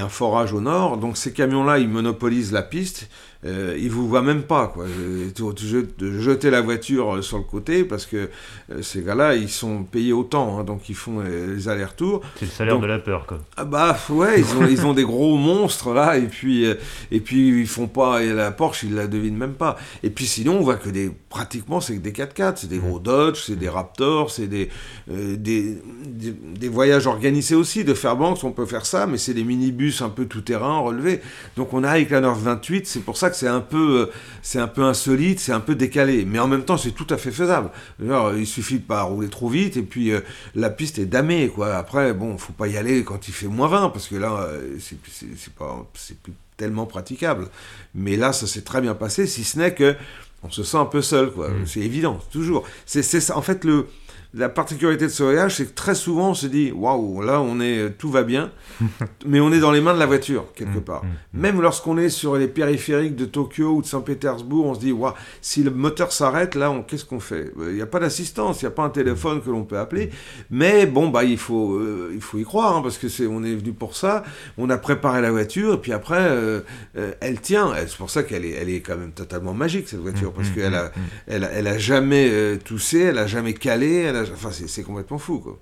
un 0.06 0.10
forage 0.10 0.54
au 0.54 0.62
nord. 0.62 0.98
Donc 0.98 1.18
ces 1.18 1.34
camions-là, 1.34 1.80
ils 1.80 1.90
monopolisent 1.90 2.54
la 2.54 2.64
piste 2.64 3.10
euh, 3.48 3.78
ils 3.80 3.90
vous 3.90 4.08
voient 4.08 4.22
même 4.22 4.44
pas, 4.44 4.68
quoi. 4.68 4.86
De 4.86 6.20
jeter 6.20 6.50
la 6.50 6.62
voiture 6.62 7.16
euh, 7.16 7.22
sur 7.22 7.38
le 7.38 7.44
côté 7.44 7.84
parce 7.84 8.06
que 8.06 8.30
euh, 8.72 8.82
ces 8.82 9.02
gars-là, 9.02 9.36
ils 9.36 9.50
sont 9.50 9.84
payés 9.84 10.14
autant, 10.14 10.60
hein, 10.60 10.64
donc 10.64 10.90
ils 10.90 10.96
font 10.96 11.22
les, 11.22 11.70
allers-retours. 11.70 12.22
C'est 12.36 12.46
le 12.46 12.52
salaire 12.52 12.80
de 12.80 12.86
la 12.86 13.00
peur, 13.00 13.26
quoi. 13.26 13.40
Ah 13.56 13.66
bah 13.66 13.98
ouais, 14.10 14.40
ils 14.40 14.58
ont, 14.58 14.68
ils 14.68 14.86
ont 14.86 14.94
des 14.94 15.04
gros 15.04 15.38
monstres 15.38 15.94
là, 15.94 16.18
et 16.18 16.28
puis 16.28 16.66
et 17.12 17.20
puis 17.20 17.62
ils 17.62 17.68
font 17.68 17.88
pas 17.88 18.24
et 18.24 18.34
la 18.34 18.52
Porsche, 18.52 18.84
ils 18.84 18.96
la 18.96 19.08
devinent 19.08 19.38
même 19.38 19.54
pas. 19.54 19.78
Et 20.04 20.10
puis 20.10 20.26
sinon, 20.26 20.58
on 20.58 20.62
voit 20.62 20.76
que 20.76 20.90
des 20.90 21.12
pratiquement 21.30 21.82
c'est 21.82 21.96
des 21.98 22.12
4x4, 22.12 22.54
c'est 22.58 22.70
des 22.70 22.80
gros 22.80 23.00
Dodge, 23.00 23.42
c'est 23.46 23.56
des 23.56 23.70
Raptors, 23.70 24.32
c'est 24.32 24.48
des, 24.48 24.70
des, 25.08 25.78
des, 26.16 26.70
voyages 26.70 27.08
organisés 27.08 27.56
aussi 27.56 27.84
de 27.84 27.94
Fairbanks, 27.94 28.44
on 28.44 28.52
peut 28.52 28.66
faire 28.66 28.86
ça, 28.86 29.08
mais 29.08 29.18
c'est 29.18 29.34
des 29.34 29.44
minibus 29.44 30.02
un 30.02 30.10
peu 30.10 30.26
tout 30.26 30.42
terrain 30.42 30.80
relevés. 30.80 31.22
Donc 31.56 31.74
on 31.74 31.84
a 31.84 31.90
avec 31.90 32.10
la 32.10 32.22
28, 32.22 32.88
c'est 32.88 33.00
pour 33.02 33.18
ça 33.18 33.30
que 33.30 33.37
c'est 33.38 33.48
un 33.48 33.62
peu, 33.62 34.02
euh, 34.02 34.12
c'est 34.42 34.60
un 34.60 34.68
peu 34.68 34.84
insolite, 34.84 35.40
c'est 35.40 35.52
un 35.52 35.60
peu 35.60 35.76
décalé, 35.76 36.26
mais 36.26 36.40
en 36.40 36.48
même 36.48 36.64
temps 36.64 36.78
c'est 36.78 36.92
tout 36.92 37.08
à 37.10 37.18
fait 37.18 37.32
faisable. 37.32 37.70
il 38.00 38.48
suffit 38.48 38.80
de 38.80 38.84
pas 38.84 39.04
rouler 39.04 39.30
trop 39.30 39.50
vite 39.50 39.78
et 39.78 39.82
puis 39.82 40.12
euh, 40.12 40.22
la 40.56 40.70
piste 40.70 41.00
est 41.00 41.06
damée 41.06 41.50
quoi. 41.50 41.76
Après 41.76 42.14
bon, 42.14 42.38
faut 42.38 42.54
pas 42.54 42.68
y 42.68 42.78
aller 42.78 43.04
quand 43.04 43.28
il 43.28 43.34
fait 43.34 43.48
moins 43.48 43.68
20 43.68 43.90
parce 43.90 44.08
que 44.08 44.16
là 44.16 44.34
euh, 44.42 44.78
c'est 44.80 45.54
pas, 45.54 45.88
c'est 45.94 46.18
plus 46.20 46.34
tellement 46.58 46.86
praticable. 46.86 47.48
Mais 47.96 48.16
là 48.16 48.34
ça 48.34 48.48
s'est 48.48 48.64
très 48.64 48.82
bien 48.82 48.96
passé, 48.96 49.28
si 49.28 49.44
ce 49.44 49.60
n'est 49.60 49.74
que 49.74 49.96
on 50.44 50.50
se 50.50 50.64
sent 50.64 50.78
un 50.78 50.86
peu 50.86 51.02
seul 51.02 51.32
quoi. 51.32 51.50
Mmh. 51.50 51.66
C'est 51.68 51.82
évident, 51.82 52.20
toujours. 52.32 52.66
C'est 52.86 53.04
ça 53.04 53.38
en 53.38 53.42
fait 53.42 53.64
le 53.64 53.88
la 54.34 54.50
particularité 54.50 55.06
de 55.06 55.12
ce 55.12 55.24
voyage, 55.24 55.56
c'est 55.56 55.66
que 55.66 55.74
très 55.74 55.96
souvent 55.96 56.32
on 56.32 56.34
se 56.34 56.48
dit 56.48 56.72
waouh, 56.72 57.22
là 57.22 57.42
on 57.42 57.60
est, 57.60 57.92
tout 57.98 58.10
va 58.10 58.24
bien, 58.24 58.52
mais 59.26 59.40
on 59.40 59.52
est 59.52 59.60
dans 59.60 59.72
les 59.72 59.82
mains 59.82 59.94
de 59.94 60.00
la 60.00 60.06
voiture 60.06 60.46
quelque 60.54 60.80
mm, 60.80 60.84
part. 60.84 61.04
Mm, 61.04 61.08
mm. 61.08 61.42
Même 61.42 61.62
lorsqu'on 61.62 61.98
est 61.98 62.10
sur 62.10 62.36
les 62.36 62.48
périphériques 62.48 63.16
de 63.16 63.26
Tokyo 63.26 63.76
ou 63.76 63.82
de 63.82 63.88
Saint-Pétersbourg, 63.88 64.66
on 64.66 64.74
se 64.76 64.80
dit 64.80 64.92
waouh, 64.92 65.14
si 65.42 65.64
le 65.64 65.72
moteur 65.72 66.12
s'arrête, 66.12 66.56
là, 66.56 66.74
qu'est-ce 66.88 67.06
qu'on 67.06 67.20
fait? 67.20 67.52
Il 67.60 67.76
n'y 67.76 67.82
a 67.82 67.86
pas 67.86 68.00
d'assistance, 68.00 68.62
il 68.62 68.66
n'y 68.66 68.70
a 68.70 68.72
pas 68.72 68.84
un 68.84 68.90
téléphone 68.90 69.42
que 69.42 69.50
l'on 69.50 69.64
peut 69.64 69.80
appeler, 69.80 70.12
mais 70.52 70.86
bon 70.86 71.08
bah 71.10 71.24
il 71.24 71.38
faut, 71.38 71.76
euh, 71.76 72.12
il 72.14 72.22
faut 72.22 72.38
y 72.38 72.44
croire 72.44 72.78
hein, 72.78 72.82
parce 72.82 72.98
que 72.98 73.08
c'est, 73.08 73.28
on 73.28 73.44
est 73.44 73.56
venu 73.56 73.74
pour 73.74 73.96
ça. 73.96 74.24
On 74.58 74.70
a 74.70 74.78
préparé 74.78 75.22
la 75.22 75.32
voiture 75.32 75.76
et 75.76 75.78
puis 75.78 75.94
après, 75.94 76.20
euh, 76.20 76.62
euh, 76.98 77.14
elle 77.22 77.40
tient. 77.40 77.74
C'est 77.88 77.98
pour 77.98 78.10
ça 78.10 78.24
qu'elle 78.24 78.46
est, 78.46 78.52
elle 78.52 78.70
est 78.70 78.82
quand 78.82 78.98
même 78.98 79.12
totalement 79.12 79.54
magique 79.54 79.88
cette 79.88 80.02
voiture 80.02 80.34
parce 80.34 80.50
qu'elle 80.50 80.76
a, 80.76 80.92
elle 81.28 81.50
elle 81.54 81.68
a 81.68 81.78
jamais 81.78 82.58
toussé, 82.64 83.00
elle 83.00 83.18
a 83.18 83.28
jamais 83.28 83.54
calé, 83.54 83.96
elle 83.96 84.17
Enfin, 84.22 84.52
c'est 84.52 84.84
complètement 84.84 85.18
fou, 85.18 85.40
quoi. 85.40 85.60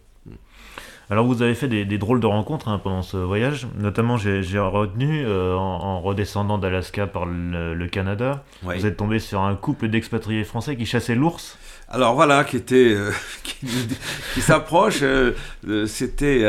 Alors 1.09 1.27
vous 1.27 1.43
avez 1.43 1.53
fait 1.53 1.67
des, 1.67 1.97
drôles 1.99 2.19
de 2.19 2.25
rencontres 2.25 2.67
hein, 2.67 2.79
pendant 2.83 3.03
ce 3.03 3.17
voyage, 3.17 3.67
notamment 3.77 4.17
j'ai 4.17 4.57
retenu 4.57 5.23
euh, 5.23 5.55
en, 5.55 6.01
redescendant 6.01 6.57
d'Alaska 6.57 7.05
par 7.05 7.27
le, 7.27 7.87
Canada, 7.87 8.43
vous 8.63 8.85
êtes 8.85 8.97
tombé 8.97 9.19
sur 9.19 9.41
un 9.41 9.55
couple 9.55 9.87
d'expatriés 9.87 10.43
français 10.43 10.75
qui 10.75 10.85
chassaient 10.85 11.15
l'ours. 11.15 11.59
Alors 11.87 12.15
voilà, 12.15 12.43
qui 12.43 12.57
était, 12.57 12.95
euh, 12.95 13.11
qui, 14.33 14.41
s'approche. 14.41 14.99
Euh, 15.03 15.33
euh, 15.67 15.85
c'était, 15.85 16.43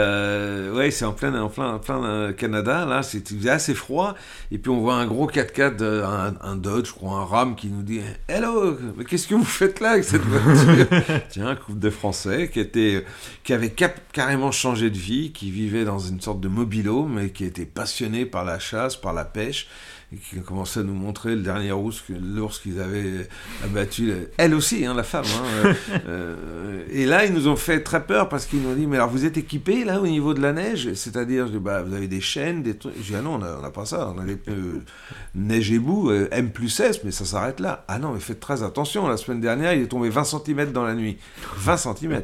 ouais, 0.75 0.90
c'est 0.90 1.05
en 1.05 1.12
plein, 1.12 1.38
en 1.40 1.51
plein, 1.51 1.79
plein 1.79 2.33
Canada. 2.33 2.87
Là, 2.87 3.03
c'était 3.03 3.49
assez 3.51 3.75
froid. 3.75 4.14
Et 4.51 4.57
puis 4.57 4.70
on 4.70 4.81
voit 4.81 4.94
un 4.94 5.07
gros 5.07 5.29
4x4, 5.29 5.83
un, 5.83 6.35
un, 6.40 6.57
Dodge, 6.57 6.88
je 6.88 6.92
crois, 6.92 7.18
un 7.18 7.25
Ram, 7.25 7.55
qui 7.55 7.68
nous 7.68 7.83
dit 7.83 8.01
Hello, 8.29 8.79
mais 8.96 9.05
qu'est-ce 9.05 9.29
que 9.29 9.35
vous 9.35 9.44
faites 9.44 9.81
là 9.81 9.90
avec 9.90 10.05
cette 10.05 10.22
voiture? 10.22 10.87
Tiens, 11.29 11.49
un 11.49 11.57
couple 11.57 11.81
de 11.81 11.90
Français 11.90 12.49
qui 12.51 12.61
était, 12.61 13.05
qui 13.44 13.53
avait 13.53 13.75
carrément 14.12 14.53
changé 14.53 14.88
de 14.88 14.99
vie, 14.99 15.33
qui 15.33 15.51
vivait 15.51 15.85
dans 15.85 15.99
une 15.99 16.20
sorte 16.20 16.40
de 16.40 16.49
mobilo, 16.49 17.05
mais 17.05 17.29
qui 17.29 17.44
était 17.44 17.66
passionné 17.66 18.25
par 18.25 18.44
la 18.44 18.59
chasse, 18.59 18.96
par 18.96 19.12
la 19.12 19.27
pêche 19.27 19.68
et 20.12 20.19
qui 20.19 20.40
commençait 20.40 20.81
à 20.81 20.83
nous 20.85 20.95
montrer 20.95 21.35
le 21.35 21.42
dernier 21.42 21.73
ours, 21.73 22.05
l'ours 22.09 22.61
qu'ils 22.61 22.81
avaient 22.81 23.29
abattu, 23.64 24.12
elle 24.37 24.55
aussi, 24.55 24.87
hein, 24.87 24.95
la 24.95 25.03
femme. 25.03 25.25
Hein, 25.25 25.64
euh, 25.64 25.75
euh, 26.09 26.85
et 26.92 27.07
là, 27.07 27.25
ils 27.25 27.33
nous 27.33 27.49
ont 27.49 27.57
fait 27.57 27.83
très 27.83 28.05
peur 28.05 28.29
parce 28.29 28.47
qu'ils 28.47 28.62
nous 28.62 28.71
ont 28.71 28.75
dit, 28.75 28.87
mais 28.87 28.97
alors 28.97 29.11
vous 29.11 29.25
êtes 29.25 29.37
équipés 29.37 29.85
là 29.85 30.01
au 30.01 30.07
niveau 30.07 30.33
de 30.33 30.40
la 30.40 30.53
neige? 30.53 30.95
C'est-à-dire, 30.95 31.49
bah, 31.61 31.83
vous 31.83 31.92
avez 31.92 32.07
des 32.07 32.21
chaînes, 32.21 32.62
des 32.62 32.77
trucs. 32.77 32.95
J'ai 32.99 33.14
dit, 33.14 33.16
ah 33.19 33.23
non, 33.23 33.35
on 33.35 33.38
n'a 33.38 33.71
pas 33.71 33.85
ça, 33.85 34.12
on 34.14 34.21
a 34.21 34.25
les 34.25 34.37
pneus 34.37 34.83
neige 35.35 35.73
et 35.73 35.81
boue, 35.81 36.11
euh, 36.11 36.29
M 36.31 36.51
plus 36.51 36.79
S, 36.79 37.03
mais 37.03 37.11
ça 37.11 37.25
s'arrête 37.25 37.59
là. 37.59 37.85
Ah 37.88 37.99
non, 37.99 38.12
mais 38.12 38.21
faites 38.21 38.40
très 38.40 38.62
attention, 38.62 39.09
la 39.09 39.16
semaine 39.16 39.40
dernière, 39.40 39.75
il 39.75 39.83
est 39.83 39.88
tombé 39.88 40.09
20 40.09 40.23
cm 40.23 40.71
dans 40.71 40.85
la 40.85 40.95
nuit. 40.95 41.19
20 41.57 41.77
cm. 41.79 42.23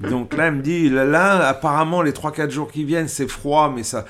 Donc 0.08 0.36
là, 0.36 0.46
elle 0.46 0.54
me 0.54 0.62
dit, 0.62 0.88
là 0.88 1.48
apparemment, 1.48 2.00
les 2.00 2.12
3-4 2.12 2.50
jours 2.50 2.70
qui 2.70 2.84
viennent, 2.84 3.08
c'est 3.08 3.28
froid, 3.28 3.72
mais 3.74 3.82
ça 3.82 4.04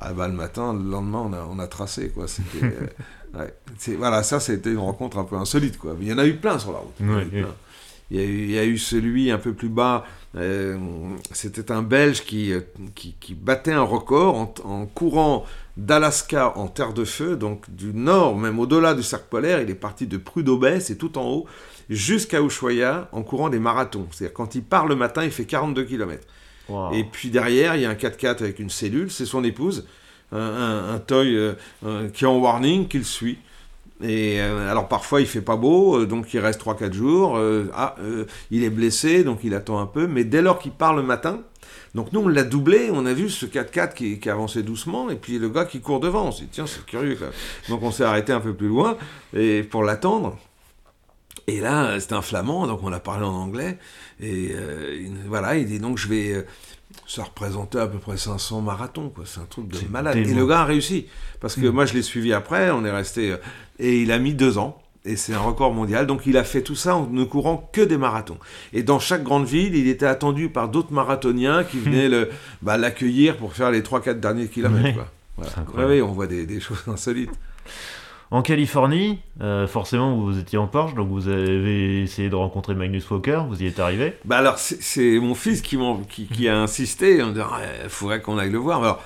ah 0.00 0.12
bah, 0.12 0.28
le 0.28 0.34
matin, 0.34 0.72
le 0.72 0.88
lendemain, 0.88 1.22
on 1.26 1.32
a, 1.32 1.48
on 1.50 1.58
a 1.58 1.66
tracé, 1.66 2.10
quoi. 2.10 2.26
Euh, 2.62 3.46
voilà, 3.98 4.22
ça, 4.22 4.40
c'était 4.40 4.70
une 4.70 4.78
rencontre 4.78 5.18
un 5.18 5.24
peu 5.24 5.36
insolite, 5.36 5.78
quoi. 5.78 5.96
il 6.00 6.08
y 6.08 6.12
en 6.12 6.18
a 6.18 6.26
eu 6.26 6.34
plein 6.36 6.58
sur 6.58 6.72
la 6.72 6.78
route. 6.78 6.94
il, 7.00 8.16
y 8.16 8.20
a 8.20 8.24
eu, 8.24 8.44
il, 8.44 8.50
y 8.50 8.58
a 8.58 8.64
eu, 8.64 8.78
celui 8.78 9.30
un 9.30 9.38
peu 9.38 9.52
plus 9.52 9.68
bas, 9.68 10.04
euh, 10.36 10.78
c'était 11.32 11.72
un 11.72 11.82
Belge 11.82 12.22
qui, 12.22 12.52
euh, 12.52 12.60
qui, 12.94 13.14
qui, 13.18 13.34
battait 13.34 13.72
un 13.72 13.82
record 13.82 14.36
en, 14.36 14.54
en 14.64 14.86
courant 14.86 15.44
d'Alaska 15.76 16.56
en 16.56 16.68
terre 16.68 16.92
de 16.92 17.04
feu, 17.04 17.36
donc 17.36 17.70
du 17.70 17.92
nord, 17.94 18.36
même 18.36 18.58
au-delà 18.58 18.94
du 18.94 19.02
cercle 19.02 19.26
polaire, 19.28 19.60
il 19.62 19.70
est 19.70 19.74
parti 19.74 20.06
de 20.06 20.16
Prudhoe 20.16 20.90
et 20.90 20.96
tout 20.96 21.18
en 21.18 21.24
haut, 21.28 21.46
jusqu'à 21.90 22.40
Ushuaia 22.40 23.08
en 23.12 23.22
courant 23.22 23.48
des 23.48 23.58
marathons. 23.58 24.06
C'est-à-dire 24.10 24.34
quand 24.34 24.54
il 24.54 24.62
part 24.62 24.86
le 24.86 24.96
matin, 24.96 25.24
il 25.24 25.30
fait 25.30 25.44
42 25.44 25.84
km. 25.84 26.26
Et 26.92 27.04
puis 27.04 27.30
derrière, 27.30 27.76
il 27.76 27.82
y 27.82 27.84
a 27.86 27.90
un 27.90 27.94
4x4 27.94 28.42
avec 28.42 28.58
une 28.58 28.70
cellule, 28.70 29.10
c'est 29.10 29.26
son 29.26 29.44
épouse, 29.44 29.86
un, 30.32 31.00
toy 31.06 31.34
euh, 31.34 32.08
qui 32.12 32.24
est 32.24 32.26
en 32.26 32.38
warning, 32.38 32.88
qui 32.88 32.98
le 32.98 33.04
suit. 33.04 33.38
Et 34.02 34.40
euh, 34.40 34.70
alors 34.70 34.86
parfois 34.86 35.20
il 35.20 35.26
fait 35.26 35.40
pas 35.40 35.56
beau, 35.56 35.98
euh, 35.98 36.06
donc 36.06 36.32
il 36.32 36.38
reste 36.38 36.62
3-4 36.62 36.92
jours. 36.92 37.38
ah, 37.74 37.96
il 38.50 38.62
est 38.62 38.70
blessé, 38.70 39.24
donc 39.24 39.40
il 39.44 39.54
attend 39.54 39.80
un 39.80 39.86
peu. 39.86 40.06
Mais 40.06 40.24
dès 40.24 40.42
lors 40.42 40.58
qu'il 40.58 40.72
part 40.72 40.94
le 40.94 41.02
matin, 41.02 41.40
donc 41.94 42.12
nous 42.12 42.20
on 42.20 42.28
l'a 42.28 42.44
doublé, 42.44 42.90
on 42.92 43.06
a 43.06 43.14
vu 43.14 43.30
ce 43.30 43.46
4x4 43.46 43.94
qui, 43.94 44.28
avançait 44.28 44.62
doucement, 44.62 45.10
et 45.10 45.16
puis 45.16 45.38
le 45.38 45.48
gars 45.48 45.64
qui 45.64 45.80
court 45.80 46.00
devant. 46.00 46.26
On 46.26 46.32
s'est 46.32 46.44
dit 46.44 46.50
tiens 46.52 46.66
c'est 46.66 46.84
curieux. 46.84 47.18
Donc 47.68 47.82
on 47.82 47.90
s'est 47.90 48.04
arrêté 48.04 48.32
un 48.32 48.40
peu 48.40 48.52
plus 48.52 48.68
loin 48.68 48.96
et 49.34 49.62
pour 49.62 49.82
l'attendre. 49.82 50.36
Et 51.48 51.60
là, 51.60 51.98
c'était 51.98 52.14
un 52.14 52.20
flamand, 52.20 52.66
donc 52.66 52.80
on 52.82 52.92
a 52.92 53.00
parlé 53.00 53.24
en 53.24 53.32
anglais. 53.32 53.78
Et 54.20 54.50
euh, 54.52 55.06
voilà, 55.26 55.56
il 55.56 55.66
dit 55.66 55.80
donc 55.80 55.96
je 55.96 56.06
vais. 56.06 56.32
Euh, 56.32 56.42
ça 57.06 57.24
représentait 57.24 57.78
à 57.78 57.86
peu 57.86 57.98
près 57.98 58.18
500 58.18 58.60
marathons, 58.60 59.08
quoi. 59.08 59.24
C'est 59.26 59.40
un 59.40 59.46
truc 59.46 59.66
de 59.68 59.78
malade. 59.90 60.16
Et 60.16 60.24
le 60.24 60.46
gars 60.46 60.60
a 60.60 60.64
réussi. 60.66 61.06
Parce 61.40 61.54
que 61.54 61.66
mm. 61.66 61.70
moi, 61.70 61.86
je 61.86 61.94
l'ai 61.94 62.02
suivi 62.02 62.34
après, 62.34 62.70
on 62.70 62.84
est 62.84 62.90
resté. 62.90 63.32
Euh, 63.32 63.36
et 63.78 64.02
il 64.02 64.12
a 64.12 64.18
mis 64.18 64.34
deux 64.34 64.58
ans. 64.58 64.82
Et 65.06 65.16
c'est 65.16 65.32
un 65.32 65.38
record 65.38 65.72
mondial. 65.72 66.06
Donc 66.06 66.26
il 66.26 66.36
a 66.36 66.44
fait 66.44 66.60
tout 66.60 66.74
ça 66.74 66.96
en 66.96 67.06
ne 67.06 67.24
courant 67.24 67.70
que 67.72 67.80
des 67.80 67.96
marathons. 67.96 68.38
Et 68.74 68.82
dans 68.82 68.98
chaque 68.98 69.22
grande 69.22 69.46
ville, 69.46 69.74
il 69.74 69.88
était 69.88 70.04
attendu 70.04 70.50
par 70.50 70.68
d'autres 70.68 70.92
marathoniens 70.92 71.64
qui 71.64 71.78
venaient 71.80 72.10
le, 72.10 72.28
bah, 72.60 72.76
l'accueillir 72.76 73.38
pour 73.38 73.54
faire 73.54 73.70
les 73.70 73.80
3-4 73.80 74.20
derniers 74.20 74.48
kilomètres. 74.48 74.98
Voilà. 75.38 76.04
on 76.04 76.12
voit 76.12 76.26
des, 76.26 76.44
des 76.44 76.60
choses 76.60 76.84
insolites. 76.88 77.32
En 78.30 78.42
Californie, 78.42 79.20
euh, 79.40 79.66
forcément, 79.66 80.16
vous 80.16 80.38
étiez 80.38 80.58
en 80.58 80.66
Porsche, 80.66 80.94
donc 80.94 81.08
vous 81.08 81.28
avez 81.28 82.02
essayé 82.02 82.28
de 82.28 82.34
rencontrer 82.34 82.74
Magnus 82.74 83.10
Walker, 83.10 83.42
vous 83.48 83.62
y 83.62 83.66
êtes 83.66 83.80
arrivé 83.80 84.14
Bah 84.26 84.36
alors, 84.36 84.58
c'est 84.58 85.18
mon 85.18 85.34
fils 85.34 85.62
qui, 85.62 86.48
a 86.48 86.58
insisté, 86.58 87.22
en 87.22 87.30
disant, 87.30 87.46
il 87.82 87.88
faudrait 87.88 88.20
qu'on 88.20 88.36
aille 88.36 88.50
le 88.50 88.58
voir. 88.58 89.00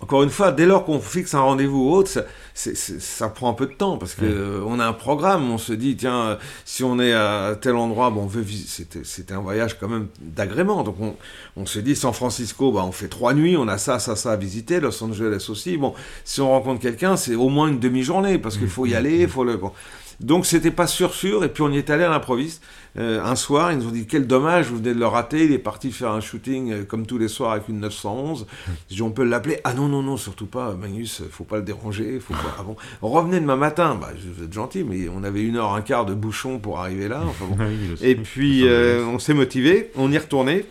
Encore 0.00 0.22
une 0.22 0.30
fois, 0.30 0.52
dès 0.52 0.66
lors 0.66 0.84
qu'on 0.84 1.00
fixe 1.00 1.32
un 1.32 1.40
rendez-vous 1.40 1.90
autre, 1.90 2.10
ça, 2.10 2.22
ça, 2.54 3.28
prend 3.28 3.50
un 3.50 3.54
peu 3.54 3.66
de 3.66 3.72
temps 3.72 3.96
parce 3.96 4.14
que 4.14 4.62
on 4.66 4.78
a 4.78 4.86
un 4.86 4.92
programme. 4.92 5.50
On 5.50 5.56
se 5.56 5.72
dit 5.72 5.96
tiens, 5.96 6.38
si 6.66 6.84
on 6.84 6.98
est 7.00 7.14
à 7.14 7.56
tel 7.60 7.76
endroit, 7.76 8.10
bon, 8.10 8.22
on 8.22 8.26
veut 8.26 8.42
visiter. 8.42 9.00
C'était 9.04 9.32
un 9.32 9.40
voyage 9.40 9.78
quand 9.78 9.88
même 9.88 10.08
d'agrément. 10.20 10.82
Donc 10.82 10.96
on, 11.00 11.16
on, 11.56 11.64
se 11.64 11.78
dit 11.78 11.96
San 11.96 12.12
Francisco, 12.12 12.72
bah, 12.72 12.84
on 12.86 12.92
fait 12.92 13.08
trois 13.08 13.32
nuits, 13.32 13.56
on 13.56 13.68
a 13.68 13.78
ça, 13.78 13.98
ça, 13.98 14.16
ça 14.16 14.32
à 14.32 14.36
visiter. 14.36 14.80
Los 14.80 15.02
Angeles 15.02 15.46
aussi. 15.48 15.78
Bon, 15.78 15.94
si 16.24 16.42
on 16.42 16.50
rencontre 16.50 16.80
quelqu'un, 16.80 17.16
c'est 17.16 17.34
au 17.34 17.48
moins 17.48 17.68
une 17.68 17.78
demi-journée 17.78 18.38
parce 18.38 18.58
qu'il 18.58 18.68
faut 18.68 18.84
y 18.84 18.94
aller, 18.94 19.22
il 19.22 19.28
faut 19.28 19.44
le. 19.44 19.56
Bon. 19.56 19.72
Donc 20.20 20.46
c'était 20.46 20.70
pas 20.70 20.86
sûr 20.86 21.12
sûr, 21.12 21.44
et 21.44 21.48
puis 21.48 21.62
on 21.62 21.70
y 21.70 21.78
est 21.78 21.90
allé 21.90 22.04
à 22.04 22.08
l'improviste. 22.08 22.62
Euh, 22.98 23.22
un 23.22 23.36
soir, 23.36 23.72
ils 23.72 23.78
nous 23.78 23.88
ont 23.88 23.90
dit 23.90 24.06
quel 24.06 24.26
dommage, 24.26 24.66
vous 24.66 24.78
venez 24.78 24.94
de 24.94 24.98
le 24.98 25.06
rater, 25.06 25.44
il 25.44 25.52
est 25.52 25.58
parti 25.58 25.92
faire 25.92 26.12
un 26.12 26.20
shooting 26.20 26.72
euh, 26.72 26.84
comme 26.84 27.06
tous 27.06 27.18
les 27.18 27.28
soirs 27.28 27.52
avec 27.52 27.68
une 27.68 27.80
911. 27.80 28.46
J'ai 28.88 28.96
dit 28.96 29.02
on 29.02 29.10
peut 29.10 29.24
l'appeler 29.24 29.60
Ah 29.64 29.74
non, 29.74 29.88
non, 29.88 30.02
non, 30.02 30.16
surtout 30.16 30.46
pas, 30.46 30.72
Magnus, 30.74 31.22
faut 31.30 31.44
pas 31.44 31.56
le 31.56 31.62
déranger, 31.62 32.18
faut 32.20 32.32
pas. 32.32 32.56
Ah 32.58 32.62
bon, 32.62 32.76
revenez 33.02 33.40
demain 33.40 33.56
matin, 33.56 33.98
bah, 34.00 34.10
vous 34.36 34.44
êtes 34.44 34.52
gentil, 34.52 34.84
mais 34.84 35.08
on 35.14 35.22
avait 35.22 35.42
une 35.42 35.56
heure, 35.56 35.74
un 35.74 35.82
quart 35.82 36.06
de 36.06 36.14
bouchon 36.14 36.58
pour 36.58 36.80
arriver 36.80 37.08
là. 37.08 37.22
Enfin 37.26 37.44
bon. 37.44 37.58
et 38.00 38.14
puis 38.14 38.66
euh, 38.66 39.04
on 39.04 39.18
s'est 39.18 39.34
motivé, 39.34 39.90
on 39.96 40.10
y 40.10 40.16
retournait, 40.16 40.64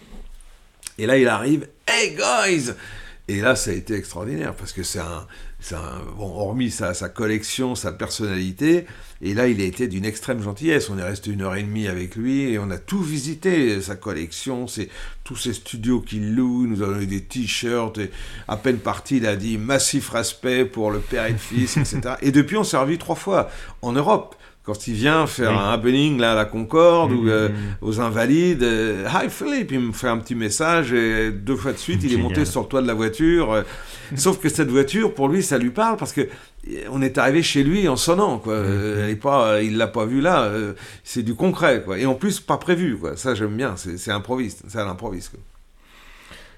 et 0.98 1.06
là 1.06 1.18
il 1.18 1.28
arrive 1.28 1.68
Hey 1.88 2.16
guys 2.16 2.72
et 3.28 3.42
là, 3.42 3.56
ça 3.56 3.72
a 3.72 3.74
été 3.74 3.96
extraordinaire 3.96 4.54
parce 4.54 4.72
que 4.72 4.84
c'est 4.84 5.00
un, 5.00 5.26
bon, 6.16 6.32
hormis 6.36 6.70
sa, 6.70 6.94
sa, 6.94 7.10
collection, 7.10 7.74
sa 7.74 7.92
personnalité, 7.92 8.86
et 9.26 9.34
là, 9.34 9.48
il 9.48 9.60
a 9.60 9.64
été 9.64 9.88
d'une 9.88 10.06
extrême 10.06 10.40
gentillesse. 10.40 10.92
On 10.92 11.00
est 11.00 11.04
resté 11.04 11.32
une 11.32 11.42
heure 11.42 11.56
et 11.56 11.64
demie 11.64 11.88
avec 11.88 12.16
lui 12.16 12.42
et 12.44 12.60
on 12.60 12.70
a 12.70 12.78
tout 12.78 13.02
visité, 13.02 13.82
sa 13.82 13.96
collection, 13.96 14.68
c'est 14.68 14.88
tous 15.24 15.36
ses 15.36 15.54
studios 15.54 16.00
qu'il 16.00 16.36
loue. 16.36 16.68
Nous 16.68 16.84
a 16.84 16.86
donné 16.86 17.08
des 17.08 17.22
t-shirts. 17.22 17.98
Et 17.98 18.12
à 18.48 18.56
peine 18.56 18.78
parti, 18.78 19.18
il 19.18 19.26
a 19.26 19.36
dit 19.36 19.58
massif 19.58 20.10
respect 20.10 20.64
pour 20.64 20.92
le 20.92 21.00
père 21.00 21.26
et 21.26 21.32
le 21.32 21.40
fils, 21.40 21.76
etc. 21.78 22.02
Et 22.22 22.32
depuis, 22.32 22.56
on 22.56 22.64
s'est 22.64 22.78
revu 22.78 23.00
trois 23.00 23.16
fois 23.16 23.50
en 23.82 23.94
Europe 23.94 24.36
quand 24.66 24.88
il 24.88 24.96
vient 24.96 25.28
faire 25.28 25.52
un 25.52 25.72
happening 25.72 26.18
là 26.20 26.32
à 26.32 26.36
la 26.36 26.46
Concorde 26.46 27.12
ou 27.12 27.28
euh, 27.28 27.50
aux 27.82 28.02
Invalides, 28.02 28.64
euh, 28.64 29.08
Hi 29.08 29.30
Philippe, 29.30 29.72
il 29.72 29.80
me 29.80 29.92
fait 29.92 30.08
un 30.08 30.18
petit 30.18 30.34
message 30.34 30.92
et 30.92 31.32
deux 31.32 31.56
fois 31.56 31.72
de 31.72 31.78
suite, 31.78 32.04
il 32.04 32.14
est 32.14 32.18
monté 32.18 32.46
sur 32.46 32.62
le 32.62 32.68
toit 32.68 32.82
de 32.82 32.88
la 32.88 32.96
voiture. 32.96 33.54
Euh. 33.54 33.62
Sauf 34.16 34.40
que 34.40 34.50
cette 34.50 34.70
voiture, 34.70 35.14
pour 35.14 35.30
lui, 35.30 35.44
ça 35.44 35.60
lui 35.60 35.70
parle 35.70 35.98
parce 35.98 36.14
que 36.14 36.28
on 36.92 37.02
est 37.04 37.20
arrivé 37.20 37.44
chez 37.44 37.64
lui 37.64 37.88
en 37.88 37.96
sonnant, 37.96 38.40
quoi. 38.40 38.58
Elle 38.58 39.12
est 39.12 39.16
pas, 39.16 39.62
il 39.62 39.78
l'a 39.78 39.88
pas 39.88 40.06
vu 40.06 40.20
là. 40.20 40.52
c'est 41.04 41.22
du 41.22 41.36
concret, 41.36 41.84
quoi. 41.84 42.00
Et 42.00 42.08
en 42.08 42.16
plus, 42.16 42.40
pas 42.40 42.58
prévu, 42.58 42.98
quoi. 42.98 43.18
Ça, 43.18 43.36
j'aime 43.36 43.56
bien. 43.56 43.76
C'est 43.78 44.12
improviste. 44.12 44.64
C'est 44.68 44.80
à 44.80 44.86
l'improviste. 44.86 45.34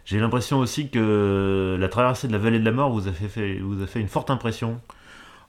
J'ai 0.05 0.20
l'impression 0.20 0.60
aussi 0.60 0.89
que 0.89 1.78
la 1.78 1.88
traversée 1.89 2.28
de 2.28 2.34
la 2.34 2.38
vallée 2.38 2.60
de 2.60 2.66
la 2.66 2.72
mort 2.72 2.91
vous 2.91 3.10
a 3.10 3.12
fait, 3.12 3.60
vous 3.60 3.82
a 3.84 3.88
fait 3.88 3.99
une 3.99 4.08
forte 4.08 4.30
impression. 4.30 4.80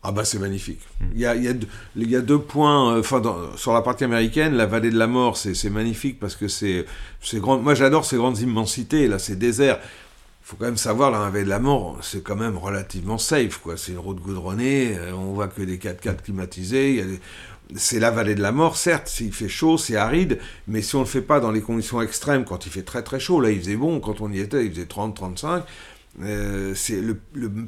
Ah 0.03 0.13
bah 0.13 0.25
c'est 0.25 0.39
magnifique. 0.39 0.81
Il 1.15 1.21
y, 1.21 1.27
a, 1.27 2.23
deux 2.23 2.39
points, 2.39 2.95
euh, 2.95 3.01
enfin 3.01 3.21
sur 3.57 3.73
la 3.73 3.83
partie 3.83 4.05
américaine, 4.05 4.55
la 4.55 4.67
vallée 4.67 4.91
de 4.91 4.99
la 4.99 5.09
mort, 5.09 5.37
c'est 5.37 5.71
magnifique 5.71 6.21
parce 6.21 6.37
que 6.37 6.47
c'est 6.47 6.87
grand. 7.35 7.59
Moi 7.59 7.75
j'adore 7.75 8.05
ces 8.05 8.17
grandes 8.17 8.39
immensités, 8.39 9.09
là, 9.09 9.19
ces 9.19 9.35
déserts. 9.35 9.81
Il 9.83 10.51
faut 10.51 10.57
quand 10.57 10.67
même 10.67 10.79
savoir, 10.79 11.11
la 11.11 11.29
vallée 11.29 11.45
de 11.45 11.51
la 11.51 11.59
mort, 11.59 11.99
c'est 12.01 12.23
quand 12.23 12.37
même 12.37 12.57
relativement 12.57 13.19
safe, 13.19 13.59
quoi. 13.59 13.77
C'est 13.77 13.93
une 13.93 13.99
route 13.99 14.21
goudronnée, 14.21 14.97
euh, 14.97 15.13
on 15.13 15.35
voit 15.35 15.49
que 15.49 15.61
des 15.61 15.77
4x4 15.77 16.23
climatisés, 16.23 17.05
c'est 17.75 18.01
la 18.01 18.11
vallée 18.11 18.35
de 18.35 18.41
la 18.41 18.53
mort, 18.53 18.77
certes, 18.77 19.09
s'il 19.09 19.33
fait 19.33 19.49
chaud, 19.49 19.77
c'est 19.77 19.97
aride, 19.97 20.39
mais 20.67 20.81
si 20.81 20.95
on 20.95 21.01
ne 21.01 21.05
le 21.05 21.11
fait 21.11 21.21
pas 21.21 21.41
dans 21.41 21.51
les 21.51 21.61
conditions 21.61 22.01
extrêmes, 22.01 22.45
quand 22.45 22.65
il 22.65 22.73
fait 22.73 22.83
très 22.83 23.03
très 23.03 23.21
chaud, 23.21 23.41
là 23.41 23.51
il 23.51 23.59
faisait 23.59 23.77
bon, 23.77 24.01
quand 24.01 24.21
on 24.21 24.33
y 24.33 24.39
était, 24.41 24.65
il 24.65 24.71
faisait 24.71 24.87
30-35, 24.87 25.65
euh, 26.23 26.73
c'est 26.75 27.01
le, 27.01 27.17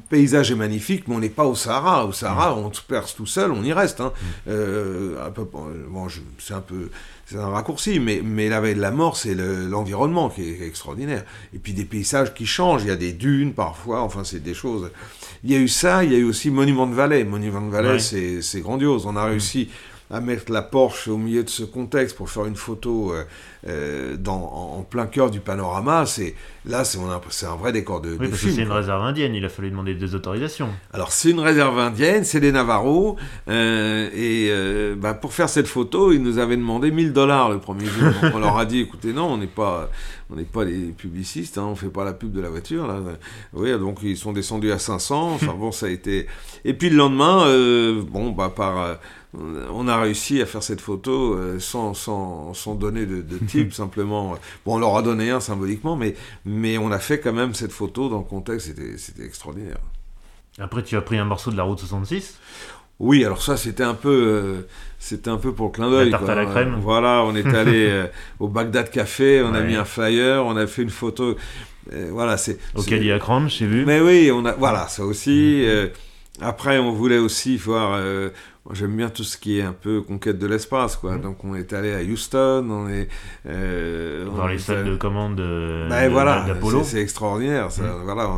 paysage 0.09 0.51
est 0.51 0.55
magnifique, 0.55 1.07
mais 1.07 1.15
on 1.15 1.19
n'est 1.19 1.29
pas 1.29 1.45
au 1.45 1.55
Sahara. 1.55 2.05
Au 2.05 2.11
Sahara, 2.11 2.55
mm. 2.55 2.59
on 2.59 2.73
se 2.73 2.81
perce 2.81 3.15
tout 3.15 3.25
seul, 3.25 3.51
on 3.51 3.63
y 3.63 3.71
reste. 3.71 4.01
Hein. 4.01 4.11
Mm. 4.15 4.49
Euh, 4.49 5.25
un 5.25 5.31
peu, 5.31 5.43
bon, 5.43 6.07
c'est 6.37 6.53
un 6.53 6.61
peu, 6.61 6.89
c'est 7.25 7.37
un 7.37 7.47
raccourci, 7.47 7.99
mais, 7.99 8.21
mais 8.23 8.49
la 8.49 8.59
veille 8.59 8.75
de 8.75 8.81
la 8.81 8.91
mort, 8.91 9.15
c'est 9.15 9.35
l'environnement 9.35 10.29
qui 10.29 10.43
est 10.43 10.67
extraordinaire. 10.67 11.23
Et 11.53 11.59
puis 11.59 11.73
des 11.73 11.85
paysages 11.85 12.33
qui 12.33 12.45
changent. 12.45 12.83
Il 12.83 12.89
y 12.89 12.91
a 12.91 12.97
des 12.97 13.13
dunes 13.13 13.53
parfois. 13.53 14.01
Enfin, 14.01 14.23
c'est 14.23 14.43
des 14.43 14.53
choses. 14.53 14.91
Il 15.43 15.51
y 15.51 15.55
a 15.55 15.59
eu 15.59 15.69
ça. 15.69 16.03
Il 16.03 16.11
y 16.11 16.15
a 16.15 16.19
eu 16.19 16.25
aussi 16.25 16.49
Monument 16.49 16.87
de 16.87 16.93
Vallée. 16.93 17.23
Monument 17.23 17.61
de 17.61 17.71
Vallée, 17.71 17.99
c'est 17.99 18.61
grandiose. 18.61 19.05
On 19.05 19.15
a 19.15 19.25
mm. 19.25 19.29
réussi 19.29 19.69
à 20.11 20.19
mettre 20.19 20.51
la 20.51 20.61
Porsche 20.61 21.07
au 21.07 21.17
milieu 21.17 21.43
de 21.43 21.49
ce 21.49 21.63
contexte 21.63 22.17
pour 22.17 22.29
faire 22.29 22.45
une 22.45 22.57
photo 22.57 23.13
euh, 23.13 23.23
euh, 23.67 24.17
dans, 24.17 24.77
en 24.77 24.83
plein 24.83 25.07
cœur 25.07 25.31
du 25.31 25.39
panorama, 25.39 26.05
c'est 26.05 26.35
là 26.65 26.83
c'est 26.83 26.97
un 27.45 27.55
vrai 27.55 27.71
décor 27.71 28.01
de, 28.01 28.17
oui, 28.19 28.27
parce 28.27 28.41
que 28.41 28.49
c'est 28.49 28.63
une 28.63 28.71
réserve 28.71 29.01
indienne, 29.03 29.33
il 29.33 29.45
a 29.45 29.49
fallu 29.49 29.69
demander 29.69 29.95
des 29.95 30.13
autorisations. 30.13 30.69
Alors 30.93 31.13
c'est 31.13 31.31
une 31.31 31.39
réserve 31.39 31.79
indienne, 31.79 32.25
c'est 32.25 32.41
des 32.41 32.51
Navarros, 32.51 33.15
euh, 33.47 34.09
et 34.13 34.95
bah, 34.95 35.13
pour 35.13 35.33
faire 35.33 35.47
cette 35.47 35.67
photo, 35.67 36.11
ils 36.11 36.21
nous 36.21 36.39
avaient 36.39 36.57
demandé 36.57 36.91
1000 36.91 37.13
dollars 37.13 37.49
le 37.49 37.59
premier 37.59 37.85
jour. 37.85 38.11
on 38.33 38.39
leur 38.39 38.57
a 38.57 38.65
dit, 38.65 38.81
écoutez, 38.81 39.13
non, 39.13 39.31
on 39.31 39.37
n'est 39.37 39.47
pas, 39.47 39.89
on 40.29 40.35
n'est 40.35 40.43
pas 40.43 40.65
des 40.65 40.93
publicistes, 40.97 41.57
hein, 41.57 41.67
on 41.69 41.75
fait 41.75 41.87
pas 41.87 42.03
la 42.03 42.13
pub 42.13 42.33
de 42.33 42.41
la 42.41 42.49
voiture 42.49 42.85
là. 42.85 42.99
Oui, 43.53 43.71
donc 43.79 43.99
ils 44.03 44.17
sont 44.17 44.33
descendus 44.33 44.71
à 44.71 44.79
500. 44.79 45.33
Enfin 45.35 45.53
bon, 45.57 45.71
ça 45.71 45.85
a 45.85 45.89
été. 45.89 46.27
Et 46.65 46.73
puis 46.73 46.89
le 46.89 46.97
lendemain, 46.97 47.45
bon 48.11 48.31
bah 48.31 48.51
par 48.53 48.97
on 49.33 49.87
a 49.87 49.99
réussi 49.99 50.41
à 50.41 50.45
faire 50.45 50.63
cette 50.63 50.81
photo 50.81 51.33
euh, 51.33 51.59
sans, 51.59 51.93
sans, 51.93 52.53
sans, 52.53 52.75
donner 52.75 53.05
de, 53.05 53.21
de 53.21 53.37
type, 53.37 53.73
simplement. 53.73 54.35
Bon, 54.65 54.75
on 54.75 54.79
leur 54.79 54.97
a 54.97 55.01
donné 55.01 55.29
un 55.29 55.39
symboliquement, 55.39 55.95
mais, 55.95 56.15
mais 56.45 56.77
on 56.77 56.91
a 56.91 56.99
fait 56.99 57.19
quand 57.19 57.33
même 57.33 57.53
cette 57.53 57.71
photo 57.71 58.09
dans 58.09 58.19
le 58.19 58.25
contexte, 58.25 58.73
c'était 58.97 59.25
extraordinaire. 59.25 59.77
Après, 60.59 60.83
tu 60.83 60.97
as 60.97 61.01
pris 61.01 61.17
un 61.17 61.25
morceau 61.25 61.51
de 61.51 61.57
la 61.57 61.63
route 61.63 61.79
66 61.79 62.39
oui, 63.03 63.25
alors 63.25 63.41
ça 63.41 63.57
c'était 63.57 63.81
un 63.81 63.95
peu, 63.95 64.09
euh, 64.11 64.67
c'était 64.99 65.31
un 65.31 65.37
peu 65.37 65.53
pour 65.53 65.65
le 65.65 65.71
clin 65.71 65.89
d'œil. 65.89 66.11
La 66.11 66.19
tarte 66.19 66.29
à 66.29 66.35
la 66.35 66.45
crème. 66.45 66.77
Voilà, 66.79 67.23
on 67.25 67.35
est 67.35 67.47
allé 67.47 67.87
euh, 67.89 68.05
au 68.39 68.47
Bagdad 68.47 68.91
Café, 68.91 69.41
on 69.41 69.55
a 69.55 69.61
mis 69.61 69.73
un 69.75 69.85
flyer, 69.85 70.45
on 70.45 70.55
a 70.55 70.67
fait 70.67 70.83
une 70.83 70.91
photo. 70.91 71.35
voilà, 72.11 72.37
c'est. 72.37 72.59
Au 72.75 72.83
Cadillac 72.83 73.23
j'ai 73.47 73.65
vu. 73.65 73.85
Mais 73.87 73.99
oui, 74.01 74.29
on 74.31 74.45
a, 74.45 74.51
voilà, 74.51 74.87
ça 74.87 75.03
aussi. 75.03 75.65
Mm. 75.65 76.43
après, 76.43 76.77
on 76.77 76.91
voulait 76.91 77.17
aussi 77.17 77.57
voir 77.57 77.99
j'aime 78.73 78.95
bien 78.95 79.09
tout 79.09 79.23
ce 79.23 79.37
qui 79.37 79.59
est 79.59 79.63
un 79.63 79.73
peu 79.73 80.01
conquête 80.01 80.37
de 80.37 80.47
l'espace, 80.47 80.95
quoi. 80.95 81.15
Mmh. 81.15 81.21
Donc 81.21 81.43
on 81.43 81.55
est 81.55 81.73
allé 81.73 81.93
à 81.93 82.01
Houston, 82.01 82.67
on 82.69 82.89
est 82.89 83.07
euh, 83.47 84.27
voir 84.31 84.47
les 84.47 84.59
salles 84.59 84.85
de 84.85 84.95
commande 84.95 85.35
de, 85.35 85.87
ben, 85.89 86.09
voilà, 86.09 86.45
C'est 86.83 87.01
extraordinaire. 87.01 87.71
Ça, 87.71 87.83
mmh. 87.83 88.01
Voilà. 88.03 88.29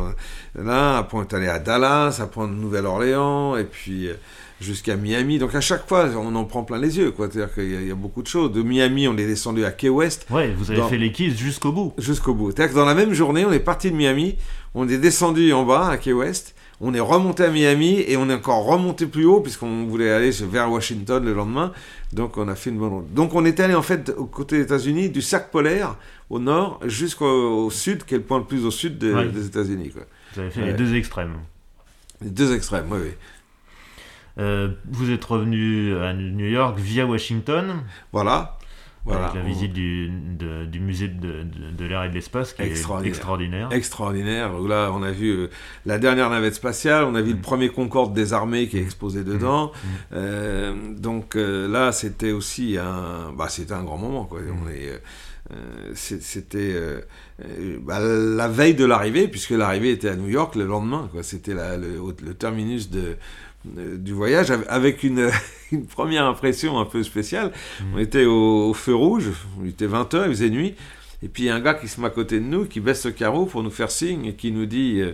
Là, 0.56 0.98
après 0.98 1.18
on 1.18 1.22
est 1.22 1.34
allé 1.34 1.48
à 1.48 1.58
Dallas, 1.58 2.20
après 2.22 2.40
en 2.40 2.48
Nouvelle-Orléans, 2.48 3.56
et 3.56 3.64
puis 3.64 4.08
euh, 4.08 4.14
jusqu'à 4.60 4.96
Miami. 4.96 5.38
Donc 5.38 5.54
à 5.54 5.60
chaque 5.60 5.86
fois, 5.86 6.08
on 6.16 6.34
en 6.34 6.44
prend 6.44 6.64
plein 6.64 6.78
les 6.78 6.96
yeux, 6.96 7.10
quoi. 7.10 7.28
C'est-à-dire 7.30 7.54
qu'il 7.54 7.86
y, 7.86 7.90
a 7.90 7.94
beaucoup 7.94 8.22
de 8.22 8.28
choses. 8.28 8.50
De 8.50 8.62
Miami, 8.62 9.06
on 9.08 9.16
est 9.16 9.26
descendu 9.26 9.64
à 9.64 9.72
Key 9.72 9.90
West. 9.90 10.26
Ouais, 10.30 10.52
vous 10.56 10.70
avez 10.70 10.82
fait 10.88 10.98
les 10.98 11.12
Keys 11.12 11.36
jusqu'au 11.36 11.72
bout. 11.72 11.92
Jusqu'au 11.98 12.34
bout. 12.34 12.50
C'est-à-dire 12.50 12.72
que 12.72 12.78
dans 12.78 12.86
la 12.86 12.94
même 12.94 13.12
journée, 13.12 13.44
on 13.44 13.52
est 13.52 13.60
parti 13.60 13.90
de 13.90 13.96
Miami, 13.96 14.36
on 14.74 14.88
est 14.88 14.98
descendu 14.98 15.52
en 15.52 15.64
bas 15.64 15.88
à 15.88 15.98
Key 15.98 16.12
West 16.12 16.53
on 16.80 16.92
est 16.94 17.00
remonté 17.00 17.44
à 17.44 17.50
Miami 17.50 18.04
et 18.06 18.16
on 18.16 18.28
est 18.28 18.34
encore 18.34 18.64
remonté 18.64 19.06
plus 19.06 19.24
haut 19.24 19.40
puisqu'on 19.40 19.86
voulait 19.86 20.10
aller 20.10 20.30
vers 20.30 20.70
Washington 20.70 21.24
le 21.24 21.34
lendemain. 21.34 21.72
Donc 22.12 22.36
on 22.36 22.48
a 22.48 22.54
fait 22.54 22.70
une 22.70 22.78
bonne 22.78 22.92
route. 22.92 23.14
Donc 23.14 23.34
on 23.34 23.44
est 23.44 23.60
allé 23.60 23.74
en 23.74 23.82
fait 23.82 24.12
au 24.16 24.26
côté 24.26 24.56
des 24.58 24.64
États-Unis, 24.64 25.10
du 25.10 25.22
cercle 25.22 25.50
polaire 25.50 25.96
au 26.30 26.38
nord 26.38 26.80
jusqu'au 26.84 27.70
sud, 27.70 28.04
qui 28.04 28.14
est 28.14 28.18
le 28.18 28.24
point 28.24 28.38
le 28.38 28.44
plus 28.44 28.64
au 28.64 28.70
sud 28.70 28.98
des 28.98 29.46
États-Unis. 29.46 29.92
Vous 30.34 30.40
avez 30.40 30.50
fait 30.50 30.64
les 30.66 30.74
deux 30.74 30.94
extrêmes. 30.94 31.36
Les 32.20 32.30
deux 32.30 32.54
extrêmes, 32.54 32.86
oui, 32.90 32.98
oui. 33.02 33.10
Euh, 34.38 34.70
vous 34.90 35.10
êtes 35.10 35.24
revenu 35.24 35.96
à 35.96 36.12
New 36.12 36.46
York 36.46 36.78
via 36.78 37.06
Washington. 37.06 37.82
Voilà. 38.12 38.58
Avec 39.12 39.34
la 39.34 39.42
visite 39.42 39.72
du, 39.72 40.10
du 40.66 40.80
musée 40.80 41.08
de, 41.08 41.44
de, 41.76 41.84
l'air 41.84 42.04
et 42.04 42.08
de 42.08 42.14
l'espace 42.14 42.54
qui 42.54 42.62
est 42.62 42.70
extraordinaire. 43.04 43.68
Extraordinaire. 43.70 44.58
Là, 44.58 44.90
on 44.94 45.02
a 45.02 45.10
vu 45.10 45.30
euh, 45.30 45.50
la 45.84 45.98
dernière 45.98 46.30
navette 46.30 46.54
spatiale, 46.54 47.04
on 47.04 47.14
a 47.14 47.20
vu 47.20 47.32
le 47.32 47.38
mm. 47.38 47.42
premier 47.42 47.68
Concorde 47.68 48.14
des 48.14 48.32
armées 48.32 48.66
qui 48.66 48.78
est 48.78 48.82
exposé 48.82 49.20
mm. 49.20 49.24
dedans. 49.24 49.66
Mm. 49.66 49.88
Euh, 50.14 50.74
donc 50.96 51.36
euh, 51.36 51.68
là, 51.68 51.92
c'était 51.92 52.32
aussi 52.32 52.78
un, 52.78 53.32
bah, 53.36 53.48
c'était 53.50 53.74
un 53.74 53.82
grand 53.82 53.98
moment. 53.98 54.24
Quoi. 54.24 54.40
On 54.64 54.68
est, 54.70 55.00
c'était 55.94 56.74
bah, 57.82 58.00
la 58.00 58.48
veille 58.48 58.74
de 58.74 58.86
l'arrivée, 58.86 59.28
puisque 59.28 59.50
l'arrivée 59.50 59.90
était 59.90 60.08
à 60.08 60.16
New 60.16 60.28
York 60.28 60.54
le 60.54 60.64
lendemain. 60.64 61.10
C'était 61.20 61.52
le, 61.52 61.98
le, 62.24 62.34
terminus 62.34 62.90
de, 62.90 63.16
du 63.64 64.12
voyage 64.12 64.52
avec 64.68 65.02
une, 65.02 65.30
une, 65.72 65.86
première 65.86 66.24
impression 66.26 66.78
un 66.78 66.84
peu 66.84 67.02
spéciale. 67.02 67.52
Mm. 67.80 67.84
On 67.94 67.98
était 67.98 68.24
au, 68.24 68.74
feu 68.74 68.94
rouge, 68.94 69.30
il 69.62 69.70
était 69.70 69.86
20h, 69.86 70.24
il 70.26 70.28
faisait 70.28 70.50
nuit, 70.50 70.74
et 71.22 71.28
puis 71.28 71.44
il 71.44 71.46
y 71.46 71.50
a 71.50 71.54
un 71.54 71.60
gars 71.60 71.74
qui 71.74 71.88
se 71.88 72.00
met 72.00 72.06
à 72.06 72.10
côté 72.10 72.40
de 72.40 72.44
nous, 72.44 72.66
qui 72.66 72.80
baisse 72.80 73.04
le 73.06 73.12
carreau 73.12 73.46
pour 73.46 73.62
nous 73.62 73.70
faire 73.70 73.90
signe 73.90 74.26
et 74.26 74.34
qui 74.34 74.52
nous 74.52 74.66
dit 74.66 75.00
euh, 75.00 75.12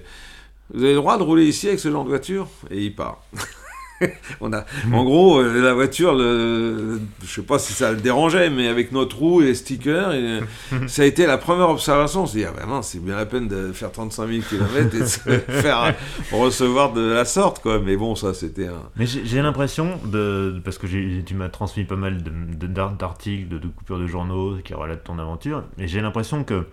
Vous 0.74 0.82
avez 0.82 0.92
le 0.92 0.98
droit 0.98 1.18
de 1.18 1.22
rouler 1.22 1.46
ici 1.46 1.68
avec 1.68 1.80
ce 1.80 1.90
genre 1.90 2.04
de 2.04 2.10
voiture? 2.10 2.48
Et 2.70 2.84
il 2.84 2.94
part. 2.94 3.22
on 4.40 4.52
a, 4.52 4.64
en 4.92 5.04
gros, 5.04 5.40
euh, 5.40 5.62
la 5.62 5.74
voiture, 5.74 6.14
le, 6.14 7.00
je 7.22 7.26
sais 7.26 7.42
pas 7.42 7.58
si 7.58 7.72
ça 7.72 7.92
le 7.92 7.98
dérangeait, 7.98 8.50
mais 8.50 8.68
avec 8.68 8.92
notre 8.92 9.18
roue 9.18 9.42
et 9.42 9.46
les 9.46 9.54
stickers, 9.54 10.12
et, 10.12 10.40
ça 10.86 11.02
a 11.02 11.04
été 11.04 11.26
la 11.26 11.38
première 11.38 11.70
observation. 11.70 12.22
On 12.22 12.26
s'est 12.26 12.38
dit, 12.38 12.44
ah 12.44 12.52
ben 12.54 12.82
c'est 12.82 13.02
bien 13.02 13.16
la 13.16 13.26
peine 13.26 13.48
de 13.48 13.72
faire 13.72 13.92
35 13.92 14.28
000 14.28 14.42
km 14.48 14.94
et 14.94 15.00
de 15.00 15.04
se 15.04 15.18
faire 15.60 15.94
recevoir 16.32 16.92
de 16.92 17.02
la 17.02 17.24
sorte, 17.24 17.60
quoi. 17.60 17.78
Mais 17.78 17.96
bon, 17.96 18.14
ça, 18.14 18.34
c'était 18.34 18.68
un. 18.68 18.82
Mais 18.96 19.06
j'ai 19.06 19.42
l'impression, 19.42 19.98
de, 20.04 20.60
parce 20.64 20.78
que 20.78 20.86
tu 20.86 21.34
m'as 21.34 21.48
transmis 21.48 21.84
pas 21.84 21.96
mal 21.96 22.22
d'articles, 22.22 23.48
de, 23.48 23.58
de, 23.58 23.68
coupures 23.68 23.98
de 23.98 24.06
journaux 24.06 24.56
qui 24.64 24.74
relatent 24.74 25.04
ton 25.04 25.18
aventure, 25.18 25.64
et 25.78 25.88
j'ai 25.88 26.00
l'impression 26.00 26.44
que 26.44 26.64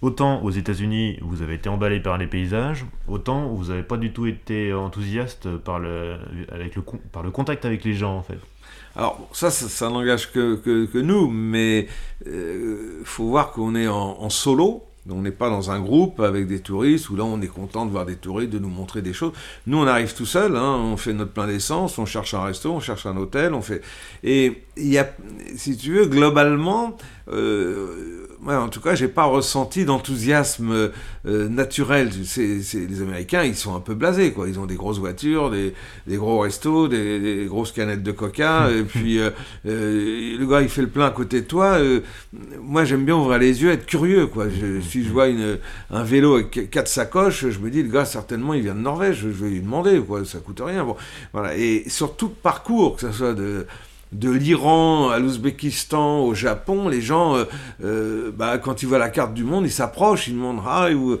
Autant 0.00 0.44
aux 0.44 0.50
États-Unis, 0.50 1.18
vous 1.22 1.42
avez 1.42 1.54
été 1.54 1.68
emballé 1.68 1.98
par 1.98 2.18
les 2.18 2.28
paysages, 2.28 2.84
autant 3.08 3.48
vous 3.48 3.66
n'avez 3.66 3.82
pas 3.82 3.96
du 3.96 4.12
tout 4.12 4.26
été 4.26 4.72
enthousiaste 4.72 5.56
par 5.56 5.80
le, 5.80 6.18
avec 6.52 6.76
le, 6.76 6.82
contact 7.32 7.64
avec 7.64 7.84
les 7.84 7.94
gens, 7.94 8.16
en 8.16 8.22
fait. 8.22 8.38
Alors, 8.94 9.28
ça, 9.32 9.50
ça, 9.50 9.90
n'engage 9.90 10.30
que, 10.30 10.54
que, 10.56 10.98
nous, 10.98 11.28
mais 11.28 11.88
il 12.24 12.32
euh, 12.32 13.02
faut 13.04 13.26
voir 13.26 13.50
qu'on 13.50 13.74
est 13.74 13.88
en, 13.88 14.30
solo. 14.30 14.84
On 15.10 15.22
n'est 15.22 15.30
pas 15.30 15.48
dans 15.48 15.70
un 15.70 15.80
groupe 15.80 16.20
avec 16.20 16.46
des 16.46 16.60
touristes 16.60 17.08
où 17.08 17.16
là 17.16 17.24
on 17.24 17.40
est 17.40 17.46
content 17.46 17.86
de 17.86 17.90
voir 17.90 18.04
des 18.04 18.16
touristes, 18.16 18.52
de 18.52 18.58
nous 18.58 18.68
montrer 18.68 19.00
des 19.00 19.14
choses. 19.14 19.32
Nous 19.66 19.78
on 19.78 19.86
arrive 19.86 20.14
tout 20.14 20.26
seul, 20.26 20.54
hein, 20.54 20.74
on 20.74 20.98
fait 20.98 21.14
notre 21.14 21.32
plein 21.32 21.46
d'essence, 21.46 21.96
on 21.96 22.04
cherche 22.04 22.34
un 22.34 22.44
resto, 22.44 22.72
on 22.72 22.80
cherche 22.80 23.06
un 23.06 23.16
hôtel, 23.16 23.54
on 23.54 23.62
fait. 23.62 23.80
Et 24.22 24.64
il 24.76 24.88
y 24.88 24.98
a, 24.98 25.08
si 25.56 25.78
tu 25.78 25.94
veux, 25.94 26.04
globalement, 26.04 26.94
euh, 27.32 28.27
en 28.46 28.68
tout 28.68 28.80
cas, 28.80 28.94
j'ai 28.94 29.08
pas 29.08 29.24
ressenti 29.24 29.84
d'enthousiasme 29.84 30.90
euh, 31.26 31.48
naturel. 31.48 32.10
C'est, 32.24 32.60
les 32.74 33.02
Américains, 33.02 33.42
ils 33.42 33.56
sont 33.56 33.74
un 33.74 33.80
peu 33.80 33.94
blasés, 33.94 34.32
quoi. 34.32 34.48
Ils 34.48 34.58
ont 34.58 34.66
des 34.66 34.76
grosses 34.76 34.98
voitures, 34.98 35.50
des, 35.50 35.72
gros 36.08 36.40
restos, 36.40 36.88
des, 36.88 37.46
grosses 37.48 37.72
canettes 37.72 38.02
de 38.02 38.12
coca, 38.12 38.70
et 38.76 38.82
puis 38.82 39.18
euh, 39.18 39.30
euh, 39.66 40.38
le 40.38 40.46
gars, 40.46 40.62
il 40.62 40.68
fait 40.68 40.82
le 40.82 40.88
plein 40.88 41.06
à 41.06 41.10
côté 41.10 41.40
de 41.40 41.46
toi. 41.46 41.78
moi, 42.62 42.84
j'aime 42.84 43.04
bien 43.04 43.16
ouvrir 43.16 43.38
les 43.38 43.62
yeux, 43.62 43.70
être 43.70 43.86
curieux, 43.86 44.26
quoi. 44.26 44.46
si 44.88 45.04
je 45.04 45.10
vois 45.10 45.26
un 45.90 46.02
vélo 46.04 46.36
avec 46.36 46.70
quatre 46.70 46.88
sacoches, 46.88 47.48
je 47.48 47.58
me 47.58 47.70
dis, 47.70 47.82
le 47.82 47.90
gars, 47.90 48.04
certainement, 48.04 48.54
il 48.54 48.62
vient 48.62 48.74
de 48.74 48.80
Norvège. 48.80 49.18
Je 49.20 49.28
vais 49.28 49.50
lui 49.50 49.60
demander, 49.60 50.00
quoi. 50.00 50.24
Ça 50.24 50.38
coûte 50.38 50.62
rien. 50.64 50.84
Bon, 50.84 50.96
voilà. 51.32 51.56
Et 51.56 51.84
sur 51.88 52.16
tout 52.16 52.28
parcours, 52.28 52.96
que 52.96 53.02
ce 53.02 53.12
soit 53.12 53.34
de 53.34 53.66
de 54.12 54.30
l'Iran 54.30 55.10
à 55.10 55.18
l'Ouzbékistan, 55.18 56.20
au 56.20 56.34
Japon, 56.34 56.88
les 56.88 57.00
gens, 57.00 57.36
euh, 57.36 57.44
euh, 57.84 58.32
bah, 58.34 58.58
quand 58.58 58.82
ils 58.82 58.86
voient 58.86 58.98
la 58.98 59.10
carte 59.10 59.34
du 59.34 59.44
monde, 59.44 59.64
ils 59.66 59.72
s'approchent, 59.72 60.28
ils 60.28 60.34
demandent 60.34 60.62
ah, 60.66 60.90
ou 60.92 61.18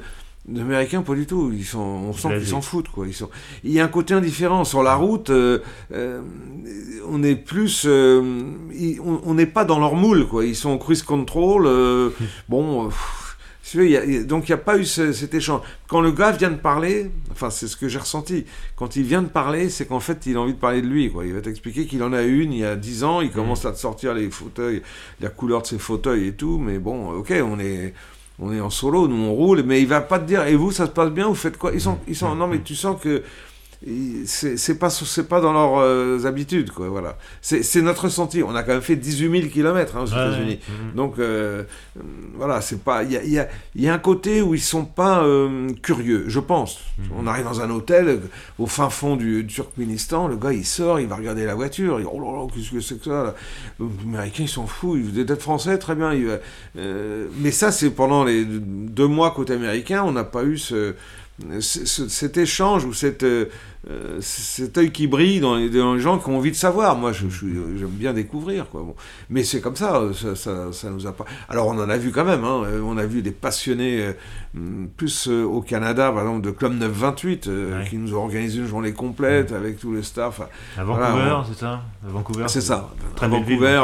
les 0.50 0.60
Américains, 0.62 1.02
pas 1.02 1.14
du 1.14 1.26
tout. 1.26 1.52
Ils 1.54 1.64
sont, 1.64 1.78
on 1.78 2.12
sent 2.14 2.28
qu'ils 2.38 2.46
s'en 2.46 2.62
foutent. 2.62 2.88
Quoi. 2.88 3.06
Ils 3.06 3.12
sont... 3.12 3.28
Il 3.64 3.70
y 3.70 3.80
a 3.80 3.84
un 3.84 3.88
côté 3.88 4.14
indifférent. 4.14 4.64
Sur 4.64 4.82
la 4.82 4.94
route, 4.94 5.28
euh, 5.28 5.58
on 7.06 7.22
est 7.22 7.36
plus. 7.36 7.86
on 7.86 9.34
n'est 9.34 9.46
pas 9.46 9.66
dans 9.66 9.78
leur 9.78 9.94
moule. 9.94 10.26
Quoi. 10.26 10.46
Ils 10.46 10.56
sont 10.56 10.70
en 10.70 10.78
cruise 10.78 11.02
control. 11.02 11.68
bon 12.48 12.88
donc 13.76 14.48
il 14.48 14.52
n'y 14.52 14.54
a 14.54 14.62
pas 14.62 14.78
eu 14.78 14.84
cet 14.84 15.34
échange. 15.34 15.60
Quand 15.88 16.00
le 16.00 16.12
gars 16.12 16.32
vient 16.32 16.50
de 16.50 16.56
parler, 16.56 17.10
enfin 17.30 17.50
c'est 17.50 17.66
ce 17.66 17.76
que 17.76 17.88
j'ai 17.88 17.98
ressenti, 17.98 18.46
quand 18.76 18.96
il 18.96 19.02
vient 19.02 19.22
de 19.22 19.28
parler, 19.28 19.68
c'est 19.68 19.86
qu'en 19.86 20.00
fait 20.00 20.26
il 20.26 20.36
a 20.36 20.40
envie 20.40 20.54
de 20.54 20.58
parler 20.58 20.82
de 20.82 20.86
lui. 20.86 21.10
Quoi. 21.10 21.26
Il 21.26 21.34
va 21.34 21.40
t'expliquer 21.40 21.86
qu'il 21.86 22.02
en 22.02 22.12
a 22.12 22.22
une 22.22 22.52
il 22.52 22.60
y 22.60 22.64
a 22.64 22.76
10 22.76 23.04
ans, 23.04 23.20
il 23.20 23.30
commence 23.30 23.64
mmh. 23.64 23.68
à 23.68 23.72
te 23.72 23.78
sortir 23.78 24.14
les 24.14 24.30
fauteuils, 24.30 24.82
la 25.20 25.28
couleur 25.28 25.62
de 25.62 25.66
ses 25.66 25.78
fauteuils 25.78 26.28
et 26.28 26.32
tout, 26.32 26.58
mais 26.58 26.78
bon, 26.78 27.10
ok, 27.10 27.34
on 27.44 27.58
est, 27.58 27.94
on 28.38 28.52
est 28.52 28.60
en 28.60 28.70
solo, 28.70 29.08
nous 29.08 29.16
on 29.16 29.32
roule, 29.34 29.62
mais 29.62 29.80
il 29.80 29.88
va 29.88 30.00
pas 30.00 30.18
te 30.18 30.26
dire, 30.26 30.46
et 30.46 30.54
vous 30.54 30.70
ça 30.70 30.86
se 30.86 30.92
passe 30.92 31.10
bien, 31.10 31.26
vous 31.26 31.34
faites 31.34 31.58
quoi? 31.58 31.72
Ils 31.74 31.80
sont, 31.80 31.98
ils 32.08 32.16
sont, 32.16 32.34
Non 32.34 32.46
mais 32.46 32.60
tu 32.60 32.74
sens 32.74 33.00
que 33.00 33.22
c'est 34.26 34.78
pas 34.78 34.90
c'est 34.90 35.28
pas 35.28 35.40
dans 35.40 35.52
leurs 35.52 35.78
euh, 35.78 36.24
habitudes 36.26 36.72
quoi 36.72 36.88
voilà. 36.88 37.16
C'est 37.40 37.80
notre 37.80 38.04
ressenti 38.04 38.42
on 38.42 38.54
a 38.56 38.64
quand 38.64 38.72
même 38.72 38.82
fait 38.82 38.96
18 38.96 39.40
000 39.42 39.52
km 39.52 39.96
aux 40.02 40.06
États-Unis. 40.06 40.58
mhm. 40.68 40.94
donc 40.96 41.18
euh, 41.20 41.62
voilà 42.34 42.60
c'est 42.60 42.82
pas 42.82 43.04
il 43.04 43.12
y 43.12 43.16
a, 43.16 43.22
y, 43.24 43.38
a, 43.38 43.48
y 43.76 43.88
a, 43.88 43.94
un 43.94 43.98
côté 43.98 44.42
où 44.42 44.54
ils 44.54 44.60
sont 44.60 44.84
pas 44.84 45.22
euh, 45.22 45.68
curieux 45.80 46.24
je 46.26 46.40
pense. 46.40 46.80
Mhm. 46.98 47.04
on 47.20 47.26
arrive 47.28 47.44
dans 47.44 47.60
un 47.60 47.70
hôtel 47.70 48.20
au 48.58 48.66
fin 48.66 48.90
fond 48.90 49.14
du, 49.14 49.46
Turkménistan 49.46 50.26
le 50.26 50.36
gars 50.36 50.52
il 50.52 50.66
sort 50.66 50.98
il 50.98 51.06
va 51.06 51.14
regarder 51.14 51.44
la 51.44 51.54
voiture 51.54 52.00
il 52.00 52.02
dit 52.02 52.10
oh 52.12 52.18
là 52.20 52.32
là 52.32 52.46
qu'est-ce 52.52 52.72
que 52.72 52.80
c'est 52.80 52.98
que 52.98 53.04
ça 53.04 53.36
les 53.78 53.86
Américains 54.08 54.42
ils 54.42 54.48
sont 54.48 54.66
fous 54.66 54.96
ils 54.96 55.04
veulent 55.04 55.30
être 55.30 55.42
français 55.42 55.78
très 55.78 55.94
bien 55.94 56.12
mais 56.74 57.52
ça 57.52 57.70
c'est 57.70 57.90
pendant 57.90 58.24
les 58.24 58.44
deux 58.44 59.06
mois 59.06 59.30
côté 59.30 59.52
américain 59.52 60.02
on 60.02 60.10
n'a 60.10 60.24
pas 60.24 60.42
eu 60.42 60.58
ce 60.58 60.94
cet 61.60 62.36
échange 62.36 62.84
ou 62.84 62.92
cette, 62.92 63.24
euh, 63.90 64.18
cet 64.20 64.76
œil 64.76 64.92
qui 64.92 65.06
brille 65.06 65.40
dans 65.40 65.56
les, 65.56 65.70
gens 65.98 66.18
qui 66.18 66.28
ont 66.28 66.36
envie 66.36 66.50
de 66.50 66.56
savoir. 66.56 66.94
Moi, 66.94 67.12
j'aime 67.12 67.30
je, 67.30 67.86
bien 67.86 68.12
découvrir. 68.12 68.68
Quoi. 68.68 68.82
Bon. 68.82 68.94
Mais 69.30 69.44
c'est 69.44 69.62
comme 69.62 69.76
ça 69.76 70.02
ça, 70.12 70.72
ça, 70.72 70.90
nous 70.90 71.06
a 71.06 71.12
pas. 71.12 71.24
Alors, 71.48 71.68
on 71.68 71.78
en 71.78 71.88
a 71.88 71.96
vu 71.96 72.10
quand 72.10 72.26
même. 72.26 72.44
Hein. 72.44 72.64
On 72.84 72.98
a 72.98 73.06
vu 73.06 73.22
des 73.22 73.30
passionnés, 73.30 74.02
euh, 74.02 74.12
plus 74.98 75.28
euh, 75.28 75.42
au 75.44 75.62
Canada, 75.62 76.12
par 76.12 76.20
exemple, 76.20 76.42
de 76.42 76.50
Club 76.50 76.74
928, 76.74 77.50
qui 77.88 77.96
nous 77.96 78.14
ont 78.14 78.24
organisé 78.24 78.58
une 78.58 78.66
journée 78.66 78.92
complète 78.92 79.52
avec 79.52 79.78
tout 79.78 79.92
le 79.92 80.02
staff. 80.02 80.42
À 80.76 80.84
Vancouver, 80.84 81.36
c'est 81.48 81.58
ça? 81.58 81.82
Vancouver 82.02 82.44
C'est 82.48 82.60
ça. 82.60 82.90
Très 83.16 83.28
Vancouver, 83.28 83.82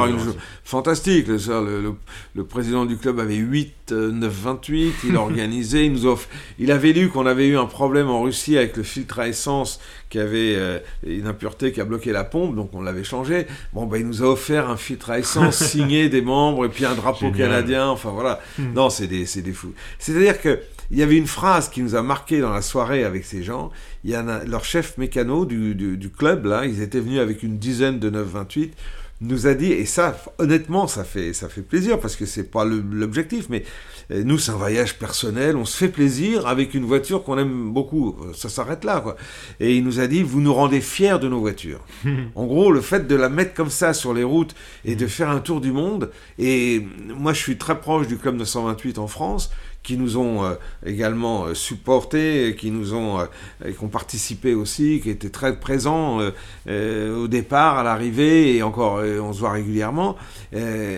fantastique. 0.65 1.39
Ça, 1.39 1.63
le, 1.63 1.95
le, 2.35 2.45
président 2.45 2.85
du 2.85 2.99
club 2.99 3.21
avait 3.21 3.37
8 3.37 3.93
928. 3.93 4.95
Il 5.05 5.17
a 5.17 5.21
organisé. 5.23 5.87
il, 5.87 5.93
nous 5.93 6.05
offre... 6.07 6.29
il 6.59 6.71
avait 6.71 6.93
lu 6.93 7.09
qu'on 7.09 7.25
avait 7.25 7.49
eu 7.49 7.57
un 7.57 7.67
problème 7.67 8.09
en 8.09 8.23
Russie 8.23 8.59
avec 8.59 8.77
le 8.77 8.83
filtre 8.83 9.19
à 9.19 9.29
essence 9.29 9.81
qui 10.11 10.19
avait 10.19 10.55
euh, 10.57 10.79
une 11.07 11.27
impureté 11.27 11.73
qui 11.73 11.81
a 11.81 11.85
bloqué 11.85 12.13
la 12.13 12.25
pompe, 12.25 12.55
donc 12.55 12.71
on 12.73 12.83
l'avait 12.83 13.05
changé. 13.05 13.47
Bon, 13.73 13.87
ben, 13.87 13.99
il 13.99 14.07
nous 14.07 14.23
a 14.23 14.27
offert 14.27 14.69
un 14.69 14.77
filtre 14.77 15.11
à 15.11 15.19
essence 15.19 15.57
signé 15.65 16.09
des 16.09 16.23
membres 16.23 16.67
et 16.67 16.69
puis 16.69 16.85
un 16.85 16.95
drapeau 16.95 17.31
canadien. 17.31 17.89
Enfin 17.89 18.11
voilà. 18.11 18.41
Hmm. 18.59 18.73
Non, 18.75 18.91
c'est 18.91 19.07
des, 19.07 19.25
des 19.25 19.53
fous. 19.53 19.75
C'est-à-dire 19.99 20.41
que 20.41 20.61
il 20.91 20.99
y 20.99 21.03
avait 21.03 21.17
une 21.17 21.27
phrase 21.27 21.71
qui 21.71 21.83
nous 21.83 21.95
a 21.95 22.03
marqué 22.03 22.41
dans 22.41 22.53
la 22.53 22.63
soirée 22.63 23.05
avec 23.05 23.25
ces 23.25 23.43
gens. 23.43 23.71
Il 24.05 24.11
y 24.11 24.15
a 24.15 24.45
leur 24.45 24.65
chef 24.65 24.99
mécano 24.99 25.47
du, 25.47 25.75
du, 25.75 25.97
du, 25.97 26.11
club, 26.11 26.45
là, 26.45 26.67
ils 26.67 26.83
étaient 26.83 27.01
venus 27.01 27.21
avec 27.21 27.43
une 27.43 27.59
dizaine 27.59 27.99
de 27.99 28.11
928 28.11 28.75
nous 29.21 29.47
a 29.47 29.55
dit, 29.55 29.73
et 29.73 29.87
ça, 29.87 30.17
honnêtement, 30.39 30.87
ça 30.87 31.05
fait, 31.05 31.33
ça 31.33 31.49
fait 31.49 31.63
plaisir 31.63 32.01
parce 32.01 32.17
que 32.17 32.27
c'est 32.27 32.51
pas 32.51 32.65
l'objectif, 32.65 33.47
mais 33.49 33.65
euh, 34.11 34.23
nous, 34.25 34.39
c'est 34.39 34.51
un 34.51 34.57
voyage 34.57 34.99
personnel, 34.99 35.57
on 35.57 35.65
se 35.65 35.77
fait 35.77 35.89
plaisir 35.89 36.47
avec 36.47 36.75
une 36.75 36.85
voiture 36.85 37.23
qu'on 37.23 37.39
aime 37.39 37.73
beaucoup. 37.73 38.17
Ça 38.35 38.49
s'arrête 38.49 38.85
là, 38.85 39.01
quoi. 39.01 39.17
Et 39.61 39.77
il 39.77 39.85
nous 39.85 40.01
a 40.01 40.07
dit, 40.07 40.23
vous 40.23 40.41
nous 40.41 40.53
rendez 40.53 40.81
fiers 40.81 41.19
de 41.19 41.29
nos 41.29 41.41
voitures. 41.41 41.85
en 42.35 42.45
gros, 42.47 42.71
le 42.71 42.81
fait 42.81 43.07
de 43.07 43.15
la 43.15 43.29
mettre 43.29 43.55
comme 43.55 43.71
ça 43.71 43.95
sur 43.95 44.13
les 44.15 44.25
routes 44.25 44.55
et 44.85 44.97
de 44.97 45.07
faire 45.07 45.31
un 45.31 45.41
tour 45.41 45.61
du 45.61 45.73
monde, 45.73 46.11
et 46.39 46.87
moi, 47.17 47.33
je 47.33 47.41
suis 47.41 47.57
très 47.57 47.81
proche 47.81 48.07
du 48.09 48.19
Club 48.19 48.37
928 48.37 48.99
en 48.99 49.07
France, 49.07 49.51
qui 49.85 49.97
nous 49.99 50.17
ont 50.17 50.45
euh, 50.45 50.55
également 50.85 51.45
euh, 51.45 51.55
supportés, 51.55 52.57
qui 52.59 52.73
nous 52.73 52.95
ont, 52.95 53.21
euh, 53.21 53.27
qui 53.71 53.85
ont 53.85 53.89
participé 53.89 54.55
aussi, 54.55 55.01
qui 55.01 55.11
étaient 55.11 55.29
très 55.29 55.61
présents 55.61 56.19
au 56.67 57.29
départ, 57.29 57.79
à 57.79 57.83
l'arrivée, 57.83 58.57
et 58.57 58.63
encore, 58.63 59.03
on 59.03 59.33
se 59.33 59.41
voit 59.41 59.53
régulièrement. 59.53 60.17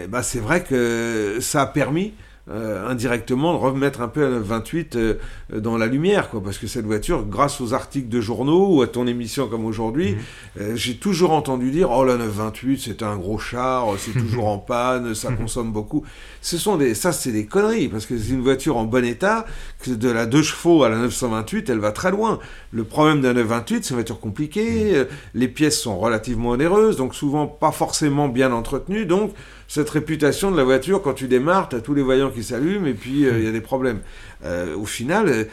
bah, 0.09 0.23
c'est 0.23 0.39
vrai 0.39 0.63
que 0.63 1.39
ça 1.41 1.63
a 1.63 1.67
permis 1.67 2.15
euh, 2.49 2.89
indirectement 2.89 3.55
de 3.55 3.59
remettre 3.59 4.01
un 4.01 4.07
peu 4.07 4.25
à 4.25 4.29
928 4.31 4.95
euh, 4.95 5.15
dans 5.53 5.77
la 5.77 5.87
lumière, 5.87 6.31
quoi, 6.31 6.41
parce 6.41 6.59
que 6.59 6.69
cette 6.69 6.85
voiture, 6.85 7.25
grâce 7.25 7.61
aux 7.61 7.75
articles 7.75 8.09
de 8.09 8.21
journaux 8.21 8.69
ou 8.69 8.83
à 8.83 8.87
ton 8.87 9.09
émission 9.09 9.49
comme 9.49 9.65
aujourd'hui, 9.65 10.13
mhm. 10.13 10.19
euh, 10.61 10.77
j'ai 10.77 10.97
toujours 10.97 11.33
entendu 11.33 11.73
dire 11.73 11.91
oh 11.91 12.05
la 12.05 12.17
928 12.17 12.81
c'est 12.81 13.03
un 13.03 13.17
gros 13.17 13.39
char, 13.39 13.89
c'est 13.99 14.13
toujours 14.13 14.47
en 14.47 14.59
panne, 14.59 15.13
ça 15.17 15.31
mhm. 15.31 15.39
consomme 15.39 15.73
beaucoup. 15.73 16.05
Ce 16.41 16.57
sont 16.57 16.77
des, 16.77 16.95
ça 16.95 17.11
c'est 17.11 17.33
des 17.33 17.47
conneries 17.47 17.89
parce 17.89 18.07
que 18.07 18.17
c'est 18.17 18.33
une 18.33 18.43
voiture 18.43 18.77
en 18.77 18.85
bon 18.85 19.05
état, 19.05 19.45
que 19.83 19.91
de 19.91 20.09
la 20.09 20.27
2 20.27 20.41
chevaux 20.43 20.85
à 20.85 20.89
la 20.89 20.99
928, 20.99 21.69
elle 21.69 21.81
va 21.81 21.91
très 21.91 22.13
loin. 22.13 22.39
Le 22.71 22.85
problème 22.85 23.23
de 23.23 23.27
la 23.27 23.35
928, 23.35 23.85
c'est 23.85 23.91
une 23.91 23.97
voiture 23.97 24.21
compliquée, 24.21 24.93
mhm. 24.93 25.07
les 25.35 25.49
pièces 25.49 25.81
sont 25.81 25.99
relativement 25.99 26.51
onéreuses, 26.51 26.97
donc 26.97 27.17
souvent 27.17 27.49
pas 27.49 27.73
forcément 27.73 28.29
bien 28.29 28.53
entretenues, 28.53 29.05
donc 29.05 29.33
cette 29.69 29.91
réputation 29.91 30.51
de 30.51 30.57
la 30.57 30.65
voiture, 30.65 31.03
quand 31.03 31.15
tu 31.15 31.29
démarres, 31.29 31.69
tu 31.69 31.77
as 31.77 31.81
tous 31.81 31.95
les 31.95 32.03
voyants 32.03 32.31
qui 32.31 32.45
s'allument 32.45 32.87
et 32.87 32.95
puis 32.95 33.27
euh, 33.27 33.39
il 33.39 33.45
y 33.45 33.49
a 33.49 33.53
des 33.53 33.61
problèmes. 33.61 34.01
Euh, 34.45 34.77
au 34.77 34.87
final, 34.87 35.29
euh, 35.29 35.45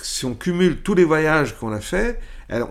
si 0.00 0.24
on 0.24 0.34
cumule 0.34 0.78
tous 0.78 0.94
les 0.94 1.04
voyages 1.04 1.56
qu'on 1.58 1.72
a 1.72 1.80
fait, 1.80 2.18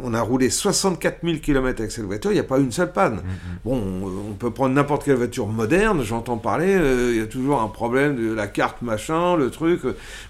on 0.03 0.13
a 0.13 0.21
roulé 0.21 0.51
64 0.51 1.21
000 1.23 1.37
km 1.39 1.79
avec 1.79 1.91
cette 1.91 2.05
voiture, 2.05 2.29
il 2.29 2.35
n'y 2.35 2.39
a 2.39 2.43
pas 2.43 2.59
une 2.59 2.71
seule 2.71 2.91
panne. 2.91 3.15
Mm-hmm. 3.15 3.65
Bon, 3.65 4.11
on, 4.29 4.33
peut 4.33 4.51
prendre 4.51 4.75
n'importe 4.75 5.05
quelle 5.05 5.15
voiture 5.15 5.47
moderne, 5.47 6.03
j'entends 6.03 6.37
parler, 6.37 6.77
il 7.11 7.17
y 7.17 7.21
a 7.21 7.25
toujours 7.25 7.61
un 7.61 7.67
problème 7.67 8.15
de 8.15 8.31
la 8.31 8.45
carte 8.45 8.83
machin, 8.83 9.35
le 9.35 9.49
truc, 9.49 9.81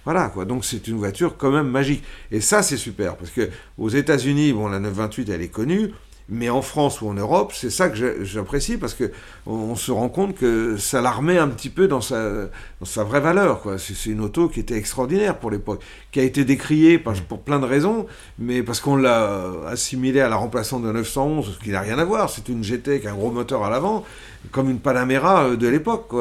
voilà 0.05 0.29
quoi. 0.29 0.45
Donc 0.45 0.63
c'est 0.63 0.87
une 0.87 0.95
voiture 0.95 1.35
quand 1.37 1.51
même 1.51 1.67
magique. 1.67 2.01
Et 2.31 2.39
ça 2.39 2.63
c'est 2.63 2.77
super, 2.77 3.17
parce 3.17 3.31
que 3.31 3.49
aux 3.77 3.89
États-Unis, 3.89 4.53
bon, 4.53 4.69
la 4.69 4.79
928 4.79 5.29
elle 5.29 5.41
est 5.41 5.49
connue, 5.49 5.91
Mais 6.33 6.49
en 6.49 6.61
France 6.61 7.01
ou 7.01 7.09
en 7.09 7.13
Europe, 7.13 7.51
c'est 7.53 7.69
ça 7.69 7.89
que 7.89 8.23
j'apprécie 8.23 8.77
parce 8.77 8.93
que 8.93 9.11
on, 9.45 9.75
se 9.75 9.91
rend 9.91 10.07
compte 10.07 10.33
que 10.33 10.77
ça 10.77 11.01
la 11.01 11.11
remet 11.11 11.37
un 11.37 11.49
petit 11.49 11.69
peu 11.69 11.89
dans 11.89 11.99
sa, 11.99 12.45
dans 12.79 12.85
sa 12.85 13.03
vraie 13.03 13.19
valeur. 13.19 13.61
C'est 13.77 14.09
une 14.09 14.21
auto 14.21 14.47
qui 14.47 14.61
était 14.61 14.77
extraordinaire 14.77 15.37
pour 15.37 15.51
l'époque, 15.51 15.81
qui 16.13 16.21
a 16.21 16.23
été 16.23 16.45
décriée 16.45 16.99
pour, 16.99 17.11
pour 17.27 17.41
plein 17.41 17.59
de 17.59 17.65
raisons, 17.65 18.05
mais 18.39 18.63
parce 18.63 18.79
qu'on 18.79 18.95
l'a 18.95 19.51
assimilée 19.67 20.21
à 20.21 20.29
la 20.29 20.37
remplaçante 20.37 20.83
de 20.83 20.91
911, 20.93 21.57
ce 21.59 21.63
qui 21.63 21.71
n'a 21.71 21.81
rien 21.81 21.99
à 21.99 22.05
voir. 22.05 22.29
C'est 22.29 22.47
une 22.47 22.63
GT 22.63 22.91
avec 22.91 23.05
un 23.07 23.13
gros 23.13 23.31
moteur 23.31 23.65
à 23.65 23.69
l'avant, 23.69 24.05
comme 24.49 24.69
une 24.69 24.79
Panamera 24.79 25.45
euh, 25.45 25.55
de 25.55 25.67
l'époque. 25.67 26.11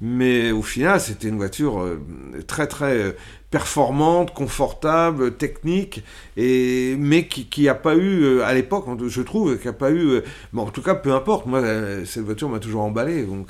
Mais 0.00 0.50
au 0.52 0.62
final, 0.62 1.00
c'était 1.00 1.28
une 1.28 1.36
voiture 1.36 1.80
euh, 1.80 2.00
très 2.46 2.66
très 2.66 2.96
euh, 2.96 3.12
performante, 3.50 4.32
confortable, 4.32 5.36
technique, 5.36 6.04
et, 6.36 6.94
mais 6.98 7.26
qui 7.26 7.64
n'a 7.64 7.74
pas 7.74 7.96
eu, 7.96 8.40
à 8.42 8.54
l'époque, 8.54 8.86
je 9.08 9.22
trouve, 9.22 9.58
qui 9.58 9.66
n'a 9.66 9.72
pas 9.72 9.90
eu... 9.90 10.20
Bon, 10.52 10.62
en 10.62 10.70
tout 10.70 10.82
cas, 10.82 10.94
peu 10.94 11.12
importe, 11.12 11.46
moi, 11.46 11.60
cette 12.04 12.22
voiture 12.22 12.48
m'a 12.48 12.60
toujours 12.60 12.82
emballé. 12.82 13.24
Donc, 13.24 13.48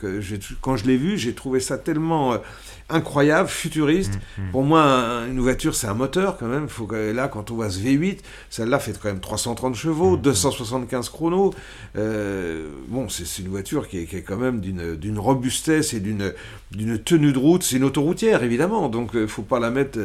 quand 0.62 0.76
je 0.76 0.86
l'ai 0.86 0.96
vue, 0.96 1.18
j'ai 1.18 1.34
trouvé 1.34 1.60
ça 1.60 1.76
tellement 1.76 2.34
incroyable, 2.92 3.48
futuriste. 3.48 4.14
Mm, 4.14 4.42
mm. 4.42 4.50
Pour 4.50 4.62
moi, 4.62 5.24
une 5.28 5.40
voiture, 5.40 5.74
c'est 5.74 5.86
un 5.86 5.94
moteur 5.94 6.36
quand 6.38 6.46
même. 6.46 6.68
Faut 6.68 6.86
que, 6.86 7.12
là, 7.12 7.28
quand 7.28 7.50
on 7.50 7.54
voit 7.54 7.70
ce 7.70 7.80
V8, 7.80 8.18
celle-là 8.50 8.78
fait 8.78 8.98
quand 9.00 9.08
même 9.08 9.20
330 9.20 9.74
chevaux, 9.74 10.16
275 10.16 11.08
mm, 11.08 11.12
chronos. 11.12 11.54
bon, 11.94 13.08
c'est 13.08 13.42
une 13.42 13.48
voiture 13.48 13.88
qui 13.88 13.98
est, 13.98 14.04
qui 14.06 14.16
est 14.16 14.22
quand 14.22 14.36
même 14.36 14.60
d'une 14.60 15.18
robustesse 15.18 15.94
et 15.94 16.00
d'une 16.00 16.98
tenue 16.98 17.32
de 17.32 17.38
route. 17.38 17.62
C'est 17.62 17.76
une 17.76 17.84
autoroutière, 17.84 18.42
évidemment. 18.42 18.88
Donc, 18.88 19.10
il 19.14 19.20
ne 19.20 19.26
faut 19.26 19.42
pas 19.42 19.60
la 19.60 19.70
mettre 19.70 19.98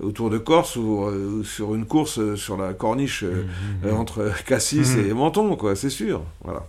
autour 0.00 0.30
de 0.30 0.38
Corse 0.38 0.76
ou 0.76 1.44
sur 1.44 1.74
une 1.74 1.86
course 1.86 2.18
euh, 2.18 2.36
sur 2.36 2.56
la 2.56 2.72
corniche 2.72 3.22
euh, 3.22 3.44
mmh, 3.44 3.86
mmh, 3.86 3.90
mmh. 3.90 3.96
entre 3.96 4.32
Cassis 4.46 4.96
et 4.96 5.12
Menton, 5.12 5.56
quoi, 5.56 5.76
c'est 5.76 5.90
sûr. 5.90 6.22
Voilà. 6.42 6.66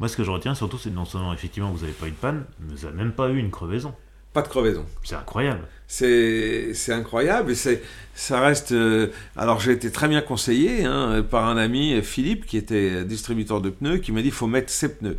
Moi, 0.00 0.08
ce 0.08 0.16
que 0.16 0.24
je 0.24 0.30
retiens 0.30 0.54
surtout, 0.54 0.78
c'est 0.78 0.90
non 0.90 1.04
seulement 1.04 1.32
effectivement 1.32 1.70
vous 1.70 1.80
n'avez 1.80 1.92
pas 1.92 2.08
eu 2.08 2.10
de 2.10 2.16
panne, 2.16 2.44
mais 2.60 2.74
vous 2.74 2.84
n'avez 2.84 2.96
même 2.96 3.12
pas 3.12 3.28
eu 3.30 3.38
une 3.38 3.50
crevaison. 3.50 3.94
Pas 4.32 4.42
de 4.42 4.48
crevaison. 4.48 4.86
C'est 5.02 5.14
incroyable. 5.14 5.66
C'est 5.86 6.92
incroyable 6.92 7.52
et 7.52 7.80
ça 8.14 8.40
reste. 8.40 8.72
Euh, 8.72 9.08
alors 9.36 9.60
j'ai 9.60 9.72
été 9.72 9.90
très 9.90 10.08
bien 10.08 10.22
conseillé 10.22 10.84
hein, 10.84 11.22
par 11.28 11.46
un 11.46 11.58
ami 11.58 12.00
Philippe 12.02 12.46
qui 12.46 12.56
était 12.56 13.04
distributeur 13.04 13.60
de 13.60 13.68
pneus 13.68 13.98
qui 13.98 14.10
m'a 14.10 14.22
dit 14.22 14.28
il 14.28 14.34
faut 14.34 14.46
mettre 14.46 14.70
ces 14.70 14.94
pneus. 14.94 15.16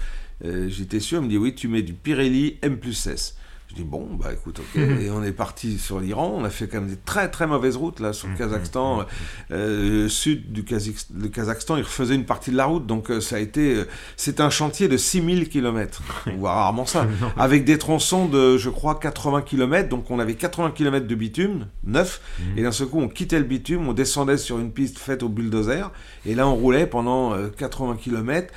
J'étais 0.67 0.99
sûr, 0.99 1.19
il 1.19 1.25
me 1.25 1.29
dit 1.29 1.37
oui 1.37 1.53
tu 1.53 1.67
mets 1.67 1.83
du 1.83 1.93
Pirelli 1.93 2.57
M 2.63 2.77
plus 2.77 3.07
S. 3.07 3.35
Je 3.73 3.81
dis 3.81 3.87
bon, 3.87 4.07
bah 4.11 4.31
écoute, 4.31 4.59
ok. 4.59 4.79
et 4.79 5.09
on 5.09 5.23
est 5.23 5.31
parti 5.31 5.79
sur 5.79 5.99
l'Iran. 5.99 6.35
On 6.37 6.43
a 6.43 6.51
fait 6.51 6.67
quand 6.67 6.79
même 6.79 6.89
des 6.91 6.95
très 6.95 7.29
très 7.29 7.47
mauvaises 7.47 7.75
routes 7.75 8.01
là 8.01 8.13
sur 8.13 8.27
le 8.27 8.35
mmh, 8.35 8.37
Kazakhstan, 8.37 8.97
mmh, 8.99 9.05
euh, 9.51 10.09
sud 10.09 10.51
du 10.51 10.63
Kazakhstan. 10.63 11.77
Il 11.77 11.83
refaisait 11.83 12.13
une 12.13 12.25
partie 12.25 12.51
de 12.51 12.55
la 12.55 12.65
route, 12.65 12.85
donc 12.85 13.09
euh, 13.09 13.19
ça 13.19 13.37
a 13.37 13.39
été, 13.39 13.73
euh, 13.73 13.87
c'est 14.15 14.41
un 14.41 14.51
chantier 14.51 14.87
de 14.87 14.95
6000 14.95 15.49
km. 15.49 16.03
On 16.27 16.35
voit 16.35 16.53
rarement 16.53 16.85
ça, 16.85 17.07
avec 17.37 17.65
des 17.65 17.79
tronçons 17.79 18.27
de, 18.27 18.57
je 18.57 18.69
crois, 18.69 18.99
80 18.99 19.41
km. 19.41 19.89
Donc 19.89 20.11
on 20.11 20.19
avait 20.19 20.35
80 20.35 20.71
km 20.75 21.07
de 21.07 21.15
bitume 21.15 21.65
neuf, 21.83 22.21
et 22.55 22.61
d'un 22.61 22.71
seul 22.71 22.87
coup 22.87 22.99
on 22.99 23.07
quittait 23.07 23.39
le 23.39 23.45
bitume, 23.45 23.87
on 23.87 23.93
descendait 23.93 24.37
sur 24.37 24.59
une 24.59 24.71
piste 24.71 24.99
faite 24.99 25.23
au 25.23 25.29
bulldozer, 25.29 25.91
et 26.27 26.35
là 26.35 26.47
on 26.47 26.53
roulait 26.53 26.85
pendant 26.85 27.35
80 27.57 27.97
km, 27.99 28.53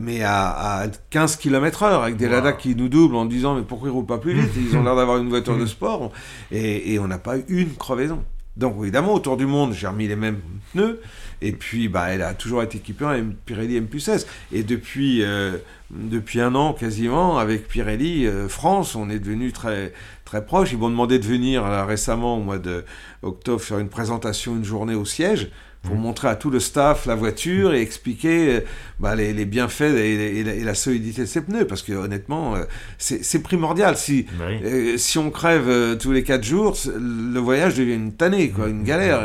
mais 0.00 0.24
à, 0.24 0.86
15 1.10 1.36
km/h 1.36 2.02
avec 2.02 2.16
des 2.16 2.26
wow. 2.26 2.56
qui 2.58 2.74
nous 2.74 2.88
doublent 2.88 3.14
en 3.14 3.24
disant 3.24 3.54
mais 3.54 3.62
pourquoi 3.62 3.88
ils 3.88 3.92
roulent 3.92 4.04
pas 4.04 4.18
plus? 4.18 4.31
Ils 4.56 4.76
ont 4.76 4.82
l'air 4.82 4.96
d'avoir 4.96 5.18
une 5.18 5.28
voiture 5.28 5.56
de 5.58 5.66
sport. 5.66 6.12
Et, 6.50 6.98
on 6.98 7.06
n'a 7.06 7.18
pas 7.18 7.38
eu 7.38 7.44
une 7.48 7.74
crevaison. 7.74 8.22
Donc 8.56 8.76
évidemment, 8.82 9.14
autour 9.14 9.38
du 9.38 9.46
monde, 9.46 9.72
j'ai 9.72 9.86
remis 9.86 10.08
les 10.08 10.16
mêmes 10.16 10.40
pneus. 10.72 11.00
Et 11.40 11.52
puis, 11.52 11.88
bah, 11.88 12.08
elle 12.10 12.22
a 12.22 12.34
toujours 12.34 12.62
été 12.62 12.78
équipée 12.78 13.04
en 13.04 13.30
Pirelli 13.46 13.76
M 13.76 13.88
16. 13.98 14.26
Et 14.52 14.62
depuis, 14.62 15.24
euh, 15.24 15.56
depuis 15.90 16.40
un 16.40 16.54
an 16.54 16.72
quasiment, 16.72 17.38
avec 17.38 17.66
Pirelli 17.66 18.26
euh, 18.26 18.48
France, 18.48 18.94
on 18.94 19.08
est 19.10 19.18
devenu 19.18 19.52
très, 19.52 19.92
très 20.24 20.44
proches. 20.44 20.72
Ils 20.72 20.78
m'ont 20.78 20.90
demandé 20.90 21.18
de 21.18 21.24
venir 21.24 21.64
récemment, 21.64 22.36
au 22.36 22.42
mois 22.42 22.58
d'octobre, 22.58 23.60
faire 23.60 23.78
une 23.78 23.88
présentation, 23.88 24.54
une 24.54 24.64
journée 24.64 24.94
au 24.94 25.04
siège 25.04 25.50
pour 25.82 25.96
montrer 25.96 26.28
à 26.28 26.36
tout 26.36 26.50
le 26.50 26.60
staff 26.60 27.06
la 27.06 27.14
voiture 27.14 27.74
et 27.74 27.80
expliquer 27.80 28.56
euh, 28.56 28.60
bah, 29.00 29.16
les, 29.16 29.44
bienfaits 29.44 29.82
et, 29.82 30.62
la, 30.62 30.74
solidité 30.74 31.22
de 31.22 31.26
ses 31.26 31.40
pneus. 31.40 31.66
Parce 31.66 31.82
que 31.82 31.92
honnêtement, 31.92 32.54
euh, 32.54 32.64
c'est 32.98 33.42
primordial. 33.42 33.96
Si, 33.96 34.26
euh, 34.40 34.96
si 34.96 35.18
on 35.18 35.30
crève 35.30 35.98
tous 35.98 36.12
les 36.12 36.22
4 36.22 36.44
jours, 36.44 36.76
le 36.86 37.38
voyage 37.40 37.74
devient 37.74 37.94
une 37.94 38.12
tannée, 38.12 38.50
quoi, 38.50 38.68
une 38.68 38.84
galère. 38.84 39.22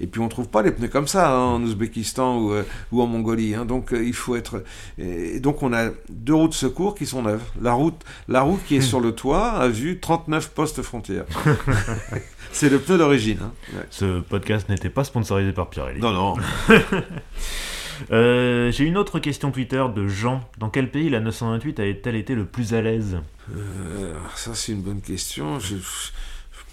Et 0.00 0.06
puis 0.06 0.20
on 0.20 0.28
trouve 0.28 0.48
pas 0.48 0.62
les 0.62 0.70
pneus 0.70 0.88
comme 0.88 1.06
ça 1.06 1.30
hein, 1.30 1.38
en 1.38 1.62
Ouzbékistan 1.62 2.38
ou, 2.38 2.54
ou 2.92 3.02
en 3.02 3.06
Mongolie. 3.06 3.54
Hein. 3.54 3.66
Donc 3.66 3.90
il 3.92 4.14
faut 4.14 4.36
être. 4.36 4.64
Et 4.98 5.40
donc 5.40 5.62
on 5.62 5.72
a 5.72 5.90
deux 6.08 6.34
routes 6.34 6.52
de 6.52 6.56
secours 6.56 6.94
qui 6.94 7.04
sont 7.04 7.22
neuves. 7.22 7.42
La 7.60 7.72
route, 7.72 8.02
la 8.28 8.40
route 8.40 8.60
qui 8.66 8.76
est 8.76 8.80
sur 8.80 9.00
le 9.00 9.12
toit 9.12 9.50
a 9.50 9.68
vu 9.68 10.00
39 10.00 10.50
postes 10.50 10.82
frontières. 10.82 11.26
C'est 12.52 12.68
le 12.68 12.78
pneu 12.78 12.98
d'origine. 12.98 13.38
Hein. 13.42 13.52
Ce 13.90 14.20
podcast 14.20 14.68
n'était 14.68 14.90
pas 14.90 15.04
sponsorisé 15.04 15.52
par 15.52 15.68
Pirelli. 15.70 16.00
Non, 16.00 16.12
non. 16.12 16.34
Euh, 18.12 18.70
j'ai 18.70 18.84
une 18.84 18.96
autre 18.96 19.18
question 19.18 19.50
Twitter 19.50 19.84
de 19.92 20.06
Jean. 20.06 20.48
Dans 20.58 20.70
quel 20.70 20.88
pays 20.88 21.10
la 21.10 21.18
928 21.18 21.80
a-t-elle 21.80 22.14
été 22.14 22.36
le 22.36 22.44
plus 22.44 22.72
à 22.72 22.80
l'aise? 22.80 23.18
Euh, 23.56 24.14
Ça, 24.36 24.54
c'est 24.54 24.70
une 24.70 24.82
bonne 24.82 25.00
question. 25.00 25.58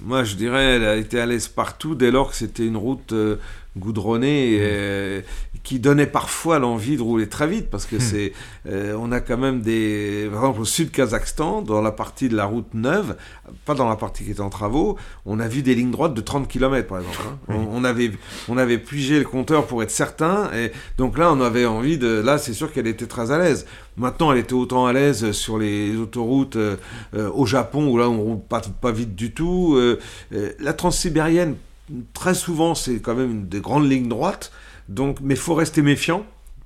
moi, 0.02 0.24
je 0.24 0.36
dirais 0.36 0.76
elle 0.76 0.86
a 0.86 0.96
été 0.98 1.20
à 1.20 1.26
l'aise 1.26 1.48
partout 1.48 1.96
dès 1.96 2.12
lors 2.12 2.30
que 2.30 2.36
c'était 2.36 2.68
une 2.68 2.78
route 2.78 3.14
euh, 3.14 3.38
goudronné, 3.76 4.58
euh, 4.62 5.22
qui 5.66 5.80
donnait 5.80 6.06
parfois 6.06 6.60
l'envie 6.60 6.96
de 6.96 7.02
rouler 7.02 7.28
très 7.28 7.48
vite, 7.48 7.70
parce 7.72 7.88
que 7.88 7.96
hmm. 7.96 8.00
c'est, 8.00 8.34
euh, 8.70 8.96
on 8.98 9.12
a 9.12 9.20
quand 9.20 9.38
même 9.38 9.62
des, 9.62 10.30
par 10.32 10.42
exemple 10.42 10.62
au 10.62 10.66
sud 10.66 10.92
Kazakhstan, 10.92 11.64
dans 11.64 11.82
la 11.82 11.92
partie 11.92 12.30
de 12.30 12.36
la 12.36 12.46
route 12.46 12.72
neuve, 12.76 13.18
pas 13.66 13.74
dans 13.74 13.90
la 13.90 13.96
partie 13.96 14.24
qui 14.24 14.30
est 14.30 14.40
en 14.40 14.50
travaux, 14.50 14.96
on 15.26 15.40
a 15.40 15.48
vu 15.48 15.64
des 15.64 15.74
lignes 15.74 15.90
droites 15.90 16.14
de 16.14 16.22
30 16.22 16.48
km 16.48 16.88
par 16.88 17.00
exemple. 17.00 17.18
Hein. 17.50 17.56
On, 17.72 17.84
avait, 17.84 18.12
on 18.48 18.58
avait 18.58 18.78
pigé 18.78 19.18
le 19.18 19.26
compteur 19.26 19.66
pour 19.66 19.82
être 19.82 19.90
certain, 19.90 20.52
et 20.54 20.72
donc 21.00 21.18
là 21.18 21.34
on 21.34 21.42
avait 21.42 21.66
envie 21.66 21.98
de, 21.98 22.22
là 22.24 22.38
c'est 22.38 22.54
sûr 22.54 22.72
qu'elle 22.72 22.88
était 22.88 23.08
très 23.08 23.32
à 23.32 23.40
l'aise. 23.40 23.66
Maintenant 23.98 24.32
elle 24.32 24.38
était 24.38 24.54
autant 24.54 24.86
à 24.86 24.94
l'aise 24.94 25.32
sur 25.32 25.58
les 25.58 25.98
autoroutes 25.98 26.58
euh, 26.58 26.78
au 27.34 27.48
Japon 27.48 27.88
où 27.88 27.98
là 27.98 28.08
on 28.08 28.22
roule 28.22 28.40
pas, 28.40 28.62
pas 28.82 28.92
vite 28.92 29.16
du 29.16 29.34
tout. 29.34 29.78
la 30.32 30.74
transsibérienne 30.74 31.56
très 32.14 32.34
souvent, 32.34 32.76
c'est 32.76 33.00
quand 33.00 33.16
même 33.16 33.32
une 33.32 33.48
des 33.48 33.62
grandes 33.62 33.90
lignes 33.90 34.10
droites. 34.10 34.52
Donc, 34.90 35.18
mais 35.22 35.36
faut 35.36 35.56
rester 35.56 35.82
méfiant 35.82 36.26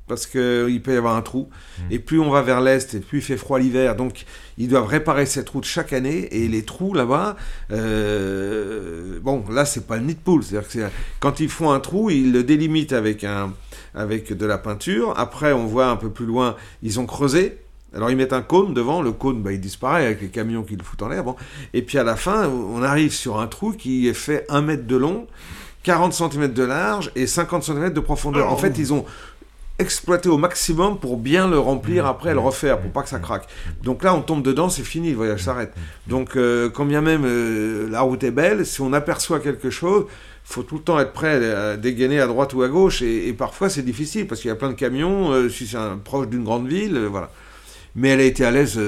parce 0.10 0.26
qu'il 0.26 0.82
peut 0.82 0.94
y 0.94 0.98
avoir 0.98 1.16
un 1.16 1.22
trou. 1.22 1.48
Mmh. 1.50 1.82
Et 1.92 2.00
plus 2.00 2.20
on 2.20 2.30
va 2.32 2.42
vers 2.42 2.60
l'est, 2.60 2.96
et 2.96 3.00
plus 3.00 3.20
il 3.20 3.22
fait 3.22 3.38
froid 3.38 3.60
l'hiver. 3.60 3.96
Donc, 3.96 4.26
ils 4.58 4.68
doivent 4.68 4.88
réparer 4.88 5.26
cette 5.26 5.48
route 5.48 5.64
chaque 5.64 5.94
année. 5.94 6.28
Et 6.32 6.50
les 6.50 6.64
trous 6.64 6.94
là-bas, 6.94 7.38
euh, 7.72 9.20
bon, 9.22 9.46
là, 9.50 9.64
c'est 9.64 9.88
pas 9.88 9.98
le 9.98 10.04
nid 10.04 10.16
de 10.16 10.20
poule. 10.20 10.44
C'est-à-dire 10.44 10.68
que 10.68 10.80
quand 11.20 11.40
ils 11.40 11.50
font 11.50 11.72
un 11.72 11.80
trou, 11.80 12.10
ils 12.10 12.34
le 12.34 12.44
délimitent 12.44 12.92
avec, 12.92 13.24
un, 13.24 13.54
avec 13.94 14.34
de 14.34 14.46
la 14.46 14.58
peinture. 14.58 15.14
Après, 15.16 15.54
on 15.54 15.68
voit 15.68 15.88
un 15.88 15.96
peu 15.96 16.10
plus 16.10 16.26
loin, 16.26 16.56
ils 16.82 17.00
ont 17.00 17.06
creusé. 17.06 17.60
Alors 17.94 18.12
ils 18.12 18.18
mettent 18.18 18.34
un 18.34 18.44
cône 18.44 18.76
devant, 18.76 19.02
le 19.02 19.12
cône 19.12 19.42
bah, 19.42 19.52
il 19.52 19.60
disparaît 19.60 20.06
avec 20.06 20.22
les 20.22 20.28
camions 20.28 20.62
qui 20.62 20.76
le 20.76 20.84
foutent 20.84 21.02
en 21.02 21.08
l'air. 21.08 21.24
Et 21.74 21.82
puis 21.82 21.98
à 21.98 22.04
la 22.04 22.16
fin, 22.16 22.48
on 22.48 22.84
arrive 22.84 23.12
sur 23.12 23.40
un 23.40 23.48
trou 23.48 23.72
qui 23.72 24.08
est 24.08 24.14
fait 24.14 24.46
1 24.50 24.62
mètre 24.62 24.86
de 24.86 24.96
long, 24.96 25.26
40 25.84 26.14
cm 26.14 26.54
de 26.54 26.64
large 26.64 27.12
et 27.16 27.28
50 27.28 27.64
cm 27.64 27.94
de 27.94 28.00
profondeur. 28.00 28.52
En 28.52 28.58
fait, 28.58 28.78
ils 28.78 28.94
ont 28.94 29.06
exploité 29.80 30.28
au 30.28 30.38
maximum 30.38 31.00
pour 31.00 31.18
bien 31.18 31.48
le 31.48 31.58
remplir 31.58 32.06
après 32.06 32.32
et 32.32 32.34
le 32.34 32.40
refaire 32.40 32.80
pour 32.80 32.92
pas 32.92 33.02
que 33.02 33.10
ça 33.10 33.20
craque. 33.20 33.48
Donc 33.82 34.04
là, 34.04 34.14
on 34.14 34.22
tombe 34.22 34.44
dedans, 34.44 34.68
c'est 34.68 34.84
fini, 34.84 35.12
le 35.12 35.16
voyage 35.16 35.44
s'arrête. 35.44 35.74
Donc, 36.08 36.36
euh, 36.36 36.70
quand 36.70 36.86
bien 36.86 37.00
même 37.02 37.24
euh, 37.26 37.90
la 37.90 38.02
route 38.02 38.24
est 38.24 38.32
belle, 38.32 38.66
si 38.66 38.82
on 38.82 38.92
aperçoit 38.92 39.40
quelque 39.40 39.70
chose, 39.70 40.06
faut 40.44 40.64
tout 40.64 40.76
le 40.76 40.82
temps 40.82 41.00
être 41.00 41.14
prêt 41.14 41.54
à 41.54 41.78
dégainer 41.78 42.20
à 42.20 42.28
droite 42.28 42.54
ou 42.54 42.62
à 42.62 42.68
gauche 42.68 43.02
et, 43.02 43.32
parfois 43.34 43.70
c'est 43.70 43.84
difficile 43.84 44.28
parce 44.28 44.42
qu'il 44.42 44.50
y 44.50 44.52
a 44.52 44.56
plein 44.56 44.70
de 44.70 44.74
camions, 44.74 45.32
euh, 45.32 45.48
si 45.48 45.66
c'est 45.66 45.78
proche 46.04 46.28
d'une 46.28 46.44
grande 46.44 46.68
ville, 46.68 46.98
voilà 47.10 47.30
mais 47.96 48.10
elle 48.10 48.20
a 48.20 48.24
été 48.24 48.46
à 48.46 48.52
l'aise. 48.52 48.80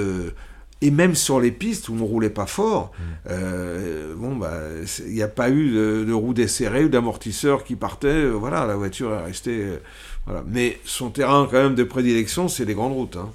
Euh, 0.81 0.85
et 0.85 0.91
même 0.91 1.15
sur 1.15 1.39
les 1.39 1.51
pistes 1.51 1.89
où 1.89 1.97
on 1.99 2.05
roulait 2.05 2.29
pas 2.29 2.45
fort, 2.45 2.91
mm. 2.97 3.03
euh, 3.29 4.15
bon 4.15 4.35
bah 4.35 4.59
il 5.05 5.13
n'y 5.13 5.21
a 5.23 5.27
pas 5.27 5.49
eu 5.49 5.71
de, 5.71 6.05
de 6.07 6.13
roues 6.13 6.33
desserrées 6.33 6.85
ou 6.85 6.89
d'amortisseurs 6.89 7.63
qui 7.63 7.75
partaient. 7.75 8.07
Euh, 8.07 8.31
voilà, 8.31 8.65
la 8.65 8.75
voiture 8.75 9.13
est 9.13 9.23
restée. 9.23 9.65
voilà. 10.25 10.43
Mais 10.47 10.79
son 10.85 11.09
terrain 11.09 11.47
quand 11.49 11.61
même 11.61 11.75
de 11.75 11.83
prédilection, 11.83 12.47
c'est 12.47 12.65
les 12.65 12.73
grandes 12.73 12.93
routes. 12.93 13.17
Hein. 13.17 13.29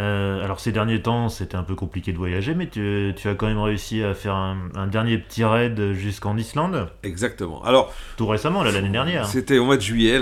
Euh, 0.00 0.44
alors 0.44 0.60
ces 0.60 0.70
derniers 0.70 1.02
temps, 1.02 1.28
c'était 1.28 1.56
un 1.56 1.64
peu 1.64 1.74
compliqué 1.74 2.12
de 2.12 2.18
voyager, 2.18 2.54
mais 2.54 2.68
tu, 2.68 3.14
as 3.24 3.34
quand 3.34 3.48
même 3.48 3.58
réussi 3.58 4.02
à 4.04 4.14
faire 4.14 4.34
un, 4.34 4.86
dernier 4.86 5.18
petit 5.18 5.44
raid 5.44 5.92
jusqu'en 5.92 6.36
Islande. 6.36 6.88
Exactement. 7.02 7.64
Alors 7.64 7.92
tout 8.16 8.26
récemment, 8.26 8.62
l'année 8.62 8.88
dernière. 8.88 9.26
C'était 9.26 9.58
au 9.58 9.64
mois 9.64 9.76
de 9.76 9.82
juillet 9.82 10.20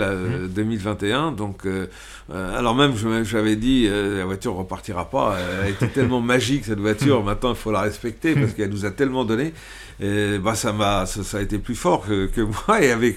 2021, 0.48 1.30
mmh. 1.32 1.36
donc 1.36 1.66
euh, 1.66 1.88
euh, 2.32 2.58
alors 2.58 2.74
même 2.74 2.94
j'avais 3.24 3.56
dit 3.56 3.88
la 3.88 4.24
voiture 4.24 4.54
repartira 4.54 5.10
pas. 5.10 5.36
Elle 5.38 5.66
a 5.66 5.68
été 5.68 5.88
tellement 5.88 6.20
magique 6.22 6.64
cette 6.64 6.80
voiture. 6.80 7.22
Maintenant, 7.22 7.50
il 7.50 7.56
faut 7.56 7.72
la 7.72 7.82
respecter 7.82 8.34
parce 8.34 8.54
qu'elle 8.54 8.70
nous 8.70 8.86
a 8.86 8.90
tellement 8.90 9.24
donné. 9.24 9.52
Et 10.00 10.38
bah 10.38 10.54
ça 10.54 10.72
m'a 10.72 11.06
ça, 11.06 11.38
a 11.38 11.40
été 11.40 11.58
plus 11.58 11.74
fort 11.74 12.06
que, 12.06 12.26
que 12.26 12.40
moi 12.68 12.82
et 12.82 12.90
avec 12.90 13.16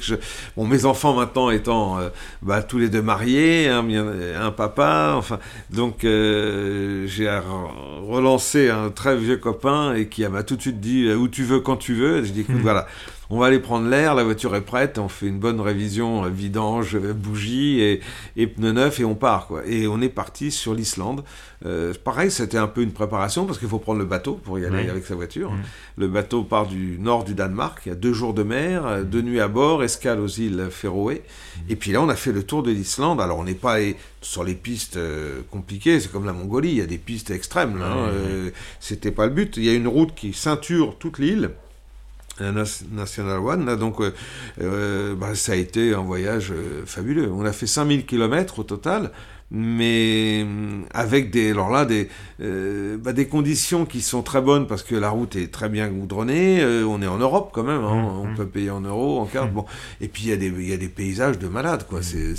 bon 0.55 0.65
mes 0.65 0.85
enfants 0.85 1.13
maintenant 1.13 1.49
étant 1.49 1.97
bah, 2.41 2.63
tous 2.63 2.77
les 2.77 2.87
deux 2.87 3.01
mariés 3.01 3.67
un, 3.67 3.85
un 4.41 4.51
papa 4.51 5.13
enfin 5.17 5.39
donc 5.69 6.05
euh, 6.05 7.05
j'ai 7.07 7.29
relancé 8.07 8.69
un 8.69 8.89
très 8.89 9.17
vieux 9.17 9.37
copain 9.37 9.93
et 9.93 10.07
qui 10.07 10.27
m'a 10.27 10.43
tout 10.43 10.55
de 10.55 10.61
suite 10.61 10.79
dit 10.79 11.11
où 11.11 11.27
tu 11.27 11.43
veux 11.43 11.59
quand 11.59 11.77
tu 11.77 11.93
veux. 11.93 12.23
Je 12.23 12.31
dis 12.31 12.41
écoute, 12.41 12.55
hmm. 12.55 12.61
voilà, 12.61 12.87
on 13.31 13.37
va 13.37 13.45
aller 13.45 13.59
prendre 13.59 13.87
l'air, 13.87 14.15
la 14.15 14.23
voiture 14.23 14.55
est 14.55 14.61
prête, 14.61 14.97
on 14.97 15.07
fait 15.07 15.27
une 15.27 15.37
bonne 15.37 15.61
révision 15.61 16.25
euh, 16.25 16.29
vidange, 16.29 16.95
euh, 16.95 17.13
bougie 17.13 17.79
et, 17.79 18.01
et 18.37 18.47
pneus 18.47 18.71
neufs 18.71 18.99
et 18.99 19.05
on 19.05 19.13
part 19.13 19.45
quoi. 19.45 19.61
Et 19.67 19.87
on 19.87 20.01
est 20.01 20.09
parti 20.09 20.49
sur 20.49 20.73
l'Islande. 20.73 21.23
Euh, 21.63 21.93
pareil, 22.03 22.31
c'était 22.31 22.57
un 22.57 22.67
peu 22.67 22.81
une 22.81 22.91
préparation 22.91 23.45
parce 23.45 23.59
qu'il 23.59 23.67
faut 23.67 23.77
prendre 23.77 23.99
le 23.99 24.05
bateau 24.05 24.33
pour 24.33 24.57
y 24.57 24.65
aller 24.65 24.89
avec 24.89 25.05
sa 25.05 25.13
voiture. 25.13 25.51
Le 25.97 26.07
bateau 26.07 26.43
part 26.43 26.67
du 26.67 26.97
nord 26.99 27.23
du 27.23 27.35
Danemark, 27.35 27.81
il 27.85 27.89
y 27.89 27.91
a 27.91 27.95
deux 27.95 28.13
jours 28.13 28.33
de 28.33 28.43
mer, 28.43 29.03
deux 29.03 29.21
nuits 29.21 29.41
à 29.41 29.49
bord, 29.49 29.83
escale 29.83 30.21
aux 30.21 30.27
îles 30.27 30.69
Féroé. 30.71 31.21
Et 31.67 31.75
puis 31.75 31.91
là, 31.91 32.01
on 32.01 32.07
a 32.07 32.15
fait 32.15 32.31
le 32.31 32.43
tour 32.43 32.63
de 32.63 32.71
l'Islande. 32.71 33.19
Alors 33.19 33.39
on 33.39 33.43
n'est 33.43 33.53
pas 33.53 33.75
sur 34.21 34.45
les 34.45 34.55
pistes 34.55 34.97
compliquées, 35.51 35.99
c'est 35.99 36.11
comme 36.11 36.25
la 36.25 36.33
Mongolie, 36.33 36.69
il 36.69 36.77
y 36.77 36.81
a 36.81 36.85
des 36.85 36.97
pistes 36.97 37.29
extrêmes. 37.29 37.81
Hein. 37.81 38.09
C'était 38.79 39.11
pas 39.11 39.25
le 39.25 39.33
but. 39.33 39.57
Il 39.57 39.65
y 39.65 39.69
a 39.69 39.73
une 39.73 39.87
route 39.87 40.15
qui 40.15 40.33
ceinture 40.33 40.97
toute 40.97 41.19
l'île. 41.19 41.51
National 42.41 43.39
One. 43.39 43.75
donc, 43.75 44.01
euh, 44.01 44.13
euh, 44.61 45.15
bah, 45.15 45.35
ça 45.35 45.53
a 45.53 45.55
été 45.55 45.93
un 45.93 46.01
voyage 46.01 46.51
euh, 46.51 46.83
fabuleux. 46.85 47.29
On 47.31 47.45
a 47.45 47.51
fait 47.53 47.67
5000 47.67 48.05
km 48.05 48.59
au 48.59 48.63
total, 48.63 49.11
mais 49.51 50.45
avec 50.93 51.31
des, 51.31 51.51
alors 51.51 51.71
là, 51.71 51.85
des, 51.85 52.07
bah, 52.39 53.13
des 53.13 53.27
conditions 53.27 53.85
qui 53.85 54.01
sont 54.01 54.21
très 54.21 54.41
bonnes 54.41 54.67
parce 54.67 54.83
que 54.83 54.95
la 54.95 55.09
route 55.09 55.35
est 55.35 55.51
très 55.51 55.69
bien 55.69 55.89
goudronnée. 55.89 56.63
on 56.85 57.01
est 57.01 57.07
en 57.07 57.17
Europe 57.17 57.49
quand 57.51 57.63
même, 57.63 57.83
hein. 57.83 57.95
mmh, 57.95 58.31
on 58.31 58.35
peut 58.35 58.45
payer 58.45 58.69
en 58.69 58.81
euros, 58.81 59.19
en 59.19 59.25
carte. 59.25 59.49
Mmh. 59.49 59.55
Bon. 59.55 59.65
Et 60.01 60.07
puis 60.07 60.23
il 60.23 60.29
y, 60.29 60.33
a 60.33 60.37
des, 60.37 60.49
y 60.49 60.73
a 60.73 60.77
des 60.77 60.87
paysages 60.87 61.39
de 61.39 61.47
malades. 61.47 61.87
Quoi. 61.87 62.01
C'est, 62.03 62.35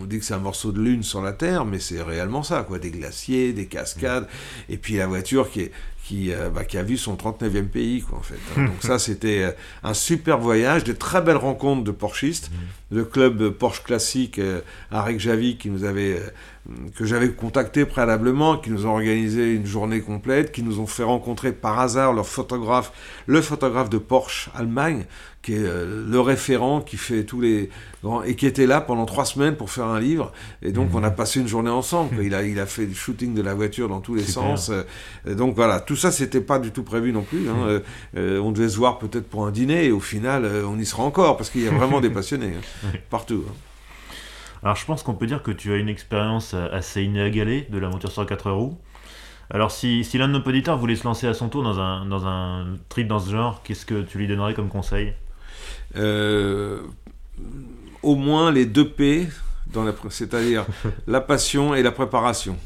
on 0.00 0.04
dit 0.04 0.20
que 0.20 0.24
c'est 0.24 0.34
un 0.34 0.38
morceau 0.38 0.70
de 0.70 0.80
lune 0.80 1.02
sur 1.02 1.20
la 1.20 1.32
Terre, 1.32 1.64
mais 1.64 1.80
c'est 1.80 2.00
réellement 2.00 2.44
ça. 2.44 2.62
Quoi. 2.62 2.78
Des 2.78 2.90
glaciers, 2.90 3.52
des 3.52 3.66
cascades, 3.66 4.28
et 4.68 4.76
puis 4.76 4.94
la 4.98 5.08
voiture 5.08 5.50
qui 5.50 5.62
est 5.62 5.72
qui, 6.02 6.32
euh, 6.32 6.50
bah, 6.50 6.64
qui, 6.64 6.78
a 6.78 6.82
vu 6.82 6.96
son 6.96 7.14
39e 7.14 7.68
pays, 7.68 8.02
quoi, 8.02 8.18
en 8.18 8.22
fait. 8.22 8.38
Hein. 8.56 8.66
Donc 8.66 8.82
ça, 8.82 8.98
c'était 8.98 9.42
euh, 9.44 9.52
un 9.82 9.94
super 9.94 10.38
voyage, 10.38 10.84
de 10.84 10.92
très 10.92 11.22
belles 11.22 11.36
rencontres 11.36 11.84
de 11.84 11.92
Porschistes. 11.92 12.50
Mmh. 12.50 12.96
Le 12.96 13.04
club 13.04 13.50
Porsche 13.50 13.82
classique 13.84 14.38
euh, 14.38 14.60
Reykjavik, 14.90 15.58
qui 15.58 15.70
nous 15.70 15.84
avait, 15.84 16.20
que 16.94 17.04
j'avais 17.04 17.30
contacté 17.30 17.84
préalablement, 17.84 18.56
qui 18.56 18.70
nous 18.70 18.86
ont 18.86 18.90
organisé 18.90 19.52
une 19.54 19.66
journée 19.66 20.00
complète, 20.00 20.52
qui 20.52 20.62
nous 20.62 20.78
ont 20.78 20.86
fait 20.86 21.02
rencontrer 21.02 21.52
par 21.52 21.80
hasard 21.80 22.12
leur 22.12 22.26
photographe, 22.26 22.92
le 23.26 23.40
photographe 23.42 23.90
de 23.90 23.98
Porsche 23.98 24.48
Allemagne, 24.54 25.04
qui 25.42 25.54
est 25.54 25.58
euh, 25.58 26.06
le 26.08 26.20
référent, 26.20 26.80
qui 26.80 26.96
fait 26.96 27.24
tous 27.24 27.40
les 27.40 27.68
grands, 28.04 28.22
et 28.22 28.36
qui 28.36 28.46
était 28.46 28.66
là 28.66 28.80
pendant 28.80 29.06
trois 29.06 29.24
semaines 29.24 29.56
pour 29.56 29.70
faire 29.70 29.86
un 29.86 29.98
livre. 29.98 30.32
Et 30.62 30.70
donc, 30.70 30.90
mhm. 30.90 30.96
on 30.96 31.02
a 31.02 31.10
passé 31.10 31.40
une 31.40 31.48
journée 31.48 31.70
ensemble. 31.70 32.16
Il 32.22 32.34
a, 32.34 32.44
il 32.44 32.60
a 32.60 32.66
fait 32.66 32.86
du 32.86 32.94
shooting 32.94 33.34
de 33.34 33.42
la 33.42 33.54
voiture 33.54 33.88
dans 33.88 34.00
tous 34.00 34.14
les 34.14 34.22
sens. 34.22 34.70
Euh, 34.70 35.34
donc 35.34 35.56
voilà, 35.56 35.80
tout 35.80 35.96
ça, 35.96 36.12
c'était 36.12 36.40
pas 36.40 36.60
du 36.60 36.70
tout 36.70 36.84
prévu 36.84 37.12
non 37.12 37.22
plus. 37.22 37.48
Hein. 37.48 37.56
Mhm. 37.56 37.82
Euh, 38.18 38.40
on 38.40 38.52
devait 38.52 38.68
se 38.68 38.76
voir 38.76 38.98
peut-être 38.98 39.28
pour 39.28 39.46
un 39.46 39.50
dîner, 39.50 39.86
et 39.86 39.90
au 39.90 40.00
final, 40.00 40.46
on 40.64 40.78
y 40.78 40.86
sera 40.86 41.02
encore, 41.02 41.36
parce 41.36 41.50
qu'il 41.50 41.62
y 41.62 41.68
a 41.68 41.72
vraiment 41.72 42.00
des 42.02 42.10
passionnés, 42.10 42.52
hein, 42.56 42.90
partout. 43.10 43.44
Hein. 43.48 43.52
Alors, 44.62 44.76
je 44.76 44.84
pense 44.84 45.02
qu'on 45.02 45.14
peut 45.14 45.26
dire 45.26 45.42
que 45.42 45.50
tu 45.50 45.72
as 45.72 45.76
une 45.76 45.88
expérience 45.88 46.54
assez 46.54 47.02
inégalée 47.02 47.66
de 47.70 47.78
la 47.78 47.88
moteur 47.88 48.10
sur 48.12 48.24
4 48.24 48.50
roues. 48.50 48.78
Alors, 49.50 49.70
si, 49.70 50.04
si 50.04 50.18
l'un 50.18 50.28
de 50.28 50.32
nos 50.32 50.42
auditeurs 50.42 50.78
voulait 50.78 50.96
se 50.96 51.04
lancer 51.04 51.26
à 51.26 51.34
son 51.34 51.48
tour 51.48 51.62
dans 51.62 51.78
un, 51.78 52.06
dans 52.06 52.26
un 52.26 52.76
trip 52.88 53.08
dans 53.08 53.18
ce 53.18 53.30
genre, 53.30 53.62
qu'est-ce 53.62 53.84
que 53.84 54.02
tu 54.02 54.18
lui 54.18 54.26
donnerais 54.26 54.54
comme 54.54 54.68
conseil? 54.68 55.12
Euh, 55.96 56.80
au 58.02 58.14
moins 58.14 58.50
les 58.50 58.64
deux 58.64 58.88
P, 58.88 59.28
c'est-à-dire 60.10 60.66
la 61.06 61.20
passion 61.20 61.74
et 61.74 61.82
la 61.82 61.92
préparation 61.92 62.56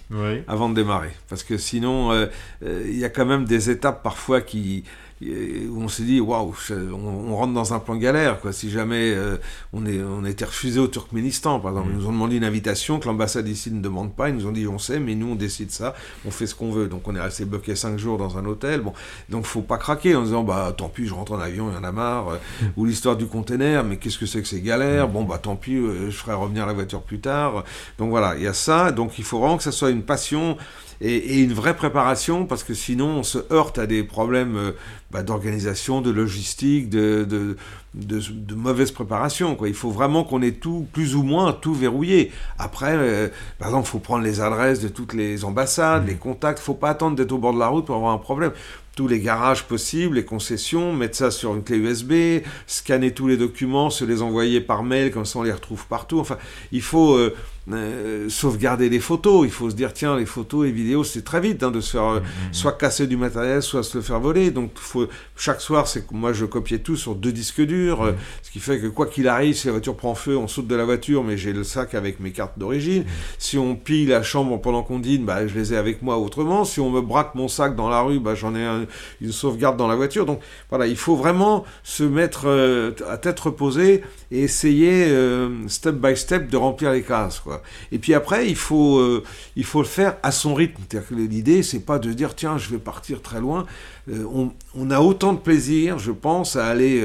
avant 0.46 0.68
de 0.68 0.74
démarrer. 0.74 1.12
Parce 1.28 1.42
que 1.42 1.56
sinon, 1.56 2.12
euh, 2.12 2.26
euh, 2.62 2.84
il 2.86 2.98
y 2.98 3.04
a 3.04 3.08
quand 3.08 3.26
même 3.26 3.44
des 3.44 3.70
étapes 3.70 4.02
parfois 4.02 4.40
qui, 4.40 4.84
où 5.22 5.80
on 5.80 5.88
s'est 5.88 6.02
dit 6.02 6.20
waouh, 6.20 6.54
on, 6.70 7.34
rentre 7.36 7.54
dans 7.54 7.72
un 7.72 7.78
plan 7.78 7.96
galère 7.96 8.40
quoi. 8.40 8.52
Si 8.52 8.70
jamais 8.70 9.12
euh, 9.14 9.38
on 9.72 9.86
est 9.86 10.00
on 10.02 10.24
a 10.24 10.30
été 10.30 10.44
refusé 10.44 10.78
au 10.78 10.88
Turkménistan 10.88 11.58
par 11.58 11.72
exemple, 11.72 11.88
ils 11.92 11.96
nous 11.96 12.06
ont 12.06 12.12
demandé 12.12 12.36
une 12.36 12.44
invitation 12.44 12.98
que 12.98 13.06
l'ambassade 13.06 13.48
ici 13.48 13.70
ne 13.70 13.80
demande 13.80 14.14
pas, 14.14 14.28
ils 14.28 14.34
nous 14.34 14.46
ont 14.46 14.52
dit 14.52 14.66
on 14.66 14.78
sait, 14.78 15.00
mais 15.00 15.14
nous 15.14 15.28
on 15.28 15.34
décide 15.34 15.70
ça, 15.70 15.94
on 16.26 16.30
fait 16.30 16.46
ce 16.46 16.54
qu'on 16.54 16.70
veut. 16.70 16.88
Donc 16.88 17.08
on 17.08 17.16
est 17.16 17.20
resté 17.20 17.46
bloqué 17.46 17.76
cinq 17.76 17.98
jours 17.98 18.18
dans 18.18 18.36
un 18.36 18.44
hôtel. 18.44 18.82
Bon, 18.82 18.92
donc 19.30 19.46
faut 19.46 19.62
pas 19.62 19.78
craquer 19.78 20.14
en 20.14 20.22
disant 20.22 20.44
bah 20.44 20.74
tant 20.76 20.88
pis, 20.88 21.06
je 21.06 21.14
rentre 21.14 21.32
en 21.32 21.40
avion, 21.40 21.70
il 21.70 21.74
y 21.74 21.78
en 21.78 21.84
a 21.84 21.92
marre. 21.92 22.28
Euh, 22.28 22.36
ou 22.76 22.84
l'histoire 22.84 23.16
du 23.16 23.26
container, 23.26 23.84
mais 23.84 23.96
qu'est-ce 23.96 24.18
que 24.18 24.26
c'est 24.26 24.42
que 24.42 24.48
ces 24.48 24.60
galères? 24.60 25.08
Bon 25.08 25.24
bah 25.24 25.38
tant 25.38 25.56
pis, 25.56 25.76
euh, 25.76 26.10
je 26.10 26.16
ferai 26.16 26.34
revenir 26.34 26.66
la 26.66 26.74
voiture 26.74 27.00
plus 27.00 27.20
tard. 27.20 27.64
Donc 27.98 28.10
voilà, 28.10 28.34
il 28.36 28.42
y 28.42 28.46
a 28.46 28.52
ça. 28.52 28.92
Donc 28.92 29.18
il 29.18 29.24
faut 29.24 29.38
vraiment 29.38 29.56
que 29.56 29.62
ça 29.62 29.72
soit 29.72 29.90
une 29.90 30.02
passion 30.02 30.58
et, 31.00 31.40
une 31.40 31.52
vraie 31.52 31.76
préparation, 31.76 32.46
parce 32.46 32.64
que 32.64 32.74
sinon 32.74 33.18
on 33.18 33.22
se 33.22 33.38
heurte 33.52 33.78
à 33.78 33.86
des 33.86 34.02
problèmes 34.02 34.56
euh, 34.56 34.72
bah, 35.10 35.22
d'organisation, 35.22 36.00
de 36.00 36.10
logistique, 36.10 36.88
de, 36.88 37.24
de, 37.24 37.56
de, 37.94 38.54
mauvaise 38.54 38.90
préparation. 38.90 39.54
Quoi. 39.54 39.68
Il 39.68 39.74
faut 39.74 39.90
vraiment 39.90 40.24
qu'on 40.24 40.42
ait 40.42 40.52
tout, 40.52 40.86
plus 40.92 41.14
ou 41.14 41.22
moins, 41.22 41.52
tout 41.52 41.74
verrouillé. 41.74 42.32
Après, 42.58 42.94
euh, 42.96 43.28
par 43.58 43.68
exemple, 43.68 43.88
il 43.88 43.90
faut 43.90 43.98
prendre 43.98 44.24
les 44.24 44.40
adresses 44.40 44.80
de 44.80 44.88
toutes 44.88 45.12
les 45.12 45.44
ambassades, 45.44 46.04
mmh. 46.04 46.08
les 46.08 46.16
contacts. 46.16 46.58
Il 46.58 46.62
ne 46.62 46.66
faut 46.66 46.74
pas 46.74 46.90
attendre 46.90 47.16
d'être 47.16 47.32
au 47.32 47.38
bord 47.38 47.54
de 47.54 47.58
la 47.58 47.68
route 47.68 47.86
pour 47.86 47.96
avoir 47.96 48.12
un 48.12 48.18
problème 48.18 48.52
tous 48.96 49.06
les 49.08 49.20
garages 49.20 49.64
possibles, 49.64 50.16
les 50.16 50.24
concessions, 50.24 50.94
mettre 50.94 51.16
ça 51.16 51.30
sur 51.30 51.54
une 51.54 51.62
clé 51.62 51.76
USB, 51.76 52.42
scanner 52.66 53.12
tous 53.12 53.28
les 53.28 53.36
documents, 53.36 53.90
se 53.90 54.06
les 54.06 54.22
envoyer 54.22 54.62
par 54.62 54.82
mail, 54.82 55.12
comme 55.12 55.26
ça 55.26 55.38
on 55.38 55.42
les 55.42 55.52
retrouve 55.52 55.86
partout. 55.86 56.18
Enfin, 56.18 56.38
il 56.72 56.80
faut 56.80 57.14
euh, 57.14 57.36
euh, 57.72 58.28
sauvegarder 58.28 58.88
les 58.88 59.00
photos. 59.00 59.44
Il 59.44 59.50
faut 59.50 59.70
se 59.70 59.74
dire, 59.74 59.92
tiens, 59.92 60.16
les 60.16 60.26
photos 60.26 60.66
et 60.66 60.70
vidéos, 60.70 61.04
c'est 61.04 61.24
très 61.24 61.40
vite 61.40 61.62
hein, 61.62 61.70
de 61.70 61.80
se 61.80 61.92
faire 61.92 62.04
euh, 62.04 62.20
mm, 62.20 62.22
mm, 62.22 62.48
mm. 62.50 62.54
soit 62.54 62.72
casser 62.72 63.06
du 63.06 63.16
matériel, 63.16 63.62
soit 63.62 63.82
se 63.82 63.98
le 63.98 64.02
faire 64.02 64.20
voler. 64.20 64.50
Donc, 64.50 64.70
faut, 64.76 65.08
chaque 65.36 65.60
soir, 65.60 65.88
c'est 65.88 66.10
moi, 66.12 66.32
je 66.32 66.44
copiais 66.44 66.78
tout 66.78 66.96
sur 66.96 67.14
deux 67.14 67.32
disques 67.32 67.62
durs, 67.62 68.14
ce 68.42 68.50
qui 68.50 68.60
fait 68.60 68.80
que 68.80 68.86
quoi 68.86 69.06
qu'il 69.06 69.28
arrive, 69.28 69.54
si 69.54 69.66
la 69.66 69.72
voiture 69.72 69.96
prend 69.96 70.14
feu, 70.14 70.36
on 70.36 70.48
saute 70.48 70.66
de 70.66 70.74
la 70.74 70.84
voiture, 70.84 71.24
mais 71.24 71.36
j'ai 71.36 71.52
le 71.52 71.64
sac 71.64 71.94
avec 71.94 72.20
mes 72.20 72.30
cartes 72.30 72.58
d'origine. 72.58 73.04
Si 73.38 73.58
on 73.58 73.76
pille 73.76 74.06
la 74.06 74.22
chambre 74.22 74.60
pendant 74.60 74.82
qu'on 74.82 74.98
dîne, 74.98 75.24
bah, 75.24 75.46
je 75.46 75.54
les 75.54 75.74
ai 75.74 75.76
avec 75.76 76.02
moi 76.02 76.18
autrement. 76.18 76.64
Si 76.64 76.80
on 76.80 76.90
me 76.90 77.00
braque 77.00 77.34
mon 77.34 77.48
sac 77.48 77.76
dans 77.76 77.88
la 77.88 78.00
rue, 78.00 78.20
bah, 78.20 78.34
j'en 78.34 78.54
ai 78.54 78.64
un, 78.64 78.86
une 79.20 79.32
sauvegarde 79.32 79.76
dans 79.76 79.88
la 79.88 79.96
voiture. 79.96 80.26
Donc 80.26 80.40
voilà, 80.70 80.86
il 80.86 80.96
faut 80.96 81.16
vraiment 81.16 81.64
se 81.82 82.04
mettre 82.04 82.46
euh, 82.46 82.92
à 83.08 83.18
tête 83.18 83.38
reposée 83.40 84.02
et 84.30 84.42
essayer 84.42 85.06
euh, 85.08 85.68
step 85.68 85.96
by 85.96 86.16
step 86.16 86.48
de 86.48 86.56
remplir 86.56 86.92
les 86.92 87.02
cases. 87.02 87.40
Quoi. 87.40 87.55
Et 87.92 87.98
puis 87.98 88.14
après, 88.14 88.48
il 88.48 88.56
faut, 88.56 88.98
euh, 88.98 89.22
il 89.56 89.64
faut 89.64 89.80
le 89.80 89.86
faire 89.86 90.16
à 90.22 90.32
son 90.32 90.54
rythme. 90.54 90.82
L'idée, 91.10 91.62
c'est 91.62 91.80
pas 91.80 91.98
de 91.98 92.12
dire 92.12 92.34
tiens, 92.34 92.58
je 92.58 92.70
vais 92.70 92.78
partir 92.78 93.22
très 93.22 93.40
loin. 93.40 93.66
On, 94.08 94.52
on, 94.76 94.90
a 94.92 95.00
autant 95.00 95.32
de 95.32 95.38
plaisir, 95.38 95.98
je 95.98 96.12
pense, 96.12 96.54
à 96.54 96.66
aller 96.66 97.04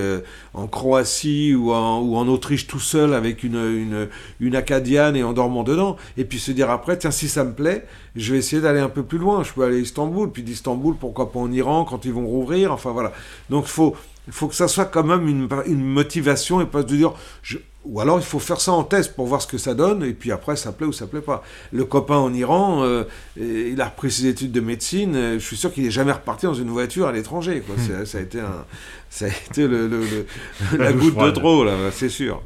en 0.54 0.68
Croatie 0.68 1.56
ou 1.56 1.72
en, 1.72 2.28
Autriche 2.28 2.68
tout 2.68 2.80
seul 2.80 3.16
avec 3.16 3.43
une, 3.43 3.56
une, 3.56 4.08
une 4.39 4.56
acadiane 4.56 5.16
et 5.16 5.24
en 5.24 5.34
dormant 5.34 5.64
dedans. 5.64 5.97
Et 6.18 6.26
puis 6.26 6.39
se 6.39 6.52
dire 6.52 6.70
après, 6.70 6.97
tiens, 6.97 7.10
si 7.10 7.28
ça 7.28 7.43
me 7.43 7.54
plaît, 7.54 7.88
je 8.16 8.34
vais 8.34 8.39
essayer 8.39 8.62
d'aller 8.62 8.80
un 8.80 8.89
peu 8.89 9.04
plus 9.04 9.18
loin. 9.18 9.43
Je 9.43 9.54
peux 9.54 9.64
aller 9.64 9.78
à 9.78 9.80
Istanbul, 9.80 10.32
puis 10.32 10.43
d'Istanbul, 10.43 10.95
pourquoi 10.99 11.32
pas 11.32 11.39
en 11.39 11.52
Iran 11.52 11.86
quand 11.86 12.06
ils 12.06 12.14
vont 12.14 12.26
rouvrir. 12.26 12.72
Enfin 12.72 12.91
voilà. 12.91 13.14
Donc 13.49 13.66
il 13.66 13.72
faut, 13.72 13.95
faut 14.30 14.47
que 14.47 14.56
ça 14.56 14.68
soit 14.68 14.86
quand 14.86 15.04
même 15.04 15.28
une, 15.28 15.47
une 15.66 15.84
motivation 15.84 16.62
et 16.62 16.66
pas 16.66 16.84
de 16.84 16.95
dire. 16.95 17.14
Je, 17.41 17.58
ou 17.84 18.00
alors 18.00 18.20
il 18.20 18.26
faut 18.26 18.40
faire 18.40 18.62
ça 18.62 18.72
en 18.72 18.84
test 18.84 19.16
pour 19.16 19.26
voir 19.26 19.42
ce 19.42 19.48
que 19.48 19.58
ça 19.58 19.74
donne, 19.74 20.04
et 20.04 20.14
puis 20.14 20.32
après 20.32 20.56
ça 20.56 20.72
plaît 20.72 20.86
ou 20.86 20.94
ça 20.94 21.08
plaît 21.08 21.22
pas. 21.22 21.44
Le 21.72 21.84
copain 21.84 22.16
en 22.16 22.34
Iran, 22.34 22.84
euh, 22.84 23.04
il 23.38 23.80
a 23.82 23.86
repris 23.86 24.12
ses 24.12 24.28
études 24.28 24.52
de 24.52 24.62
médecine, 24.62 25.16
euh, 25.16 25.34
je 25.40 25.46
suis 25.46 25.58
sûr 25.58 25.74
qu'il 25.74 25.84
n'est 25.84 25.92
jamais 25.92 26.12
reparti 26.12 26.46
dans 26.46 26.54
une 26.54 26.70
voiture 26.70 27.08
à 27.08 27.12
l'étranger. 27.12 27.64
Hmm. 27.68 28.06
Ça 28.06 28.20
a 28.20 28.22
été, 28.22 28.40
un, 28.40 28.66
ça 29.10 29.26
a 29.26 29.30
été 29.30 29.68
le, 29.68 30.26
la 30.78 30.94
goutte 30.94 31.18
de 31.18 31.32
trop, 31.32 31.64
là, 31.64 31.74
c'est 31.92 32.10
sûr. 32.10 32.44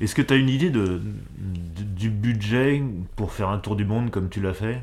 Est-ce 0.00 0.14
que 0.14 0.22
tu 0.22 0.34
as 0.34 0.36
une 0.36 0.48
idée 0.48 0.70
de, 0.70 1.00
du 1.36 2.10
budget 2.10 2.82
pour 3.16 3.32
faire 3.32 3.48
un 3.48 3.58
tour 3.58 3.74
du 3.74 3.84
monde 3.84 4.10
comme 4.10 4.28
tu 4.28 4.40
l'as 4.40 4.54
fait? 4.54 4.80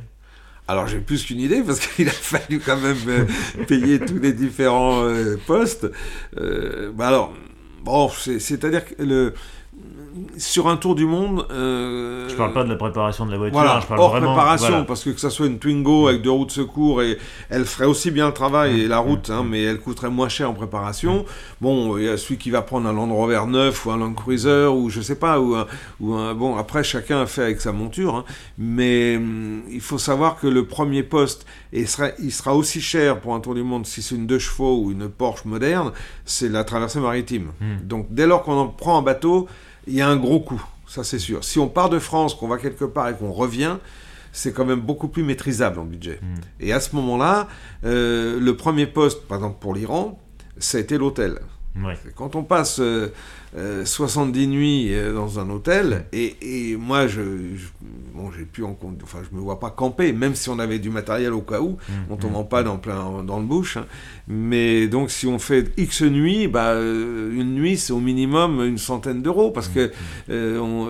Alors 0.67 0.87
j'ai 0.87 0.99
plus 0.99 1.25
qu'une 1.25 1.39
idée 1.39 1.63
parce 1.65 1.79
qu'il 1.87 2.07
a 2.07 2.11
fallu 2.11 2.59
quand 2.59 2.77
même 2.77 2.97
euh, 3.07 3.25
payer 3.67 3.99
tous 3.99 4.19
les 4.19 4.33
différents 4.33 5.03
euh, 5.03 5.37
postes. 5.47 5.87
Bah 6.35 7.07
alors, 7.07 7.33
bon, 7.83 8.09
c'est-à-dire 8.09 8.85
que 8.85 9.01
le, 9.01 9.33
sur 10.37 10.67
un 10.67 10.77
tour 10.77 10.95
du 10.95 11.05
monde. 11.05 11.45
Euh, 11.51 12.27
je 12.29 12.35
parle 12.35 12.53
pas 12.53 12.63
de 12.63 12.69
la 12.69 12.75
préparation 12.75 13.25
de 13.25 13.31
la 13.31 13.37
voiture, 13.37 13.57
voilà, 13.57 13.79
je 13.81 13.87
parle 13.87 13.99
hors 13.99 14.11
vraiment, 14.11 14.33
préparation, 14.33 14.85
parce 14.85 15.03
que 15.03 15.11
que 15.11 15.19
ça 15.19 15.29
soit 15.29 15.47
une 15.47 15.59
Twingo 15.59 16.07
avec 16.07 16.21
deux 16.21 16.31
roues 16.31 16.45
de 16.45 16.51
secours, 16.51 17.01
et 17.01 17.17
elle 17.49 17.65
ferait 17.65 17.85
aussi 17.85 18.11
bien 18.11 18.27
le 18.27 18.33
travail 18.33 18.81
et 18.81 18.87
la 18.87 18.99
route, 18.99 19.29
hein, 19.29 19.45
mais 19.47 19.63
elle 19.63 19.79
coûterait 19.79 20.09
moins 20.09 20.29
cher 20.29 20.49
en 20.49 20.53
préparation. 20.53 21.25
Bon, 21.59 21.97
il 21.97 22.05
y 22.05 22.09
a 22.09 22.17
celui 22.17 22.37
qui 22.37 22.49
va 22.49 22.61
prendre 22.61 22.87
un 22.87 22.93
Land 22.93 23.13
Rover 23.13 23.43
neuf 23.47 23.85
ou 23.85 23.91
un 23.91 23.97
Land 23.97 24.13
Cruiser 24.13 24.67
ou 24.67 24.89
je 24.89 25.01
sais 25.01 25.15
pas, 25.15 25.39
ou 25.39 25.55
un, 25.55 25.67
ou 25.99 26.13
un 26.13 26.33
bon, 26.33 26.57
après 26.57 26.83
chacun 26.83 27.25
fait 27.25 27.43
avec 27.43 27.61
sa 27.61 27.71
monture, 27.71 28.15
hein, 28.15 28.25
mais 28.57 29.17
hum, 29.17 29.61
il 29.69 29.81
faut 29.81 29.97
savoir 29.97 30.39
que 30.39 30.47
le 30.47 30.65
premier 30.65 31.03
poste, 31.03 31.45
et 31.73 31.85
sera, 31.85 32.09
il 32.19 32.31
sera 32.31 32.55
aussi 32.55 32.81
cher 32.81 33.19
pour 33.19 33.33
un 33.33 33.39
tour 33.39 33.55
du 33.55 33.63
monde 33.63 33.85
si 33.85 34.01
c'est 34.01 34.15
une 34.15 34.27
deux 34.27 34.39
chevaux 34.39 34.77
ou 34.77 34.91
une 34.91 35.09
Porsche 35.09 35.45
moderne, 35.45 35.91
c'est 36.25 36.49
la 36.49 36.63
traversée 36.63 36.99
maritime. 36.99 37.51
Hmm. 37.59 37.85
Donc 37.85 38.07
dès 38.09 38.27
lors 38.27 38.43
qu'on 38.43 38.57
en 38.57 38.67
prend 38.67 38.97
un 38.97 39.01
bateau, 39.01 39.47
il 39.87 39.93
y 39.93 40.01
a 40.01 40.07
un 40.07 40.17
gros 40.17 40.39
coût, 40.39 40.63
ça 40.87 41.03
c'est 41.03 41.19
sûr. 41.19 41.43
Si 41.43 41.59
on 41.59 41.67
part 41.67 41.89
de 41.89 41.99
France, 41.99 42.35
qu'on 42.35 42.47
va 42.47 42.57
quelque 42.57 42.85
part 42.85 43.09
et 43.09 43.15
qu'on 43.15 43.31
revient, 43.31 43.77
c'est 44.31 44.53
quand 44.53 44.65
même 44.65 44.79
beaucoup 44.79 45.07
plus 45.07 45.23
maîtrisable 45.23 45.79
en 45.79 45.85
budget. 45.85 46.19
Hmm. 46.21 46.35
Et 46.59 46.73
à 46.73 46.79
ce 46.79 46.95
moment-là, 46.95 47.47
euh, 47.83 48.39
le 48.39 48.55
premier 48.55 48.87
poste, 48.87 49.27
par 49.27 49.37
exemple 49.37 49.57
pour 49.59 49.73
l'Iran, 49.73 50.19
ça 50.57 50.77
a 50.77 50.81
été 50.81 50.97
l'hôtel. 50.97 51.39
Quand 52.15 52.35
on 52.35 52.43
passe 52.43 52.75
70 52.75 53.40
euh, 53.57 53.83
nuits 54.47 54.93
euh, 54.93 55.13
dans 55.13 55.39
un 55.39 55.49
hôtel, 55.49 56.05
et, 56.13 56.75
moi, 56.77 57.07
je, 57.07 57.21
bon, 58.13 58.31
j'ai 58.37 58.45
pu 58.45 58.63
en 58.63 58.77
enfin, 59.03 59.19
je 59.29 59.35
me 59.35 59.41
vois 59.41 59.59
pas 59.59 59.69
camper, 59.69 60.13
même 60.13 60.35
si 60.35 60.49
on 60.49 60.59
avait 60.59 60.79
du 60.79 60.89
matériel 60.89 61.33
au 61.33 61.41
cas 61.41 61.59
où, 61.59 61.71
mmh, 61.71 61.93
on 62.09 62.15
tombe 62.15 62.45
mmh. 62.45 62.47
pas 62.47 62.63
dans, 62.63 62.77
plein, 62.77 63.23
dans 63.23 63.39
le 63.39 63.45
bouche. 63.45 63.77
Hein. 63.77 63.85
Mais 64.27 64.87
donc, 64.87 65.11
si 65.11 65.27
on 65.27 65.39
fait 65.39 65.71
X 65.77 66.03
nuits, 66.03 66.47
bah, 66.47 66.69
euh, 66.69 67.31
une 67.33 67.53
nuit, 67.55 67.77
c'est 67.77 67.93
au 67.93 67.99
minimum 67.99 68.63
une 68.63 68.77
centaine 68.77 69.21
d'euros, 69.21 69.51
parce 69.51 69.69
mmh, 69.69 69.73
que 69.73 69.91
on, 70.59 70.87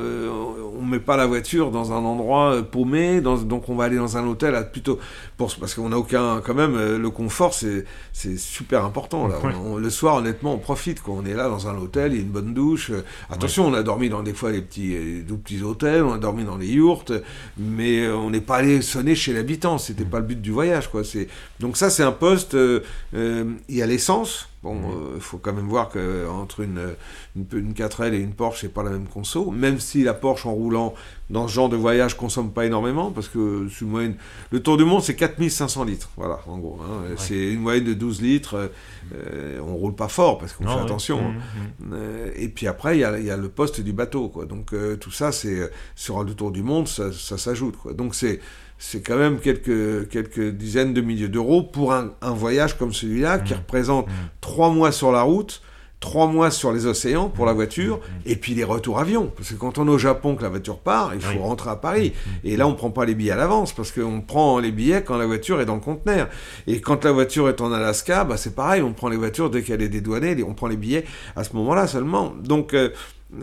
on 0.80 0.86
met 0.86 0.99
pas 0.99 1.18
la 1.18 1.26
voiture 1.26 1.72
dans 1.72 1.91
un 1.91 2.03
endroit 2.03 2.62
paumé, 2.64 3.22
donc 3.22 3.70
on 3.70 3.76
va 3.76 3.86
aller 3.86 3.97
dans 3.97 4.18
un 4.18 4.28
hôtel 4.28 4.70
plutôt, 4.72 4.99
pour, 5.38 5.53
parce 5.55 5.74
qu'on 5.74 5.91
a 5.91 5.95
aucun, 5.95 6.41
quand 6.41 6.53
même, 6.53 6.76
le 6.76 7.09
confort, 7.09 7.53
c'est, 7.53 7.86
c'est 8.14 8.38
super 8.38 8.86
important. 8.86 9.28
Là. 9.28 9.38
le 9.80 9.89
soir, 9.89 10.18
honnêtement, 10.18 10.53
on 10.53 10.59
profite, 10.59 11.01
quand 11.01 11.14
on 11.14 11.26
est 11.26 11.34
là 11.34 11.49
dans 11.49 11.68
un 11.68 11.78
hôtel, 11.78 12.14
il 12.14 12.18
y 12.18 12.20
a 12.20 12.22
une 12.22 12.30
bonne 12.30 12.51
douche. 12.54 12.91
Attention, 13.30 13.68
on 13.68 13.74
a 13.74 13.84
dormi 13.84 14.10
dans 14.10 14.24
des 14.24 14.34
fois 14.34 14.52
les 14.52 14.62
petits, 14.62 14.89
les 14.97 15.22
petits 15.24 15.62
hôtels, 15.62 16.04
on 16.04 16.14
a 16.14 16.18
dormi 16.18 16.43
dans 16.43 16.58
les 16.58 16.68
yourtes, 16.68 17.14
mais 17.58 18.08
on 18.10 18.30
n'est 18.30 18.41
pas 18.41 18.58
allé 18.58 18.82
sonner 18.82 19.16
chez 19.16 19.34
l'habitant. 19.34 19.78
C'était 19.78 20.06
pas 20.06 20.20
le 20.20 20.26
but 20.26 20.41
du 20.41 20.52
voyage, 20.52 20.89
quoi. 20.89 21.04
C'est 21.04 21.28
donc 21.60 21.78
ça, 21.78 21.89
c'est 21.89 22.04
un 22.04 22.12
poste. 22.12 22.56
Euh, 22.56 22.82
euh, 23.14 23.45
il 23.70 23.76
y 23.76 23.82
a 23.82 23.86
l'essence. 23.86 24.51
Bon, 24.64 24.80
il 24.80 25.16
euh, 25.16 25.20
faut 25.20 25.39
quand 25.39 25.53
même 25.53 25.68
voir 25.68 25.89
qu'entre 25.89 26.59
une, 26.59 26.93
une, 27.36 27.45
une 27.51 27.74
4L 27.74 28.14
et 28.14 28.20
une 28.20 28.34
Porsche, 28.34 28.62
c'est 28.62 28.74
pas 28.74 28.84
la 28.84 28.91
même 28.91 29.07
conso. 29.07 29.49
Même 29.49 29.80
si 29.80 30.03
la 30.03 30.14
Porsche 30.14 30.45
en 30.45 30.53
roulant 30.53 30.93
dans 31.32 31.47
ce 31.47 31.53
genre 31.53 31.70
de 31.70 31.76
voyage 31.76 32.16
consomme 32.16 32.51
pas 32.51 32.66
énormément, 32.66 33.12
parce 33.12 33.28
que 33.28 33.68
une 33.82 33.88
moyenne, 33.88 34.16
le 34.51 34.62
tour 34.62 34.78
du 34.78 34.84
monde, 34.84 35.01
c'est 35.01 35.16
4500 35.16 35.84
litres. 35.86 36.12
Voilà, 36.18 36.39
en 36.45 36.57
gros. 36.59 36.80
Hein. 36.82 37.14
C'est 37.18 37.53
une 37.53 37.62
moyenne 37.62 37.86
de 37.86 37.93
12 37.93 38.22
litres. 38.22 38.70
Euh, 39.14 39.59
on 39.62 39.76
roule 39.76 39.95
pas 39.95 40.07
fort 40.07 40.38
parce 40.38 40.53
qu'on 40.53 40.66
fait 40.66 40.80
attention. 40.80 41.20
Hein. 41.20 41.34
Mmh, 41.80 41.86
mmh. 41.86 41.93
Euh, 41.93 42.32
et 42.36 42.49
puis 42.49 42.68
après, 42.68 42.97
il 42.97 42.99
y, 42.99 43.26
y 43.26 43.32
a, 43.32 43.38
le 43.38 43.49
poste 43.49 43.82
du 43.82 43.93
bateau. 43.93 44.30
Quoi. 44.30 44.45
Donc 44.45 44.74
euh, 44.74 44.95
tout 44.95 45.12
ça, 45.12 45.32
c'est 45.32 45.72
sur 45.95 46.24
le 46.24 46.34
tour 46.34 46.51
du 46.51 46.64
monde, 46.64 46.88
ça, 46.88 47.12
ça 47.12 47.38
s'ajoute. 47.38 47.76
Donc 47.95 48.14
c'est 48.16 48.39
c'est 48.84 49.01
quand 49.01 49.18
même 49.18 49.38
quelques, 49.38 50.09
quelques 50.09 50.49
dizaines 50.49 50.91
de 50.91 51.01
milliers 51.01 51.28
d'euros 51.28 51.62
pour 51.62 51.93
un, 51.93 52.16
un, 52.24 52.32
voyage 52.32 52.80
comme 52.80 52.93
celui-là 52.93 53.38
qui 53.38 53.53
mmh. 53.53 53.57
représente 53.57 54.07
trois 54.52 54.70
mois 54.70 54.91
sur 54.91 55.14
la 55.14 55.22
route 55.22 55.62
trois 56.02 56.26
mois 56.26 56.49
sur 56.49 56.74
les 56.74 56.88
océans 56.88 57.30
pour 57.30 57.45
la 57.45 57.54
voiture, 57.54 57.99
et 58.26 58.36
puis 58.36 58.56
les 58.56 58.64
retours 58.64 58.99
avions. 58.99 59.32
Parce 59.38 59.52
que 59.52 59.56
quand 59.56 59.78
on 59.78 59.88
est 59.88 59.91
au 59.91 59.99
Japon, 59.99 60.36
que 60.36 60.41
la 60.41 60.49
voiture 60.49 60.80
part, 60.80 61.14
il 61.14 61.22
faut 61.22 61.39
rentrer 61.39 61.70
à 61.70 61.76
Paris. 61.76 62.14
Et 62.43 62.58
là, 62.58 62.68
on 62.68 62.72
ne 62.72 62.76
prend 62.76 62.89
pas 62.89 63.06
les 63.06 63.14
billets 63.14 63.32
à 63.32 63.36
l'avance, 63.36 63.72
parce 63.72 63.91
qu'on 63.91 64.20
prend 64.20 64.58
les 64.58 64.72
billets 64.72 65.04
quand 65.04 65.16
la 65.16 65.28
voiture 65.28 65.62
est 65.62 65.66
dans 65.66 65.76
le 65.76 65.80
conteneur. 65.80 66.28
Et 66.66 66.82
quand 66.82 67.06
la 67.06 67.12
voiture 67.12 67.47
est 67.49 67.62
en 67.62 67.72
Alaska, 67.72 68.24
bah, 68.24 68.36
c'est 68.36 68.56
pareil, 68.56 68.82
on 68.82 68.93
prend 68.93 69.10
les 69.10 69.16
voitures 69.16 69.52
dès 69.52 69.62
qu'elle 69.62 69.84
est 69.84 69.89
dédouanée, 69.89 70.36
on 70.43 70.56
prend 70.56 70.68
les 70.68 70.76
billets 70.76 71.06
à 71.36 71.43
ce 71.43 71.56
moment-là 71.56 71.86
seulement. 71.86 72.34
Donc, 72.43 72.74
euh, 72.74 72.89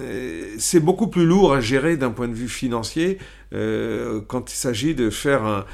euh, 0.01 0.43
c'est 0.59 0.81
beaucoup 0.81 1.07
plus 1.07 1.25
lourd 1.25 1.53
à 1.55 1.61
gérer 1.61 1.97
d'un 1.97 2.11
point 2.11 2.29
de 2.29 2.35
vue 2.35 2.49
financier 2.49 3.19
euh, 3.55 4.21
quand 4.27 4.53
il 4.53 4.57
s'agit 4.57 4.95
de 4.95 5.11
faire 5.11 5.45
un, 5.45 5.65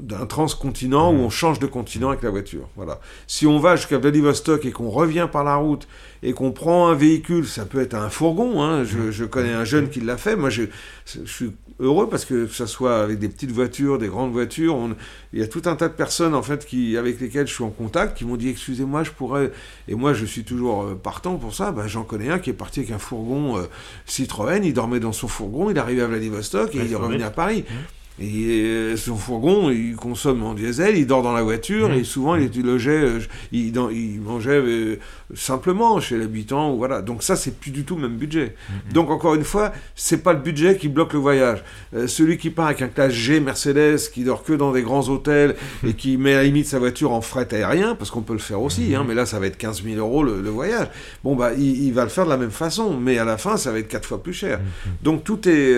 d'un 0.00 0.26
transcontinent 0.26 1.12
où 1.12 1.16
mmh. 1.16 1.20
on 1.20 1.30
change 1.30 1.58
de 1.58 1.66
continent 1.66 2.10
avec 2.10 2.22
la 2.22 2.30
voiture. 2.30 2.68
Voilà. 2.76 3.00
Si 3.26 3.46
on 3.46 3.58
va 3.58 3.76
jusqu'à 3.76 3.98
Vladivostok 3.98 4.64
et 4.66 4.72
qu'on 4.72 4.90
revient 4.90 5.28
par 5.30 5.44
la 5.44 5.56
route 5.56 5.88
et 6.22 6.32
qu'on 6.34 6.52
prend 6.52 6.88
un 6.88 6.94
véhicule, 6.94 7.46
ça 7.46 7.64
peut 7.64 7.80
être 7.80 7.94
un 7.94 8.10
fourgon. 8.10 8.62
Hein. 8.62 8.84
Je, 8.84 9.10
je, 9.10 9.24
connais 9.24 9.52
un 9.52 9.64
jeune 9.64 9.88
qui 9.88 10.00
l'a 10.00 10.16
fait. 10.16 10.36
Moi, 10.36 10.50
je, 10.50 10.64
je, 11.06 11.24
suis 11.24 11.52
heureux 11.82 12.08
parce 12.08 12.24
que 12.24 12.32
que 12.32 12.46
ça 12.54 12.66
soit 12.66 13.02
avec 13.02 13.18
des 13.18 13.28
petites 13.28 13.50
voitures, 13.50 13.98
des 13.98 14.08
grandes 14.08 14.32
voitures, 14.32 14.74
on, 14.74 14.94
il 15.32 15.40
y 15.40 15.42
a 15.42 15.46
tout 15.46 15.62
un 15.66 15.76
tas 15.76 15.88
de 15.88 15.94
personnes 15.94 16.34
en 16.34 16.42
fait 16.42 16.64
qui, 16.66 16.96
avec 16.96 17.20
lesquelles 17.20 17.46
je 17.46 17.54
suis 17.54 17.64
en 17.64 17.70
contact 17.70 18.16
qui 18.16 18.24
m'ont 18.24 18.36
dit 18.36 18.48
excusez-moi, 18.48 19.04
je 19.04 19.10
pourrais. 19.10 19.52
Et 19.88 19.94
moi, 19.94 20.14
je 20.14 20.24
suis 20.24 20.44
toujours 20.44 20.82
euh, 20.82 20.94
partant 20.94 21.36
pour 21.36 21.54
ça. 21.54 21.72
Ben, 21.72 21.86
J'en 21.86 22.04
connais 22.04 22.30
un 22.30 22.38
qui 22.38 22.50
est 22.50 22.54
parti 22.54 22.80
avec 22.80 22.92
un 22.92 22.98
fourgon 22.98 23.58
euh, 23.58 23.62
Citroën. 24.06 24.64
Il 24.64 24.72
dormait 24.72 25.00
dans 25.00 25.12
son 25.12 25.28
fourgon. 25.28 25.70
Il 25.70 25.78
arrivait 25.78 26.02
à 26.02 26.06
Vladivostok 26.06 26.74
et 26.74 26.78
il 26.78 26.92
est 26.92 26.96
revenu 26.96 27.22
à 27.22 27.30
Paris. 27.30 27.64
Mmh. 27.68 28.01
Et 28.20 28.62
euh, 28.64 28.96
son 28.96 29.16
fourgon, 29.16 29.70
il 29.70 29.96
consomme 29.96 30.42
en 30.42 30.52
diesel, 30.52 30.98
il 30.98 31.06
dort 31.06 31.22
dans 31.22 31.32
la 31.32 31.42
voiture, 31.42 31.88
mmh. 31.88 31.94
et 31.94 32.04
souvent 32.04 32.34
il, 32.36 32.50
il 32.54 32.62
logeait, 32.62 32.90
euh, 32.90 33.20
il, 33.52 33.74
il, 33.74 34.20
mangeait 34.20 34.50
euh, 34.50 34.98
simplement 35.34 35.98
chez 35.98 36.18
l'habitant, 36.18 36.74
voilà. 36.74 37.00
Donc 37.00 37.22
ça, 37.22 37.36
c'est 37.36 37.58
plus 37.58 37.70
du 37.70 37.84
tout 37.84 37.96
le 37.96 38.02
même 38.02 38.18
budget. 38.18 38.54
Mmh. 38.68 38.92
Donc 38.92 39.10
encore 39.10 39.34
une 39.34 39.44
fois, 39.44 39.72
c'est 39.94 40.22
pas 40.22 40.34
le 40.34 40.40
budget 40.40 40.76
qui 40.76 40.88
bloque 40.88 41.14
le 41.14 41.20
voyage. 41.20 41.64
celui 42.06 42.36
qui 42.36 42.50
part 42.50 42.66
avec 42.66 42.82
un 42.82 42.88
classe 42.88 43.12
G 43.12 43.40
Mercedes, 43.40 44.10
qui 44.12 44.24
dort 44.24 44.42
que 44.42 44.52
dans 44.52 44.72
des 44.72 44.82
grands 44.82 45.08
hôtels, 45.08 45.56
mmh. 45.82 45.88
et 45.88 45.94
qui 45.94 46.18
met 46.18 46.34
à 46.34 46.38
la 46.38 46.44
limite 46.44 46.66
sa 46.66 46.78
voiture 46.78 47.12
en 47.12 47.22
fret 47.22 47.48
aérien, 47.54 47.94
parce 47.94 48.10
qu'on 48.10 48.22
peut 48.22 48.34
le 48.34 48.38
faire 48.40 48.60
aussi, 48.60 48.94
hein, 48.94 49.04
mais 49.08 49.14
là, 49.14 49.24
ça 49.24 49.40
va 49.40 49.46
être 49.46 49.56
15 49.56 49.84
000 49.84 49.96
euros 49.96 50.22
le, 50.22 50.52
voyage. 50.52 50.88
Bon, 51.24 51.34
bah, 51.34 51.52
il, 51.54 51.92
va 51.94 52.02
le 52.02 52.10
faire 52.10 52.26
de 52.26 52.30
la 52.30 52.36
même 52.36 52.50
façon, 52.50 52.98
mais 52.98 53.16
à 53.16 53.24
la 53.24 53.38
fin, 53.38 53.56
ça 53.56 53.72
va 53.72 53.78
être 53.78 53.88
quatre 53.88 54.06
fois 54.06 54.22
plus 54.22 54.34
cher. 54.34 54.60
Donc 55.02 55.24
tout 55.24 55.48
est, 55.48 55.74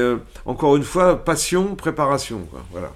encore 0.47 0.75
une 0.75 0.83
fois, 0.83 1.25
passion, 1.25 1.77
préparation 1.77 2.24
voilà. 2.71 2.93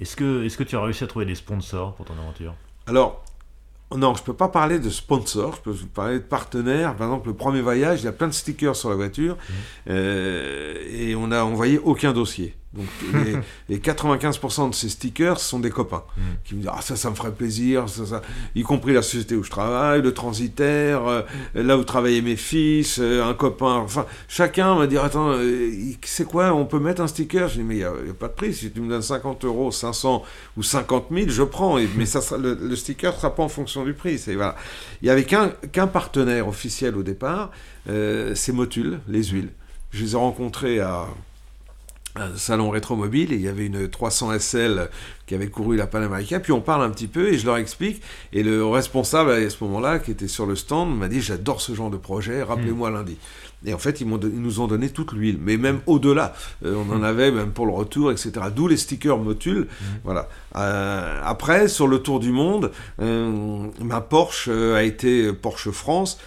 Est-ce 0.00 0.16
que, 0.16 0.44
est 0.44 0.56
que 0.56 0.62
tu 0.62 0.76
as 0.76 0.82
réussi 0.82 1.04
à 1.04 1.06
trouver 1.06 1.24
des 1.24 1.34
sponsors 1.34 1.94
pour 1.94 2.04
ton 2.04 2.14
aventure? 2.14 2.54
Alors, 2.86 3.24
non, 3.94 4.14
je 4.14 4.20
ne 4.20 4.26
peux 4.26 4.34
pas 4.34 4.48
parler 4.48 4.78
de 4.78 4.90
sponsors, 4.90 5.56
je 5.56 5.70
peux 5.70 5.74
parler 5.94 6.18
de 6.18 6.24
partenaires. 6.24 6.96
Par 6.96 7.06
exemple, 7.06 7.28
le 7.28 7.34
premier 7.34 7.60
voyage, 7.60 8.02
il 8.02 8.04
y 8.04 8.08
a 8.08 8.12
plein 8.12 8.26
de 8.26 8.32
stickers 8.32 8.74
sur 8.74 8.90
la 8.90 8.96
voiture 8.96 9.36
mmh. 9.36 9.52
euh, 9.90 10.74
et 10.90 11.14
on 11.14 11.28
n'a 11.28 11.44
envoyé 11.44 11.78
aucun 11.78 12.12
dossier. 12.12 12.54
Donc 12.72 12.86
les, 13.68 13.78
95% 13.78 14.70
de 14.70 14.74
ces 14.74 14.88
stickers 14.88 15.38
sont 15.40 15.60
des 15.60 15.70
copains 15.70 16.02
mm. 16.16 16.20
qui 16.44 16.54
me 16.54 16.60
disent 16.60 16.70
ah 16.72 16.80
ça 16.80 16.96
ça 16.96 17.10
me 17.10 17.14
ferait 17.14 17.32
plaisir, 17.32 17.88
ça, 17.88 18.04
ça. 18.06 18.22
y 18.54 18.62
compris 18.62 18.92
la 18.92 19.02
société 19.02 19.34
où 19.36 19.42
je 19.42 19.50
travaille, 19.50 20.02
le 20.02 20.12
transitaire, 20.12 21.06
euh, 21.06 21.22
là 21.54 21.78
où 21.78 21.84
travaillaient 21.84 22.20
mes 22.20 22.36
fils, 22.36 22.98
euh, 23.00 23.24
un 23.24 23.34
copain. 23.34 23.76
Enfin 23.76 24.06
chacun 24.28 24.74
m'a 24.74 24.86
dit 24.86 24.98
attends 24.98 25.30
euh, 25.30 25.70
c'est 26.02 26.26
quoi 26.26 26.52
on 26.52 26.66
peut 26.66 26.78
mettre 26.78 27.02
un 27.02 27.06
sticker? 27.06 27.48
Je 27.48 27.54
dis 27.54 27.62
mais 27.62 27.76
il 27.76 27.78
n'y 27.78 27.84
a, 27.84 28.14
pas 28.18 28.28
de 28.28 28.34
prix 28.34 28.52
si 28.52 28.70
tu 28.70 28.80
me 28.80 28.88
donnes 28.88 29.02
50 29.02 29.44
euros, 29.44 29.70
500 29.70 30.22
ou 30.56 30.62
50 30.62 31.06
000 31.10 31.28
je 31.28 31.42
prends 31.42 31.78
mais 31.96 32.06
ça 32.06 32.20
sera, 32.20 32.38
le, 32.38 32.76
sticker 32.76 33.12
ne 33.12 33.16
sera 33.16 33.34
pas 33.34 33.42
en 33.42 33.48
fonction 33.48 33.84
du 33.84 33.94
prix. 33.94 34.18
C'est 34.18 34.34
voilà. 34.34 34.56
Il 35.02 35.08
y 35.08 35.10
avait 35.10 35.24
qu'un 35.24 35.86
partenaire 35.86 36.48
officiel 36.48 36.96
au 36.96 37.02
départ, 37.02 37.50
c'est 37.86 38.52
Motul 38.52 39.00
les 39.08 39.24
huiles. 39.24 39.50
Je 39.92 40.04
les 40.04 40.12
ai 40.12 40.16
rencontrés 40.16 40.80
à 40.80 41.06
un 42.16 42.36
salon 42.36 42.70
rétromobile 42.70 43.32
et 43.32 43.36
il 43.36 43.42
y 43.42 43.48
avait 43.48 43.66
une 43.66 43.88
300 43.88 44.38
SL 44.38 44.88
qui 45.26 45.34
avait 45.34 45.48
couru 45.48 45.76
la 45.76 45.86
Panamérica. 45.86 46.40
Puis 46.40 46.52
on 46.52 46.60
parle 46.60 46.82
un 46.82 46.90
petit 46.90 47.06
peu 47.06 47.32
et 47.32 47.38
je 47.38 47.46
leur 47.46 47.56
explique. 47.56 48.02
Et 48.32 48.42
le 48.42 48.64
responsable 48.64 49.30
à 49.30 49.50
ce 49.50 49.62
moment-là, 49.64 49.98
qui 49.98 50.10
était 50.10 50.28
sur 50.28 50.46
le 50.46 50.56
stand, 50.56 50.96
m'a 50.96 51.08
dit 51.08 51.20
J'adore 51.20 51.60
ce 51.60 51.74
genre 51.74 51.90
de 51.90 51.96
projet, 51.96 52.42
rappelez-moi 52.42 52.90
lundi. 52.90 53.16
Et 53.64 53.74
en 53.74 53.78
fait, 53.78 54.00
ils, 54.00 54.06
nous 54.06 54.60
ont 54.60 54.66
donné 54.66 54.90
toute 54.90 55.12
l'huile, 55.12 55.38
mais 55.40 55.56
même 55.56 55.80
au-delà. 55.86 56.34
Euh, 56.64 56.74
on 56.76 56.94
en 56.94 57.02
avait 57.02 57.30
même 57.30 57.50
pour 57.50 57.66
le 57.66 57.72
retour, 57.72 58.12
etc. 58.12 58.32
D'où 58.54 58.68
les 58.68 58.76
stickers 58.76 59.18
Motul. 59.18 59.66
Voilà. 60.04 60.28
Euh, 60.56 61.20
après, 61.24 61.66
sur 61.68 61.88
le 61.88 61.98
tour 61.98 62.20
du 62.20 62.30
monde, 62.30 62.70
euh, 63.00 63.66
ma 63.80 64.00
Porsche 64.00 64.48
a 64.48 64.82
été 64.82 65.32
Porsche 65.32 65.70
France 65.70 66.18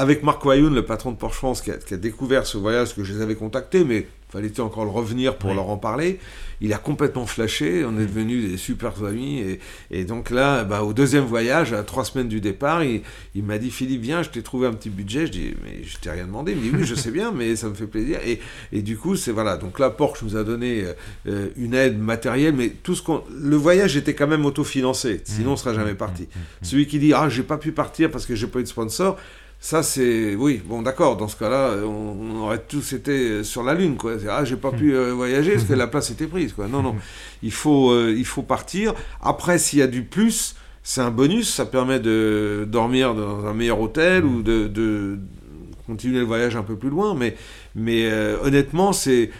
avec 0.00 0.22
Marc 0.22 0.42
Wayoun, 0.46 0.74
le 0.74 0.84
patron 0.84 1.12
de 1.12 1.16
Porsche 1.16 1.36
France, 1.36 1.60
qui 1.60 1.70
a, 1.70 1.74
qui 1.74 1.92
a, 1.92 1.98
découvert 1.98 2.46
ce 2.46 2.56
voyage 2.56 2.94
que 2.94 3.04
je 3.04 3.12
les 3.12 3.20
avais 3.20 3.34
contactés, 3.34 3.84
mais 3.84 4.06
fallait-il 4.30 4.62
encore 4.62 4.84
le 4.84 4.90
revenir 4.90 5.36
pour 5.36 5.52
leur 5.52 5.68
en 5.68 5.76
parler? 5.76 6.18
Il 6.62 6.72
a 6.72 6.78
complètement 6.78 7.26
flashé, 7.26 7.84
on 7.84 7.98
est 7.98 8.06
devenus 8.06 8.50
des 8.50 8.56
super 8.56 9.04
amis. 9.04 9.58
Et, 9.90 10.04
donc 10.04 10.30
là, 10.30 10.64
bah, 10.64 10.82
au 10.82 10.92
deuxième 10.92 11.24
voyage, 11.24 11.72
à 11.72 11.82
trois 11.82 12.04
semaines 12.04 12.28
du 12.28 12.40
départ, 12.40 12.82
il, 12.82 13.02
m'a 13.42 13.58
dit 13.58 13.70
Philippe, 13.70 14.02
viens, 14.02 14.22
je 14.22 14.30
t'ai 14.30 14.42
trouvé 14.42 14.66
un 14.66 14.72
petit 14.72 14.90
budget. 14.90 15.26
Je 15.26 15.32
dis 15.32 15.54
Mais 15.64 15.82
je 15.84 15.98
t'ai 15.98 16.10
rien 16.10 16.26
demandé. 16.26 16.52
Il 16.52 16.58
me 16.58 16.62
dit 16.62 16.70
Oui, 16.76 16.84
je 16.84 16.94
sais 16.94 17.10
bien, 17.10 17.32
mais 17.32 17.56
ça 17.56 17.68
me 17.68 17.74
fait 17.74 17.86
plaisir. 17.86 18.18
Et, 18.26 18.40
et 18.72 18.82
du 18.82 18.98
coup, 18.98 19.16
c'est 19.16 19.32
voilà. 19.32 19.56
Donc 19.56 19.78
là, 19.78 19.90
Porsche 19.90 20.22
nous 20.22 20.36
a 20.36 20.44
donné 20.44 20.84
euh, 21.26 21.48
une 21.56 21.74
aide 21.74 21.98
matérielle, 21.98 22.54
mais 22.54 22.68
tout 22.68 22.94
ce 22.94 23.02
qu'on. 23.02 23.22
Le 23.34 23.56
voyage 23.56 23.96
était 23.96 24.14
quand 24.14 24.28
même 24.28 24.44
autofinancé, 24.44 25.22
sinon 25.24 25.50
on 25.50 25.52
ne 25.52 25.58
serait 25.58 25.74
jamais 25.74 25.94
parti. 25.94 26.28
Celui 26.60 26.86
qui 26.86 26.98
dit 26.98 27.14
Ah, 27.14 27.30
j'ai 27.30 27.42
pas 27.42 27.56
pu 27.58 27.72
partir 27.72 28.10
parce 28.10 28.26
que 28.26 28.34
j'ai 28.34 28.46
pas 28.46 28.60
eu 28.60 28.64
de 28.64 28.68
sponsor 28.68 29.16
Ça, 29.62 29.82
c'est. 29.82 30.34
Oui, 30.36 30.62
bon, 30.64 30.80
d'accord, 30.80 31.18
dans 31.18 31.28
ce 31.28 31.36
cas-là, 31.36 31.74
on, 31.84 32.40
aurait 32.40 32.62
tous 32.66 32.94
été 32.94 33.44
sur 33.44 33.62
la 33.62 33.74
Lune, 33.74 33.98
quoi. 33.98 34.14
Ah, 34.28 34.42
j'ai 34.42 34.56
pas 34.56 34.72
pu 34.72 34.94
euh, 34.94 35.12
voyager 35.12 35.52
parce 35.52 35.64
que 35.64 35.74
la 35.74 35.86
place 35.86 36.10
était 36.10 36.26
prise, 36.26 36.54
quoi. 36.54 36.66
Non, 36.66 36.82
non. 36.82 36.96
Il 37.42 37.52
faut, 37.52 37.90
euh, 37.90 38.14
il 38.16 38.24
faut 38.24 38.42
partir. 38.42 38.94
Après, 39.20 39.58
s'il 39.58 39.78
y 39.78 39.82
a 39.82 39.86
du 39.86 40.02
plus, 40.02 40.56
c'est 40.82 41.02
un 41.02 41.10
bonus. 41.10 41.52
Ça 41.52 41.66
permet 41.66 42.00
de 42.00 42.66
dormir 42.66 43.14
dans 43.14 43.44
un 43.44 43.52
meilleur 43.52 43.80
hôtel 43.80 44.24
ou 44.24 44.42
de, 44.42 44.66
de 44.66 45.18
continuer 45.86 46.20
le 46.20 46.24
voyage 46.24 46.56
un 46.56 46.62
peu 46.62 46.76
plus 46.76 46.88
loin. 46.88 47.14
Mais, 47.14 47.36
mais 47.74 48.10
euh, 48.10 48.38
honnêtement, 48.42 48.94
c'est 48.94 49.30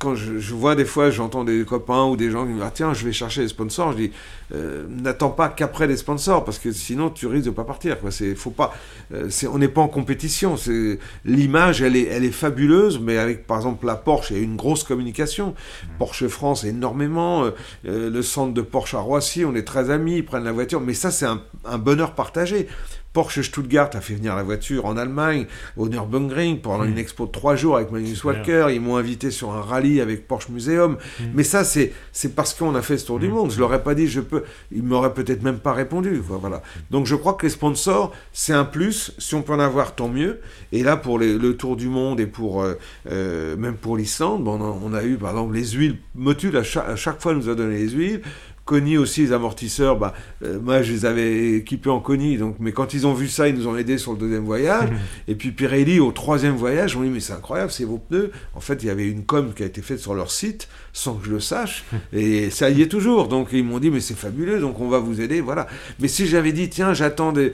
quand 0.00 0.16
je, 0.16 0.52
vois 0.52 0.74
des 0.74 0.84
fois, 0.84 1.10
j'entends 1.10 1.44
des 1.44 1.64
copains 1.64 2.04
ou 2.06 2.16
des 2.16 2.30
gens 2.30 2.42
qui 2.42 2.50
me 2.50 2.54
disent 2.54 2.64
ah, 2.66 2.72
Tiens, 2.74 2.92
je 2.92 3.04
vais 3.04 3.12
chercher 3.12 3.42
des 3.42 3.48
sponsors. 3.48 3.92
Je 3.92 3.96
dis 3.96 4.12
euh, 4.52 4.84
N'attends 4.88 5.30
pas 5.30 5.48
qu'après 5.48 5.86
les 5.86 5.96
sponsors, 5.96 6.44
parce 6.44 6.58
que 6.58 6.72
sinon 6.72 7.08
tu 7.08 7.28
risques 7.28 7.46
de 7.46 7.50
pas 7.50 7.62
partir. 7.62 8.00
Quoi. 8.00 8.10
C'est, 8.10 8.34
faut 8.34 8.50
pas, 8.50 8.74
euh, 9.12 9.30
on 9.52 9.58
n'est 9.58 9.68
pas 9.68 9.80
en 9.80 9.88
compétition. 9.88 10.56
C'est, 10.56 10.98
l'image, 11.24 11.82
elle 11.82 11.94
est, 11.94 12.08
elle 12.08 12.24
est 12.24 12.32
fabuleuse, 12.32 12.98
mais 12.98 13.16
avec 13.16 13.46
par 13.46 13.58
exemple 13.58 13.86
la 13.86 13.94
Porsche, 13.94 14.32
il 14.32 14.36
y 14.36 14.40
a 14.40 14.42
une 14.42 14.56
grosse 14.56 14.82
communication. 14.82 15.54
Porsche 15.98 16.26
France, 16.26 16.64
énormément. 16.64 17.44
Euh, 17.86 18.10
le 18.10 18.22
centre 18.22 18.54
de 18.54 18.62
Porsche 18.62 18.94
à 18.94 19.00
Roissy, 19.00 19.44
on 19.44 19.54
est 19.54 19.66
très 19.66 19.90
amis, 19.90 20.16
ils 20.16 20.24
prennent 20.24 20.44
la 20.44 20.52
voiture. 20.52 20.80
Mais 20.80 20.94
ça, 20.94 21.12
c'est 21.12 21.26
un, 21.26 21.40
un 21.64 21.78
bonheur 21.78 22.14
partagé. 22.14 22.66
Porsche 23.14 23.42
Stuttgart 23.42 23.90
a 23.94 24.00
fait 24.00 24.14
venir 24.14 24.34
la 24.34 24.42
voiture 24.42 24.84
en 24.86 24.96
Allemagne, 24.96 25.46
au 25.76 25.88
Nürburgring, 25.88 26.60
pendant 26.60 26.84
une 26.84 26.98
expo 26.98 27.26
de 27.26 27.30
trois 27.30 27.54
jours 27.54 27.76
avec 27.76 27.92
Magnus 27.92 28.22
Walker. 28.24 28.66
Ils 28.70 28.80
m'ont 28.80 28.96
invité 28.96 29.30
sur 29.30 29.52
un 29.52 29.62
rallye 29.62 30.00
avec 30.00 30.26
Porsche 30.26 30.48
Museum. 30.48 30.98
Mm. 31.20 31.24
Mais 31.32 31.44
ça, 31.44 31.62
c'est, 31.62 31.92
c'est 32.12 32.34
parce 32.34 32.54
qu'on 32.54 32.74
a 32.74 32.82
fait 32.82 32.98
ce 32.98 33.06
tour 33.06 33.20
du 33.20 33.28
mm. 33.28 33.32
monde. 33.32 33.50
Je 33.52 33.60
leur 33.60 33.72
ai 33.72 33.82
pas 33.82 33.94
dit, 33.94 34.08
je 34.08 34.20
peux. 34.20 34.42
Ils 34.72 34.82
m'auraient 34.82 35.14
peut-être 35.14 35.44
même 35.44 35.60
pas 35.60 35.72
répondu. 35.72 36.20
Voilà. 36.22 36.60
Donc 36.90 37.06
je 37.06 37.14
crois 37.14 37.34
que 37.34 37.46
les 37.46 37.50
sponsors, 37.50 38.12
c'est 38.32 38.52
un 38.52 38.64
plus. 38.64 39.12
Si 39.18 39.36
on 39.36 39.42
peut 39.42 39.52
en 39.52 39.60
avoir, 39.60 39.94
tant 39.94 40.08
mieux. 40.08 40.40
Et 40.72 40.82
là, 40.82 40.96
pour 40.96 41.20
le 41.20 41.56
tour 41.56 41.76
du 41.76 41.88
monde 41.88 42.18
et 42.18 42.26
pour 42.26 42.62
euh, 42.62 42.74
euh, 43.10 43.56
même 43.56 43.76
pour 43.76 43.96
l'Islande, 43.96 44.42
bon, 44.42 44.60
on, 44.60 44.92
a, 44.92 45.04
eu 45.04 45.16
par 45.16 45.30
exemple 45.30 45.54
les 45.54 45.68
huiles. 45.68 45.98
Motul 46.16 46.56
à 46.56 46.64
chaque, 46.64 46.88
à 46.88 46.96
chaque 46.96 47.20
fois 47.20 47.34
nous 47.34 47.48
a 47.48 47.54
donné 47.54 47.78
les 47.78 47.90
huiles. 47.90 48.22
Coni 48.64 48.96
aussi, 48.96 49.22
les 49.22 49.32
amortisseurs, 49.32 49.98
bah, 49.98 50.14
euh, 50.42 50.58
moi 50.58 50.80
je 50.80 50.92
les 50.92 51.04
avais 51.04 51.52
équipés 51.56 51.90
en 51.90 52.00
Coni, 52.00 52.38
donc, 52.38 52.56
mais 52.60 52.72
quand 52.72 52.94
ils 52.94 53.06
ont 53.06 53.12
vu 53.12 53.28
ça, 53.28 53.46
ils 53.46 53.54
nous 53.54 53.68
ont 53.68 53.76
aidés 53.76 53.98
sur 53.98 54.12
le 54.12 54.18
deuxième 54.18 54.44
voyage. 54.44 54.88
et 55.28 55.34
puis 55.34 55.50
Pirelli, 55.50 56.00
au 56.00 56.12
troisième 56.12 56.54
voyage, 56.54 56.96
on 56.96 57.02
dit 57.02 57.10
Mais 57.10 57.20
c'est 57.20 57.34
incroyable, 57.34 57.70
c'est 57.70 57.84
vos 57.84 57.98
pneus. 57.98 58.32
En 58.54 58.60
fait, 58.60 58.82
il 58.82 58.86
y 58.86 58.90
avait 58.90 59.06
une 59.06 59.24
com 59.24 59.52
qui 59.54 59.62
a 59.62 59.66
été 59.66 59.82
faite 59.82 59.98
sur 59.98 60.14
leur 60.14 60.30
site, 60.30 60.68
sans 60.94 61.14
que 61.16 61.26
je 61.26 61.30
le 61.30 61.40
sache, 61.40 61.84
et 62.12 62.48
ça 62.48 62.70
y 62.70 62.80
est 62.80 62.88
toujours. 62.88 63.28
Donc 63.28 63.48
ils 63.52 63.64
m'ont 63.64 63.78
dit 63.78 63.90
Mais 63.90 64.00
c'est 64.00 64.16
fabuleux, 64.16 64.60
donc 64.60 64.80
on 64.80 64.88
va 64.88 64.98
vous 64.98 65.20
aider. 65.20 65.42
Voilà. 65.42 65.66
Mais 66.00 66.08
si 66.08 66.26
j'avais 66.26 66.52
dit 66.52 66.70
Tiens, 66.70 66.94
j'attends 66.94 67.32
des, 67.32 67.52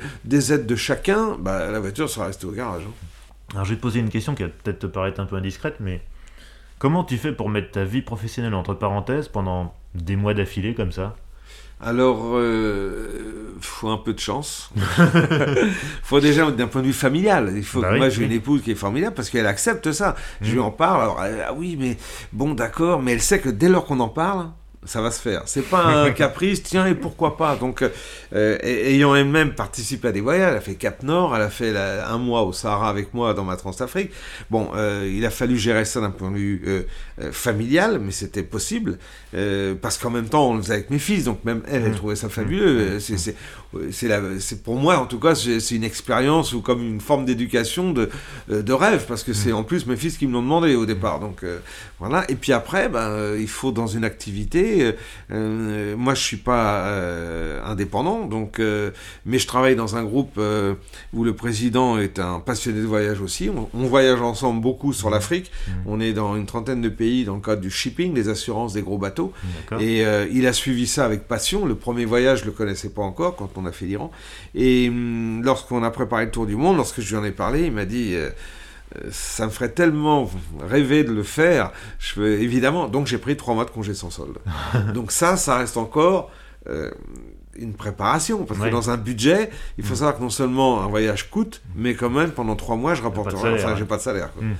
aides 0.53 0.67
de 0.67 0.77
chacun, 0.77 1.37
bah, 1.41 1.73
la 1.73 1.81
voiture 1.81 2.09
serait 2.09 2.27
restée 2.27 2.47
au 2.47 2.53
garage. 2.53 2.83
Hein. 2.87 3.07
Alors 3.55 3.65
je 3.65 3.71
vais 3.71 3.77
te 3.77 3.83
poser 3.83 3.99
une 3.99 4.11
question 4.11 4.37
qui 4.37 4.45
va 4.45 4.49
peut-être 4.49 4.79
te 4.79 4.87
paraître 4.87 5.19
un 5.19 5.27
peu 5.27 5.35
indiscrète, 5.35 5.77
mais 5.81 6.03
comment 6.79 7.03
tu 7.03 7.19
fais 7.19 7.33
pour 7.33 7.49
mettre 7.49 7.73
ta 7.73 7.85
vie 7.85 8.01
professionnelle 8.01 8.55
entre 8.55 8.75
parenthèses 8.75 9.27
pendant 9.27 9.75
des 9.95 10.17
mois 10.17 10.35
d'affilée 10.35 10.75
comme 10.75 10.93
ça 10.93 11.17
alors, 11.83 12.33
euh, 12.35 13.57
faut 13.61 13.89
un 13.89 13.97
peu 13.97 14.13
de 14.13 14.19
chance. 14.19 14.71
faut 16.03 16.21
déjà 16.21 16.51
d'un 16.51 16.67
point 16.67 16.83
de 16.83 16.89
vue 16.89 16.93
familial. 16.93 17.55
Il 17.57 17.65
faut 17.65 17.81
bah 17.81 17.97
moi 17.97 18.11
j'ai 18.11 18.25
une 18.25 18.33
épouse 18.33 18.61
qui 18.61 18.73
est 18.73 18.75
formidable 18.75 19.15
parce 19.15 19.31
qu'elle 19.31 19.47
accepte 19.47 19.91
ça. 19.91 20.15
Je 20.43 20.53
lui 20.53 20.59
mmh. 20.59 20.63
en 20.65 20.71
parle. 20.73 21.01
Alors, 21.01 21.21
ah 21.49 21.55
oui, 21.55 21.79
mais 21.81 21.97
bon, 22.35 22.53
d'accord, 22.53 23.01
mais 23.01 23.13
elle 23.13 23.23
sait 23.23 23.41
que 23.41 23.49
dès 23.49 23.71
lors 23.71 23.87
qu'on 23.87 24.01
en 24.01 24.11
parle, 24.11 24.51
ça 24.85 25.03
va 25.03 25.11
se 25.11 25.21
faire. 25.21 25.43
C'est 25.45 25.69
pas 25.69 25.85
un 25.85 26.11
caprice, 26.13 26.63
tiens, 26.63 26.87
et 26.87 26.95
pourquoi 26.95 27.37
pas? 27.37 27.57
Donc, 27.57 27.85
euh, 28.33 28.59
ayant 28.63 29.15
elle-même 29.15 29.55
participé 29.55 30.09
à 30.09 30.13
des 30.13 30.23
voyages, 30.23 30.53
elle 30.53 30.57
a 30.57 30.61
fait 30.61 30.75
Cap 30.75 31.03
Nord, 31.03 31.37
elle 31.37 31.43
a 31.43 31.51
fait 31.51 31.77
un 31.77 32.17
mois 32.17 32.43
au 32.43 32.53
Sahara 32.53 32.89
avec 32.89 33.13
moi 33.13 33.35
dans 33.35 33.45
ma 33.45 33.57
Transafrique. 33.57 34.11
Bon, 34.51 34.71
euh, 34.75 35.11
il 35.13 35.25
a 35.27 35.31
fallu 35.31 35.59
gérer 35.59 35.85
ça 35.85 36.01
d'un 36.01 36.11
point 36.11 36.31
de 36.31 36.37
vue 36.37 36.63
euh, 36.67 37.31
familial, 37.31 37.99
mais 37.99 38.13
c'était 38.13 38.43
possible, 38.43 38.99
parce 39.83 39.99
qu'en 39.99 40.11
même 40.11 40.29
temps, 40.29 40.51
on 40.51 40.55
le 40.55 40.63
faisait 40.63 40.75
avec 40.75 40.91
mes 40.91 40.99
fils, 40.99 41.25
donc 41.25 41.45
même 41.45 41.63
elle, 41.69 41.83
elle 41.83 41.93
mmh. 41.93 41.97
trouvait 41.97 42.17
ça 42.17 42.29
fabuleux. 42.29 42.97
Mmh. 42.97 43.01
C'est 43.01 43.37
c'est 43.93 44.63
pour 44.65 44.77
moi 44.77 44.99
en 44.99 45.07
tout 45.07 45.21
cas 45.21 45.35
c'est 45.35 45.75
une 45.75 45.85
expérience 45.85 46.53
ou 46.53 46.61
comme 46.61 46.83
une 46.83 47.01
forme 47.01 47.25
d'éducation 47.25 47.93
de, 47.93 48.11
euh, 48.51 48.63
de 48.63 48.73
rêve 48.73 49.05
parce 49.07 49.23
que 49.23 49.33
c'est 49.33 49.53
mm. 49.53 49.57
en 49.57 49.63
plus 49.63 49.87
mes 49.87 49.97
fils 49.97 50.19
qui 50.19 50.27
me 50.27 50.33
l'ont 50.33 50.43
demandé 50.43 50.75
au 50.75 50.87
départ. 50.87 51.21
Donc 51.21 51.45
euh, 51.45 51.61
voilà. 52.01 52.29
Et 52.29 52.35
puis 52.35 52.53
après 52.53 52.89
ben, 52.89 53.11
euh, 53.11 53.39
il 53.41 53.49
faut 53.49 53.71
dans 53.71 53.87
une 53.87 54.05
activité 54.05 54.95
moi 55.31 56.15
je 56.15 56.23
suis 56.23 56.37
pas 56.37 56.91
indépendant 57.65 58.27
donc 58.27 58.61
mais 59.27 59.39
je 59.39 59.47
travaille 59.47 59.77
dans 59.77 59.97
un 59.97 60.05
groupe 60.05 60.41
où 61.13 61.25
le 61.25 61.35
président 61.35 61.99
est 61.99 62.19
un 62.19 62.41
passionné 62.41 62.81
de 62.81 62.87
voyage 62.87 63.21
aussi. 63.21 63.51
On, 63.51 63.87
voyage 63.91 64.21
ensemble 64.21 64.61
beaucoup 64.61 64.93
sur 64.93 65.09
mm. 65.09 65.13
l'Afrique. 65.13 65.51
Mm. 65.51 65.73
on 65.87 66.01
est 66.01 66.13
dans 66.13 66.37
une 66.37 66.47
trentaine 66.47 66.81
de 66.81 66.89
pays 66.89 67.25
dans 67.25 67.37
le 67.37 67.41
cadre 67.41 67.61
du 67.61 67.71
shipping 67.71 68.15
des 68.15 68.29
assurances 68.29 68.73
des 68.73 68.83
gros 68.83 68.99
bateaux. 68.99 69.33
Et 69.79 70.05
il 70.33 70.47
a 70.47 70.53
suivi 70.53 70.87
ça 70.89 71.05
avec 71.05 71.29
passion. 71.29 71.67
Le 71.67 71.77
premier 71.77 72.05
voyage 72.05 72.41
je 72.41 72.47
le 72.47 72.53
connaissais 72.53 72.89
pas 72.89 73.03
encore. 73.03 73.37
Quand 73.37 73.51
on 73.57 73.60
a 73.67 73.73
fait 73.73 73.87
l'Iran. 73.87 74.11
Et 74.55 74.89
hum, 74.89 75.43
lorsqu'on 75.43 75.83
a 75.83 75.91
préparé 75.91 76.27
le 76.27 76.31
tour 76.31 76.47
du 76.47 76.57
monde, 76.57 76.77
lorsque 76.77 77.01
je 77.01 77.11
lui 77.11 77.17
en 77.17 77.25
ai 77.25 77.33
parlé, 77.33 77.67
il 77.67 77.73
m'a 77.73 77.85
dit 77.85 78.15
euh, 78.15 78.31
euh, 78.97 79.09
ça 79.11 79.47
me 79.47 79.51
ferait 79.51 79.71
tellement 79.71 80.31
rêver 80.61 81.05
de 81.05 81.13
le 81.13 81.23
faire. 81.23 81.73
Je 81.99 82.21
évidemment, 82.23 82.89
donc 82.89 83.07
j'ai 83.07 83.19
pris 83.19 83.37
trois 83.37 83.55
mois 83.55 83.65
de 83.65 83.71
congé 83.71 83.95
sans 83.95 84.11
solde. 84.11 84.39
donc 84.95 85.13
ça, 85.13 85.37
ça 85.37 85.59
reste 85.59 85.77
encore 85.77 86.31
euh, 86.69 86.91
une 87.59 87.75
préparation. 87.75 88.45
Parce 88.45 88.61
que 88.61 88.69
dans 88.69 88.91
un 88.91 88.97
budget, 88.97 89.51
il 89.79 89.85
faut 89.85 89.95
mm. 89.95 89.97
savoir 89.97 90.17
que 90.17 90.23
non 90.23 90.31
seulement 90.31 90.83
un 90.83 90.89
voyage 90.89 91.31
coûte, 91.31 91.63
mais 91.75 91.95
quand 91.95 92.11
même 92.11 92.31
pendant 92.31 92.57
trois 92.57 92.77
mois, 92.77 92.95
je 92.95 93.03
rapporte 93.03 93.33
rien. 93.33 93.55
Enfin, 93.55 93.77
j'ai 93.77 93.85
pas 93.85 93.97
de 93.97 94.03
salaire. 94.03 94.31
Mm. 94.41 94.53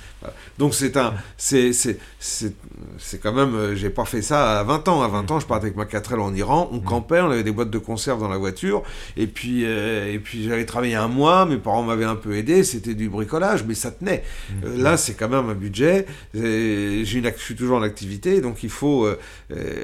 Donc 0.57 0.73
c'est 0.73 0.97
un, 0.97 1.13
c'est, 1.37 1.73
c'est, 1.73 1.97
c'est, 2.19 3.17
quand 3.21 3.33
même, 3.33 3.55
euh, 3.55 3.75
j'ai 3.75 3.89
pas 3.89 4.05
fait 4.05 4.21
ça 4.21 4.59
à 4.59 4.63
20 4.63 4.87
ans. 4.87 5.01
À 5.01 5.07
20 5.07 5.31
ans, 5.31 5.39
je 5.39 5.45
partais 5.45 5.67
avec 5.67 5.77
ma 5.77 5.85
4L 5.85 6.19
en 6.19 6.33
Iran, 6.33 6.69
on 6.71 6.77
mm. 6.77 6.83
campait, 6.83 7.21
on 7.21 7.31
avait 7.31 7.43
des 7.43 7.51
boîtes 7.51 7.69
de 7.69 7.77
conserve 7.77 8.19
dans 8.19 8.29
la 8.29 8.37
voiture, 8.37 8.83
et 9.17 9.27
puis, 9.27 9.63
euh, 9.65 10.11
et 10.11 10.19
puis 10.19 10.43
j'avais 10.47 10.65
travaillé 10.65 10.95
un 10.95 11.07
mois, 11.07 11.45
mes 11.45 11.57
parents 11.57 11.83
m'avaient 11.83 12.05
un 12.05 12.15
peu 12.15 12.35
aidé, 12.35 12.63
c'était 12.63 12.93
du 12.93 13.09
bricolage, 13.09 13.63
mais 13.63 13.73
ça 13.73 13.91
tenait. 13.91 14.23
Euh, 14.63 14.77
là, 14.77 14.97
c'est 14.97 15.13
quand 15.13 15.29
même 15.29 15.49
un 15.49 15.55
budget. 15.55 16.05
J'ai 16.33 17.13
une, 17.13 17.31
je 17.31 17.43
suis 17.43 17.55
toujours 17.55 17.77
en 17.77 17.83
activité, 17.83 18.41
donc 18.41 18.63
il 18.63 18.69
faut. 18.69 19.07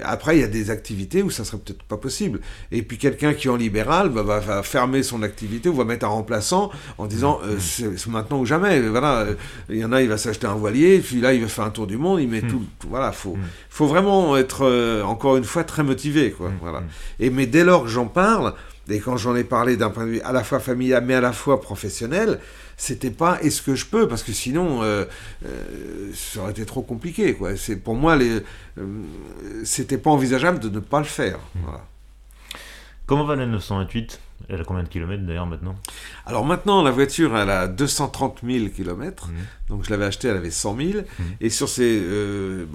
après, 0.03 0.37
il 0.37 0.41
y 0.41 0.43
a 0.43 0.47
des 0.47 0.69
activités 0.69 1.23
où 1.23 1.29
ça 1.29 1.45
serait 1.45 1.57
peut-être 1.57 1.83
pas 1.83 1.97
possible. 1.97 2.39
Et 2.71 2.81
puis 2.81 2.96
quelqu'un 2.97 3.33
qui 3.33 3.47
est 3.47 3.49
en 3.49 3.55
libéral 3.55 4.09
va, 4.09 4.63
fermer 4.63 5.03
son 5.03 5.23
activité 5.23 5.69
ou 5.69 5.73
va 5.73 5.83
mettre 5.83 6.05
un 6.05 6.09
remplaçant 6.09 6.71
en 6.97 7.05
disant 7.05 7.39
euh, 7.43 7.57
c'est 7.59 8.07
maintenant 8.07 8.39
ou 8.39 8.45
jamais. 8.45 8.79
Voilà, 8.81 9.25
il 9.69 9.77
y 9.77 9.85
en 9.85 9.91
a, 9.91 10.01
il 10.01 10.09
va 10.09 10.17
s'acheter 10.17 10.47
un 10.47 10.55
voilier, 10.55 10.99
puis 10.99 11.21
là, 11.21 11.33
il 11.33 11.41
va 11.41 11.47
faire 11.47 11.65
un 11.65 11.69
tour 11.69 11.87
du 11.87 11.97
monde, 11.97 12.19
il 12.21 12.27
met 12.27 12.41
hmm. 12.41 12.47
tout. 12.47 12.65
Voilà, 12.89 13.11
faut, 13.11 13.35
hmm. 13.35 13.43
faut 13.69 13.87
vraiment 13.87 14.37
être 14.37 14.65
euh, 14.65 15.03
encore 15.03 15.37
une 15.37 15.43
fois 15.43 15.63
très 15.63 15.83
motivé, 15.83 16.31
quoi. 16.31 16.51
Voilà. 16.61 16.83
Et 17.19 17.29
mais 17.29 17.45
dès 17.45 17.63
lors 17.63 17.83
que 17.83 17.89
j'en 17.89 18.07
parle, 18.07 18.53
et 18.89 18.99
quand 18.99 19.17
j'en 19.17 19.35
ai 19.35 19.43
parlé 19.43 19.75
d'un 19.77 19.89
point 19.89 20.05
de 20.05 20.11
vue 20.11 20.21
à 20.21 20.31
la 20.31 20.43
fois 20.43 20.59
familial 20.59 21.03
mais 21.05 21.13
à 21.13 21.21
la 21.21 21.33
fois 21.33 21.59
professionnel, 21.59 22.39
c'était 22.77 23.11
pas 23.11 23.39
est-ce 23.41 23.61
que 23.61 23.75
je 23.75 23.85
peux 23.85 24.07
parce 24.07 24.23
que 24.23 24.31
sinon 24.31 24.81
euh, 24.81 25.05
ça 26.13 26.41
aurait 26.41 26.51
été 26.51 26.65
trop 26.65 26.81
compliqué 26.81 27.33
quoi. 27.33 27.57
C'est 27.57 27.75
pour 27.75 27.95
moi 27.95 28.15
les 28.15 28.41
c'était 29.65 29.97
pas 29.97 30.11
envisageable 30.11 30.59
de 30.59 30.69
ne 30.69 30.79
pas 30.79 30.99
le 30.99 31.05
faire. 31.05 31.39
Voilà. 31.55 31.83
Comment 33.07 33.23
va 33.23 33.37
la 33.37 33.45
928 33.45 34.19
Elle 34.49 34.59
a 34.59 34.63
combien 34.65 34.83
de 34.83 34.89
kilomètres 34.89 35.23
d'ailleurs 35.23 35.45
maintenant? 35.45 35.75
Alors 36.25 36.45
maintenant, 36.45 36.83
la 36.83 36.91
voiture, 36.91 37.37
elle 37.37 37.49
a 37.49 37.69
230 37.69 38.39
000 38.45 38.67
kilomètres. 38.67 39.29
Mmh. 39.29 39.33
Donc 39.69 39.85
je 39.85 39.89
l'avais 39.89 40.03
achetée, 40.03 40.27
elle 40.27 40.35
avait 40.35 40.51
100 40.51 40.75
000. 40.75 40.89
Mmh. 40.89 41.23
Et 41.39 41.49
sur 41.49 41.69
ces 41.69 42.03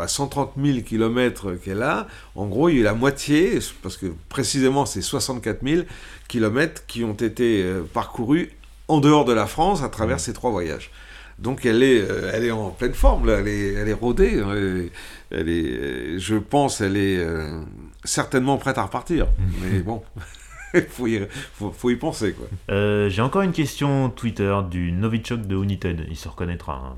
130 0.06 0.52
000 0.56 0.80
kilomètres 0.80 1.52
qu'elle 1.56 1.82
a, 1.82 2.06
en 2.34 2.46
gros, 2.46 2.70
il 2.70 2.78
y 2.78 2.80
a 2.80 2.84
la 2.84 2.94
moitié, 2.94 3.58
parce 3.82 3.98
que 3.98 4.06
précisément 4.30 4.86
c'est 4.86 5.02
64 5.02 5.62
000 5.62 5.82
kilomètres 6.28 6.86
qui 6.86 7.04
ont 7.04 7.12
été 7.12 7.62
euh, 7.62 7.82
parcourus 7.82 8.50
en 8.88 9.00
dehors 9.00 9.26
de 9.26 9.34
la 9.34 9.46
France 9.46 9.82
à 9.82 9.90
travers 9.90 10.16
mmh. 10.16 10.20
ces 10.20 10.32
trois 10.32 10.50
voyages. 10.50 10.90
Donc 11.38 11.66
elle 11.66 11.82
est, 11.82 12.00
euh, 12.00 12.30
elle 12.32 12.44
est 12.44 12.50
en 12.50 12.70
pleine 12.70 12.94
forme, 12.94 13.28
elle, 13.28 13.48
est, 13.48 13.74
elle 13.74 13.88
est 13.88 13.92
rodée. 13.92 14.40
Hein, 14.40 14.88
elle 15.30 15.48
est, 15.48 16.18
je 16.18 16.36
pense, 16.36 16.80
elle 16.80 16.96
est 16.96 17.18
euh, 17.18 17.60
certainement 18.04 18.56
prête 18.58 18.78
à 18.78 18.84
repartir. 18.84 19.26
Mais 19.60 19.80
bon, 19.80 20.02
il 20.74 20.82
faut, 20.82 21.70
faut, 21.70 21.90
y 21.90 21.96
penser. 21.96 22.32
quoi. 22.32 22.46
Euh, 22.70 23.08
j'ai 23.08 23.22
encore 23.22 23.42
une 23.42 23.52
question 23.52 24.10
Twitter 24.10 24.56
du 24.70 24.92
Novichok 24.92 25.46
de 25.46 25.56
United, 25.56 26.06
il 26.08 26.16
se 26.16 26.28
reconnaîtra. 26.28 26.94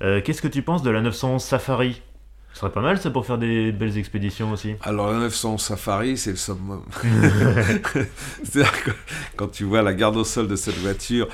Hein. 0.00 0.20
Qu'est-ce 0.24 0.42
que 0.42 0.48
tu 0.48 0.62
penses 0.62 0.82
de 0.82 0.90
la 0.90 1.00
911 1.00 1.42
Safari? 1.42 2.02
Ce 2.58 2.60
serait 2.60 2.72
pas 2.72 2.80
mal 2.80 2.98
ça 2.98 3.10
pour 3.10 3.24
faire 3.24 3.38
des 3.38 3.70
belles 3.70 3.96
expéditions 3.98 4.50
aussi. 4.50 4.74
Alors 4.82 5.12
la 5.12 5.18
911 5.20 5.60
Safari, 5.60 6.18
c'est 6.18 6.30
le 6.30 6.36
summum. 6.36 6.82
C'est-à-dire 8.42 8.84
que 8.84 8.90
quand 9.36 9.46
tu 9.46 9.62
vois 9.62 9.82
la 9.82 9.94
garde 9.94 10.16
au 10.16 10.24
sol 10.24 10.48
de 10.48 10.56
cette 10.56 10.78
voiture, 10.78 11.28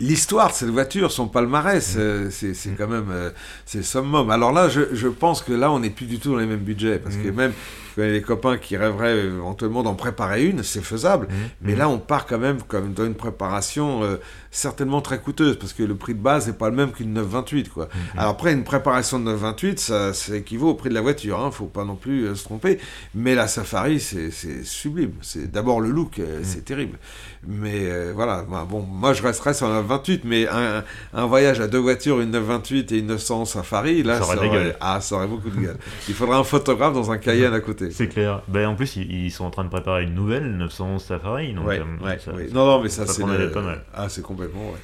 l'histoire 0.00 0.48
de 0.48 0.54
cette 0.54 0.70
voiture, 0.70 1.12
son 1.12 1.28
palmarès, 1.28 1.94
mm. 1.94 2.00
euh, 2.00 2.30
c'est 2.30 2.52
mm. 2.52 2.76
quand 2.78 2.88
même 2.88 3.10
euh, 3.10 3.30
c'est 3.66 3.78
le 3.78 3.84
summum. 3.84 4.30
Alors 4.30 4.52
là, 4.52 4.68
je, 4.68 5.08
pense 5.08 5.42
que 5.42 5.52
là, 5.52 5.70
on 5.70 5.80
n'est 5.80 5.90
plus 5.90 6.06
du 6.06 6.18
tout 6.18 6.32
dans 6.32 6.38
les 6.38 6.46
mêmes 6.46 6.60
budgets, 6.60 6.98
parce 6.98 7.16
que 7.16 7.28
mm. 7.28 7.34
même 7.34 7.52
des 7.96 8.22
copains 8.22 8.58
qui 8.58 8.76
rêveraient 8.76 9.18
éventuellement 9.18 9.82
d'en 9.82 9.94
préparer 9.94 10.44
une, 10.44 10.62
c'est 10.62 10.82
faisable. 10.82 11.26
Mmh. 11.26 11.34
Mais 11.62 11.74
mmh. 11.74 11.78
là, 11.78 11.88
on 11.88 11.98
part 11.98 12.26
quand 12.26 12.38
même 12.38 12.58
comme 12.62 12.92
dans 12.92 13.04
une 13.04 13.14
préparation 13.14 14.02
euh, 14.02 14.16
certainement 14.50 15.00
très 15.00 15.18
coûteuse, 15.20 15.58
parce 15.58 15.72
que 15.72 15.82
le 15.82 15.94
prix 15.94 16.14
de 16.14 16.20
base 16.20 16.46
n'est 16.46 16.52
pas 16.52 16.70
le 16.70 16.76
même 16.76 16.92
qu'une 16.92 17.12
928. 17.12 17.70
Quoi. 17.70 17.84
Mmh. 17.86 18.18
Alors 18.18 18.30
après, 18.30 18.52
une 18.52 18.64
préparation 18.64 19.18
de 19.18 19.24
928, 19.24 19.78
ça, 19.78 20.12
ça 20.12 20.36
équivaut 20.36 20.70
au 20.70 20.74
prix 20.74 20.88
de 20.88 20.94
la 20.94 21.00
voiture, 21.00 21.38
il 21.38 21.42
hein, 21.42 21.46
ne 21.46 21.52
faut 21.52 21.66
pas 21.66 21.84
non 21.84 21.96
plus 21.96 22.24
euh, 22.24 22.34
se 22.34 22.44
tromper. 22.44 22.78
Mais 23.14 23.34
la 23.34 23.48
Safari, 23.48 24.00
c'est 24.00 24.30
sublime. 24.64 25.12
C'est 25.20 25.50
D'abord 25.50 25.80
le 25.80 25.90
look, 25.90 26.18
euh, 26.18 26.40
c'est 26.42 26.64
terrible. 26.64 26.98
Mais 27.46 28.12
voilà, 28.14 28.44
bah, 28.48 28.66
bon, 28.68 28.82
moi 28.82 29.12
je 29.14 29.22
resterais 29.22 29.52
sur 29.52 29.68
la 29.68 29.82
928, 29.82 30.22
mais 30.24 30.46
un, 30.48 30.84
un, 31.12 31.26
voyage 31.26 31.60
à 31.60 31.66
deux 31.66 31.78
voitures, 31.78 32.20
une 32.20 32.30
928 32.30 32.92
et 32.92 32.98
une 32.98 33.06
911 33.06 33.48
Safari, 33.48 34.02
là, 34.04 34.22
ça 34.22 34.36
aurait, 34.36 34.76
ah, 34.80 35.00
ça 35.00 35.16
aurait 35.16 35.26
beaucoup 35.26 35.50
de 35.50 35.60
gueule. 35.60 35.76
il 36.08 36.14
faudrait 36.14 36.36
un 36.36 36.44
photographe 36.44 36.94
dans 36.94 37.10
un 37.10 37.18
Cayenne 37.18 37.52
à 37.52 37.60
côté. 37.60 37.81
C'est 37.90 38.08
clair. 38.08 38.42
Ben, 38.48 38.68
en 38.68 38.74
plus, 38.74 38.96
ils, 38.96 39.30
sont 39.30 39.44
en 39.44 39.50
train 39.50 39.64
de 39.64 39.68
préparer 39.68 40.04
une 40.04 40.14
nouvelle 40.14 40.56
911 40.56 41.02
Safari. 41.02 41.52
Donc, 41.54 41.66
ouais, 41.66 41.80
euh, 41.80 42.48
Non, 42.52 42.66
non, 42.66 42.82
mais 42.82 42.88
ça, 42.88 43.06
c'est 43.06 43.22
pas 43.22 43.62
mal. 43.62 43.84
Ah, 43.94 44.08
c'est 44.08 44.22
complètement, 44.22 44.70
ouais. 44.70 44.78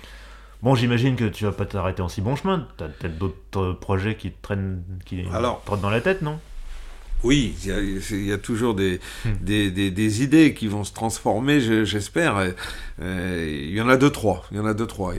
Bon, 0.63 0.75
j'imagine 0.75 1.15
que 1.15 1.25
tu 1.25 1.45
vas 1.45 1.53
pas 1.53 1.67
t'arrêter 1.67 2.03
en 2.03 2.09
si 2.09 2.21
bon 2.21 2.35
chemin. 2.35 2.67
Tu 2.77 2.85
as 2.85 2.89
peut-être 2.89 3.17
d'autres 3.17 3.73
projets 3.75 4.17
qui 4.17 4.33
te 4.33 4.43
traînent, 4.43 4.83
qui 5.05 5.25
Alors, 5.33 5.63
trottent 5.65 5.81
dans 5.81 5.91
la 5.91 6.01
tête, 6.01 6.23
non? 6.23 6.41
Oui, 7.25 7.55
il 7.65 8.27
y, 8.27 8.33
a, 8.33 8.39
toujours 8.39 8.75
hmm. 8.75 8.99
des, 9.41 9.71
des, 9.71 10.23
idées 10.23 10.55
qui 10.55 10.69
vont 10.69 10.85
se 10.85 10.93
transformer, 10.93 11.61
j'espère. 11.85 12.37
Euh, 13.03 13.65
il 13.69 13.75
y 13.75 13.81
en 13.81 13.89
a 13.89 13.97
deux, 13.97 14.11
trois. 14.11 14.45
Il 14.53 14.57
y 14.57 14.61
en 14.61 14.67
a 14.67 14.75
deux, 14.75 14.87
trois. 14.87 15.15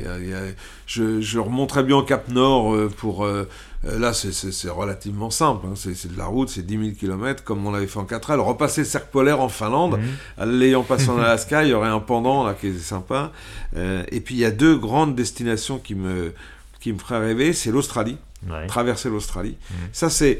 je, 0.85 1.19
je, 1.19 1.39
remonterai 1.39 1.83
bien 1.83 1.97
au 1.97 2.03
Cap 2.03 2.29
Nord 2.29 2.73
euh, 2.73 2.89
pour... 2.89 3.25
Euh, 3.25 3.49
là, 3.83 4.13
c'est 4.13 4.69
relativement 4.69 5.29
simple. 5.29 5.65
Hein. 5.67 5.73
C'est 5.75 6.11
de 6.11 6.17
la 6.17 6.25
route, 6.25 6.47
c'est 6.47 6.65
10 6.65 6.77
000 6.77 6.89
km, 6.97 7.43
comme 7.43 7.65
on 7.67 7.71
l'avait 7.71 7.87
fait 7.87 7.99
en 7.99 8.05
4 8.05 8.31
l 8.31 8.39
Repasser 8.39 8.81
le 8.81 8.87
cercle 8.87 9.09
polaire 9.11 9.41
en 9.41 9.49
Finlande, 9.49 9.99
hmm. 9.99 10.43
l'ayant 10.45 10.83
passé 10.83 11.09
en 11.09 11.17
Alaska, 11.19 11.63
il 11.63 11.71
y 11.71 11.73
aurait 11.73 11.89
un 11.89 11.99
pendant 11.99 12.45
là 12.45 12.53
qui 12.53 12.67
est 12.67 12.79
sympa. 12.79 13.33
et 13.75 14.21
puis, 14.21 14.35
il 14.35 14.39
y 14.39 14.45
a 14.45 14.51
deux 14.51 14.77
grandes 14.77 15.15
destinations 15.15 15.79
qui 15.79 15.95
me, 15.95 16.33
qui 16.79 16.93
me 16.93 16.97
feraient 16.97 17.19
rêver. 17.19 17.51
C'est 17.51 17.71
l'Australie. 17.71 18.17
Traverser 18.69 19.09
l'Australie. 19.09 19.57
Hmm. 19.69 19.87
Ça, 19.91 20.09
c'est 20.09 20.39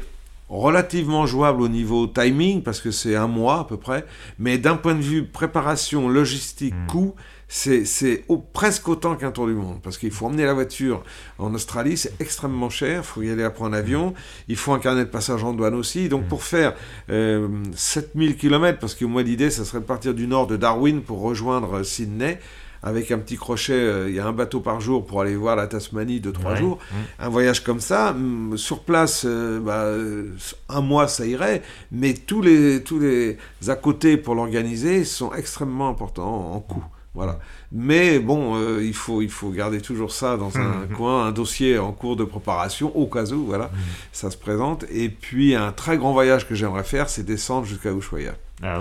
relativement 0.50 1.26
jouable 1.26 1.62
au 1.62 1.68
niveau 1.68 2.08
timing, 2.08 2.62
parce 2.62 2.80
que 2.80 2.90
c'est 2.90 3.14
un 3.14 3.28
mois 3.28 3.60
à 3.60 3.64
peu 3.64 3.76
près, 3.76 4.04
mais 4.38 4.58
d'un 4.58 4.76
point 4.76 4.94
de 4.94 5.00
vue 5.00 5.24
préparation, 5.24 6.08
logistique, 6.08 6.74
hmm. 6.74 6.86
coût, 6.88 7.14
c'est 7.46 8.24
presque 8.52 8.88
autant 8.88 9.16
qu'un 9.16 9.32
tour 9.32 9.46
du 9.46 9.54
monde, 9.54 9.80
parce 9.82 9.98
qu'il 9.98 10.10
faut 10.10 10.26
emmener 10.26 10.44
la 10.44 10.54
voiture 10.54 11.02
en 11.38 11.52
Australie, 11.54 11.96
c'est 11.96 12.20
extrêmement 12.20 12.70
cher, 12.70 13.02
il 13.02 13.06
faut 13.06 13.22
y 13.22 13.30
aller 13.30 13.42
après 13.42 13.64
en 13.64 13.72
avion, 13.72 14.14
il 14.46 14.56
faut 14.56 14.72
un 14.72 14.78
carnet 14.78 15.04
de 15.04 15.10
passage 15.10 15.42
en 15.42 15.52
douane 15.52 15.74
aussi, 15.74 16.08
donc 16.08 16.26
pour 16.28 16.44
faire 16.44 16.74
euh, 17.10 17.48
7000 17.74 18.36
km, 18.36 18.78
parce 18.78 18.94
que 18.94 19.04
moi 19.04 19.22
l'idée, 19.22 19.50
ça 19.50 19.64
serait 19.64 19.80
de 19.80 19.84
partir 19.84 20.14
du 20.14 20.28
nord 20.28 20.46
de 20.46 20.56
Darwin 20.56 21.02
pour 21.02 21.20
rejoindre 21.20 21.82
Sydney, 21.82 22.38
avec 22.82 23.10
un 23.10 23.18
petit 23.18 23.36
crochet, 23.36 23.72
euh, 23.72 24.08
il 24.08 24.14
y 24.14 24.20
a 24.20 24.26
un 24.26 24.32
bateau 24.32 24.60
par 24.60 24.80
jour 24.80 25.04
pour 25.04 25.20
aller 25.20 25.36
voir 25.36 25.56
la 25.56 25.66
Tasmanie 25.66 26.20
de 26.20 26.30
trois 26.30 26.54
jours. 26.54 26.78
Un 27.18 27.28
voyage 27.28 27.62
comme 27.62 27.80
ça, 27.80 28.12
mm, 28.12 28.56
sur 28.56 28.80
place, 28.80 29.24
euh, 29.26 29.60
bah, 29.60 29.84
euh, 29.84 30.30
un 30.68 30.80
mois 30.80 31.06
ça 31.08 31.26
irait, 31.26 31.62
mais 31.92 32.14
tous 32.14 32.40
les, 32.40 32.82
tous 32.82 32.98
les 32.98 33.36
à 33.68 33.76
côté 33.76 34.16
pour 34.16 34.34
l'organiser 34.34 35.04
sont 35.04 35.32
extrêmement 35.34 35.88
importants 35.88 36.52
en 36.54 36.60
coût. 36.60 36.84
Voilà. 37.12 37.40
Mais 37.72 38.20
bon, 38.20 38.56
il, 38.80 38.94
faut, 38.94 39.20
il 39.20 39.30
faut 39.30 39.50
garder 39.50 39.80
toujours 39.80 40.12
ça 40.12 40.36
dans 40.36 40.56
un 40.56 40.86
coin, 40.96 41.26
un 41.26 41.32
dossier 41.32 41.76
en 41.76 41.90
cours 41.90 42.14
de 42.14 42.24
préparation, 42.24 42.96
au 42.96 43.06
cas 43.06 43.24
où, 43.32 43.46
voilà, 43.46 43.70
ça 44.12 44.30
se 44.30 44.36
présente. 44.36 44.84
Et 44.92 45.08
puis, 45.08 45.56
un 45.56 45.72
très 45.72 45.98
grand 45.98 46.12
voyage 46.12 46.48
que 46.48 46.54
j'aimerais 46.54 46.84
faire, 46.84 47.10
c'est 47.10 47.24
descendre 47.24 47.66
jusqu'à 47.66 47.90
Ushuaia. 47.92 48.34
Ah 48.62 48.78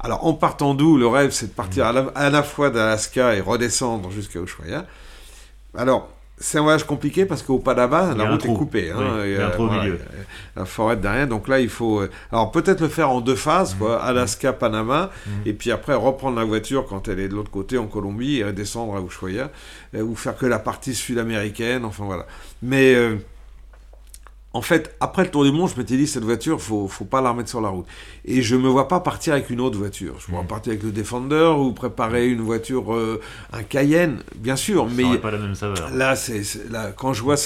Alors, 0.00 0.26
en 0.26 0.34
partant 0.34 0.74
d'où, 0.74 0.96
le 0.96 1.06
rêve, 1.06 1.30
c'est 1.30 1.46
de 1.46 1.52
partir 1.52 1.86
à 1.86 2.30
la, 2.30 2.42
fois 2.42 2.70
d'Alaska 2.70 3.34
et 3.34 3.40
redescendre 3.40 4.10
jusqu'à 4.10 4.40
Ushuaia. 4.40 4.86
Alors, 5.76 6.08
c'est 6.42 6.58
un 6.58 6.62
voyage 6.62 6.84
compliqué 6.84 7.26
parce 7.26 7.42
qu'au 7.42 7.58
Panama, 7.58 8.14
la 8.16 8.30
route 8.30 8.44
est 8.46 8.54
coupée. 8.54 8.90
Hein, 8.90 9.24
il 9.26 9.32
y 9.32 9.36
a 9.36 9.48
un 9.48 9.50
trou 9.50 9.64
au 9.64 9.70
milieu. 9.70 10.00
La 10.56 10.64
forêt 10.64 10.96
derrière. 10.96 11.28
Donc 11.28 11.48
là, 11.48 11.60
il 11.60 11.68
faut. 11.68 12.00
Euh, 12.00 12.10
alors 12.32 12.50
peut-être 12.50 12.80
le 12.80 12.88
faire 12.88 13.10
en 13.10 13.20
deux 13.20 13.34
phases, 13.34 13.74
quoi. 13.74 13.98
Mmh. 13.98 14.08
Alaska, 14.08 14.52
Panama, 14.54 15.10
mmh. 15.26 15.30
et 15.44 15.52
puis 15.52 15.70
après 15.70 15.94
reprendre 15.94 16.38
la 16.38 16.44
voiture 16.44 16.86
quand 16.86 17.08
elle 17.08 17.20
est 17.20 17.28
de 17.28 17.34
l'autre 17.34 17.50
côté 17.50 17.76
en 17.76 17.86
Colombie 17.86 18.40
et 18.40 18.52
descendre 18.52 18.96
à 18.96 19.00
Ushuaia, 19.02 19.50
euh, 19.94 20.02
ou 20.02 20.16
faire 20.16 20.34
que 20.34 20.46
la 20.46 20.58
partie 20.58 20.94
sud-américaine. 20.94 21.84
Enfin 21.84 22.04
voilà. 22.04 22.24
Mais 22.62 22.94
euh, 22.94 23.16
en 24.52 24.62
fait, 24.62 24.96
après 24.98 25.22
le 25.24 25.30
Tour 25.30 25.44
du 25.44 25.52
Monde, 25.52 25.70
je 25.72 25.78
m'étais 25.78 25.96
dit, 25.96 26.08
cette 26.08 26.24
voiture, 26.24 26.60
faut, 26.60 26.88
faut 26.88 27.04
pas 27.04 27.20
la 27.20 27.30
remettre 27.30 27.48
sur 27.48 27.60
la 27.60 27.68
route. 27.68 27.86
Et 28.24 28.42
je 28.42 28.56
me 28.56 28.68
vois 28.68 28.88
pas 28.88 28.98
partir 28.98 29.34
avec 29.34 29.48
une 29.48 29.60
autre 29.60 29.78
voiture. 29.78 30.14
Je 30.18 30.32
me 30.32 30.36
vois 30.36 30.44
mmh. 30.44 30.48
partir 30.48 30.70
avec 30.72 30.82
le 30.82 30.90
Defender 30.90 31.54
ou 31.56 31.72
préparer 31.72 32.28
une 32.28 32.40
voiture, 32.40 32.92
euh, 32.92 33.20
un 33.52 33.62
Cayenne, 33.62 34.22
bien 34.34 34.56
sûr. 34.56 34.88
Ça 34.88 34.94
mais 34.96 35.18
pas 35.18 35.30
la 35.30 35.38
même 35.38 35.54
saveur. 35.54 35.90
Là, 35.90 36.16
c'est, 36.16 36.42
là, 36.68 36.90
quand 36.96 37.12
je 37.12 37.22
vois 37.22 37.36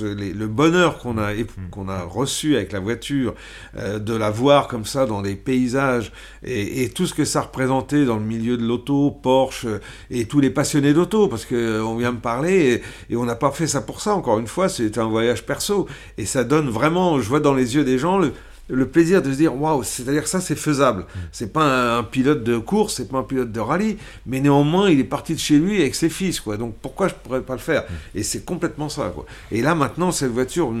le 0.00 0.46
bonheur 0.46 0.98
qu'on 0.98 1.18
a, 1.18 1.34
mm. 1.34 1.46
qu'on 1.70 1.88
a 1.88 2.02
reçu 2.02 2.56
avec 2.56 2.72
la 2.72 2.80
voiture, 2.80 3.34
euh, 3.76 3.98
de 3.98 4.14
la 4.14 4.30
voir 4.30 4.68
comme 4.68 4.84
ça 4.84 5.06
dans 5.06 5.20
les 5.20 5.36
paysages 5.36 6.12
et, 6.42 6.88
tout 6.90 7.06
ce 7.06 7.14
que 7.14 7.24
ça 7.24 7.42
représentait 7.42 8.04
dans 8.04 8.16
le 8.16 8.24
milieu 8.24 8.56
de 8.56 8.64
l'auto, 8.64 9.10
Porsche 9.10 9.66
et 10.10 10.24
tous 10.24 10.40
les 10.40 10.50
passionnés 10.50 10.94
d'auto, 10.94 11.28
parce 11.28 11.44
qu'on 11.44 11.54
euh, 11.54 11.98
vient 11.98 12.12
me 12.12 12.18
parler 12.18 12.82
et, 13.10 13.16
on 13.16 13.24
n'a 13.24 13.36
pas 13.36 13.50
fait 13.50 13.66
ça 13.66 13.80
pour 13.80 14.00
ça, 14.00 14.14
encore 14.14 14.38
une 14.38 14.46
fois, 14.46 14.68
c'était 14.68 15.00
un 15.00 15.08
voyage 15.08 15.44
perso 15.44 15.86
et 16.16 16.26
ça 16.26 16.44
donne 16.44 16.68
vraiment, 16.68 17.20
je 17.20 17.28
vois 17.28 17.40
dans 17.40 17.54
les 17.54 17.74
yeux 17.74 17.84
des 17.84 17.98
gens 17.98 18.18
le, 18.18 18.32
le 18.68 18.86
plaisir 18.88 19.22
de 19.22 19.32
se 19.32 19.36
dire 19.36 19.60
waouh, 19.60 19.82
c'est-à-dire 19.82 20.26
ça 20.26 20.40
c'est 20.40 20.56
faisable. 20.56 21.02
Mm. 21.02 21.18
C'est 21.32 21.52
pas 21.52 21.98
un, 21.98 22.02
pilote 22.04 22.44
de 22.44 22.58
course, 22.58 22.94
c'est 22.96 23.08
pas 23.08 23.18
un 23.18 23.22
pilote 23.22 23.50
de 23.50 23.60
rallye, 23.60 23.98
mais 24.26 24.40
néanmoins 24.40 24.90
il 24.90 25.00
est 25.00 25.04
parti 25.04 25.34
de 25.34 25.40
chez 25.40 25.58
lui 25.58 25.80
avec 25.80 25.94
ses 25.94 26.08
fils 26.08 26.40
quoi. 26.40 26.56
Donc 26.56 26.76
pourquoi 26.80 27.08
je 27.08 27.14
pourrais 27.14 27.42
pas 27.42 27.54
le 27.54 27.60
faire? 27.60 27.82
Mm. 27.82 28.18
Et 28.18 28.22
c'est 28.22 28.44
complètement 28.44 28.88
ça 28.88 29.12
quoi. 29.14 29.24
Et 29.50 29.62
là 29.62 29.74
maintenant 29.74 30.12
cette 30.12 30.32
voiture 30.32 30.72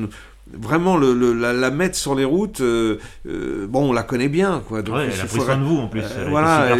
vraiment 0.52 0.96
le, 0.96 1.32
la, 1.32 1.70
mettre 1.70 1.96
sur 1.96 2.14
les 2.14 2.24
routes, 2.24 2.60
euh, 2.60 2.98
euh, 3.26 3.66
bon, 3.66 3.90
on 3.90 3.92
la 3.92 4.02
connaît 4.02 4.28
bien, 4.28 4.62
quoi. 4.66 4.82
Donc, 4.82 4.96
elle 4.98 5.20
a 5.20 5.24
pris 5.24 5.40
soin 5.40 5.56
de 5.56 5.64
vous 5.64 5.78
en 5.78 5.88
plus. 5.88 6.02
voilà, 6.28 6.76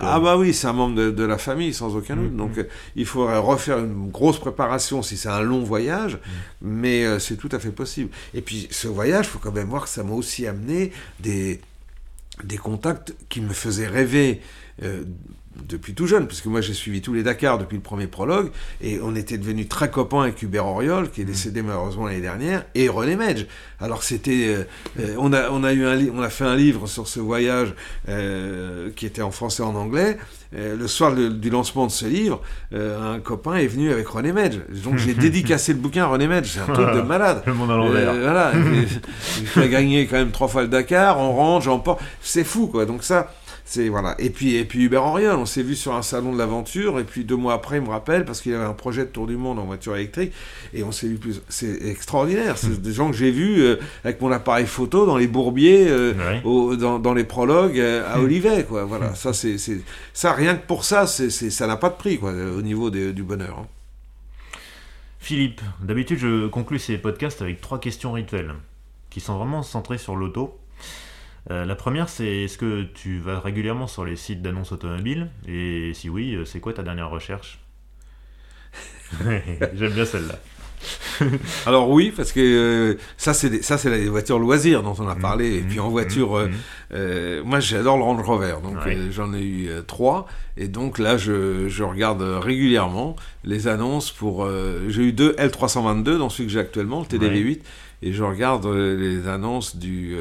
ah 0.00 0.20
bah 0.20 0.36
oui, 0.36 0.52
c'est 0.52 0.66
un 0.66 0.72
membre 0.72 1.10
de, 1.10 1.24
la 1.24 1.38
famille 1.38 1.72
sans 1.72 1.94
aucun 1.96 2.16
doute. 2.16 2.32
Mm, 2.32 2.36
donc 2.36 2.56
mm. 2.56 2.64
il 2.96 3.06
faudrait 3.06 3.38
refaire 3.38 3.78
une 3.78 4.10
grosse 4.10 4.38
préparation 4.38 5.02
si 5.02 5.16
c'est 5.16 5.28
un 5.28 5.40
long 5.40 5.62
voyage, 5.62 6.14
mm. 6.14 6.28
mais 6.62 7.04
euh, 7.04 7.18
c'est 7.18 7.36
tout 7.36 7.48
à 7.52 7.58
fait 7.58 7.70
possible. 7.70 8.10
Et 8.34 8.40
puis 8.42 8.68
ce 8.70 8.88
voyage, 8.88 9.26
faut 9.26 9.38
quand 9.38 9.52
même 9.52 9.68
voir 9.68 9.84
que 9.84 9.88
ça 9.88 10.02
m'a 10.02 10.12
aussi 10.12 10.46
amené 10.46 10.92
des 11.20 11.60
des 12.44 12.56
contacts 12.56 13.14
qui 13.28 13.40
me 13.40 13.52
faisaient 13.52 13.86
rêver 13.86 14.40
depuis 15.68 15.94
tout 15.94 16.06
jeune, 16.06 16.26
puisque 16.26 16.46
moi 16.46 16.60
j'ai 16.60 16.72
suivi 16.72 17.00
tous 17.02 17.12
les 17.12 17.22
Dakar 17.22 17.58
depuis 17.58 17.76
le 17.76 17.82
premier 17.82 18.06
prologue, 18.06 18.50
et 18.80 19.00
on 19.02 19.14
était 19.14 19.38
devenus 19.38 19.68
très 19.68 19.90
copains 19.90 20.22
avec 20.22 20.42
Hubert 20.42 20.66
Auriol, 20.66 21.10
qui 21.10 21.20
est 21.20 21.24
décédé 21.24 21.62
malheureusement 21.62 22.06
l'année 22.06 22.20
dernière, 22.20 22.64
et 22.74 22.88
René 22.88 23.16
Medge. 23.16 23.46
Alors 23.80 24.02
c'était, 24.02 24.46
euh, 24.46 24.64
euh, 25.00 25.14
on 25.18 25.32
a 25.32 25.50
on 25.50 25.64
a 25.64 25.72
eu 25.72 25.84
un 25.84 25.98
on 26.14 26.22
a 26.22 26.30
fait 26.30 26.44
un 26.44 26.56
livre 26.56 26.86
sur 26.86 27.08
ce 27.08 27.20
voyage 27.20 27.74
euh, 28.08 28.90
qui 28.94 29.06
était 29.06 29.22
en 29.22 29.30
français 29.30 29.62
et 29.62 29.66
en 29.66 29.74
anglais. 29.74 30.18
le 30.52 30.86
soir 30.86 31.14
du 31.14 31.50
lancement 31.50 31.86
de 31.86 31.92
ce 31.92 32.06
livre, 32.06 32.42
un 32.72 33.18
copain 33.20 33.56
est 33.56 33.66
venu 33.66 33.90
avec 33.90 34.06
René 34.06 34.32
Medge. 34.32 34.58
Donc 34.84 34.98
j'ai 34.98 35.14
dédicacé 35.26 35.72
le 35.72 35.78
bouquin 35.78 36.04
à 36.04 36.06
René 36.06 36.28
Medge. 36.28 36.46
C'est 36.46 36.60
un 36.60 36.72
truc 36.72 36.94
de 36.94 37.00
malade. 37.00 37.42
Le 37.46 37.54
monde 37.54 37.70
à 37.70 37.76
l'envers. 37.76 38.14
voilà, 38.14 38.52
il 39.56 39.62
a 39.62 39.68
gagné 39.68 40.06
quand 40.06 40.16
même 40.16 40.30
trois 40.30 40.48
fois 40.48 40.62
le 40.62 40.68
Dakar, 40.68 41.18
on 41.18 41.32
range, 41.32 41.68
on 41.68 41.78
porte. 41.78 42.00
C'est 42.20 42.44
fou 42.44 42.68
quoi. 42.68 42.86
Donc 42.86 43.02
ça 43.02 43.32
voilà. 43.88 44.14
Et 44.18 44.30
puis 44.30 44.56
et 44.56 44.64
puis 44.64 44.84
Hubert 44.84 45.04
Henriol, 45.04 45.36
on 45.36 45.46
s'est 45.46 45.62
vu 45.62 45.74
sur 45.74 45.94
un 45.94 46.02
salon 46.02 46.32
de 46.32 46.38
l'aventure 46.38 46.98
et 46.98 47.04
puis 47.04 47.24
deux 47.24 47.36
mois 47.36 47.54
après, 47.54 47.76
il 47.78 47.82
me 47.82 47.88
rappelle 47.88 48.24
parce 48.24 48.40
qu'il 48.40 48.54
avait 48.54 48.64
un 48.64 48.74
projet 48.74 49.02
de 49.02 49.10
tour 49.10 49.26
du 49.26 49.36
monde 49.36 49.58
en 49.58 49.64
voiture 49.64 49.96
électrique 49.96 50.32
et 50.74 50.82
on 50.82 50.92
s'est 50.92 51.08
vu 51.08 51.16
plus. 51.16 51.40
C'est 51.48 51.86
extraordinaire. 51.86 52.58
C'est 52.58 52.80
des 52.80 52.92
gens 52.92 53.10
que 53.10 53.16
j'ai 53.16 53.30
vus 53.30 53.62
euh, 53.62 53.76
avec 54.04 54.20
mon 54.20 54.30
appareil 54.30 54.66
photo 54.66 55.06
dans 55.06 55.16
les 55.16 55.26
bourbiers, 55.26 55.86
euh, 55.88 56.76
dans, 56.76 57.14
les 57.14 57.24
prologues 57.24 57.78
euh, 57.78 58.12
à 58.12 58.20
Olivet, 58.20 58.64
quoi. 58.64 58.84
Voilà. 58.84 59.14
ça 59.14 59.32
c'est 59.32 59.56
ça 60.12 60.32
rien 60.32 60.56
que 60.56 60.66
pour 60.66 60.84
ça, 60.84 61.06
c'est 61.06 61.30
ça 61.30 61.66
n'a 61.66 61.76
pas 61.76 61.88
de 61.88 61.96
prix, 61.96 62.18
quoi, 62.18 62.32
au 62.32 62.62
niveau 62.62 62.90
du 62.90 63.22
bonheur. 63.22 63.58
Hein. 63.60 63.66
Philippe, 65.18 65.60
d'habitude 65.80 66.18
je 66.18 66.48
conclus 66.48 66.80
ces 66.80 66.98
podcasts 66.98 67.42
avec 67.42 67.60
trois 67.60 67.78
questions 67.78 68.12
rituelles 68.12 68.54
qui 69.08 69.20
sont 69.20 69.38
vraiment 69.38 69.62
centrées 69.62 69.98
sur 69.98 70.16
l'auto. 70.16 70.58
Euh, 71.50 71.64
la 71.64 71.74
première, 71.74 72.08
c'est 72.08 72.44
est-ce 72.44 72.56
que 72.56 72.82
tu 72.82 73.18
vas 73.18 73.40
régulièrement 73.40 73.86
sur 73.86 74.04
les 74.04 74.16
sites 74.16 74.42
d'annonces 74.42 74.72
automobiles 74.72 75.28
Et 75.48 75.92
si 75.94 76.08
oui, 76.08 76.34
euh, 76.34 76.44
c'est 76.44 76.60
quoi 76.60 76.72
ta 76.72 76.82
dernière 76.82 77.10
recherche 77.10 77.58
J'aime 79.74 79.92
bien 79.92 80.04
celle-là. 80.04 80.38
Alors 81.66 81.90
oui, 81.90 82.12
parce 82.16 82.32
que 82.32 82.40
euh, 82.40 82.98
ça 83.16 83.34
c'est 83.34 83.62
ça 83.62 83.78
c'est 83.78 83.90
les 83.90 84.08
voitures 84.08 84.40
loisirs 84.40 84.82
dont 84.82 84.94
on 84.98 85.06
a 85.06 85.14
mmh, 85.14 85.20
parlé. 85.20 85.56
et 85.56 85.60
mmh, 85.60 85.68
puis 85.68 85.78
en 85.78 85.88
voiture, 85.90 86.36
mmh, 86.36 86.50
euh, 86.94 87.42
moi 87.44 87.60
j'adore 87.60 87.98
le 87.98 88.02
Range 88.02 88.24
Rover, 88.24 88.56
donc 88.62 88.78
j'en 89.10 89.32
ai 89.32 89.42
eu 89.42 89.70
trois. 89.86 90.26
Et 90.56 90.68
donc 90.68 90.98
là, 90.98 91.16
je, 91.16 91.68
je, 91.68 91.82
regarde 91.84 92.22
régulièrement 92.22 93.14
les 93.44 93.68
annonces 93.68 94.10
pour. 94.10 94.48
j'ai 94.88 95.02
eu 95.02 95.12
deux 95.12 95.32
L322 95.32 96.18
dans 96.18 96.28
celui 96.28 96.46
que 96.46 96.52
j'ai 96.52 96.60
actuellement, 96.60 97.00
le 97.00 97.18
TDV8 97.18 97.60
et 98.02 98.12
je 98.12 98.22
regarde 98.22 98.66
les 98.66 99.28
annonces 99.28 99.76
du, 99.76 100.16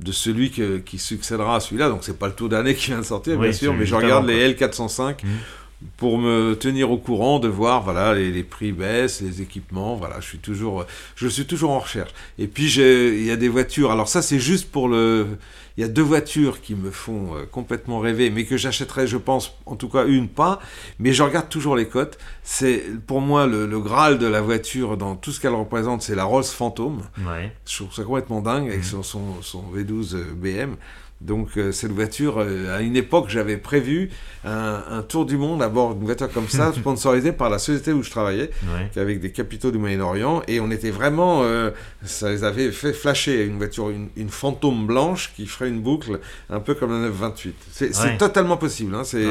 de 0.00 0.12
celui 0.12 0.50
qui 0.50 0.98
succédera 0.98 1.56
à 1.56 1.60
celui-là. 1.60 1.88
Donc 1.88 2.00
c'est 2.02 2.18
pas 2.18 2.28
le 2.28 2.34
tour 2.34 2.48
d'année 2.48 2.74
qui 2.74 2.86
vient 2.86 3.00
de 3.00 3.04
sortir, 3.04 3.38
bien 3.38 3.52
sûr, 3.52 3.74
mais 3.74 3.86
je 3.86 3.94
regarde 3.94 4.26
les 4.26 4.54
L405 4.54 5.16
pour 5.96 6.18
me 6.18 6.54
tenir 6.54 6.90
au 6.90 6.96
courant 6.96 7.38
de 7.38 7.48
voir 7.48 7.82
voilà 7.82 8.14
les, 8.14 8.42
prix 8.42 8.72
baissent 8.72 9.20
les 9.20 9.42
équipements 9.42 9.96
voilà 9.96 10.20
je 10.20 10.26
suis 10.26 10.38
toujours 10.38 10.86
je 11.14 11.28
suis 11.28 11.46
toujours 11.46 11.70
en 11.72 11.80
recherche 11.80 12.12
et 12.38 12.46
puis 12.46 12.72
il 12.74 13.24
y 13.24 13.30
a 13.30 13.36
des 13.36 13.48
voitures 13.48 13.90
alors 13.90 14.08
ça 14.08 14.22
c'est 14.22 14.38
juste 14.38 14.70
pour 14.70 14.88
le 14.88 15.26
il 15.76 15.80
y 15.80 15.84
a 15.84 15.88
deux 15.88 16.02
voitures 16.02 16.60
qui 16.60 16.74
me 16.76 16.90
font 16.90 17.34
euh, 17.34 17.46
complètement 17.50 17.98
rêver 17.98 18.30
mais 18.30 18.44
que 18.44 18.56
j'achèterais 18.56 19.06
je 19.06 19.16
pense 19.16 19.54
en 19.66 19.76
tout 19.76 19.88
cas 19.88 20.06
une 20.06 20.28
pas 20.28 20.60
mais 20.98 21.12
je 21.12 21.22
regarde 21.22 21.48
toujours 21.48 21.76
les 21.76 21.88
cotes 21.88 22.18
c'est 22.44 22.82
pour 23.06 23.20
moi 23.20 23.46
le, 23.46 23.66
graal 23.80 24.18
de 24.18 24.26
la 24.26 24.40
voiture 24.40 24.96
dans 24.96 25.16
tout 25.16 25.32
ce 25.32 25.40
qu'elle 25.40 25.54
représente 25.54 26.02
c'est 26.02 26.14
la 26.14 26.24
Rolls 26.24 26.44
Phantom 26.44 27.02
ouais. 27.26 27.52
je 27.66 27.76
trouve 27.76 27.92
ça 27.92 28.04
complètement 28.04 28.40
dingue 28.40 28.68
avec 28.68 28.80
mmh. 28.80 29.02
son, 29.02 29.42
son 29.42 29.64
V12 29.74 30.32
BM 30.34 30.76
donc 31.20 31.56
euh, 31.56 31.72
cette 31.72 31.92
voiture, 31.92 32.34
euh, 32.38 32.76
à 32.76 32.82
une 32.82 32.96
époque, 32.96 33.26
j'avais 33.28 33.56
prévu 33.56 34.10
un, 34.44 35.02
tour 35.08 35.24
du 35.24 35.38
monde 35.38 35.62
à 35.62 35.70
bord 35.70 35.94
d'une 35.94 36.04
voiture 36.04 36.30
comme 36.30 36.48
ça, 36.48 36.72
sponsorisée 36.76 37.32
par 37.32 37.48
la 37.48 37.58
société 37.58 37.94
où 37.94 38.02
je 38.02 38.10
travaillais, 38.10 38.50
avec 38.94 39.20
des 39.20 39.32
capitaux 39.32 39.70
du 39.70 39.78
Moyen-Orient, 39.78 40.42
et 40.48 40.60
on 40.60 40.70
était 40.70 40.90
vraiment, 40.90 41.40
euh, 41.44 41.70
ça 42.04 42.30
les 42.30 42.44
avait 42.44 42.70
fait 42.70 42.92
flasher 42.92 43.46
une 43.46 43.56
voiture, 43.56 43.90
une, 43.90 44.28
fantôme 44.28 44.86
blanche 44.86 45.32
qui 45.34 45.46
ferait 45.46 45.70
une 45.70 45.80
boucle, 45.80 46.20
un 46.50 46.60
peu 46.60 46.74
comme 46.74 46.90
la 46.90 47.08
928. 47.08 47.54
C'est 47.70 48.18
totalement 48.18 48.58
possible. 48.58 48.94
Hein, 48.94 49.04
c'est 49.04 49.24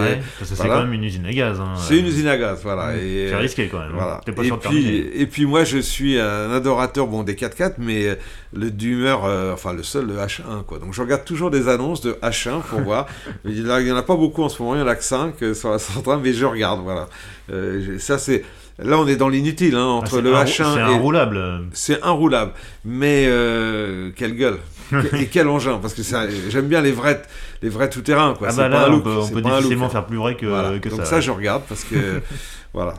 quand 0.57 0.79
même 0.79 0.93
une 0.93 1.03
usine 1.03 1.25
à 1.27 1.33
gaz. 1.33 1.59
Hein, 1.59 1.75
c'est 1.77 1.99
une 1.99 2.07
usine 2.07 2.27
à 2.27 2.37
gaz, 2.37 2.61
voilà. 2.63 2.93
c'est 2.95 3.35
risqué 3.35 3.67
quand 3.67 3.79
même. 3.79 3.91
Hein. 3.91 4.21
Voilà. 4.25 4.45
et, 4.45 4.51
puis, 4.57 4.97
et 5.13 5.27
puis 5.27 5.45
moi, 5.45 5.63
je 5.63 5.77
suis 5.77 6.17
un 6.19 6.51
adorateur 6.51 7.05
bon 7.05 7.21
des 7.21 7.35
4x4, 7.35 7.75
mais 7.77 8.17
le 8.51 8.71
d'humeur, 8.71 9.25
enfin 9.53 9.73
le 9.73 9.83
seul, 9.83 10.07
le 10.07 10.15
H1, 10.15 10.63
quoi. 10.65 10.79
Donc 10.79 10.93
je 10.95 11.01
regarde 11.01 11.23
toujours 11.23 11.51
des 11.51 11.67
annonces 11.67 11.82
de 12.01 12.17
H1 12.21 12.61
pour 12.61 12.81
voir. 12.81 13.07
Il 13.45 13.63
n'y 13.63 13.91
en 13.91 13.95
a 13.95 14.03
pas 14.03 14.15
beaucoup 14.15 14.43
en 14.43 14.49
ce 14.49 14.61
moment, 14.61 14.75
il 14.75 14.79
y 14.79 14.83
en 14.83 14.87
a 14.87 14.95
que 14.95 15.03
5 15.03 15.41
euh, 15.41 15.53
sur 15.53 15.69
la 15.69 15.79
130, 15.79 16.21
mais 16.23 16.33
je 16.33 16.45
regarde, 16.45 16.81
voilà. 16.81 17.07
Euh, 17.51 17.97
ça, 17.99 18.17
c'est. 18.17 18.43
Là, 18.79 18.97
on 18.97 19.07
est 19.07 19.15
dans 19.15 19.29
l'inutile, 19.29 19.75
hein, 19.75 19.85
entre 19.85 20.17
ah, 20.17 20.21
le 20.21 20.33
H1 20.33 20.45
C'est 20.45 20.63
un 20.63 21.61
C'est 21.73 22.03
inroulable. 22.03 22.53
Mais 22.85 23.25
euh, 23.27 24.09
quelle 24.15 24.35
gueule 24.35 24.57
et 25.13 25.27
quel 25.27 25.47
engin 25.47 25.77
Parce 25.79 25.93
que 25.93 26.01
j'aime 26.49 26.67
bien 26.67 26.81
les 26.81 26.91
vrais, 26.91 27.21
les 27.61 27.69
vrais 27.69 27.89
tout-terrain. 27.89 28.33
Ah 28.41 28.51
bah 28.55 28.69
là, 28.69 28.89
on 28.89 28.99
peut, 28.99 29.15
on 29.15 29.29
peut 29.29 29.41
difficilement 29.41 29.89
faire 29.89 30.05
plus 30.05 30.17
vrai 30.17 30.35
que, 30.35 30.79
que 30.79 30.89
Donc 30.89 30.99
ça. 31.01 31.05
ça, 31.05 31.21
je 31.21 31.29
regarde 31.29 31.63
parce 31.69 31.83
que... 31.83 32.21
voilà. 32.73 32.95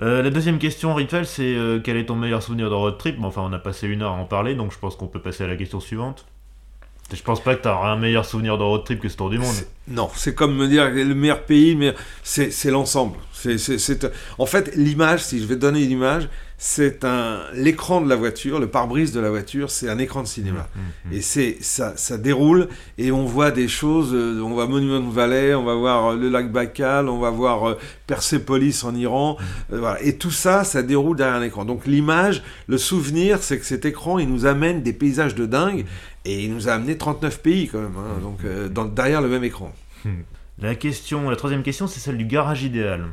la 0.00 0.30
deuxième 0.30 0.58
question, 0.58 0.94
Rituel, 0.94 1.24
c'est 1.24 1.56
quel 1.82 1.96
est 1.96 2.06
ton 2.06 2.14
meilleur 2.14 2.42
souvenir 2.42 2.68
de 2.68 2.74
road 2.74 2.98
trip? 2.98 3.16
Enfin, 3.22 3.42
on 3.42 3.52
a 3.54 3.58
passé 3.58 3.86
une 3.86 4.02
heure 4.02 4.12
à 4.12 4.16
en 4.16 4.26
parler, 4.26 4.54
donc 4.54 4.70
je 4.72 4.78
pense 4.78 4.96
qu'on 4.96 5.08
peut 5.08 5.22
passer 5.22 5.44
à 5.44 5.46
la 5.46 5.56
question 5.56 5.80
suivante. 5.80 6.26
Je 7.12 7.22
pense 7.22 7.42
pas 7.42 7.54
que 7.54 7.62
tu 7.62 7.68
auras 7.68 7.90
un 7.90 7.96
meilleur 7.96 8.26
souvenir 8.26 8.58
de 8.58 8.62
road 8.62 8.84
trip 8.84 9.00
que 9.00 9.08
ce 9.08 9.16
tour 9.16 9.30
du 9.30 9.38
monde. 9.38 9.54
Non, 9.88 10.10
c'est 10.14 10.34
comme 10.34 10.54
me 10.54 10.68
dire 10.68 10.90
le 10.90 11.14
meilleur 11.14 11.42
pays, 11.42 11.74
mais 11.74 11.94
c'est 12.22 12.70
l'ensemble. 12.70 13.16
En 14.38 14.46
fait, 14.46 14.74
l'image, 14.76 15.24
si 15.24 15.40
je 15.40 15.46
vais 15.46 15.54
te 15.54 15.60
donner 15.60 15.82
une 15.82 15.90
image, 15.90 16.28
c'est 16.60 17.04
un 17.04 17.38
l'écran 17.54 18.00
de 18.00 18.08
la 18.08 18.16
voiture, 18.16 18.58
le 18.58 18.66
pare-brise 18.66 19.12
de 19.12 19.20
la 19.20 19.30
voiture, 19.30 19.70
c'est 19.70 19.88
un 19.88 19.98
écran 19.98 20.22
de 20.22 20.26
cinéma. 20.26 20.68
Mmh, 20.74 20.80
mmh, 20.80 21.10
mmh. 21.10 21.16
Et 21.16 21.20
c'est 21.20 21.56
ça, 21.60 21.96
ça 21.96 22.18
déroule 22.18 22.68
et 22.98 23.12
on 23.12 23.24
voit 23.24 23.52
des 23.52 23.68
choses. 23.68 24.10
Euh, 24.12 24.42
on 24.42 24.50
voit 24.50 24.66
Monument 24.66 25.08
Valley, 25.08 25.54
on 25.54 25.62
va 25.62 25.76
voir 25.76 26.06
euh, 26.08 26.16
le 26.16 26.28
lac 26.28 26.50
Baïkal, 26.50 27.08
on 27.08 27.20
va 27.20 27.30
voir 27.30 27.68
euh, 27.68 27.78
Persepolis 28.08 28.82
en 28.82 28.92
Iran. 28.96 29.36
voilà. 29.68 30.02
Et 30.02 30.16
tout 30.16 30.32
ça, 30.32 30.64
ça 30.64 30.82
déroule 30.82 31.16
derrière 31.16 31.36
un 31.36 31.42
écran. 31.42 31.64
Donc 31.64 31.86
l'image, 31.86 32.42
le 32.66 32.76
souvenir, 32.76 33.40
c'est 33.40 33.60
que 33.60 33.64
cet 33.64 33.84
écran, 33.84 34.18
il 34.18 34.28
nous 34.28 34.44
amène 34.44 34.82
des 34.82 34.92
paysages 34.92 35.36
de 35.36 35.46
dingue 35.46 35.86
et 36.30 36.44
il 36.44 36.54
nous 36.54 36.68
a 36.68 36.72
amené 36.72 36.96
39 36.96 37.42
pays 37.42 37.68
quand 37.68 37.80
même. 37.80 37.96
Hein, 37.96 38.20
donc 38.20 38.44
dans, 38.72 38.84
derrière 38.84 39.20
le 39.20 39.28
même 39.28 39.44
écran. 39.44 39.72
La 40.60 40.74
question, 40.74 41.30
la 41.30 41.36
troisième 41.36 41.62
question, 41.62 41.86
c'est 41.86 42.00
celle 42.00 42.16
du 42.16 42.24
garage 42.24 42.64
idéal. 42.64 43.06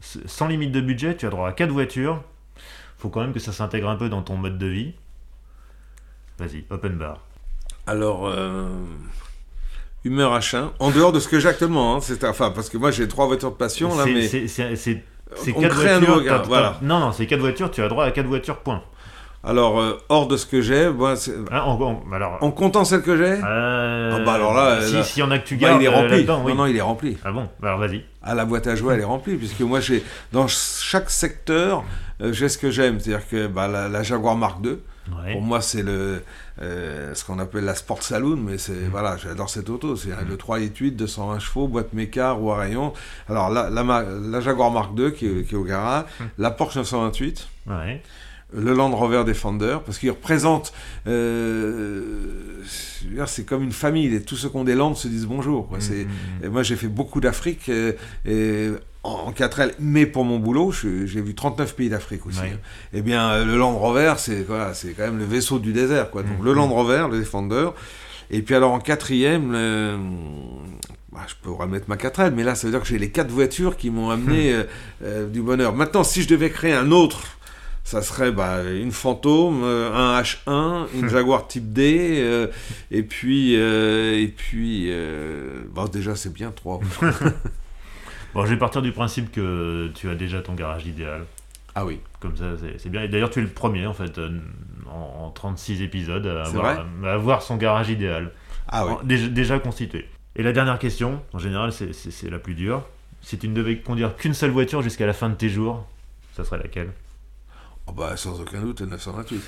Sans 0.00 0.46
limite 0.46 0.70
de 0.70 0.80
budget, 0.80 1.16
tu 1.16 1.26
as 1.26 1.30
droit 1.30 1.48
à 1.48 1.52
4 1.52 1.70
voitures 1.70 2.22
faut 2.98 3.08
quand 3.08 3.20
même 3.20 3.32
que 3.32 3.40
ça 3.40 3.52
s'intègre 3.52 3.88
un 3.88 3.96
peu 3.96 4.08
dans 4.08 4.22
ton 4.22 4.36
mode 4.36 4.58
de 4.58 4.66
vie. 4.66 4.94
Vas-y, 6.38 6.64
open 6.70 6.96
bar. 6.96 7.20
Alors, 7.86 8.26
euh, 8.26 8.68
humeur 10.04 10.32
achin, 10.32 10.72
en 10.78 10.90
dehors 10.90 11.12
de 11.12 11.20
ce 11.20 11.28
que 11.28 11.38
j'ai 11.38 11.48
actuellement, 11.48 11.96
hein, 11.96 12.00
c'est, 12.00 12.24
enfin, 12.24 12.50
parce 12.50 12.68
que 12.68 12.78
moi 12.78 12.90
j'ai 12.90 13.06
trois 13.08 13.26
voitures 13.26 13.52
de 13.52 13.56
passion 13.56 13.96
là, 13.96 14.04
mais. 14.06 14.26
C'est, 14.26 15.04
on 15.56 15.60
crée 15.60 15.90
un 15.90 16.00
nouveau 16.00 16.20
voilà. 16.44 16.78
Non, 16.82 17.00
non, 17.00 17.12
c'est 17.12 17.26
quatre 17.26 17.40
voitures, 17.40 17.70
tu 17.70 17.82
as 17.82 17.88
droit 17.88 18.04
à 18.04 18.10
quatre 18.12 18.26
voitures, 18.26 18.58
point. 18.58 18.82
Alors, 19.44 19.80
euh, 19.80 19.98
hors 20.08 20.26
de 20.26 20.36
ce 20.36 20.46
que 20.46 20.60
j'ai, 20.60 20.86
ah, 21.50 21.66
en, 21.66 22.02
alors, 22.12 22.38
en 22.40 22.50
comptant 22.50 22.84
celle 22.84 23.02
que 23.02 23.16
j'ai 23.16 23.40
euh, 23.44 24.16
ah, 24.16 24.24
bah 24.24 24.32
alors 24.32 24.54
là, 24.54 24.80
si, 24.82 25.04
si 25.04 25.22
on 25.22 25.30
a 25.30 25.38
que 25.38 25.46
tu 25.46 25.56
bah, 25.56 25.68
gardes, 25.68 25.82
il 25.82 25.84
est 25.84 25.88
rempli. 25.88 26.24
Non, 26.24 26.54
non, 26.54 26.66
il 26.66 26.76
est 26.76 26.80
rempli. 26.80 27.16
Ah 27.24 27.30
bon 27.30 27.48
Alors 27.62 27.78
vas-y. 27.78 28.04
Ah, 28.22 28.34
la 28.34 28.44
boîte 28.44 28.66
à 28.66 28.74
jouer, 28.74 28.94
elle 28.94 29.00
est 29.00 29.04
remplie, 29.04 29.36
puisque 29.36 29.60
moi, 29.60 29.78
j'ai 29.78 30.02
dans 30.32 30.48
chaque 30.48 31.10
secteur, 31.10 31.84
euh, 32.20 32.32
j'ai 32.32 32.48
ce 32.48 32.58
que 32.58 32.70
j'aime. 32.70 32.98
C'est-à-dire 32.98 33.28
que 33.28 33.46
bah, 33.46 33.68
la, 33.68 34.02
Jaguar 34.02 34.34
Mark 34.34 34.58
II, 34.64 34.78
pour 35.32 35.42
moi, 35.42 35.60
c'est 35.60 35.82
le 35.82 36.22
euh, 36.62 37.14
ce 37.14 37.24
qu'on 37.24 37.38
appelle 37.38 37.64
la 37.64 37.74
Sport 37.74 38.02
Saloon, 38.02 38.36
mais 38.36 38.56
c'est 38.56 38.72
mm. 38.72 38.88
voilà, 38.90 39.16
j'adore 39.18 39.50
cette 39.50 39.68
auto. 39.68 39.94
C'est 39.94 40.08
mm. 40.08 40.28
le 40.28 40.36
3 40.36 40.58
litres 40.58 40.80
8, 40.80 40.92
220 40.92 41.38
chevaux, 41.38 41.68
boîte 41.68 41.92
méca, 41.92 42.32
roue 42.32 42.50
à 42.50 42.56
rayon. 42.56 42.94
Alors 43.28 43.50
la, 43.50 43.68
la, 43.68 44.40
Jaguar 44.40 44.70
Mark 44.70 44.90
II 44.98 45.12
qui 45.12 45.26
est, 45.26 45.44
qui 45.44 45.54
est 45.54 45.58
au 45.58 45.64
garage, 45.64 46.04
mm. 46.18 46.24
la 46.38 46.50
Porsche 46.50 46.76
928. 46.76 47.48
Le 48.52 48.72
Land 48.72 48.90
Rover 48.90 49.24
Defender, 49.24 49.78
parce 49.84 49.98
qu'il 49.98 50.10
représente, 50.10 50.72
euh, 51.06 52.02
c'est 53.26 53.44
comme 53.44 53.62
une 53.62 53.72
famille, 53.72 54.14
et 54.14 54.22
tous 54.22 54.36
ceux 54.36 54.48
qui 54.48 54.56
ont 54.56 54.64
des 54.64 54.74
Landes 54.74 54.96
se 54.96 55.08
disent 55.08 55.26
bonjour. 55.26 55.68
moi 56.50 56.62
j'ai 56.62 56.76
fait 56.76 56.88
beaucoup 56.88 57.20
d'Afrique, 57.20 57.70
et 58.24 58.70
en 59.02 59.30
4L, 59.30 59.72
mais 59.78 60.06
pour 60.06 60.24
mon 60.24 60.38
boulot, 60.38 60.72
j'ai 60.72 61.20
vu 61.20 61.34
39 61.34 61.76
pays 61.76 61.88
d'Afrique 61.88 62.26
aussi. 62.26 62.40
Hein. 62.40 62.58
Eh 62.92 63.02
bien, 63.02 63.30
euh, 63.30 63.44
le 63.44 63.56
Land 63.56 63.76
Rover, 63.78 64.14
c'est 64.18 64.46
c'est 64.74 64.92
quand 64.92 65.04
même 65.04 65.18
le 65.18 65.24
vaisseau 65.24 65.58
du 65.58 65.72
désert, 65.72 66.10
quoi. 66.10 66.22
Donc, 66.22 66.42
le 66.42 66.52
Land 66.52 66.68
Rover, 66.68 67.06
le 67.10 67.18
Defender. 67.18 67.68
Et 68.30 68.42
puis, 68.42 68.56
alors, 68.56 68.72
en 68.72 68.80
quatrième, 68.80 69.54
bah, 71.16 71.22
je 71.28 71.34
peux 71.42 71.50
remettre 71.50 71.86
ma 71.88 71.96
4L, 71.96 72.32
mais 72.34 72.44
là, 72.44 72.54
ça 72.54 72.66
veut 72.66 72.72
dire 72.72 72.82
que 72.82 72.86
j'ai 72.86 72.98
les 72.98 73.08
quatre 73.08 73.30
voitures 73.30 73.78
qui 73.78 73.88
m'ont 73.88 74.10
amené 74.10 74.52
euh, 74.52 74.64
euh, 75.02 75.26
du 75.26 75.40
bonheur. 75.40 75.74
Maintenant, 75.74 76.04
si 76.04 76.20
je 76.20 76.28
devais 76.28 76.50
créer 76.50 76.74
un 76.74 76.90
autre, 76.90 77.38
ça 77.86 78.02
serait 78.02 78.32
bah, 78.32 78.64
une 78.64 78.90
Fantôme, 78.90 79.62
un 79.62 80.20
H1, 80.20 80.88
une 80.92 81.08
Jaguar 81.08 81.46
Type 81.46 81.72
D, 81.72 82.48
et 82.90 83.02
puis, 83.02 83.54
et 83.54 84.34
puis, 84.36 84.92
bah, 85.74 85.84
déjà, 85.90 86.16
c'est 86.16 86.32
bien 86.32 86.50
trois. 86.50 86.80
Bon, 88.36 88.44
je 88.44 88.50
vais 88.50 88.58
partir 88.58 88.82
du 88.82 88.92
principe 88.92 89.32
que 89.32 89.90
tu 89.94 90.10
as 90.10 90.14
déjà 90.14 90.42
ton 90.42 90.52
garage 90.52 90.84
idéal. 90.84 91.24
Ah 91.74 91.86
oui. 91.86 92.00
Comme 92.20 92.36
ça, 92.36 92.44
c'est 92.76 92.90
bien. 92.90 93.02
Et 93.02 93.08
d'ailleurs, 93.08 93.30
tu 93.30 93.38
es 93.38 93.42
le 93.42 93.48
premier, 93.48 93.86
en 93.86 93.94
fait, 93.94 94.18
euh, 94.18 94.28
en, 94.92 95.30
36 95.30 95.80
épisodes, 95.80 96.26
à 96.26 97.12
avoir, 97.14 97.40
son 97.40 97.56
garage 97.56 97.88
idéal. 97.88 98.32
Ah 98.68 98.86
oui. 98.86 99.30
déjà, 99.30 99.58
constitué. 99.58 100.06
Et 100.34 100.42
la 100.42 100.52
dernière 100.52 100.78
question, 100.78 101.22
en 101.32 101.38
général, 101.38 101.72
c'est 101.72 102.30
la 102.30 102.38
plus 102.38 102.54
dure. 102.54 102.84
Si 103.22 103.38
tu 103.38 103.48
ne 103.48 103.54
devais 103.54 103.78
conduire 103.78 104.14
qu'une 104.16 104.34
seule 104.34 104.50
voiture 104.50 104.82
jusqu'à 104.82 105.06
la 105.06 105.14
fin 105.14 105.30
de 105.30 105.34
tes 105.34 105.48
jours, 105.48 105.86
ça 106.36 106.44
serait 106.44 106.58
laquelle? 106.58 106.90
Oh 107.86 107.92
bah, 107.92 108.16
Sans 108.16 108.40
aucun 108.40 108.60
doute, 108.60 108.82
928. 108.82 109.42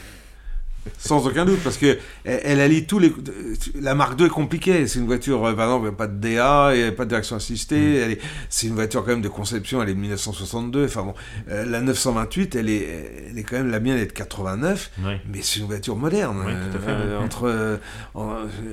Sans 0.98 1.26
aucun 1.26 1.44
doute, 1.44 1.60
parce 1.62 1.76
que 1.76 1.98
elle, 2.24 2.60
allie 2.60 2.86
tous 2.86 2.98
les. 2.98 3.12
La 3.80 3.94
Mark 3.94 4.18
II 4.18 4.26
est 4.26 4.30
compliquée. 4.30 4.86
C'est 4.86 4.98
une 4.98 5.06
voiture, 5.06 5.44
euh, 5.44 5.54
par 5.54 5.66
exemple, 5.66 5.86
il 5.86 5.88
n'y 5.88 5.94
a 5.94 5.96
pas 5.96 6.06
de 6.06 6.16
DA, 6.16 6.70
il 6.74 6.82
n'y 6.82 6.88
a 6.88 6.92
pas 6.92 7.04
de 7.04 7.10
direction 7.10 7.36
assistée. 7.36 8.08
Mm. 8.08 8.16
C'est 8.48 8.66
une 8.66 8.74
voiture 8.74 9.04
quand 9.04 9.10
même 9.10 9.22
de 9.22 9.28
conception, 9.28 9.82
elle 9.82 9.90
est 9.90 9.94
de 9.94 10.00
1962. 10.00 10.84
Enfin 10.84 11.02
bon, 11.02 11.14
euh, 11.50 11.64
la 11.64 11.80
928, 11.80 12.56
elle 12.56 12.70
est, 12.70 13.28
elle 13.30 13.38
est 13.38 13.42
quand 13.42 13.56
même 13.56 13.70
la 13.70 13.80
mienne, 13.80 13.96
elle 13.96 14.02
est 14.02 14.06
de 14.06 14.12
89. 14.12 14.90
Mais 14.98 15.40
c'est 15.42 15.60
une 15.60 15.66
voiture 15.66 15.96
moderne. 15.96 16.44
Euh, 16.88 17.18
entre, 17.20 17.78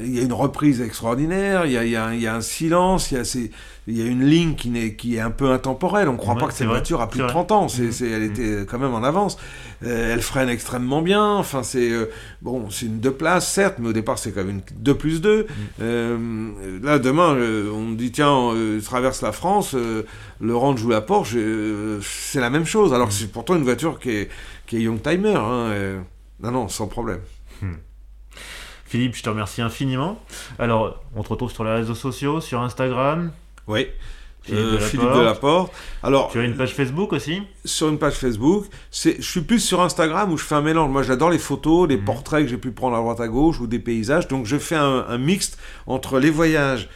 il 0.04 0.16
y 0.16 0.20
a 0.20 0.24
une 0.24 0.34
reprise 0.34 0.82
extraordinaire, 0.82 1.66
il 1.66 1.72
y 1.72 1.78
a, 1.78 1.86
il 1.86 1.92
y 1.92 1.96
a, 1.96 2.14
y 2.16 2.28
a 2.28 2.36
un 2.36 2.42
silence, 2.42 3.12
il 3.12 3.18
y 3.18 3.20
a 3.20 3.24
ces 3.24 3.52
il 3.88 3.96
y 3.96 4.02
a 4.02 4.06
une 4.06 4.26
ligne 4.26 4.56
qui, 4.56 4.76
est, 4.76 4.96
qui 4.96 5.18
est 5.18 5.20
un 5.20 5.30
peu 5.30 5.52
intemporelle. 5.52 6.10
On 6.10 6.14
ne 6.14 6.18
croit 6.18 6.36
pas 6.36 6.48
que 6.48 6.56
cette 6.56 6.68
voiture 6.68 7.02
a 7.02 7.08
plus 7.08 7.22
de 7.22 7.28
30 7.28 7.52
ans. 7.52 7.68
C'est, 7.68 7.84
mm. 7.84 8.14
elle 8.14 8.24
était 8.24 8.66
quand 8.68 8.80
même 8.80 8.96
en 8.96 9.04
avance. 9.04 9.38
elle 9.86 10.22
freine 10.24 10.50
extrêmement 10.50 11.04
bien. 11.04 11.24
Enfin, 11.24 11.62
c'est 11.62 11.92
bon, 12.42 12.70
c'est 12.70 12.86
une 12.86 13.00
deux 13.00 13.12
places, 13.12 13.52
certes, 13.52 13.76
mais 13.80 13.90
au 13.90 13.94
départ, 13.94 14.18
c'est 14.18 14.32
quand 14.32 14.44
même 14.44 14.58
une 14.58 14.62
2 14.80 14.96
plus 14.96 15.22
2. 15.22 15.44
Mm. 15.44 15.48
Euh, 15.82 16.80
là, 16.84 17.00
demain, 17.00 17.36
on 17.74 17.82
me 17.82 17.96
dit, 17.96 18.12
tiens, 18.12 18.54
traverse 18.84 19.22
la 19.22 19.32
France, 19.32 19.76
le 19.76 20.56
Range 20.56 20.84
ou 20.84 20.90
la 20.90 21.02
Porsche, 21.02 21.38
c'est 22.02 22.40
la 22.40 22.50
même 22.50 22.66
chose. 22.66 22.94
Alors, 22.94 23.08
mm. 23.08 23.12
c'est 23.12 23.32
pourtant 23.32 23.56
une 23.56 23.64
voiture 23.64 24.00
qui 24.00 24.12
est, 24.12 24.30
qui 24.66 24.78
est 24.78 24.82
Young 24.82 25.02
Timer. 25.02 25.36
Hein, 25.36 26.04
non, 26.40 26.52
non, 26.52 26.68
sans 26.68 26.88
problème. 26.88 27.22
Hmm. 27.62 27.76
Philippe, 28.86 29.16
je 29.16 29.24
te 29.24 29.30
remercie 29.30 29.62
infiniment. 29.62 30.22
Alors, 30.60 31.04
on 31.16 31.24
te 31.24 31.30
retrouve 31.30 31.52
sur 31.52 31.64
les 31.64 31.72
réseaux 31.72 31.96
sociaux, 31.96 32.42
sur 32.42 32.62
Instagram. 32.62 33.32
Oui. 33.68 33.88
Philippe, 34.46 35.06
euh, 35.06 35.20
de, 35.20 35.22
la 35.22 35.34
Porte. 35.34 35.74
Alors, 36.04 36.32
as 36.36 36.40
une 36.40 36.56
page 36.56 36.74
Facebook 36.74 37.14
aussi? 37.14 37.42
Sur 37.64 37.90
une 37.90 37.98
page 37.98 38.14
Facebook. 38.14 38.66
Je 38.92 39.22
suis 39.22 39.42
plus 39.42 39.60
sur 39.60 39.82
Instagram 39.82 40.32
où 40.32 40.38
je 40.38 40.44
fais 40.44 40.56
un 40.56 40.62
mélange. 40.62 40.92
Moi, 40.92 41.04
j'adore 41.04 41.30
les 41.30 41.40
photos, 41.40 41.90
les 41.90 41.98
hmm. 41.98 42.06
portraits 42.06 42.44
que 42.44 42.50
j'ai 42.50 42.58
pu 42.58 42.72
prendre 42.72 42.96
à 42.96 43.00
droite 43.00 43.20
à 43.20 43.28
gauche 43.28 43.60
ou 43.60 43.68
des 43.68 43.80
paysages. 43.80 44.28
Donc, 44.28 44.46
je 44.46 44.58
fais 44.58 44.76
un, 44.76 45.06
un 45.08 45.18
mixte 45.18 45.58
entre 45.88 46.20
les 46.20 46.30
voyages 46.30 46.88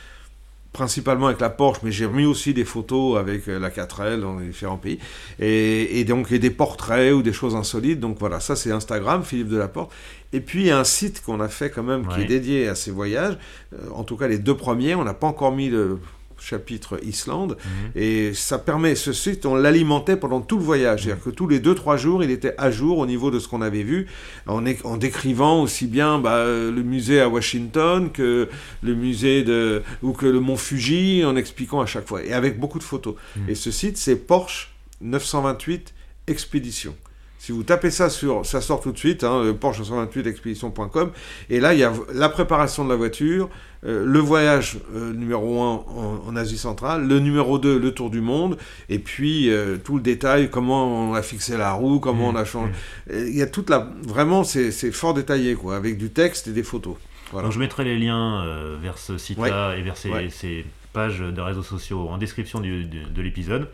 principalement 0.71 1.27
avec 1.27 1.41
la 1.41 1.49
Porsche, 1.49 1.79
mais 1.83 1.91
j'ai 1.91 2.05
remis 2.05 2.25
aussi 2.25 2.53
des 2.53 2.63
photos 2.63 3.17
avec 3.17 3.47
euh, 3.47 3.59
la 3.59 3.69
4L 3.69 4.21
dans 4.21 4.37
les 4.37 4.47
différents 4.47 4.77
pays, 4.77 4.99
et, 5.39 6.03
donc 6.05 6.31
des 6.31 6.49
portraits 6.49 7.13
ou 7.13 7.21
des 7.21 7.33
choses 7.33 7.55
insolites. 7.55 7.99
Donc 7.99 8.17
voilà, 8.19 8.39
ça 8.39 8.55
c'est 8.55 8.71
Instagram, 8.71 9.23
Philippe 9.23 9.49
Delaporte. 9.49 9.91
Et 10.31 10.41
puis 10.41 10.69
un 10.69 10.83
site 10.83 11.23
qu'on 11.23 11.39
a 11.39 11.47
fait 11.47 11.71
quand 11.71 11.83
même 11.83 12.07
qui 12.07 12.21
est 12.21 12.25
dédié 12.25 12.67
à 12.67 12.75
ces 12.75 12.91
voyages. 12.91 13.37
Euh, 13.73 13.89
en 13.93 14.03
tout 14.03 14.15
cas, 14.15 14.27
les 14.27 14.37
deux 14.37 14.55
premiers, 14.55 14.95
on 14.95 15.03
n'a 15.03 15.15
pas 15.15 15.27
encore 15.27 15.51
mis 15.51 15.69
le 15.69 15.99
chapitre 16.41 16.99
Islande. 17.03 17.57
Mhm. 17.63 18.01
Et 18.01 18.33
ça 18.33 18.57
permet, 18.59 18.95
ce 18.95 19.13
site, 19.13 19.45
on 19.45 19.55
l'alimentait 19.55 20.17
pendant 20.17 20.41
tout 20.41 20.57
le 20.57 20.63
voyage. 20.63 21.03
C'est-à-dire 21.03 21.23
que 21.23 21.29
tous 21.29 21.47
les 21.47 21.59
2-3 21.59 21.97
jours, 21.97 22.23
il 22.23 22.31
était 22.31 22.55
à 22.57 22.71
jour 22.71 22.97
au 22.97 23.05
niveau 23.05 23.31
de 23.31 23.39
ce 23.39 23.47
qu'on 23.47 23.61
avait 23.61 23.83
vu, 23.83 24.07
en, 24.47 24.63
en 24.83 24.97
décrivant 24.97 25.61
aussi 25.61 25.87
bien 25.87 26.19
bah, 26.19 26.45
le 26.45 26.83
musée 26.83 27.21
à 27.21 27.29
Washington 27.29 28.11
que 28.11 28.49
le 28.81 28.95
musée 28.95 29.43
de. 29.43 29.83
ou 30.01 30.13
que 30.13 30.25
le 30.25 30.39
mont 30.39 30.57
Fuji, 30.57 31.23
en 31.25 31.35
expliquant 31.35 31.81
à 31.81 31.85
chaque 31.85 32.07
fois. 32.07 32.23
Et 32.23 32.33
avec 32.33 32.59
beaucoup 32.59 32.79
de 32.79 32.83
photos. 32.83 33.15
Mhm. 33.35 33.49
Et 33.49 33.55
ce 33.55 33.71
site, 33.71 33.97
c'est 33.97 34.15
Porsche 34.15 34.71
928 35.01 35.93
Expédition. 36.27 36.95
Si 37.39 37.53
vous 37.53 37.63
tapez 37.63 37.89
ça 37.89 38.09
sur, 38.09 38.45
ça 38.45 38.59
sort 38.59 38.81
tout 38.81 38.91
de 38.91 38.97
suite, 38.97 39.23
hein, 39.23 39.55
Porsche 39.59 39.79
928 39.79 40.27
expédition.com. 40.27 41.11
Et 41.49 41.61
là, 41.61 41.73
il 41.73 41.79
y 41.79 41.85
a 41.85 41.93
la 42.13 42.27
préparation 42.27 42.83
de 42.83 42.89
la 42.89 42.97
voiture, 42.97 43.49
euh, 43.85 44.05
le 44.05 44.19
voyage 44.19 44.77
euh, 44.93 45.13
numéro 45.13 45.61
1 45.61 45.85
en, 46.27 46.35
Asie 46.35 46.57
centrale, 46.57 47.07
le 47.07 47.19
numéro 47.19 47.59
2, 47.59 47.79
le 47.79 47.93
tour 47.93 48.09
du 48.09 48.19
monde, 48.19 48.57
et 48.89 48.99
puis 48.99 49.49
euh, 49.49 49.77
tout 49.77 49.95
le 49.95 50.01
détail, 50.01 50.49
comment 50.49 51.09
on 51.09 51.13
a 51.13 51.21
fixé 51.21 51.57
la 51.57 51.71
roue, 51.71 51.99
comment 51.99 52.27
on 52.27 52.35
a 52.35 52.41
mmh, 52.41 52.45
changé. 52.45 52.71
Mmh. 52.71 53.13
Il 53.27 53.37
y 53.37 53.41
a 53.41 53.47
toute 53.47 53.69
la. 53.69 53.87
Vraiment, 54.03 54.43
c'est 54.43 54.71
fort 54.91 55.13
détaillé, 55.13 55.55
quoi, 55.55 55.77
avec 55.77 55.97
du 55.97 56.09
texte 56.09 56.47
et 56.47 56.51
des 56.51 56.63
photos. 56.63 56.95
Donc 57.31 57.51
je 57.51 57.59
mettrai 57.59 57.83
les 57.83 57.97
liens 57.97 58.43
vers 58.81 58.97
ce 58.97 59.17
site-là 59.17 59.75
et 59.75 59.83
vers 59.83 59.95
ces, 59.95 60.65
pages 60.91 61.19
de 61.19 61.39
réseaux 61.39 61.61
sociaux 61.61 62.09
en 62.09 62.17
description 62.17 62.59
de 62.59 63.21
l'épisode 63.21 63.69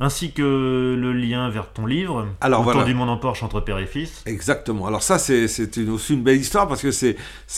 ainsi 0.00 0.32
que 0.32 0.96
le 0.98 1.12
lien 1.12 1.48
vers 1.50 1.72
ton 1.72 1.86
livre, 1.86 2.26
Alors, 2.40 2.66
Autour 2.66 2.84
du 2.84 2.94
monde 2.94 3.10
en 3.10 3.16
Porsche 3.16 3.42
entre 3.42 3.60
père 3.60 3.78
et 3.78 3.86
fils. 3.86 4.22
Exactement. 4.26 4.86
Alors 4.86 5.02
ça, 5.02 5.18
c'est 5.18 5.44
aussi 5.88 6.14
une 6.14 6.22
belle 6.22 6.38
histoire 6.38 6.68
parce 6.68 6.82
que 6.82 6.90
c'est 6.90 7.16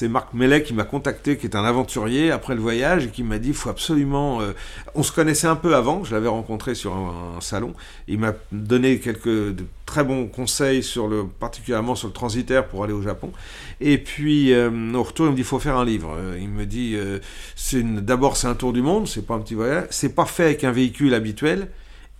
Marc 0.08 0.34
Mellet 0.34 0.62
qui 0.62 0.74
m'a 0.74 0.84
contacté, 0.84 1.36
qui 1.36 1.46
est 1.46 1.56
un 1.56 1.64
aventurier 1.64 2.30
après 2.30 2.54
le 2.54 2.60
voyage 2.60 3.06
et 3.06 3.08
qui 3.08 3.22
m'a 3.22 3.38
dit, 3.38 3.48
il 3.48 3.54
faut 3.54 3.70
absolument... 3.70 4.40
Euh, 4.40 4.52
on 4.94 5.02
se 5.02 5.12
connaissait 5.12 5.46
un 5.46 5.56
peu 5.56 5.74
avant, 5.74 6.04
je 6.04 6.14
l'avais 6.14 6.28
rencontré 6.28 6.74
sur 6.74 6.94
un, 6.94 7.40
salon, 7.40 7.74
il 8.08 8.18
m'a 8.18 8.32
donné 8.52 8.98
quelques 8.98 9.56
très 9.86 10.04
bons 10.04 10.26
conseils, 10.26 10.82
sur 10.82 11.08
le, 11.08 11.24
particulièrement 11.24 11.94
sur 11.94 12.08
le 12.08 12.14
transitaire 12.14 12.66
pour 12.66 12.84
aller 12.84 12.92
au 12.92 13.02
Japon. 13.02 13.32
Et 13.80 13.98
puis, 13.98 14.52
euh, 14.52 14.70
au 14.94 15.02
retour, 15.02 15.26
il 15.26 15.30
me 15.30 15.36
dit, 15.36 15.42
il 15.42 15.46
faut 15.46 15.58
faire 15.58 15.76
un 15.76 15.84
livre. 15.84 16.14
Euh, 16.16 16.38
il 16.40 16.48
me 16.48 16.66
dit, 16.66 16.96
d'abord 17.72 18.36
c'est 18.36 18.46
un 18.46 18.54
tour 18.54 18.72
du 18.72 18.82
monde, 18.82 19.06
c'est 19.08 19.26
pas 19.26 19.34
un 19.34 19.40
petit 19.40 19.54
voyage, 19.54 19.86
c'est 19.90 20.14
pas 20.14 20.26
fait 20.26 20.44
avec 20.44 20.64
un 20.64 20.72
véhicule 20.72 21.14
habituel, 21.14 21.68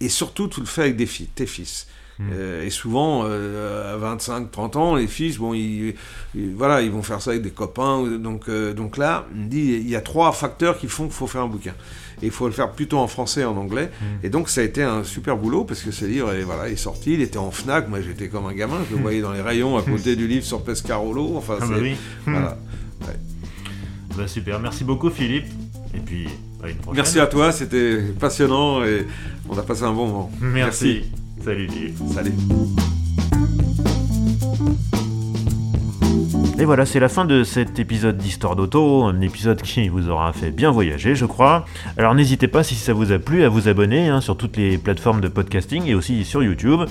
et 0.00 0.08
surtout, 0.08 0.48
tu 0.48 0.60
le 0.60 0.66
fais 0.66 0.82
avec 0.82 0.96
des 0.96 1.06
tes 1.06 1.46
fils. 1.46 1.86
Hmm. 2.18 2.30
Euh, 2.32 2.64
et 2.64 2.70
souvent, 2.70 3.24
euh, 3.24 3.94
à 3.94 3.96
25, 3.96 4.50
30 4.50 4.76
ans, 4.76 4.94
les 4.94 5.08
fils, 5.08 5.38
bon, 5.38 5.52
ils, 5.52 5.94
voilà, 6.34 6.82
ils 6.82 6.90
vont 6.90 7.02
faire 7.02 7.20
ça 7.20 7.30
avec 7.30 7.42
des 7.42 7.50
copains. 7.50 8.02
Donc, 8.18 8.48
euh, 8.48 8.72
donc 8.72 8.96
là, 8.96 9.26
il 9.34 9.48
dit, 9.48 9.80
il 9.80 9.88
y 9.88 9.96
a 9.96 10.00
trois 10.00 10.32
facteurs 10.32 10.78
qui 10.78 10.86
font 10.86 11.04
qu'il 11.04 11.12
faut 11.12 11.26
faire 11.26 11.42
un 11.42 11.48
bouquin. 11.48 11.74
Et 12.22 12.26
il 12.26 12.30
faut 12.30 12.46
le 12.46 12.52
faire 12.52 12.70
plutôt 12.70 12.98
en 12.98 13.08
français 13.08 13.40
et 13.40 13.44
en 13.44 13.56
anglais. 13.56 13.90
Hmm. 14.00 14.24
Et 14.24 14.28
donc, 14.28 14.48
ça 14.48 14.60
a 14.60 14.64
été 14.64 14.82
un 14.82 15.02
super 15.02 15.36
boulot 15.36 15.64
parce 15.64 15.82
que 15.82 15.90
ce 15.90 16.04
livre 16.04 16.32
est, 16.32 16.42
voilà, 16.42 16.68
est 16.68 16.76
sorti. 16.76 17.14
Il 17.14 17.20
était 17.20 17.38
en 17.38 17.50
Fnac. 17.50 17.88
Moi, 17.88 18.00
j'étais 18.00 18.28
comme 18.28 18.46
un 18.46 18.54
gamin. 18.54 18.78
Je 18.88 18.94
le 18.94 19.00
hmm. 19.00 19.02
voyais 19.02 19.20
dans 19.20 19.32
les 19.32 19.42
rayons 19.42 19.76
à 19.76 19.82
côté 19.90 20.14
du 20.14 20.28
livre 20.28 20.44
sur 20.44 20.62
Pescarolo. 20.62 21.36
Enfin, 21.36 21.58
ah 21.60 21.66
bah 21.66 21.76
oui. 21.80 21.96
Voilà. 22.26 22.58
Bah, 24.16 24.28
super. 24.28 24.60
Merci 24.60 24.84
beaucoup, 24.84 25.10
Philippe. 25.10 25.46
Et 25.92 25.98
puis, 25.98 26.28
Merci 26.94 27.20
à 27.20 27.26
toi, 27.26 27.52
c'était 27.52 27.98
passionnant 28.18 28.84
et 28.84 29.06
on 29.48 29.58
a 29.58 29.62
passé 29.62 29.82
un 29.82 29.92
bon 29.92 30.06
moment. 30.06 30.30
Merci. 30.40 31.04
Salut. 31.42 31.68
Salut. 32.12 32.32
Et 36.58 36.64
voilà, 36.64 36.86
c'est 36.86 37.00
la 37.00 37.08
fin 37.08 37.24
de 37.24 37.42
cet 37.42 37.78
épisode 37.80 38.16
d'Histoire 38.16 38.54
d'Auto, 38.54 39.02
un 39.02 39.20
épisode 39.20 39.60
qui 39.60 39.88
vous 39.88 40.08
aura 40.08 40.32
fait 40.32 40.50
bien 40.50 40.70
voyager, 40.70 41.16
je 41.16 41.26
crois. 41.26 41.66
Alors 41.98 42.14
n'hésitez 42.14 42.46
pas, 42.46 42.62
si 42.62 42.76
ça 42.76 42.92
vous 42.92 43.12
a 43.12 43.18
plu, 43.18 43.42
à 43.42 43.48
vous 43.48 43.68
abonner 43.68 44.08
hein, 44.08 44.20
sur 44.20 44.36
toutes 44.36 44.56
les 44.56 44.78
plateformes 44.78 45.20
de 45.20 45.28
podcasting 45.28 45.84
et 45.86 45.94
aussi 45.94 46.24
sur 46.24 46.42
YouTube. 46.42 46.82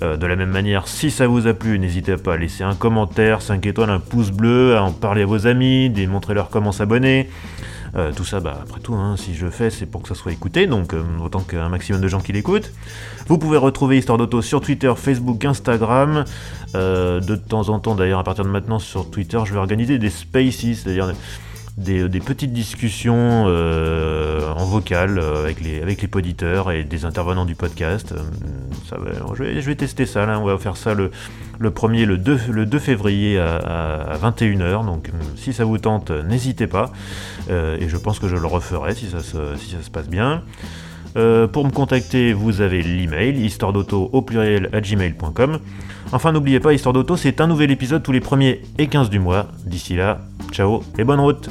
Euh, 0.00 0.16
de 0.16 0.26
la 0.26 0.36
même 0.36 0.50
manière, 0.50 0.88
si 0.88 1.10
ça 1.10 1.26
vous 1.26 1.46
a 1.46 1.52
plu, 1.52 1.78
n'hésitez 1.78 2.16
pas 2.16 2.34
à 2.34 2.36
laisser 2.38 2.64
un 2.64 2.74
commentaire, 2.74 3.42
5 3.42 3.66
étoiles, 3.66 3.90
un 3.90 3.98
pouce 3.98 4.30
bleu, 4.30 4.76
à 4.76 4.82
en 4.82 4.92
parler 4.92 5.22
à 5.22 5.26
vos 5.26 5.46
amis, 5.46 5.90
démontrer-leur 5.90 6.48
comment 6.48 6.72
s'abonner. 6.72 7.28
Euh, 7.94 8.10
tout 8.12 8.24
ça, 8.24 8.40
bah, 8.40 8.58
après 8.62 8.80
tout, 8.80 8.94
hein, 8.94 9.16
si 9.18 9.34
je 9.34 9.48
fais, 9.48 9.68
c'est 9.68 9.84
pour 9.84 10.02
que 10.02 10.08
ça 10.08 10.14
soit 10.14 10.32
écouté, 10.32 10.66
donc 10.66 10.94
euh, 10.94 11.02
autant 11.22 11.40
qu'un 11.40 11.68
maximum 11.68 12.00
de 12.00 12.08
gens 12.08 12.20
qui 12.20 12.32
l'écoutent. 12.32 12.72
Vous 13.28 13.36
pouvez 13.36 13.58
retrouver 13.58 13.98
Histoire 13.98 14.16
d'Auto 14.16 14.40
sur 14.40 14.60
Twitter, 14.62 14.92
Facebook, 14.96 15.44
Instagram. 15.44 16.24
Euh, 16.74 17.20
de 17.20 17.36
temps 17.36 17.68
en 17.68 17.78
temps, 17.80 17.94
d'ailleurs, 17.94 18.20
à 18.20 18.24
partir 18.24 18.44
de 18.44 18.50
maintenant, 18.50 18.78
sur 18.78 19.10
Twitter, 19.10 19.38
je 19.44 19.52
vais 19.52 19.58
organiser 19.58 19.98
des 19.98 20.08
spaces, 20.08 20.56
c'est-à-dire 20.56 21.12
petites 21.76 22.52
discussions 22.52 23.44
en 23.46 24.64
vocal 24.64 25.18
avec 25.18 25.60
les, 25.60 25.82
avec 25.82 26.02
les 26.02 26.08
poditeurs 26.08 26.70
et 26.70 26.84
des 26.84 27.04
intervenants 27.04 27.44
du 27.44 27.54
podcast. 27.54 28.14
Ça 28.88 28.96
je, 29.34 29.42
vais, 29.42 29.74
tester 29.74 30.06
ça, 30.06 30.26
là, 30.26 30.38
on 30.38 30.44
va 30.44 30.58
faire 30.58 30.76
ça 30.76 30.94
le, 30.94 31.10
le 31.58 31.70
premier, 31.70 32.04
le 32.04 32.18
2, 32.18 32.40
le 32.50 32.66
2 32.66 32.78
février 32.78 33.38
à, 33.38 34.16
21h. 34.22 34.84
Donc 34.84 35.10
si 35.36 35.52
ça 35.52 35.64
vous 35.64 35.78
tente, 35.78 36.10
n'hésitez 36.10 36.66
pas. 36.66 36.92
Euh, 37.50 37.76
et 37.80 37.88
je 37.88 37.96
pense 37.96 38.18
que 38.18 38.28
je 38.28 38.36
le 38.36 38.46
referai 38.46 38.94
si 38.94 39.08
ça 39.08 39.18
si 39.56 39.70
ça 39.70 39.82
se 39.82 39.90
passe 39.90 40.08
bien. 40.08 40.42
Euh, 41.16 41.46
pour 41.46 41.64
me 41.64 41.70
contacter, 41.70 42.32
vous 42.32 42.60
avez 42.60 42.82
l'email 42.82 43.44
histoire 43.44 43.72
d'auto 43.72 44.08
au 44.12 44.22
pluriel 44.22 44.68
à 44.72 44.80
gmail.com. 44.80 45.58
Enfin, 46.12 46.32
n'oubliez 46.32 46.60
pas, 46.60 46.72
Histoire 46.72 46.92
d'auto, 46.92 47.16
c'est 47.16 47.40
un 47.40 47.46
nouvel 47.46 47.70
épisode 47.70 48.02
tous 48.02 48.12
les 48.12 48.20
premiers 48.20 48.62
et 48.78 48.86
15 48.86 49.10
du 49.10 49.18
mois. 49.18 49.46
D'ici 49.64 49.94
là, 49.96 50.20
ciao 50.52 50.82
et 50.98 51.04
bonne 51.04 51.20
route! 51.20 51.48